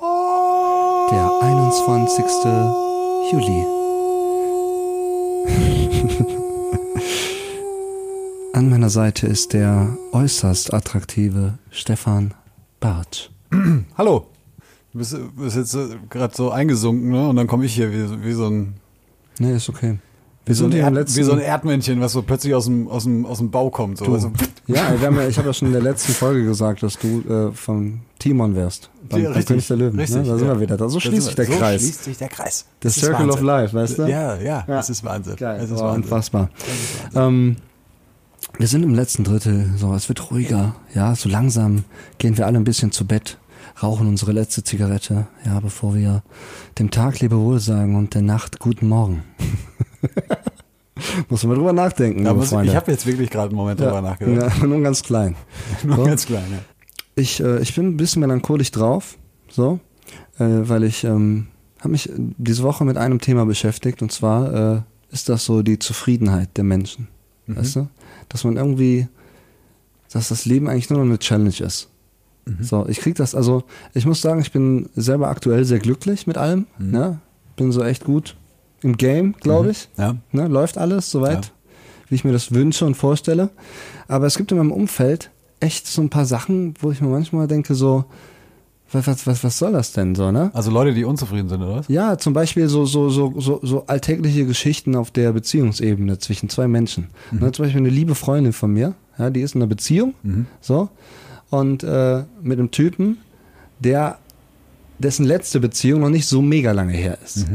der 1.10 1.30
21. 1.42 2.24
Juli. 3.30 3.75
An 8.56 8.70
meiner 8.70 8.88
Seite 8.88 9.26
ist 9.26 9.52
der 9.52 9.98
äußerst 10.12 10.72
attraktive 10.72 11.58
Stefan 11.70 12.32
Bartsch. 12.80 13.28
Hallo. 13.98 14.28
Du 14.94 14.98
bist, 15.00 15.14
bist 15.36 15.56
jetzt 15.56 15.76
gerade 16.08 16.34
so 16.34 16.50
eingesunken, 16.50 17.10
ne? 17.10 17.28
Und 17.28 17.36
dann 17.36 17.46
komme 17.48 17.66
ich 17.66 17.74
hier 17.74 17.92
wie, 17.92 18.24
wie 18.24 18.32
so 18.32 18.46
ein 18.46 18.72
Nee, 19.38 19.56
ist 19.56 19.68
okay. 19.68 19.98
wie 20.46 20.54
so, 20.54 20.64
ein 20.64 20.72
Erd, 20.72 20.94
letzten- 20.94 21.18
wie 21.18 21.22
so 21.24 21.32
ein 21.32 21.38
Erdmännchen, 21.40 22.00
was 22.00 22.12
so 22.12 22.22
plötzlich 22.22 22.54
aus 22.54 22.64
dem, 22.64 22.88
aus 22.88 23.04
dem, 23.04 23.26
aus 23.26 23.36
dem 23.36 23.50
Bau 23.50 23.68
kommt. 23.68 23.98
So. 23.98 24.06
Also, 24.10 24.32
Ja, 24.66 24.94
ja, 25.02 25.28
ich 25.28 25.36
habe 25.36 25.48
ja 25.48 25.52
schon 25.52 25.68
in 25.68 25.74
der 25.74 25.82
letzten 25.82 26.12
Folge 26.14 26.42
gesagt, 26.46 26.82
dass 26.82 26.98
du 26.98 27.20
äh, 27.28 27.52
von 27.52 28.00
Timon 28.18 28.54
wärst. 28.56 28.88
Beim, 29.10 29.22
Ja, 29.22 29.28
richtig, 29.32 29.48
König 29.48 29.66
der 29.68 29.76
Löwen. 29.76 30.00
richtig, 30.00 30.16
ne? 30.16 30.24
Da 30.24 30.38
sind 30.38 30.48
ja. 30.48 30.54
wir 30.54 30.60
wieder. 30.62 30.78
Da, 30.78 30.88
so 30.88 30.98
schließt 30.98 31.26
sich 31.26 31.36
sind 31.36 31.38
der 31.40 31.48
wir- 31.48 31.58
Kreis. 31.58 31.82
So 31.82 31.86
schließt 31.88 32.04
sich 32.04 32.16
der 32.16 32.28
Kreis. 32.30 32.60
The 32.60 32.64
Das 32.80 32.96
ist 32.96 33.04
Circle 33.04 33.26
of 33.28 33.32
Wahnsinn. 33.32 33.46
Life, 33.46 33.74
weißt 33.76 33.98
du? 33.98 34.02
Ja, 34.08 34.36
ja, 34.40 34.64
das 34.66 34.88
ist 34.88 35.04
Wahnsinn. 35.04 35.36
Geil, 35.36 35.58
das 35.60 35.70
ist 35.70 35.78
oh, 35.78 35.84
Wahnsinn. 35.84 36.02
unfassbar. 36.04 36.48
Ähm, 37.14 37.56
wir 38.58 38.66
sind 38.66 38.82
im 38.82 38.94
letzten 38.94 39.24
Drittel, 39.24 39.70
so, 39.76 39.92
es 39.94 40.08
wird 40.08 40.30
ruhiger, 40.30 40.74
ja, 40.94 41.14
so 41.14 41.28
langsam 41.28 41.84
gehen 42.18 42.36
wir 42.38 42.46
alle 42.46 42.58
ein 42.58 42.64
bisschen 42.64 42.92
zu 42.92 43.06
Bett, 43.06 43.38
rauchen 43.82 44.06
unsere 44.08 44.32
letzte 44.32 44.64
Zigarette, 44.64 45.26
ja, 45.44 45.60
bevor 45.60 45.94
wir 45.94 46.22
dem 46.78 46.90
Tag 46.90 47.20
Lebewohl 47.20 47.60
sagen 47.60 47.96
und 47.96 48.14
der 48.14 48.22
Nacht 48.22 48.58
guten 48.58 48.88
Morgen. 48.88 49.22
Muss 51.28 51.44
man 51.44 51.56
drüber 51.56 51.74
nachdenken, 51.74 52.24
Da 52.24 52.30
liebe 52.30 52.40
muss, 52.40 52.48
Freunde. 52.48 52.70
ich 52.70 52.76
habe 52.76 52.90
jetzt 52.90 53.04
wirklich 53.04 53.28
gerade 53.28 53.48
einen 53.50 53.56
Moment 53.56 53.78
drüber 53.78 54.00
nachgedacht. 54.00 54.58
Ja, 54.60 54.66
nur 54.66 54.80
ganz 54.80 55.02
klein. 55.02 55.36
Nur 55.84 55.96
So. 55.96 56.04
ganz 56.04 56.24
klein, 56.24 56.44
ja. 56.50 56.58
Ich, 57.16 57.38
äh, 57.40 57.60
ich 57.60 57.74
bin 57.74 57.88
ein 57.88 57.96
bisschen 57.98 58.20
melancholisch 58.20 58.70
drauf, 58.70 59.18
so, 59.50 59.78
äh, 60.38 60.44
weil 60.44 60.84
ich 60.84 61.04
ähm, 61.04 61.48
habe 61.80 61.90
mich 61.90 62.10
diese 62.16 62.62
Woche 62.62 62.86
mit 62.86 62.96
einem 62.96 63.20
Thema 63.20 63.44
beschäftigt 63.44 64.00
und 64.00 64.10
zwar 64.10 64.76
äh, 64.76 64.80
ist 65.10 65.28
das 65.28 65.44
so 65.44 65.62
die 65.62 65.78
Zufriedenheit 65.78 66.56
der 66.56 66.64
Menschen, 66.64 67.08
weißt 67.46 67.76
du, 67.76 67.88
dass 68.28 68.44
man 68.44 68.56
irgendwie, 68.56 69.08
dass 70.12 70.28
das 70.28 70.44
Leben 70.46 70.68
eigentlich 70.68 70.90
nur 70.90 70.98
noch 71.00 71.06
eine 71.06 71.18
Challenge 71.18 71.54
ist. 71.60 71.88
So, 72.60 72.86
ich 72.88 73.00
krieg 73.00 73.16
das, 73.16 73.34
also 73.34 73.64
ich 73.92 74.06
muss 74.06 74.20
sagen, 74.22 74.40
ich 74.40 74.52
bin 74.52 74.88
selber 74.94 75.28
aktuell 75.28 75.64
sehr 75.64 75.80
glücklich 75.80 76.28
mit 76.28 76.38
allem, 76.38 76.66
ne? 76.78 77.18
bin 77.56 77.72
so 77.72 77.82
echt 77.82 78.04
gut 78.04 78.36
im 78.82 78.96
Game, 78.96 79.32
glaube 79.40 79.70
ich. 79.70 79.88
Ja. 79.96 80.16
Ne, 80.30 80.46
läuft 80.46 80.78
alles 80.78 81.10
soweit, 81.10 81.46
Ja. 81.46 81.50
wie 82.08 82.14
ich 82.14 82.24
mir 82.24 82.30
das 82.32 82.52
wünsche 82.52 82.86
und 82.86 82.94
vorstelle. 82.94 83.50
Aber 84.06 84.26
es 84.26 84.36
gibt 84.36 84.52
in 84.52 84.58
meinem 84.58 84.70
Umfeld 84.70 85.30
echt 85.58 85.88
so 85.88 86.00
ein 86.02 86.10
paar 86.10 86.24
Sachen, 86.26 86.74
wo 86.80 86.92
ich 86.92 87.00
mir 87.00 87.08
manchmal 87.08 87.48
denke, 87.48 87.74
so, 87.74 88.04
was, 88.92 89.06
was, 89.06 89.26
was, 89.26 89.44
was 89.44 89.58
soll 89.58 89.72
das 89.72 89.92
denn 89.92 90.14
so, 90.14 90.30
ne? 90.30 90.50
Also 90.54 90.70
Leute, 90.70 90.94
die 90.94 91.04
unzufrieden 91.04 91.48
sind, 91.48 91.60
oder 91.62 91.76
was? 91.76 91.88
Ja, 91.88 92.18
zum 92.18 92.32
Beispiel 92.32 92.68
so, 92.68 92.86
so, 92.86 93.08
so, 93.10 93.34
so, 93.38 93.60
so 93.62 93.86
alltägliche 93.86 94.46
Geschichten 94.46 94.94
auf 94.94 95.10
der 95.10 95.32
Beziehungsebene 95.32 96.18
zwischen 96.18 96.48
zwei 96.48 96.68
Menschen. 96.68 97.08
Ne, 97.32 97.50
zum 97.52 97.64
Beispiel 97.64 97.80
eine 97.80 97.90
liebe 97.90 98.14
Freundin 98.14 98.52
von 98.52 98.72
mir, 98.72 98.94
ja, 99.18 99.30
die 99.30 99.40
ist 99.40 99.54
in 99.54 99.62
einer 99.62 99.68
Beziehung, 99.68 100.14
so, 100.60 100.88
und 101.50 101.82
äh, 101.82 102.24
mit 102.42 102.58
einem 102.58 102.70
Typen, 102.70 103.18
der 103.80 104.18
dessen 104.98 105.26
letzte 105.26 105.60
Beziehung 105.60 106.00
noch 106.00 106.10
nicht 106.10 106.26
so 106.26 106.40
mega 106.40 106.72
lange 106.72 106.92
her 106.92 107.18
ist. 107.24 107.46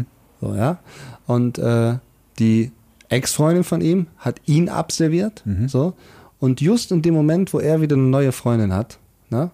So, 0.41 0.53
ja. 0.53 0.79
Und 1.27 1.57
äh, 1.57 1.95
die 2.39 2.71
Ex-Freundin 3.09 3.63
von 3.63 3.81
ihm 3.81 4.07
hat 4.17 4.41
ihn 4.45 4.69
abserviert, 4.69 5.43
so. 5.67 5.93
Und 6.39 6.59
just 6.59 6.91
in 6.91 7.01
dem 7.03 7.13
Moment, 7.13 7.53
wo 7.53 7.59
er 7.59 7.81
wieder 7.81 7.95
eine 7.95 8.05
neue 8.05 8.31
Freundin 8.31 8.73
hat, 8.73 8.97
ne, 9.29 9.51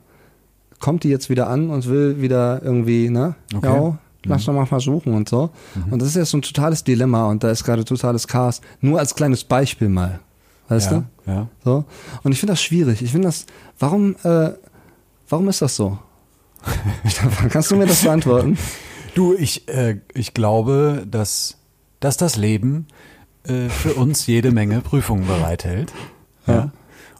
kommt 0.80 1.04
die 1.04 1.10
jetzt 1.10 1.30
wieder 1.30 1.48
an 1.50 1.70
und 1.70 1.88
will 1.88 2.22
wieder 2.22 2.62
irgendwie, 2.64 3.10
ne, 3.10 3.36
Okay. 3.56 3.68
ja, 3.68 3.98
lass 4.26 4.46
doch 4.46 4.54
mal 4.54 4.66
versuchen 4.66 5.14
und 5.14 5.30
so. 5.30 5.50
Und 5.90 6.02
das 6.02 6.10
ist 6.10 6.16
ja 6.16 6.26
so 6.26 6.38
ein 6.38 6.42
totales 6.42 6.84
Dilemma 6.84 7.28
und 7.28 7.44
da 7.44 7.50
ist 7.50 7.64
gerade 7.64 7.86
totales 7.86 8.28
Chaos. 8.28 8.62
Nur 8.82 9.00
als 9.00 9.16
kleines 9.16 9.44
Beispiel 9.44 9.90
mal. 9.90 10.20
Weißt 10.70 10.92
ja, 10.92 11.04
du? 11.26 11.32
Ja. 11.32 11.48
So. 11.64 11.86
Und 12.24 12.32
ich 12.34 12.40
finde 12.40 12.54
das 12.54 12.62
schwierig. 12.62 13.02
Ich 13.02 13.12
finde 13.12 13.30
das, 13.30 13.46
warum, 13.80 14.16
äh, 14.24 14.52
warum 15.30 15.48
ist 15.48 15.62
das 15.62 15.76
so? 15.76 15.98
Kannst 17.50 17.72
du 17.72 17.78
mir 17.78 17.86
das 17.86 18.02
beantworten? 18.02 18.58
Du, 19.16 19.34
ich, 19.34 19.68
äh, 19.70 20.00
ich 20.14 20.34
glaube, 20.34 21.06
dass, 21.10 21.58
dass 22.00 22.18
das 22.18 22.36
Leben 22.36 22.88
äh, 23.46 23.70
für 23.70 23.94
uns 23.94 24.28
jede 24.28 24.52
Menge 24.52 24.82
Prüfungen 24.82 25.26
bereithält. 25.26 25.94
Ja. 26.46 26.72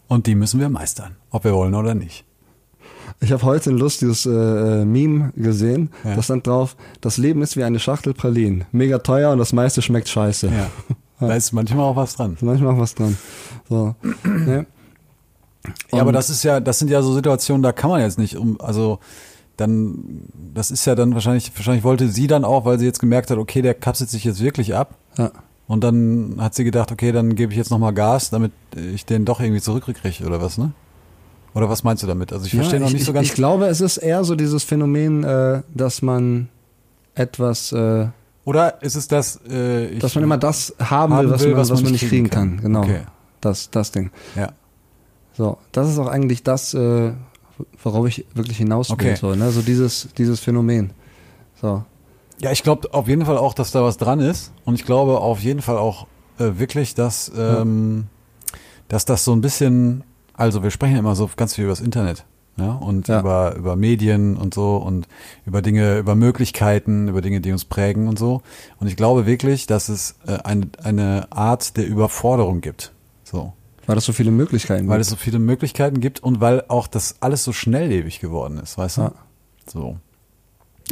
Und 0.08 0.28
die 0.28 0.36
müssen 0.36 0.60
wir 0.60 0.70
meistern, 0.70 1.16
ob 1.32 1.44
wir 1.44 1.54
wollen 1.54 1.74
oder 1.74 1.96
nicht. 1.96 2.26
Ich 3.20 3.32
habe 3.32 3.44
heute 3.44 3.72
ein 3.72 3.78
lustiges 3.78 4.26
äh, 4.26 4.32
äh, 4.32 4.86
Meme 4.86 5.34
gesehen. 5.36 5.90
Ja. 6.04 6.16
Da 6.16 6.22
stand 6.22 6.46
drauf, 6.46 6.76
das 7.02 7.18
Leben 7.18 7.42
ist 7.42 7.58
wie 7.58 7.64
eine 7.64 7.80
Schachtel 7.80 8.14
Pralinen. 8.14 8.66
Mega 8.72 9.00
teuer 9.00 9.32
und 9.32 9.40
das 9.40 9.54
meiste 9.54 9.82
schmeckt 9.82 10.10
scheiße. 10.10 10.48
Ja. 10.48 10.70
Da 11.20 11.34
ist 11.34 11.52
manchmal 11.52 11.84
auch 11.84 11.96
was 11.96 12.16
dran. 12.16 12.38
Manchmal 12.42 12.76
auch 12.76 12.80
was 12.80 12.94
dran. 12.94 13.18
So. 13.68 13.96
ne? 14.24 14.68
Ja, 15.92 16.02
aber 16.02 16.12
das 16.12 16.30
ist 16.30 16.44
ja, 16.44 16.60
das 16.60 16.78
sind 16.78 16.92
ja 16.92 17.02
so 17.02 17.12
Situationen, 17.12 17.64
da 17.64 17.72
kann 17.72 17.90
man 17.90 18.02
jetzt 18.02 18.20
nicht 18.20 18.38
um, 18.38 18.62
also 18.62 19.00
dann, 19.58 20.22
das 20.54 20.70
ist 20.70 20.86
ja 20.86 20.94
dann 20.94 21.16
wahrscheinlich, 21.16 21.52
wahrscheinlich 21.56 21.84
wollte 21.84 22.08
sie 22.10 22.28
dann 22.28 22.46
auch, 22.46 22.66
weil 22.66 22.78
sie 22.78 22.86
jetzt 22.86 23.00
gemerkt 23.00 23.32
hat, 23.32 23.40
okay, 23.40 23.64
der 23.64 23.74
kapselt 23.74 24.12
sich 24.12 24.24
jetzt 24.24 24.42
wirklich 24.42 24.76
ab. 24.76 24.94
Ja. 25.18 25.32
Und 25.68 25.84
dann 25.84 26.36
hat 26.40 26.54
sie 26.54 26.64
gedacht, 26.64 26.92
okay, 26.92 27.12
dann 27.12 27.36
gebe 27.36 27.52
ich 27.52 27.58
jetzt 27.58 27.72
nochmal 27.72 27.94
Gas, 27.94 28.30
damit 28.30 28.52
ich 28.76 29.06
den 29.06 29.26
doch 29.26 29.40
irgendwie 29.40 29.60
zurückkriege 29.60 30.26
oder 30.26 30.42
was, 30.42 30.58
ne? 30.58 30.72
Oder 31.54 31.70
was 31.70 31.84
meinst 31.84 32.04
du 32.04 32.08
damit? 32.08 32.32
Also 32.34 32.46
ich 32.46 32.54
verstehe 32.54 32.76
ja, 32.76 32.80
noch 32.82 32.88
ich, 32.88 32.96
nicht 32.96 33.06
so 33.06 33.12
ich, 33.12 33.16
ganz. 33.16 33.28
Ich 33.28 33.34
glaube, 33.34 33.68
es 33.68 33.82
ist 33.82 33.98
eher 33.98 34.24
so 34.24 34.36
dieses 34.36 34.64
Phänomen, 34.64 35.24
äh, 35.24 35.62
dass 35.74 36.02
man 36.02 36.50
etwas, 37.16 37.72
äh, 37.72 38.08
oder 38.46 38.82
ist 38.82 38.96
es 38.96 39.08
das, 39.08 39.38
äh, 39.48 39.98
dass 39.98 40.16
man 40.16 40.24
immer 40.24 40.38
das 40.38 40.76
haben 40.80 41.14
will, 41.14 41.18
haben 41.18 41.32
was, 41.32 41.44
will, 41.44 41.52
man, 41.52 41.70
was, 41.70 41.82
man 41.82 41.92
nicht 41.92 42.08
kriegen 42.08 42.30
kann. 42.30 42.62
Genau. 42.62 42.84
Okay. 42.84 43.02
Das, 43.42 43.70
das 43.72 43.92
Ding. 43.92 44.12
Ja. 44.36 44.52
So, 45.34 45.58
das 45.72 45.90
ist 45.90 46.00
auch 46.00 46.08
eigentlich 46.08 46.44
das, 46.44 46.74
äh, 46.74 47.12
worauf 47.84 48.08
ich 48.08 48.26
wirklich 48.34 48.58
hinaus 48.58 48.90
will. 48.90 48.96
Okay. 48.96 49.16
So, 49.16 49.36
ne? 49.36 49.52
so 49.52 49.62
dieses, 49.62 50.10
dieses 50.18 50.40
Phänomen. 50.40 50.92
So. 51.62 51.84
Ja, 52.40 52.52
ich 52.52 52.64
glaube 52.64 52.94
auf 52.94 53.08
jeden 53.08 53.26
Fall 53.26 53.38
auch, 53.38 53.54
dass 53.54 53.72
da 53.72 53.84
was 53.84 53.98
dran 53.98 54.20
ist. 54.20 54.52
Und 54.66 54.76
ich 54.76 54.86
glaube 54.86 55.20
auf 55.20 55.42
jeden 55.42 55.62
Fall 55.62 55.78
auch 55.78 56.08
äh, 56.40 56.52
wirklich, 56.58 56.94
dass, 56.96 57.32
ähm, 57.36 58.06
dass 58.88 59.06
das 59.06 59.24
so 59.24 59.34
ein 59.34 59.42
bisschen 59.42 60.04
Also 60.38 60.64
wir 60.64 60.72
sprechen 60.72 60.96
immer 60.96 61.16
so 61.16 61.30
ganz 61.36 61.56
viel 61.56 61.66
über 61.66 61.72
das 61.74 61.82
Internet. 61.82 62.24
Ja, 62.60 62.72
und 62.72 63.08
Ja. 63.08 63.20
über, 63.20 63.56
über 63.56 63.76
Medien 63.76 64.36
und 64.36 64.54
so 64.56 64.78
und 64.78 65.08
über 65.46 65.62
Dinge, 65.62 66.00
über 66.00 66.16
Möglichkeiten, 66.16 67.08
über 67.08 67.22
Dinge, 67.22 67.40
die 67.40 67.52
uns 67.52 67.66
prägen 67.66 68.08
und 68.08 68.18
so. 68.18 68.42
Und 68.80 68.88
ich 68.88 68.96
glaube 68.96 69.28
wirklich, 69.28 69.68
dass 69.68 69.90
es 69.90 70.16
äh, 70.26 70.38
eine, 70.44 70.68
eine 70.84 71.28
Art 71.32 71.78
der 71.78 71.86
Überforderung 71.86 72.62
gibt. 72.62 72.94
So. 73.24 73.54
Weil 73.86 73.98
es 74.00 74.06
so 74.06 74.12
viele 74.14 74.32
Möglichkeiten 74.32 74.88
Weil 74.88 74.98
gibt. 74.98 75.02
es 75.06 75.10
so 75.12 75.16
viele 75.18 75.38
Möglichkeiten 75.38 76.00
gibt 76.02 76.22
und 76.24 76.42
weil 76.42 76.64
auch 76.68 76.88
das 76.88 77.18
alles 77.20 77.44
so 77.44 77.54
schnelllebig 77.54 78.20
geworden 78.20 78.58
ist, 78.58 78.76
weißt 78.78 78.98
du? 78.98 79.02
Ja. 79.02 79.12
So. 79.68 79.98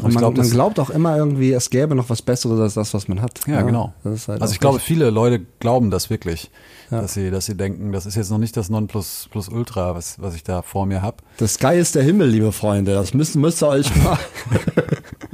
Und 0.02 0.14
man, 0.14 0.18
glaub, 0.22 0.36
man 0.36 0.43
das- 0.46 0.52
glaubt 0.52 0.78
auch 0.80 0.89
immer 0.89 1.16
irgendwie, 1.16 1.54
es 1.54 1.70
gäbe 1.70 1.96
noch 1.96 2.10
was 2.10 2.22
Besseres 2.22 2.60
als 2.60 2.74
das, 2.74 2.93
was 2.93 3.08
man 3.08 3.22
hat. 3.22 3.39
Ja, 3.48 3.62
genau. 3.62 3.93
Das 4.04 4.14
ist 4.14 4.28
halt 4.28 4.41
also 4.41 4.54
ich 4.54 4.60
glaube, 4.60 4.80
viele 4.80 5.10
Leute 5.10 5.46
glauben 5.60 5.89
das 5.89 6.10
wirklich, 6.10 6.52
Ja. 6.91 7.02
dass 7.02 7.14
sie, 7.14 7.32
dass 7.32 7.46
sie 7.46 7.56
denken, 7.56 7.93
das 7.93 8.06
ist 8.06 8.16
jetzt 8.16 8.30
noch 8.30 8.38
nicht 8.38 8.58
das 8.58 8.70
Nonplusultra, 8.70 9.96
was, 9.96 10.20
was 10.22 10.36
ich 10.36 10.43
da 10.43 10.62
vor 10.64 10.86
mir 10.86 11.02
habe. 11.02 11.18
The 11.39 11.48
Sky 11.48 11.78
ist 11.78 11.96
der 11.96 12.04
Himmel, 12.04 12.28
liebe 12.28 12.52
Freunde. 12.52 12.93
Das 12.93 13.14
müsst, 13.14 13.36
müsst 13.38 13.64
ihr 13.64 13.68
euch 13.70 13.89
mal. 14.04 14.18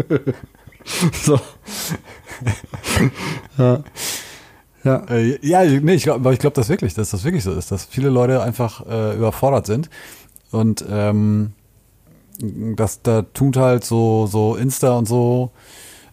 so. 1.24 1.40
ja. 3.58 3.84
Ja. 4.84 4.96
Äh, 5.10 5.38
ja, 5.46 5.64
nee, 5.64 5.94
ich 5.94 6.04
glaube, 6.04 6.20
aber 6.22 6.34
ich 6.34 6.40
glaube 6.40 6.56
das 6.56 6.68
wirklich, 6.70 6.94
dass 6.96 7.12
das 7.12 7.24
wirklich 7.24 7.44
so 7.44 7.52
ist, 7.52 7.72
dass 7.72 7.86
viele 7.86 8.10
Leute 8.10 8.42
einfach 8.42 8.84
äh, 8.88 9.16
überfordert 9.16 9.68
sind 9.68 9.90
und 10.50 10.84
ähm, 10.90 11.52
das 12.76 13.02
da 13.02 13.22
tut 13.22 13.58
halt 13.58 13.84
so 13.84 14.28
so 14.28 14.56
Insta 14.56 14.98
und 14.98 15.08
so 15.08 15.52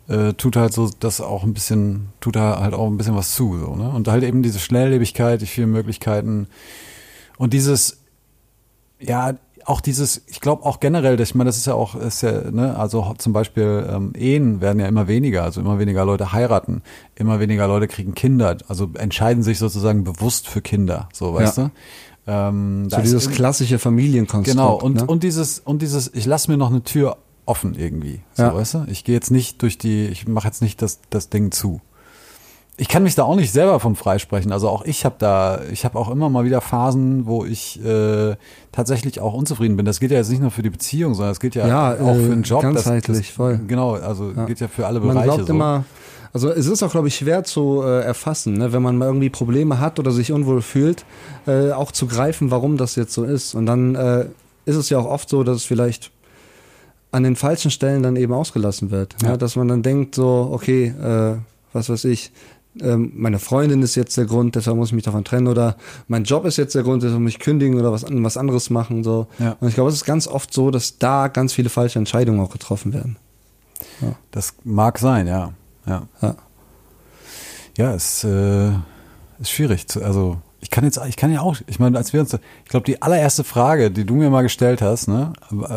äh, 0.08 0.32
tut 0.34 0.56
halt 0.56 0.72
so 0.72 0.90
das 1.00 1.20
auch 1.20 1.42
ein 1.44 1.54
bisschen 1.54 2.08
tut 2.20 2.36
da 2.36 2.60
halt 2.60 2.74
auch 2.74 2.86
ein 2.86 2.96
bisschen 2.96 3.16
was 3.16 3.34
zu 3.34 3.58
so 3.58 3.74
ne 3.76 3.88
und 3.90 4.08
halt 4.08 4.24
eben 4.24 4.42
diese 4.42 4.58
Schnelllebigkeit, 4.58 5.40
die 5.40 5.46
vielen 5.46 5.70
Möglichkeiten 5.70 6.46
und 7.38 7.52
dieses 7.52 7.98
ja 9.00 9.34
auch 9.64 9.82
dieses, 9.82 10.22
ich 10.28 10.40
glaube 10.40 10.64
auch 10.64 10.80
generell, 10.80 11.20
ich 11.20 11.34
meine, 11.34 11.48
das 11.48 11.58
ist 11.58 11.66
ja 11.66 11.74
auch, 11.74 11.94
ist 11.94 12.22
ja, 12.22 12.50
ne, 12.50 12.78
also 12.78 13.14
zum 13.18 13.34
Beispiel 13.34 13.86
ähm, 13.92 14.14
Ehen 14.16 14.62
werden 14.62 14.80
ja 14.80 14.86
immer 14.86 15.08
weniger, 15.08 15.42
also 15.42 15.60
immer 15.60 15.78
weniger 15.78 16.06
Leute 16.06 16.32
heiraten, 16.32 16.80
immer 17.16 17.38
weniger 17.38 17.68
Leute 17.68 17.86
kriegen 17.86 18.14
Kinder, 18.14 18.56
also 18.68 18.88
entscheiden 18.94 19.42
sich 19.42 19.58
sozusagen 19.58 20.04
bewusst 20.04 20.48
für 20.48 20.62
Kinder, 20.62 21.10
so 21.12 21.34
weißt 21.34 21.58
Ja. 21.58 21.64
du. 21.64 21.70
Ähm, 22.28 22.88
So 22.90 23.00
dieses 23.00 23.30
klassische 23.30 23.78
Familienkonstrukt. 23.78 24.56
Genau, 24.56 24.74
und, 24.74 24.96
ne? 24.96 25.06
und 25.06 25.22
dieses, 25.22 25.58
und 25.60 25.80
dieses, 25.82 26.12
ich 26.14 26.26
lasse 26.26 26.50
mir 26.50 26.56
noch 26.58 26.70
eine 26.70 26.82
Tür 26.84 27.16
offen 27.46 27.74
irgendwie. 27.74 28.20
So, 28.34 28.42
Ja. 28.44 28.54
weißt 28.54 28.74
du? 28.74 28.84
Ich 28.88 29.02
gehe 29.04 29.14
jetzt 29.14 29.30
nicht 29.30 29.62
durch 29.62 29.78
die, 29.78 30.06
ich 30.06 30.28
mache 30.28 30.46
jetzt 30.46 30.60
nicht 30.60 30.82
das, 30.82 31.00
das 31.10 31.30
Ding 31.30 31.50
zu. 31.50 31.80
Ich 32.80 32.88
kann 32.88 33.02
mich 33.02 33.16
da 33.16 33.24
auch 33.24 33.34
nicht 33.34 33.50
selber 33.50 33.80
von 33.80 33.96
freisprechen. 33.96 34.52
Also 34.52 34.68
auch 34.68 34.84
ich 34.84 35.04
habe 35.04 35.16
da, 35.18 35.62
ich 35.72 35.84
habe 35.84 35.98
auch 35.98 36.08
immer 36.10 36.28
mal 36.28 36.44
wieder 36.44 36.60
Phasen, 36.60 37.26
wo 37.26 37.44
ich 37.44 37.84
äh, 37.84 38.36
tatsächlich 38.70 39.18
auch 39.20 39.34
unzufrieden 39.34 39.76
bin. 39.76 39.84
Das 39.84 39.98
gilt 39.98 40.12
ja 40.12 40.18
jetzt 40.18 40.28
nicht 40.30 40.40
nur 40.40 40.52
für 40.52 40.62
die 40.62 40.70
Beziehung, 40.70 41.14
sondern 41.14 41.32
es 41.32 41.40
gilt 41.40 41.56
ja, 41.56 41.66
Ja, 41.66 41.94
auch 41.94 42.14
äh, 42.14 42.20
für 42.22 42.28
den 42.30 42.42
Job. 42.44 42.62
ganzheitlich, 42.62 43.26
das, 43.26 43.34
voll. 43.34 43.58
Genau, 43.66 43.94
also 43.94 44.30
Ja. 44.30 44.44
gilt 44.44 44.60
ja 44.60 44.68
für 44.68 44.86
alle 44.86 45.00
man 45.00 45.08
Bereiche. 45.08 45.24
glaubt 45.28 45.46
so. 45.48 45.52
immer, 45.54 45.84
also 46.38 46.50
es 46.50 46.66
ist 46.66 46.84
auch, 46.84 46.92
glaube 46.92 47.08
ich, 47.08 47.16
schwer 47.16 47.42
zu 47.42 47.82
äh, 47.82 48.02
erfassen, 48.02 48.54
ne? 48.58 48.72
wenn 48.72 48.80
man 48.80 48.96
mal 48.96 49.06
irgendwie 49.06 49.28
Probleme 49.28 49.80
hat 49.80 49.98
oder 49.98 50.12
sich 50.12 50.30
unwohl 50.30 50.62
fühlt, 50.62 51.04
äh, 51.48 51.72
auch 51.72 51.90
zu 51.90 52.06
greifen, 52.06 52.52
warum 52.52 52.76
das 52.76 52.94
jetzt 52.94 53.12
so 53.12 53.24
ist. 53.24 53.56
Und 53.56 53.66
dann 53.66 53.96
äh, 53.96 54.26
ist 54.64 54.76
es 54.76 54.88
ja 54.88 54.98
auch 54.98 55.06
oft 55.06 55.28
so, 55.28 55.42
dass 55.42 55.56
es 55.56 55.64
vielleicht 55.64 56.12
an 57.10 57.24
den 57.24 57.34
falschen 57.34 57.72
Stellen 57.72 58.04
dann 58.04 58.14
eben 58.14 58.32
ausgelassen 58.32 58.92
wird. 58.92 59.16
Ja. 59.20 59.30
Ja. 59.30 59.36
Dass 59.36 59.56
man 59.56 59.66
dann 59.66 59.82
denkt 59.82 60.14
so, 60.14 60.48
okay, 60.52 60.94
äh, 61.02 61.38
was 61.72 61.88
weiß 61.88 62.04
ich, 62.04 62.30
ähm, 62.80 63.10
meine 63.16 63.40
Freundin 63.40 63.82
ist 63.82 63.96
jetzt 63.96 64.16
der 64.16 64.26
Grund, 64.26 64.54
deshalb 64.54 64.76
muss 64.76 64.90
ich 64.90 64.94
mich 64.94 65.04
davon 65.04 65.24
trennen 65.24 65.48
oder 65.48 65.76
mein 66.06 66.22
Job 66.22 66.44
ist 66.44 66.56
jetzt 66.56 66.76
der 66.76 66.84
Grund, 66.84 67.02
deshalb 67.02 67.20
muss 67.20 67.32
ich 67.32 67.40
kündigen 67.40 67.80
oder 67.80 67.90
was, 67.90 68.04
was 68.08 68.36
anderes 68.36 68.70
machen. 68.70 69.02
So. 69.02 69.26
Ja. 69.40 69.56
Und 69.58 69.66
ich 69.66 69.74
glaube, 69.74 69.90
es 69.90 69.96
ist 69.96 70.04
ganz 70.04 70.28
oft 70.28 70.54
so, 70.54 70.70
dass 70.70 70.98
da 70.98 71.26
ganz 71.26 71.52
viele 71.52 71.68
falsche 71.68 71.98
Entscheidungen 71.98 72.38
auch 72.38 72.50
getroffen 72.50 72.92
werden. 72.92 73.16
Das 74.30 74.54
mag 74.62 75.00
sein, 75.00 75.26
ja. 75.26 75.52
Ja, 75.88 76.02
Ja. 76.22 76.36
ja 77.76 77.94
es 77.94 78.24
äh, 78.24 78.70
ist 79.40 79.50
schwierig. 79.50 79.88
Zu, 79.88 80.04
also 80.04 80.38
ich 80.60 80.70
kann 80.70 80.84
jetzt, 80.84 81.00
ich 81.08 81.16
kann 81.16 81.32
ja 81.32 81.40
auch, 81.40 81.56
ich 81.66 81.78
meine, 81.78 81.96
als 81.96 82.12
wir 82.12 82.20
uns, 82.20 82.34
ich 82.34 82.70
glaube, 82.70 82.84
die 82.84 83.00
allererste 83.00 83.44
Frage, 83.44 83.90
die 83.90 84.04
du 84.04 84.14
mir 84.14 84.30
mal 84.30 84.42
gestellt 84.42 84.82
hast, 84.82 85.08
ne, 85.08 85.32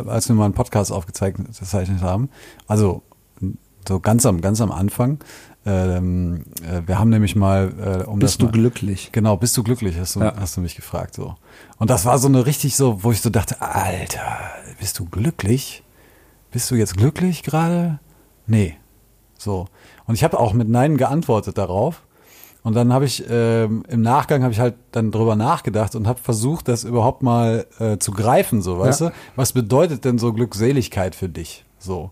als 0.08 0.28
wir 0.28 0.36
mal 0.36 0.46
einen 0.46 0.54
Podcast 0.54 0.92
aufgezeichnet 0.92 2.02
haben, 2.02 2.30
also 2.68 3.04
so 3.88 4.00
ganz 4.00 4.26
am, 4.26 4.42
ganz 4.42 4.62
am 4.62 4.72
Anfang, 4.72 5.20
ähm, 5.66 6.44
äh, 6.68 6.82
wir 6.88 6.98
haben 6.98 7.10
nämlich 7.10 7.36
mal, 7.36 8.02
äh, 8.02 8.08
um 8.08 8.18
Bist 8.20 8.42
du 8.42 8.46
mal, 8.46 8.52
glücklich? 8.52 9.10
Genau, 9.12 9.38
bist 9.38 9.56
du 9.58 9.64
glücklich, 9.64 9.98
hast 10.00 10.16
du, 10.16 10.22
Ja. 10.22 10.34
hast 10.40 10.58
du 10.58 10.62
mich 10.62 10.76
gefragt 10.76 11.14
so. 11.14 11.36
Und 11.78 11.90
das 11.92 12.06
war 12.06 12.18
so 12.18 12.28
eine 12.28 12.46
richtig 12.48 12.76
so, 12.76 13.04
wo 13.04 13.12
ich 13.12 13.22
so 13.22 13.30
dachte, 13.30 13.62
Alter, 13.62 14.26
bist 14.80 14.98
du 14.98 15.06
glücklich? 15.06 15.84
Bist 16.52 16.70
du 16.72 16.76
jetzt 16.76 16.98
glücklich 16.98 17.44
gerade? 17.44 18.00
Nee. 18.48 18.76
So. 19.42 19.66
Und 20.06 20.16
ich 20.16 20.24
habe 20.24 20.40
auch 20.40 20.54
mit 20.54 20.70
Nein 20.70 20.98
geantwortet 20.98 21.58
darauf. 21.58 22.04
Und 22.64 22.76
dann 22.76 22.94
habe 22.94 23.06
ich 23.06 23.24
ähm, 23.28 23.84
im 23.88 24.04
Nachgang 24.04 24.44
habe 24.44 24.54
ich 24.54 24.60
halt 24.60 24.76
dann 24.92 25.10
drüber 25.12 25.36
nachgedacht 25.36 25.96
und 25.96 26.08
habe 26.08 26.20
versucht, 26.20 26.68
das 26.68 26.84
überhaupt 26.84 27.24
mal 27.24 27.66
äh, 27.80 27.98
zu 27.98 28.12
greifen, 28.12 28.62
so, 28.62 28.78
weißt 28.78 29.02
Ja. 29.02 29.10
du? 29.10 29.14
Was 29.36 29.52
bedeutet 29.54 30.06
denn 30.06 30.20
so 30.20 30.32
Glückseligkeit 30.32 31.16
für 31.16 31.28
dich? 31.28 31.66
So. 31.80 32.12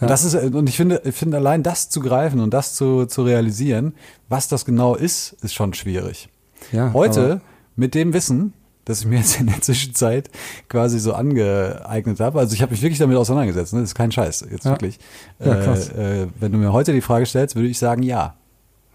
Und 0.00 0.02
Ja. 0.02 0.06
das 0.06 0.22
ist, 0.22 0.36
und 0.36 0.68
ich 0.68 0.76
finde, 0.76 1.02
ich 1.04 1.16
finde 1.16 1.38
allein 1.38 1.64
das 1.64 1.88
zu 1.90 1.98
greifen 2.00 2.38
und 2.38 2.54
das 2.54 2.74
zu, 2.74 3.06
zu 3.06 3.24
realisieren, 3.24 3.94
was 4.28 4.46
das 4.46 4.64
genau 4.64 4.94
ist, 4.94 5.32
ist 5.42 5.54
schon 5.54 5.74
schwierig. 5.74 6.28
Ja, 6.70 6.92
Heute, 6.92 7.40
mit 7.74 7.96
dem 7.96 8.12
Wissen, 8.12 8.52
das 8.84 9.00
ich 9.00 9.06
mir 9.06 9.18
jetzt 9.18 9.38
in 9.40 9.46
der 9.46 9.60
Zwischenzeit 9.60 10.30
quasi 10.68 10.98
so 10.98 11.12
angeeignet 11.12 12.18
habe, 12.20 12.38
also 12.40 12.54
ich 12.54 12.62
habe 12.62 12.72
mich 12.72 12.82
wirklich 12.82 12.98
damit 12.98 13.16
auseinandergesetzt, 13.16 13.72
ne? 13.72 13.80
das 13.80 13.90
ist 13.90 13.94
kein 13.94 14.10
Scheiß, 14.12 14.46
jetzt 14.50 14.64
Ja. 14.64 14.70
wirklich. 14.72 14.98
Ja. 15.38 15.54
Äh, 15.54 16.22
äh, 16.22 16.26
wenn 16.40 16.52
du 16.52 16.58
mir 16.58 16.72
heute 16.72 16.92
die 16.92 17.00
Frage 17.00 17.26
stellst, 17.26 17.54
würde 17.56 17.68
ich 17.68 17.78
sagen, 17.78 18.02
ja. 18.02 18.34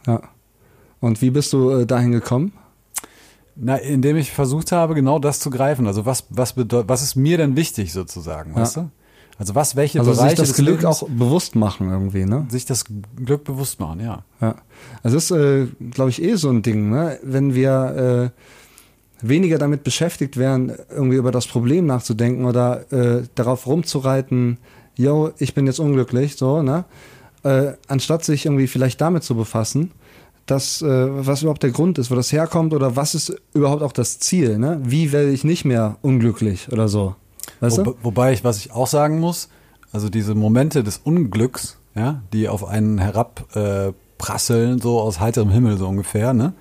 Ja. 0.07 0.21
Und 0.99 1.21
wie 1.21 1.29
bist 1.29 1.53
du 1.53 1.69
äh, 1.71 1.85
dahin 1.85 2.11
gekommen? 2.11 2.53
Na, 3.55 3.77
indem 3.77 4.17
ich 4.17 4.31
versucht 4.31 4.71
habe, 4.73 4.95
genau 4.95 5.17
das 5.19 5.39
zu 5.39 5.49
greifen. 5.49 5.87
Also 5.87 6.05
was, 6.05 6.25
was 6.29 6.53
bedeutet, 6.53 6.89
was 6.89 7.01
ist 7.01 7.15
mir 7.15 7.37
denn 7.37 7.55
wichtig 7.55 7.93
sozusagen, 7.93 8.51
Ja. 8.51 8.61
weißt 8.61 8.77
du? 8.77 8.89
Also 9.37 9.53
was, 9.55 9.75
welche 9.75 9.99
Also 9.99 10.11
Bereiche 10.11 10.37
sich 10.37 10.47
das 10.49 10.55
Glück 10.57 10.81
Lebens- 10.81 10.85
auch 10.85 11.07
bewusst 11.09 11.55
machen 11.55 11.89
irgendwie, 11.89 12.25
ne? 12.25 12.45
sich 12.49 12.65
das 12.65 12.85
Glück 13.17 13.43
bewusst 13.43 13.79
machen, 13.79 13.99
ja. 13.99 14.23
Ja. 14.41 14.55
Also 15.03 15.17
es 15.17 15.31
ist, 15.31 15.37
äh, 15.37 15.67
glaube 15.91 16.09
ich, 16.09 16.21
eh 16.21 16.35
so 16.35 16.49
ein 16.49 16.61
Ding, 16.61 16.89
ne? 16.89 17.19
Wenn 17.21 17.53
wir 17.53 18.31
äh, 18.33 18.41
weniger 19.27 19.57
damit 19.57 19.83
beschäftigt 19.83 20.37
wären, 20.37 20.73
irgendwie 20.89 21.17
über 21.17 21.31
das 21.31 21.47
Problem 21.47 21.85
nachzudenken 21.85 22.45
oder 22.45 22.91
äh, 22.91 23.23
darauf 23.35 23.67
rumzureiten, 23.67 24.57
yo, 24.95 25.31
ich 25.37 25.53
bin 25.53 25.65
jetzt 25.67 25.79
unglücklich, 25.79 26.35
so, 26.35 26.61
ne? 26.61 26.85
Äh, 27.43 27.73
anstatt 27.87 28.23
sich 28.23 28.45
irgendwie 28.45 28.67
vielleicht 28.67 28.99
damit 29.01 29.23
zu 29.23 29.35
befassen, 29.35 29.91
dass, 30.45 30.81
äh, 30.81 30.87
was 30.87 31.41
überhaupt 31.41 31.63
der 31.63 31.71
Grund 31.71 31.97
ist, 31.97 32.09
wo 32.11 32.15
das 32.15 32.31
herkommt 32.31 32.73
oder 32.73 32.95
was 32.95 33.15
ist 33.15 33.35
überhaupt 33.53 33.83
auch 33.83 33.91
das 33.91 34.19
Ziel, 34.19 34.57
ne? 34.57 34.79
Wie 34.83 35.11
werde 35.11 35.31
ich 35.31 35.43
nicht 35.43 35.65
mehr 35.65 35.97
unglücklich 36.01 36.71
oder 36.71 36.87
so? 36.87 37.15
Weißt 37.59 37.79
Wo, 37.79 37.83
du? 37.83 37.95
wobei 38.01 38.33
ich, 38.33 38.43
was 38.43 38.57
ich 38.57 38.71
auch 38.71 38.87
sagen 38.87 39.19
muss, 39.19 39.49
also 39.91 40.09
diese 40.09 40.35
Momente 40.35 40.83
des 40.83 40.97
Unglücks, 40.97 41.77
ja, 41.95 42.21
die 42.33 42.49
auf 42.49 42.65
einen 42.65 42.97
herabprasseln, 42.97 44.77
äh, 44.77 44.81
so 44.81 44.99
aus 44.99 45.19
heiterem 45.19 45.49
Himmel 45.49 45.77
so 45.77 45.87
ungefähr, 45.87 46.33
ne, 46.33 46.53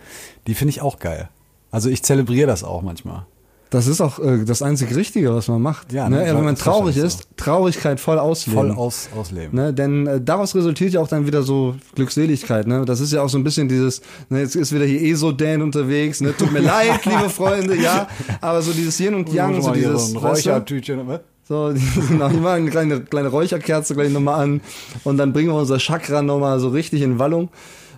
die 0.47 0.55
finde 0.55 0.71
ich 0.71 0.81
auch 0.81 0.99
geil. 0.99 1.29
Also 1.75 1.91
ich 1.91 2.05
zelebriere 2.05 2.47
das 2.47 2.63
auch 2.63 2.83
manchmal. 2.83 3.27
Das 3.71 3.89
ist 3.89 4.01
auch 4.01 4.21
äh, 4.21 4.45
das 4.45 4.63
einzig 4.63 4.95
Richtige, 4.95 5.35
was 5.35 5.49
man 5.49 5.61
macht. 5.61 5.93
Ja, 5.93 6.09
ne? 6.09 6.19
ne, 6.19 6.37
Wenn 6.37 6.45
man 6.45 6.55
traurig 6.55 6.97
ist, 6.97 7.27
Traurigkeit 7.37 7.99
voll 7.99 8.21
ausleben. 8.21 8.69
Voll 8.69 8.71
aus, 8.71 9.09
ausleben. 9.17 9.57
Ne, 9.59 9.75
denn 9.75 10.07
äh, 10.07 10.21
daraus 10.21 10.55
resultiert 10.55 10.93
ja 10.93 11.01
auch 11.01 11.09
dann 11.09 11.27
wieder 11.27 11.43
so 11.43 11.75
Glückseligkeit. 11.97 12.69
Ne? 12.69 12.85
Das 12.85 13.01
ist 13.01 13.13
ja 13.13 13.23
auch 13.23 13.29
so 13.29 13.39
ein 13.39 13.43
bisschen 13.43 13.69
dieses, 13.69 14.03
ne, 14.29 14.39
jetzt 14.43 14.55
ist 14.55 14.73
wieder 14.73 14.85
hier 14.85 15.01
eh 15.01 15.15
so 15.15 15.33
Dan 15.33 15.63
unterwegs. 15.63 16.21
Ne? 16.21 16.33
Tut 16.37 16.53
mir 16.53 16.61
leid, 16.61 17.05
liebe 17.07 17.29
Freunde, 17.29 17.75
ja. 17.75 18.07
Aber 18.41 18.63
so 18.63 18.73
dieses 18.73 19.01
Yin 19.01 19.15
und 19.15 19.33
Yang, 19.33 19.61
so 19.61 19.73
dieses, 19.73 20.11
so 20.13 20.19
ein 20.19 20.23
weißt 20.23 20.47
du, 20.47 20.51
Räuchertütchen, 20.51 21.09
was? 21.09 21.21
so, 21.49 21.75
genau, 22.09 22.31
hier 22.31 22.41
mal 22.41 22.59
eine 22.59 22.71
kleine, 22.71 23.01
kleine 23.01 23.29
Räucherkerze 23.29 23.95
gleich 23.95 24.13
nochmal 24.13 24.41
an 24.41 24.61
und 25.03 25.17
dann 25.17 25.33
bringen 25.33 25.49
wir 25.49 25.57
unser 25.57 25.79
Chakra 25.79 26.23
nochmal 26.23 26.61
so 26.61 26.69
richtig 26.69 27.03
in 27.03 27.19
Wallung. 27.19 27.49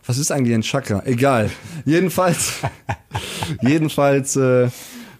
Was 0.07 0.19
ist 0.19 0.31
eigentlich 0.31 0.55
ein 0.55 0.63
Chakra? 0.63 1.03
Egal. 1.05 1.51
Jedenfalls, 1.85 2.55
jedenfalls, 3.63 4.37
äh, 4.37 4.69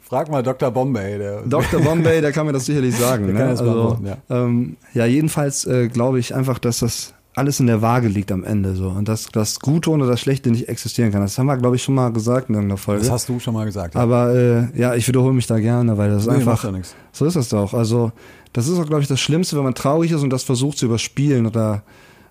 Frag 0.09 0.31
mal 0.31 0.41
Dr. 0.43 0.71
Bombay, 0.71 1.19
der 1.19 1.43
Dr. 1.43 1.81
Bombay, 1.81 2.21
der 2.21 2.31
kann 2.31 2.47
mir 2.47 2.53
das 2.53 2.67
sicherlich 2.67 2.95
sagen. 2.99 3.33
Ne? 3.33 3.45
also, 3.45 3.99
ja. 4.05 4.17
Ähm, 4.31 4.77
ja, 4.95 5.05
jedenfalls 5.05 5.65
äh, 5.65 5.89
glaube 5.89 6.21
ich 6.21 6.33
einfach, 6.33 6.61
dass 6.61 6.79
das 6.79 7.13
alles 7.35 7.59
in 7.59 7.67
der 7.67 7.83
Waage 7.83 8.07
liegt 8.07 8.31
am 8.31 8.45
Ende 8.45 8.77
so 8.77 8.89
und 8.89 9.09
dass 9.09 9.27
das 9.27 9.59
Gute 9.59 9.91
oder 9.91 10.07
das 10.07 10.21
Schlechte 10.21 10.51
nicht 10.51 10.69
existieren 10.69 11.11
kann. 11.11 11.23
Das 11.23 11.37
haben 11.37 11.47
wir, 11.47 11.57
glaube 11.57 11.75
ich, 11.75 11.83
schon 11.83 11.97
mal 11.97 12.13
gesagt 12.13 12.49
in 12.49 12.55
irgendeiner 12.55 12.79
Folge. 12.79 13.03
Das 13.03 13.11
hast 13.11 13.29
du 13.29 13.41
schon 13.41 13.53
mal 13.53 13.65
gesagt. 13.67 13.95
ja. 13.97 14.01
Aber 14.01 14.33
äh, 14.33 14.79
ja, 14.79 14.95
ich 14.95 15.07
wiederhole 15.09 15.35
mich 15.35 15.49
da 15.49 15.59
gerne, 15.59 15.99
weil 15.99 16.09
das 16.11 16.23
ist 16.23 16.29
Nee, 16.29 16.37
einfach. 16.37 16.63
ja. 16.63 16.73
So 17.13 17.27
ist 17.27 17.35
das 17.35 17.49
doch. 17.49 17.75
Also 17.75 18.13
das 18.53 18.69
ist 18.69 18.79
auch, 18.79 18.87
glaube 18.87 19.03
ich, 19.03 19.09
das 19.09 19.21
Schlimmste, 19.21 19.57
wenn 19.57 19.65
man 19.65 19.75
traurig 19.75 20.13
ist 20.13 20.23
und 20.23 20.31
das 20.31 20.45
versucht 20.45 20.79
zu 20.79 20.87
überspielen 20.87 21.47
oder 21.47 21.83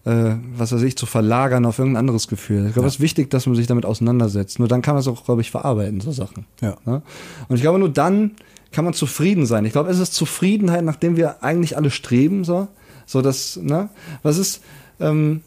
äh, 0.06 0.36
was 0.56 0.72
weiß 0.72 0.84
ich, 0.84 0.98
zu 0.98 1.06
verlagern 1.06 1.66
auf 1.66 1.80
irgendein 1.80 2.02
anderes 2.02 2.28
Gefühl. 2.28 2.68
Ich 2.68 2.74
glaube, 2.74 2.88
es 2.88 2.96
ist 2.96 3.02
wichtig, 3.02 3.30
dass 3.32 3.46
man 3.48 3.56
sich 3.56 3.68
damit 3.68 3.86
auseinandersetzt. 3.86 4.60
Nur 4.60 4.68
dann 4.68 4.82
kann 4.82 4.94
man 4.94 5.02
es 5.02 5.08
auch, 5.08 5.26
glaube 5.26 5.42
ich, 5.42 5.52
verarbeiten, 5.52 6.00
so 6.00 6.12
Sachen. 6.12 6.46
Ja. 6.62 6.78
Ne? 6.86 7.02
Und 7.48 7.56
ich 7.56 7.62
glaube, 7.62 7.80
nur 7.80 7.90
dann 7.90 8.32
kann 8.72 8.86
man 8.86 8.94
zufrieden 8.94 9.46
sein. 9.46 9.66
Ich 9.66 9.72
glaube, 9.72 9.90
es 9.90 10.00
ist 10.00 10.14
Zufriedenheit, 10.14 10.84
nachdem 10.84 11.18
wir 11.18 11.44
eigentlich 11.44 11.78
alle 11.78 11.90
streben, 11.90 12.44
so. 12.44 12.68
So 13.08 13.22
dass, 13.22 13.58
ne? 13.58 13.90
Was 14.24 14.38
ist, 14.38 14.62
ähm, 15.00 15.42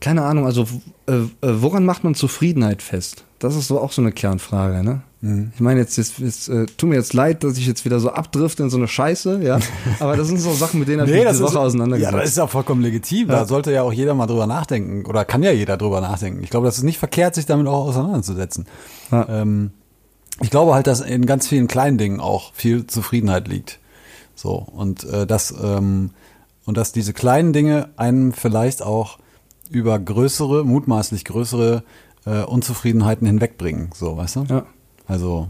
keine 0.00 0.22
Ahnung, 0.22 0.46
also 0.46 0.66
äh, 1.06 1.20
woran 1.40 1.84
macht 1.84 2.04
man 2.04 2.14
Zufriedenheit 2.14 2.82
fest? 2.82 3.24
Das 3.44 3.56
ist 3.56 3.68
so 3.68 3.78
auch 3.78 3.92
so 3.92 4.00
eine 4.00 4.10
Kernfrage, 4.10 4.82
ne? 4.82 5.02
Ich 5.54 5.60
meine, 5.60 5.80
jetzt, 5.80 5.98
jetzt, 5.98 6.18
jetzt 6.18 6.48
äh, 6.48 6.64
tut 6.64 6.88
mir 6.88 6.96
jetzt 6.96 7.12
leid, 7.12 7.44
dass 7.44 7.58
ich 7.58 7.66
jetzt 7.66 7.84
wieder 7.84 8.00
so 8.00 8.10
abdrifte 8.10 8.62
in 8.62 8.70
so 8.70 8.78
eine 8.78 8.88
Scheiße, 8.88 9.42
ja. 9.42 9.58
Aber 10.00 10.16
das 10.16 10.28
sind 10.28 10.38
so 10.38 10.52
Sachen, 10.54 10.80
mit 10.80 10.88
denen 10.88 11.02
habe 11.02 11.10
ich 11.10 11.16
mich 11.16 11.28
diese 11.28 11.44
Woche 11.44 11.54
ja, 11.54 11.60
auseinandergesetzt. 11.60 12.14
das 12.14 12.28
ist 12.30 12.36
ja 12.38 12.46
vollkommen 12.46 12.80
legitim. 12.80 13.28
Da 13.28 13.44
sollte 13.44 13.70
ja 13.70 13.82
auch 13.82 13.92
jeder 13.92 14.14
mal 14.14 14.26
drüber 14.26 14.46
nachdenken. 14.46 15.04
Oder 15.04 15.26
kann 15.26 15.42
ja 15.42 15.50
jeder 15.50 15.76
drüber 15.76 16.00
nachdenken. 16.00 16.42
Ich 16.42 16.48
glaube, 16.48 16.64
das 16.64 16.78
ist 16.78 16.84
nicht 16.84 16.98
verkehrt, 16.98 17.34
sich 17.34 17.44
damit 17.44 17.66
auch 17.66 17.86
auseinanderzusetzen. 17.86 18.66
Ja. 19.10 19.28
Ähm, 19.28 19.72
ich 20.40 20.48
glaube 20.48 20.72
halt, 20.72 20.86
dass 20.86 21.02
in 21.02 21.26
ganz 21.26 21.46
vielen 21.46 21.68
kleinen 21.68 21.98
Dingen 21.98 22.20
auch 22.20 22.54
viel 22.54 22.86
Zufriedenheit 22.86 23.46
liegt. 23.46 23.78
So. 24.34 24.54
Und 24.54 25.04
äh, 25.04 25.26
dass, 25.26 25.54
ähm, 25.62 26.10
und 26.64 26.78
dass 26.78 26.92
diese 26.92 27.12
kleinen 27.12 27.52
Dinge 27.52 27.90
einem 27.96 28.32
vielleicht 28.32 28.82
auch 28.82 29.18
über 29.70 29.98
größere, 29.98 30.64
mutmaßlich 30.64 31.24
größere 31.24 31.82
äh, 32.26 32.42
Unzufriedenheiten 32.42 33.26
hinwegbringen. 33.26 33.90
So, 33.94 34.16
weißt 34.16 34.36
du? 34.36 34.44
Ja. 34.44 34.66
Also, 35.06 35.48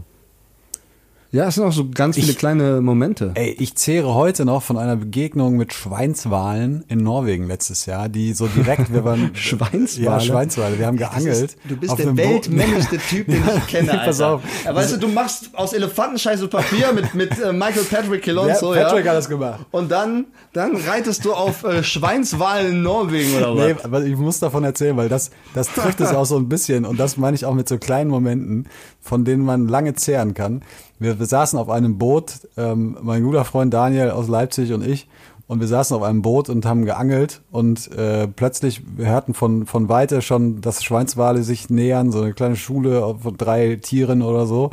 Ja, 1.35 1.49
es 1.49 1.55
sind 1.55 1.65
auch 1.65 1.73
so 1.73 1.89
ganz 1.93 2.15
viele 2.15 2.31
Ich- 2.31 2.37
kleine 2.37 2.79
Momente. 2.79 3.31
Ey, 3.33 3.49
ich 3.59 3.75
zehre 3.75 4.13
heute 4.13 4.45
noch 4.45 4.63
von 4.63 4.77
einer 4.77 4.95
Begegnung 4.95 5.57
mit 5.57 5.73
Schweinswalen 5.73 6.85
in 6.87 6.99
Norwegen 6.99 7.45
letztes 7.47 7.85
Jahr, 7.85 8.07
die 8.07 8.31
so 8.31 8.47
direkt, 8.47 8.93
wir 8.93 9.03
waren. 9.03 9.31
Schweinswale? 9.35 10.05
Ja, 10.05 10.19
Schweinswale. 10.21 10.79
Wir 10.79 10.87
haben 10.87 10.95
geangelt. 10.95 11.57
du 11.67 11.75
bist 11.75 11.99
der 11.99 12.15
weltmännlichste 12.15 12.97
Typ, 13.09 13.27
den 13.27 13.43
ich 13.57 13.67
kenne, 13.67 13.91
Alter. 13.91 14.05
Pass 14.05 14.21
auf. 14.21 14.41
Ja, 14.63 14.73
weißt 14.73 14.93
du, 14.93 14.97
du 14.97 15.07
machst 15.09 15.49
aus 15.55 15.73
Elefantenscheiße 15.73 16.47
Papier 16.47 16.93
mit, 16.93 17.13
mit 17.13 17.31
äh, 17.37 17.51
Michael 17.51 17.83
Patrick 17.83 18.21
Kilonso, 18.21 18.73
Ja, 18.73 18.79
ja. 18.83 18.87
Patrick 18.87 19.05
hat 19.09 19.15
das 19.17 19.27
gemacht. 19.27 19.65
Und 19.71 19.91
dann, 19.91 20.27
dann 20.53 20.77
reitest 20.77 21.25
du 21.25 21.33
auf 21.33 21.65
äh, 21.65 21.83
Schweinswalen 21.83 22.67
in 22.75 22.81
Norwegen 22.81 23.35
oder 23.35 23.53
was? 23.57 23.65
Nee, 23.67 23.75
aber 23.83 24.05
ich 24.05 24.15
muss 24.15 24.39
davon 24.39 24.63
erzählen, 24.63 24.95
weil 24.95 25.09
das, 25.09 25.31
das 25.53 25.67
trifft 25.67 25.99
es 25.99 26.09
auch 26.13 26.25
so 26.25 26.37
ein 26.37 26.47
bisschen 26.47 26.85
und 26.85 26.97
das 26.97 27.17
meine 27.17 27.35
ich 27.35 27.43
auch 27.43 27.53
mit 27.55 27.67
so 27.67 27.77
kleinen 27.77 28.09
Momenten, 28.09 28.69
von 29.01 29.25
denen 29.25 29.43
man 29.43 29.67
lange 29.67 29.95
zehren 29.95 30.33
kann. 30.33 30.61
Wir, 30.99 31.19
wir 31.19 31.25
saßen 31.25 31.59
auf 31.59 31.69
einem 31.69 31.97
Boot, 31.97 32.33
ähm, 32.57 32.97
mein 33.01 33.23
guter 33.23 33.45
Freund 33.45 33.73
Daniel 33.73 34.11
aus 34.11 34.27
Leipzig 34.27 34.71
und 34.73 34.85
ich, 34.85 35.07
und 35.47 35.59
wir 35.59 35.67
saßen 35.67 35.95
auf 35.95 36.01
einem 36.03 36.21
Boot 36.21 36.49
und 36.49 36.65
haben 36.65 36.85
geangelt 36.85 37.41
und 37.51 37.91
äh, 37.91 38.27
plötzlich, 38.27 38.81
wir 38.97 39.07
hörten 39.07 39.33
von, 39.33 39.65
von 39.67 39.89
Weite 39.89 40.21
schon, 40.21 40.61
dass 40.61 40.83
Schweinswale 40.83 41.43
sich 41.43 41.69
nähern, 41.69 42.11
so 42.11 42.21
eine 42.21 42.33
kleine 42.33 42.55
Schule 42.55 43.15
von 43.21 43.37
drei 43.37 43.75
Tieren 43.75 44.21
oder 44.23 44.47
so. 44.47 44.71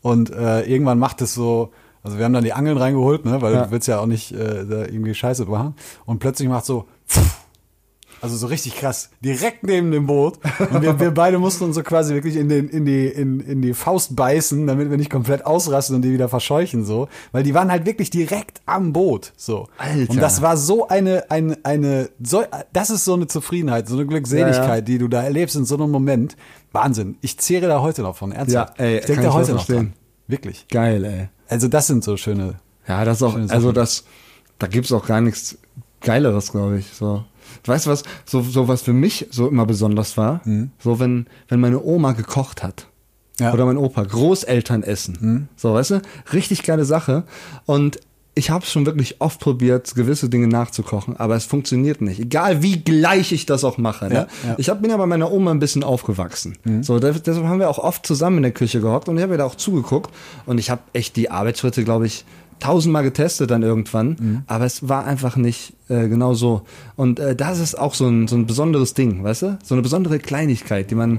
Und 0.00 0.30
äh, 0.30 0.62
irgendwann 0.62 0.98
macht 0.98 1.22
es 1.22 1.34
so, 1.34 1.70
also 2.02 2.18
wir 2.18 2.24
haben 2.24 2.32
dann 2.32 2.42
die 2.42 2.52
Angeln 2.52 2.76
reingeholt, 2.78 3.24
ne, 3.24 3.40
weil 3.42 3.54
Ja. 3.54 3.64
du 3.66 3.70
willst 3.70 3.86
ja 3.86 4.00
auch 4.00 4.06
nicht 4.06 4.32
äh, 4.32 4.66
da 4.66 4.80
irgendwie 4.86 5.14
Scheiße 5.14 5.44
machen. 5.44 5.76
Und 6.04 6.18
plötzlich 6.18 6.48
macht 6.48 6.64
so, 6.64 6.86
also 8.22 8.36
so 8.36 8.46
richtig 8.46 8.76
krass, 8.76 9.10
direkt 9.20 9.64
neben 9.64 9.90
dem 9.90 10.06
Boot. 10.06 10.38
Und 10.70 10.80
wir, 10.80 10.98
wir 11.00 11.10
beide 11.10 11.38
mussten 11.38 11.64
uns 11.64 11.74
so 11.74 11.82
quasi 11.82 12.14
wirklich 12.14 12.36
in, 12.36 12.48
den, 12.48 12.68
in, 12.68 12.84
die, 12.86 13.06
in, 13.06 13.40
in 13.40 13.60
die 13.60 13.74
Faust 13.74 14.14
beißen, 14.14 14.66
damit 14.66 14.90
wir 14.90 14.96
nicht 14.96 15.10
komplett 15.10 15.44
ausrasten 15.44 15.96
und 15.96 16.02
die 16.02 16.12
wieder 16.12 16.28
verscheuchen, 16.28 16.84
so. 16.84 17.08
Weil 17.32 17.42
die 17.42 17.52
waren 17.52 17.70
halt 17.70 17.84
wirklich 17.84 18.10
direkt 18.10 18.62
am 18.64 18.92
Boot, 18.92 19.32
so. 19.36 19.68
Alter. 19.76 20.10
Und 20.10 20.22
das 20.22 20.40
war 20.40 20.56
so 20.56 20.86
eine, 20.86 21.30
eine, 21.30 21.58
eine, 21.64 22.10
so, 22.22 22.44
das 22.72 22.90
ist 22.90 23.04
so 23.04 23.14
eine 23.14 23.26
Zufriedenheit, 23.26 23.88
so 23.88 23.96
eine 23.96 24.06
Glückseligkeit, 24.06 24.56
Ja, 24.68 24.74
ja. 24.76 24.80
die 24.80 24.98
du 24.98 25.08
da 25.08 25.22
erlebst 25.22 25.56
in 25.56 25.64
so 25.64 25.74
einem 25.74 25.90
Moment. 25.90 26.36
Wahnsinn. 26.70 27.16
Ich 27.20 27.38
zehre 27.38 27.66
da 27.66 27.82
heute 27.82 28.02
noch 28.02 28.16
von, 28.16 28.32
ernsthaft. 28.32 28.78
Ja, 28.78 28.84
ey, 28.84 28.98
ich 29.00 29.06
denke 29.06 29.22
da 29.22 29.28
ich 29.28 29.34
heute 29.34 29.52
noch 29.54 29.66
dran. 29.66 29.92
Wirklich. 30.28 30.68
Geil, 30.68 31.04
ey. 31.04 31.28
Also 31.48 31.68
das 31.68 31.88
sind 31.88 32.02
so 32.04 32.16
schöne, 32.16 32.54
Ja, 32.88 33.04
das 33.04 33.18
ist 33.18 33.22
auch, 33.24 33.36
also 33.50 33.72
das, 33.72 34.04
da 34.58 34.68
gibt's 34.68 34.92
auch 34.92 35.06
gar 35.06 35.20
nichts 35.20 35.58
Geileres, 36.00 36.52
glaube 36.52 36.78
ich. 36.78 36.86
So. 36.94 37.24
Weißt 37.64 37.86
du 37.86 37.90
was, 37.90 38.02
so, 38.24 38.42
so 38.42 38.68
was 38.68 38.82
für 38.82 38.92
mich 38.92 39.26
so 39.30 39.48
immer 39.48 39.66
besonders 39.66 40.16
war? 40.16 40.40
So, 40.78 40.98
wenn, 41.00 41.26
wenn 41.48 41.60
meine 41.60 41.82
Oma 41.82 42.12
gekocht 42.12 42.62
hat. 42.62 42.86
Ja. 43.40 43.52
Oder 43.52 43.64
mein 43.66 43.76
Opa, 43.78 44.02
Großeltern 44.04 44.82
essen. 44.82 45.48
So, 45.56 45.72
weißt 45.74 45.90
du? 45.92 46.02
Richtig 46.32 46.62
geile 46.62 46.84
Sache. 46.84 47.24
Und 47.66 47.98
ich 48.34 48.48
habe 48.48 48.64
schon 48.64 48.86
wirklich 48.86 49.20
oft 49.20 49.40
probiert, 49.40 49.94
gewisse 49.94 50.30
Dinge 50.30 50.46
nachzukochen, 50.46 51.18
aber 51.18 51.36
es 51.36 51.44
funktioniert 51.44 52.00
nicht. 52.00 52.18
Egal 52.18 52.62
wie 52.62 52.78
gleich 52.80 53.30
ich 53.32 53.44
das 53.44 53.62
auch 53.62 53.76
mache. 53.76 54.06
Ne? 54.08 54.14
Ja, 54.14 54.26
ja. 54.48 54.54
Ich 54.56 54.70
hab, 54.70 54.80
bin 54.80 54.90
ja 54.90 54.96
bei 54.96 55.04
meiner 55.04 55.30
Oma 55.30 55.50
ein 55.50 55.58
bisschen 55.58 55.84
aufgewachsen. 55.84 56.56
So, 56.82 56.98
da- 56.98 57.10
deshalb 57.10 57.46
haben 57.46 57.58
wir 57.60 57.68
auch 57.68 57.78
oft 57.78 58.06
zusammen 58.06 58.38
in 58.38 58.42
der 58.44 58.52
Küche 58.52 58.80
gehockt 58.80 59.10
und 59.10 59.18
ich 59.18 59.22
habe 59.22 59.34
ihr 59.34 59.38
da 59.38 59.44
auch 59.44 59.54
zugeguckt 59.56 60.10
und 60.46 60.56
ich 60.58 60.70
habe 60.70 60.80
echt 60.94 61.16
die 61.16 61.30
Arbeitsschritte, 61.30 61.84
glaube 61.84 62.06
ich, 62.06 62.24
tausendmal 62.62 63.02
getestet 63.02 63.50
dann 63.50 63.62
irgendwann, 63.62 64.44
aber 64.46 64.64
es 64.64 64.88
war 64.88 65.04
einfach 65.04 65.36
nicht 65.36 65.74
äh, 65.88 66.08
genau 66.08 66.34
so. 66.34 66.62
Und 66.96 67.18
äh, 67.18 67.34
das 67.34 67.58
ist 67.58 67.76
auch 67.76 67.94
so 67.94 68.06
ein, 68.06 68.28
so 68.28 68.36
ein 68.36 68.46
besonderes 68.46 68.94
Ding, 68.94 69.24
weißt 69.24 69.42
du? 69.42 69.58
So 69.64 69.74
eine 69.74 69.82
besondere 69.82 70.18
Kleinigkeit, 70.20 70.90
die 70.90 70.94
man, 70.94 71.18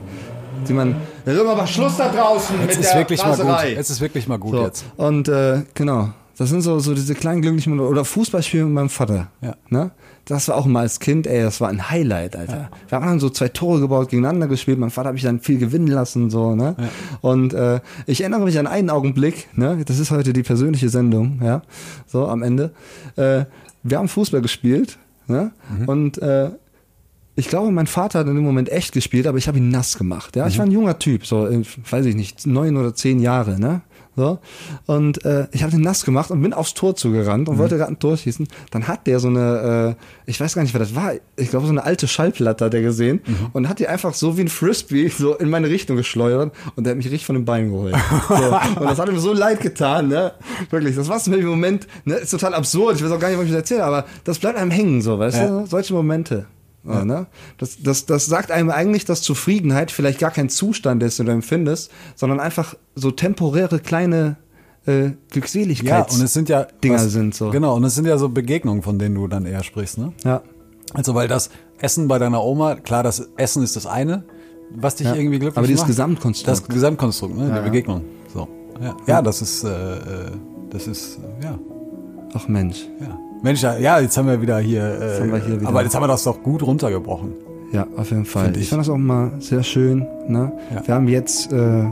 die 0.67 0.73
man. 0.73 0.95
Ja, 1.25 1.35
sag 1.35 1.45
mal, 1.45 1.67
Schluss 1.67 1.97
da 1.97 2.09
draußen 2.09 2.55
es 2.61 2.77
mit 2.77 2.85
ist 2.85 2.91
der 2.91 2.99
wirklich 2.99 3.23
mal 3.23 3.35
gut. 3.35 3.77
Es 3.77 3.89
ist 3.89 4.01
wirklich 4.01 4.27
mal 4.27 4.39
gut 4.39 4.51
So. 4.51 4.63
jetzt. 4.63 4.85
Und 4.95 5.27
äh, 5.27 5.63
genau, 5.73 6.09
das 6.37 6.49
sind 6.49 6.61
so, 6.61 6.79
so 6.79 6.93
diese 6.93 7.13
kleinen 7.13 7.41
glücklichen 7.41 7.75
Momente. 7.75 7.91
Oder 7.91 8.05
Fußballspiele 8.05 8.63
mit 8.65 8.73
meinem 8.73 8.89
Vater. 8.89 9.27
Ja. 9.41 9.55
Ne? 9.69 9.91
Das 10.25 10.47
war 10.47 10.55
auch 10.55 10.65
mal 10.65 10.81
als 10.81 10.99
Kind, 10.99 11.27
ey, 11.27 11.43
das 11.43 11.59
war 11.59 11.67
ein 11.67 11.89
Highlight, 11.89 12.37
Alter. 12.37 12.69
Wir 12.87 12.95
haben 12.95 13.05
dann 13.05 13.19
so 13.19 13.29
zwei 13.29 13.49
Tore 13.49 13.81
gebaut, 13.81 14.09
gegeneinander 14.09 14.47
gespielt. 14.47 14.79
Mein 14.79 14.89
Vater 14.89 15.09
hat 15.09 15.15
mich 15.15 15.23
dann 15.23 15.41
viel 15.41 15.57
gewinnen 15.57 15.87
lassen, 15.87 16.29
so, 16.29 16.55
ne? 16.55 16.75
Und 17.19 17.53
äh, 17.53 17.81
ich 18.05 18.21
erinnere 18.21 18.41
mich 18.41 18.57
an 18.57 18.65
einen 18.67 18.89
Augenblick, 18.89 19.49
ne? 19.57 19.83
Das 19.85 19.99
ist 19.99 20.11
heute 20.11 20.31
die 20.31 20.43
persönliche 20.43 20.87
Sendung, 20.87 21.41
ja, 21.43 21.61
so 22.07 22.27
am 22.27 22.41
Ende. 22.41 22.71
Äh, 23.17 23.45
wir 23.83 23.97
haben 23.97 24.07
Fußball 24.07 24.41
gespielt, 24.41 24.97
ne? 25.27 25.51
Und 25.87 26.17
äh, 26.19 26.51
ich 27.35 27.49
glaube, 27.49 27.71
mein 27.71 27.87
Vater 27.87 28.19
hat 28.19 28.27
in 28.27 28.35
dem 28.35 28.43
Moment 28.43 28.69
echt 28.69 28.93
gespielt, 28.93 29.27
aber 29.27 29.37
ich 29.37 29.47
habe 29.47 29.57
ihn 29.57 29.69
nass 29.69 29.97
gemacht. 29.97 30.35
Ja, 30.35 30.47
ich 30.47 30.57
war 30.57 30.65
ein 30.65 30.71
junger 30.71 30.99
Typ, 30.99 31.25
so, 31.25 31.47
äh, 31.47 31.63
weiß 31.89 32.05
ich 32.05 32.15
nicht, 32.15 32.47
neun 32.47 32.77
oder 32.77 32.93
zehn 32.95 33.19
Jahre, 33.19 33.59
ne? 33.59 33.81
So. 34.15 34.37
Und 34.85 35.25
äh, 35.25 35.47
ich 35.51 35.63
habe 35.63 35.71
den 35.71 35.81
nass 35.81 36.05
gemacht 36.05 36.29
und 36.29 36.41
bin 36.41 36.53
aufs 36.53 36.73
Tor 36.75 36.95
zugerannt 36.95 37.49
und 37.49 37.57
wollte 37.57 37.77
gerade 37.77 37.91
ein 37.91 37.99
Tor 37.99 38.15
schießen. 38.15 38.47
Dann 38.71 38.87
hat 38.87 39.07
der 39.07 39.19
so 39.19 39.27
eine, 39.27 39.95
äh, 39.97 40.29
ich 40.29 40.39
weiß 40.39 40.53
gar 40.53 40.61
nicht, 40.61 40.73
was 40.73 40.81
das 40.81 40.95
war, 40.95 41.13
ich 41.35 41.49
glaube, 41.49 41.65
so 41.65 41.71
eine 41.71 41.83
alte 41.83 42.07
Schallplatte 42.07 42.65
hat 42.65 42.73
er 42.73 42.81
gesehen 42.81 43.21
und 43.53 43.67
hat 43.69 43.79
die 43.79 43.87
einfach 43.87 44.13
so 44.13 44.37
wie 44.37 44.41
ein 44.41 44.47
Frisbee 44.49 45.07
so 45.07 45.35
in 45.35 45.49
meine 45.49 45.67
Richtung 45.69 45.97
geschleudert 45.97 46.53
und 46.75 46.83
der 46.85 46.91
hat 46.91 46.97
mich 46.97 47.07
richtig 47.07 47.25
von 47.25 47.35
den 47.35 47.45
Beinen 47.45 47.71
geholt. 47.71 47.95
So. 48.27 48.35
Und 48.79 48.85
das 48.89 48.99
hat 48.99 49.09
ihm 49.09 49.17
so 49.19 49.33
leid 49.33 49.59
getan, 49.61 50.07
ne? 50.09 50.33
Wirklich, 50.69 50.95
das 50.95 51.07
war 51.09 51.19
so 51.19 51.33
im 51.33 51.45
Moment, 51.45 51.87
ne? 52.05 52.15
Ist 52.15 52.31
total 52.31 52.53
absurd, 52.53 52.97
ich 52.97 53.03
weiß 53.03 53.11
auch 53.11 53.19
gar 53.19 53.29
nicht, 53.29 53.37
was 53.37 53.45
ich 53.45 53.51
das 53.51 53.61
erzähle, 53.61 53.83
aber 53.85 54.05
das 54.23 54.39
bleibt 54.39 54.57
einem 54.57 54.71
hängen, 54.71 55.01
so, 55.01 55.17
weißt 55.19 55.37
Ja. 55.37 55.47
du? 55.47 55.65
Solche 55.65 55.93
Momente. 55.93 56.45
Ja. 56.85 57.05
ne? 57.05 57.27
das, 57.57 57.81
das, 57.81 58.05
das 58.05 58.25
sagt 58.25 58.51
einem 58.51 58.69
eigentlich, 58.69 59.05
dass 59.05 59.21
Zufriedenheit 59.21 59.89
vielleicht 59.91 60.19
gar 60.19 60.31
kein 60.31 60.49
Zustand 60.49 61.01
ist, 61.03 61.17
den 61.19 61.27
du 61.27 61.31
empfindest, 61.31 61.91
sondern 62.15 62.39
einfach 62.39 62.75
so 62.95 63.11
temporäre 63.11 63.79
kleine 63.79 64.35
äh, 64.85 65.05
Ja, 65.05 65.11
Glückseligkeits 65.31 66.15
und 66.15 66.23
es 66.25 66.33
sind 66.33 66.49
ja 66.49 66.67
Dinger 66.83 66.95
was- 66.95 67.11
sind 67.11 67.33
so. 67.35 67.51
Genau, 67.51 67.75
und 67.75 67.83
es 67.85 67.95
sind 67.95 68.05
ja 68.05 68.17
so 68.17 68.27
Begegnungen, 68.29 68.81
von 68.81 68.99
denen 68.99 69.15
du 69.15 69.27
dann 69.27 69.45
eher 69.45 69.63
sprichst, 69.63 69.97
ne? 69.97 70.11
Ja. 70.25 70.41
Also 70.93 71.15
weil 71.15 71.27
das 71.29 71.49
Essen 71.79 72.07
bei 72.09 72.19
deiner 72.19 72.43
Oma, 72.43 72.75
klar, 72.75 73.01
das 73.03 73.29
Essen 73.37 73.63
ist 73.63 73.75
das 73.77 73.85
eine, 73.85 74.25
was 74.75 74.95
dich 74.95 75.07
Ja, 75.07 75.15
irgendwie 75.15 75.39
glücklich 75.39 75.57
aber 75.57 75.67
dieses 75.67 75.81
macht. 75.81 75.87
Gesamtkonstrukt. 75.87 76.47
Das 76.49 76.67
Gesamtkonstrukt, 76.67 77.35
ne? 77.35 77.43
Ja, 77.43 77.49
die 77.49 77.55
ja. 77.55 77.61
Begegnung. 77.61 78.01
So. 78.33 78.47
Ja, 78.81 78.97
ja 79.07 79.21
das 79.21 79.41
ist, 79.41 79.63
äh, 79.63 79.69
äh, 79.69 79.99
das 80.69 80.87
ist, 80.87 81.17
äh, 81.39 81.45
ja, 81.45 81.59
Ach 82.33 82.47
Mensch. 82.47 82.87
ja. 82.99 83.17
Mensch, 83.41 83.61
ja, 83.61 83.99
jetzt 83.99 84.15
haben 84.17 84.27
wir 84.29 84.41
wieder 84.41 84.59
hier, 84.59 84.81
äh, 84.83 85.19
haben 85.19 85.31
wir 85.33 85.39
hier 85.39 85.59
wieder. 85.59 85.67
aber 85.69 85.83
jetzt 85.83 85.93
haben 85.95 86.03
wir 86.03 86.07
das 86.07 86.23
doch 86.23 86.41
gut 86.41 86.63
runtergebrochen. 86.63 87.33
Ja, 87.73 87.87
auf 87.97 88.09
jeden 88.11 88.23
Fall. 88.25 88.45
Find 88.45 88.57
Ich. 88.57 88.63
ich. 88.63 88.69
fand 88.69 88.81
das 88.81 88.89
auch 88.89 88.97
mal 88.97 89.31
sehr 89.39 89.63
schön. 89.63 90.07
Ne? 90.29 90.51
Ja. 90.73 90.87
Wir 90.87 90.95
haben 90.95 91.07
jetzt 91.09 91.51
äh, 91.51 91.83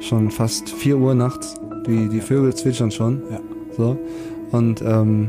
schon 0.00 0.30
fast 0.30 0.68
4 0.70 0.98
Uhr 0.98 1.14
nachts. 1.14 1.54
Die, 1.86 2.08
die 2.08 2.20
Vögel 2.20 2.52
zwitschern 2.54 2.90
schon. 2.90 3.22
Ja. 3.30 3.38
So. 3.76 3.96
Und 4.50 4.82
ähm, 4.82 5.28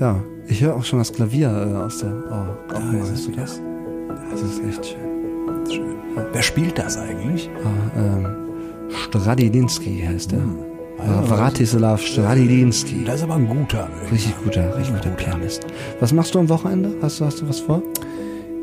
ja, 0.00 0.16
ich 0.48 0.60
höre 0.62 0.74
auch 0.74 0.84
schon 0.84 0.98
das 0.98 1.12
Klavier 1.12 1.48
äh, 1.50 1.76
aus 1.76 1.98
der. 1.98 2.12
Oh, 2.30 2.54
guck 2.68 2.84
mal, 2.84 2.92
hörst 3.08 3.28
du 3.28 3.32
das? 3.32 3.60
Das 4.32 4.42
ist 4.42 4.60
echt 4.68 4.86
schön. 4.86 5.70
Schön. 5.70 5.94
Wer 6.32 6.42
spielt 6.42 6.78
das 6.78 6.96
eigentlich? 6.98 7.48
Ah, 7.64 7.98
ähm, 8.00 8.26
Stradidinski 8.90 10.02
heißt 10.06 10.32
er. 10.32 10.40
Ah, 10.40 10.75
Äh, 10.98 11.26
Vratislav 11.26 12.00
Stradidinski. 12.00 13.04
Das 13.04 13.16
ist 13.16 13.22
aber 13.22 13.34
ein 13.34 13.48
guter. 13.48 13.88
Richtig 14.10 14.34
guter, 14.42 14.76
richtig 14.76 14.94
guter 14.94 15.10
Pianist. 15.10 15.66
Was 16.00 16.12
machst 16.12 16.34
du 16.34 16.38
am 16.38 16.48
Wochenende? 16.48 16.94
Hast 17.02 17.20
du, 17.20 17.24
hast 17.24 17.40
du 17.40 17.48
was 17.48 17.60
vor? 17.60 17.82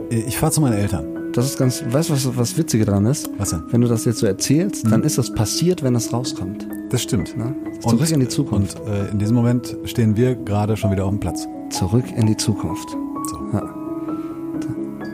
Ich 0.10 0.38
fahre 0.38 0.52
zu 0.52 0.62
meinen 0.62 0.74
Eltern. 0.74 1.06
Das 1.34 1.46
ist 1.46 1.58
ganz, 1.58 1.84
weißt 1.88 2.10
du, 2.10 2.14
was, 2.14 2.38
was 2.38 2.58
Witzige 2.58 2.86
dran 2.86 3.06
ist? 3.06 3.30
Was 3.38 3.50
denn? 3.50 3.64
Wenn 3.72 3.82
du 3.82 3.88
das 3.88 4.06
jetzt 4.06 4.20
so 4.20 4.28
erzählst, 4.28 4.92
dann 4.92 5.04
ist 5.04 5.18
das 5.18 5.34
passiert, 5.34 5.82
wenn 5.82 5.96
es 5.96 6.14
rauskommt. 6.14 6.68
Das 6.92 7.02
stimmt. 7.02 7.36
Ne? 7.36 7.56
Zurück 7.80 8.12
in 8.12 8.20
die 8.20 8.28
Zukunft. 8.28 8.80
Und 8.80 8.88
äh, 8.88 9.08
in 9.10 9.18
diesem 9.18 9.36
Moment 9.36 9.76
stehen 9.86 10.16
wir 10.16 10.36
gerade 10.36 10.78
schon 10.78 10.92
wieder 10.92 11.06
auf 11.06 11.10
dem 11.10 11.20
Platz. 11.20 11.48
Zurück 11.72 12.06
in 12.16 12.28
die 12.28 12.38
Zukunft. 12.38 12.88
So. 13.32 13.38
Ja. 13.52 13.74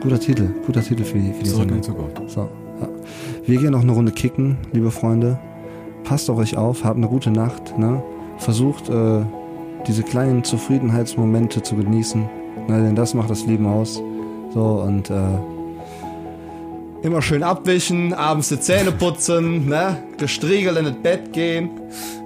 Guter 0.02 0.20
Titel, 0.20 0.48
guter 0.66 0.82
Titel 0.82 1.04
für 1.04 1.18
die, 1.18 1.32
für 1.32 1.42
die 1.44 1.50
Zurück 1.50 1.70
in 1.70 1.82
Sendung. 1.82 2.08
die 2.08 2.16
Zukunft. 2.16 2.30
So, 2.34 2.40
ja. 2.80 2.88
Wir 3.46 3.58
gehen 3.60 3.72
noch 3.72 3.82
eine 3.82 3.92
Runde 3.92 4.12
kicken, 4.12 4.58
liebe 4.72 4.90
Freunde. 4.90 5.38
Passt 6.04 6.28
auf 6.30 6.38
euch 6.38 6.56
auf, 6.56 6.84
habt 6.84 6.96
eine 6.96 7.08
gute 7.08 7.30
Nacht. 7.30 7.78
Ne? 7.78 8.02
Versucht, 8.38 8.88
äh, 8.88 9.22
diese 9.86 10.02
kleinen 10.02 10.44
Zufriedenheitsmomente 10.44 11.62
zu 11.62 11.76
genießen. 11.76 12.22
Ne? 12.68 12.82
Denn 12.82 12.94
das 12.94 13.14
macht 13.14 13.30
das 13.30 13.46
Leben 13.46 13.66
aus. 13.66 14.02
So, 14.52 14.82
und 14.86 15.10
äh, 15.10 15.14
immer 17.02 17.22
schön 17.22 17.42
abwischen, 17.42 18.12
abends 18.12 18.48
die 18.48 18.60
Zähne 18.60 18.92
putzen, 18.92 19.68
ne? 19.68 19.96
gestriegelt 20.18 20.76
in 20.76 20.84
das 20.86 20.94
Bett 20.94 21.32
gehen. 21.32 21.70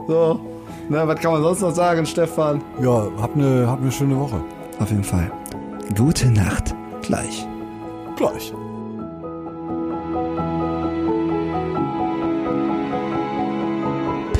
So, 0.08 0.40
ne? 0.88 1.06
was 1.06 1.20
kann 1.20 1.32
man 1.32 1.42
sonst 1.42 1.60
noch 1.60 1.74
sagen, 1.74 2.06
Stefan? 2.06 2.62
Ja, 2.82 3.08
habt 3.20 3.36
eine, 3.36 3.66
habt 3.68 3.82
eine 3.82 3.92
schöne 3.92 4.18
Woche. 4.18 4.40
Auf 4.78 4.90
jeden 4.90 5.04
Fall. 5.04 5.30
Gute 5.96 6.30
Nacht. 6.30 6.74
Gleich. 7.02 7.46
Gleich. 8.16 8.52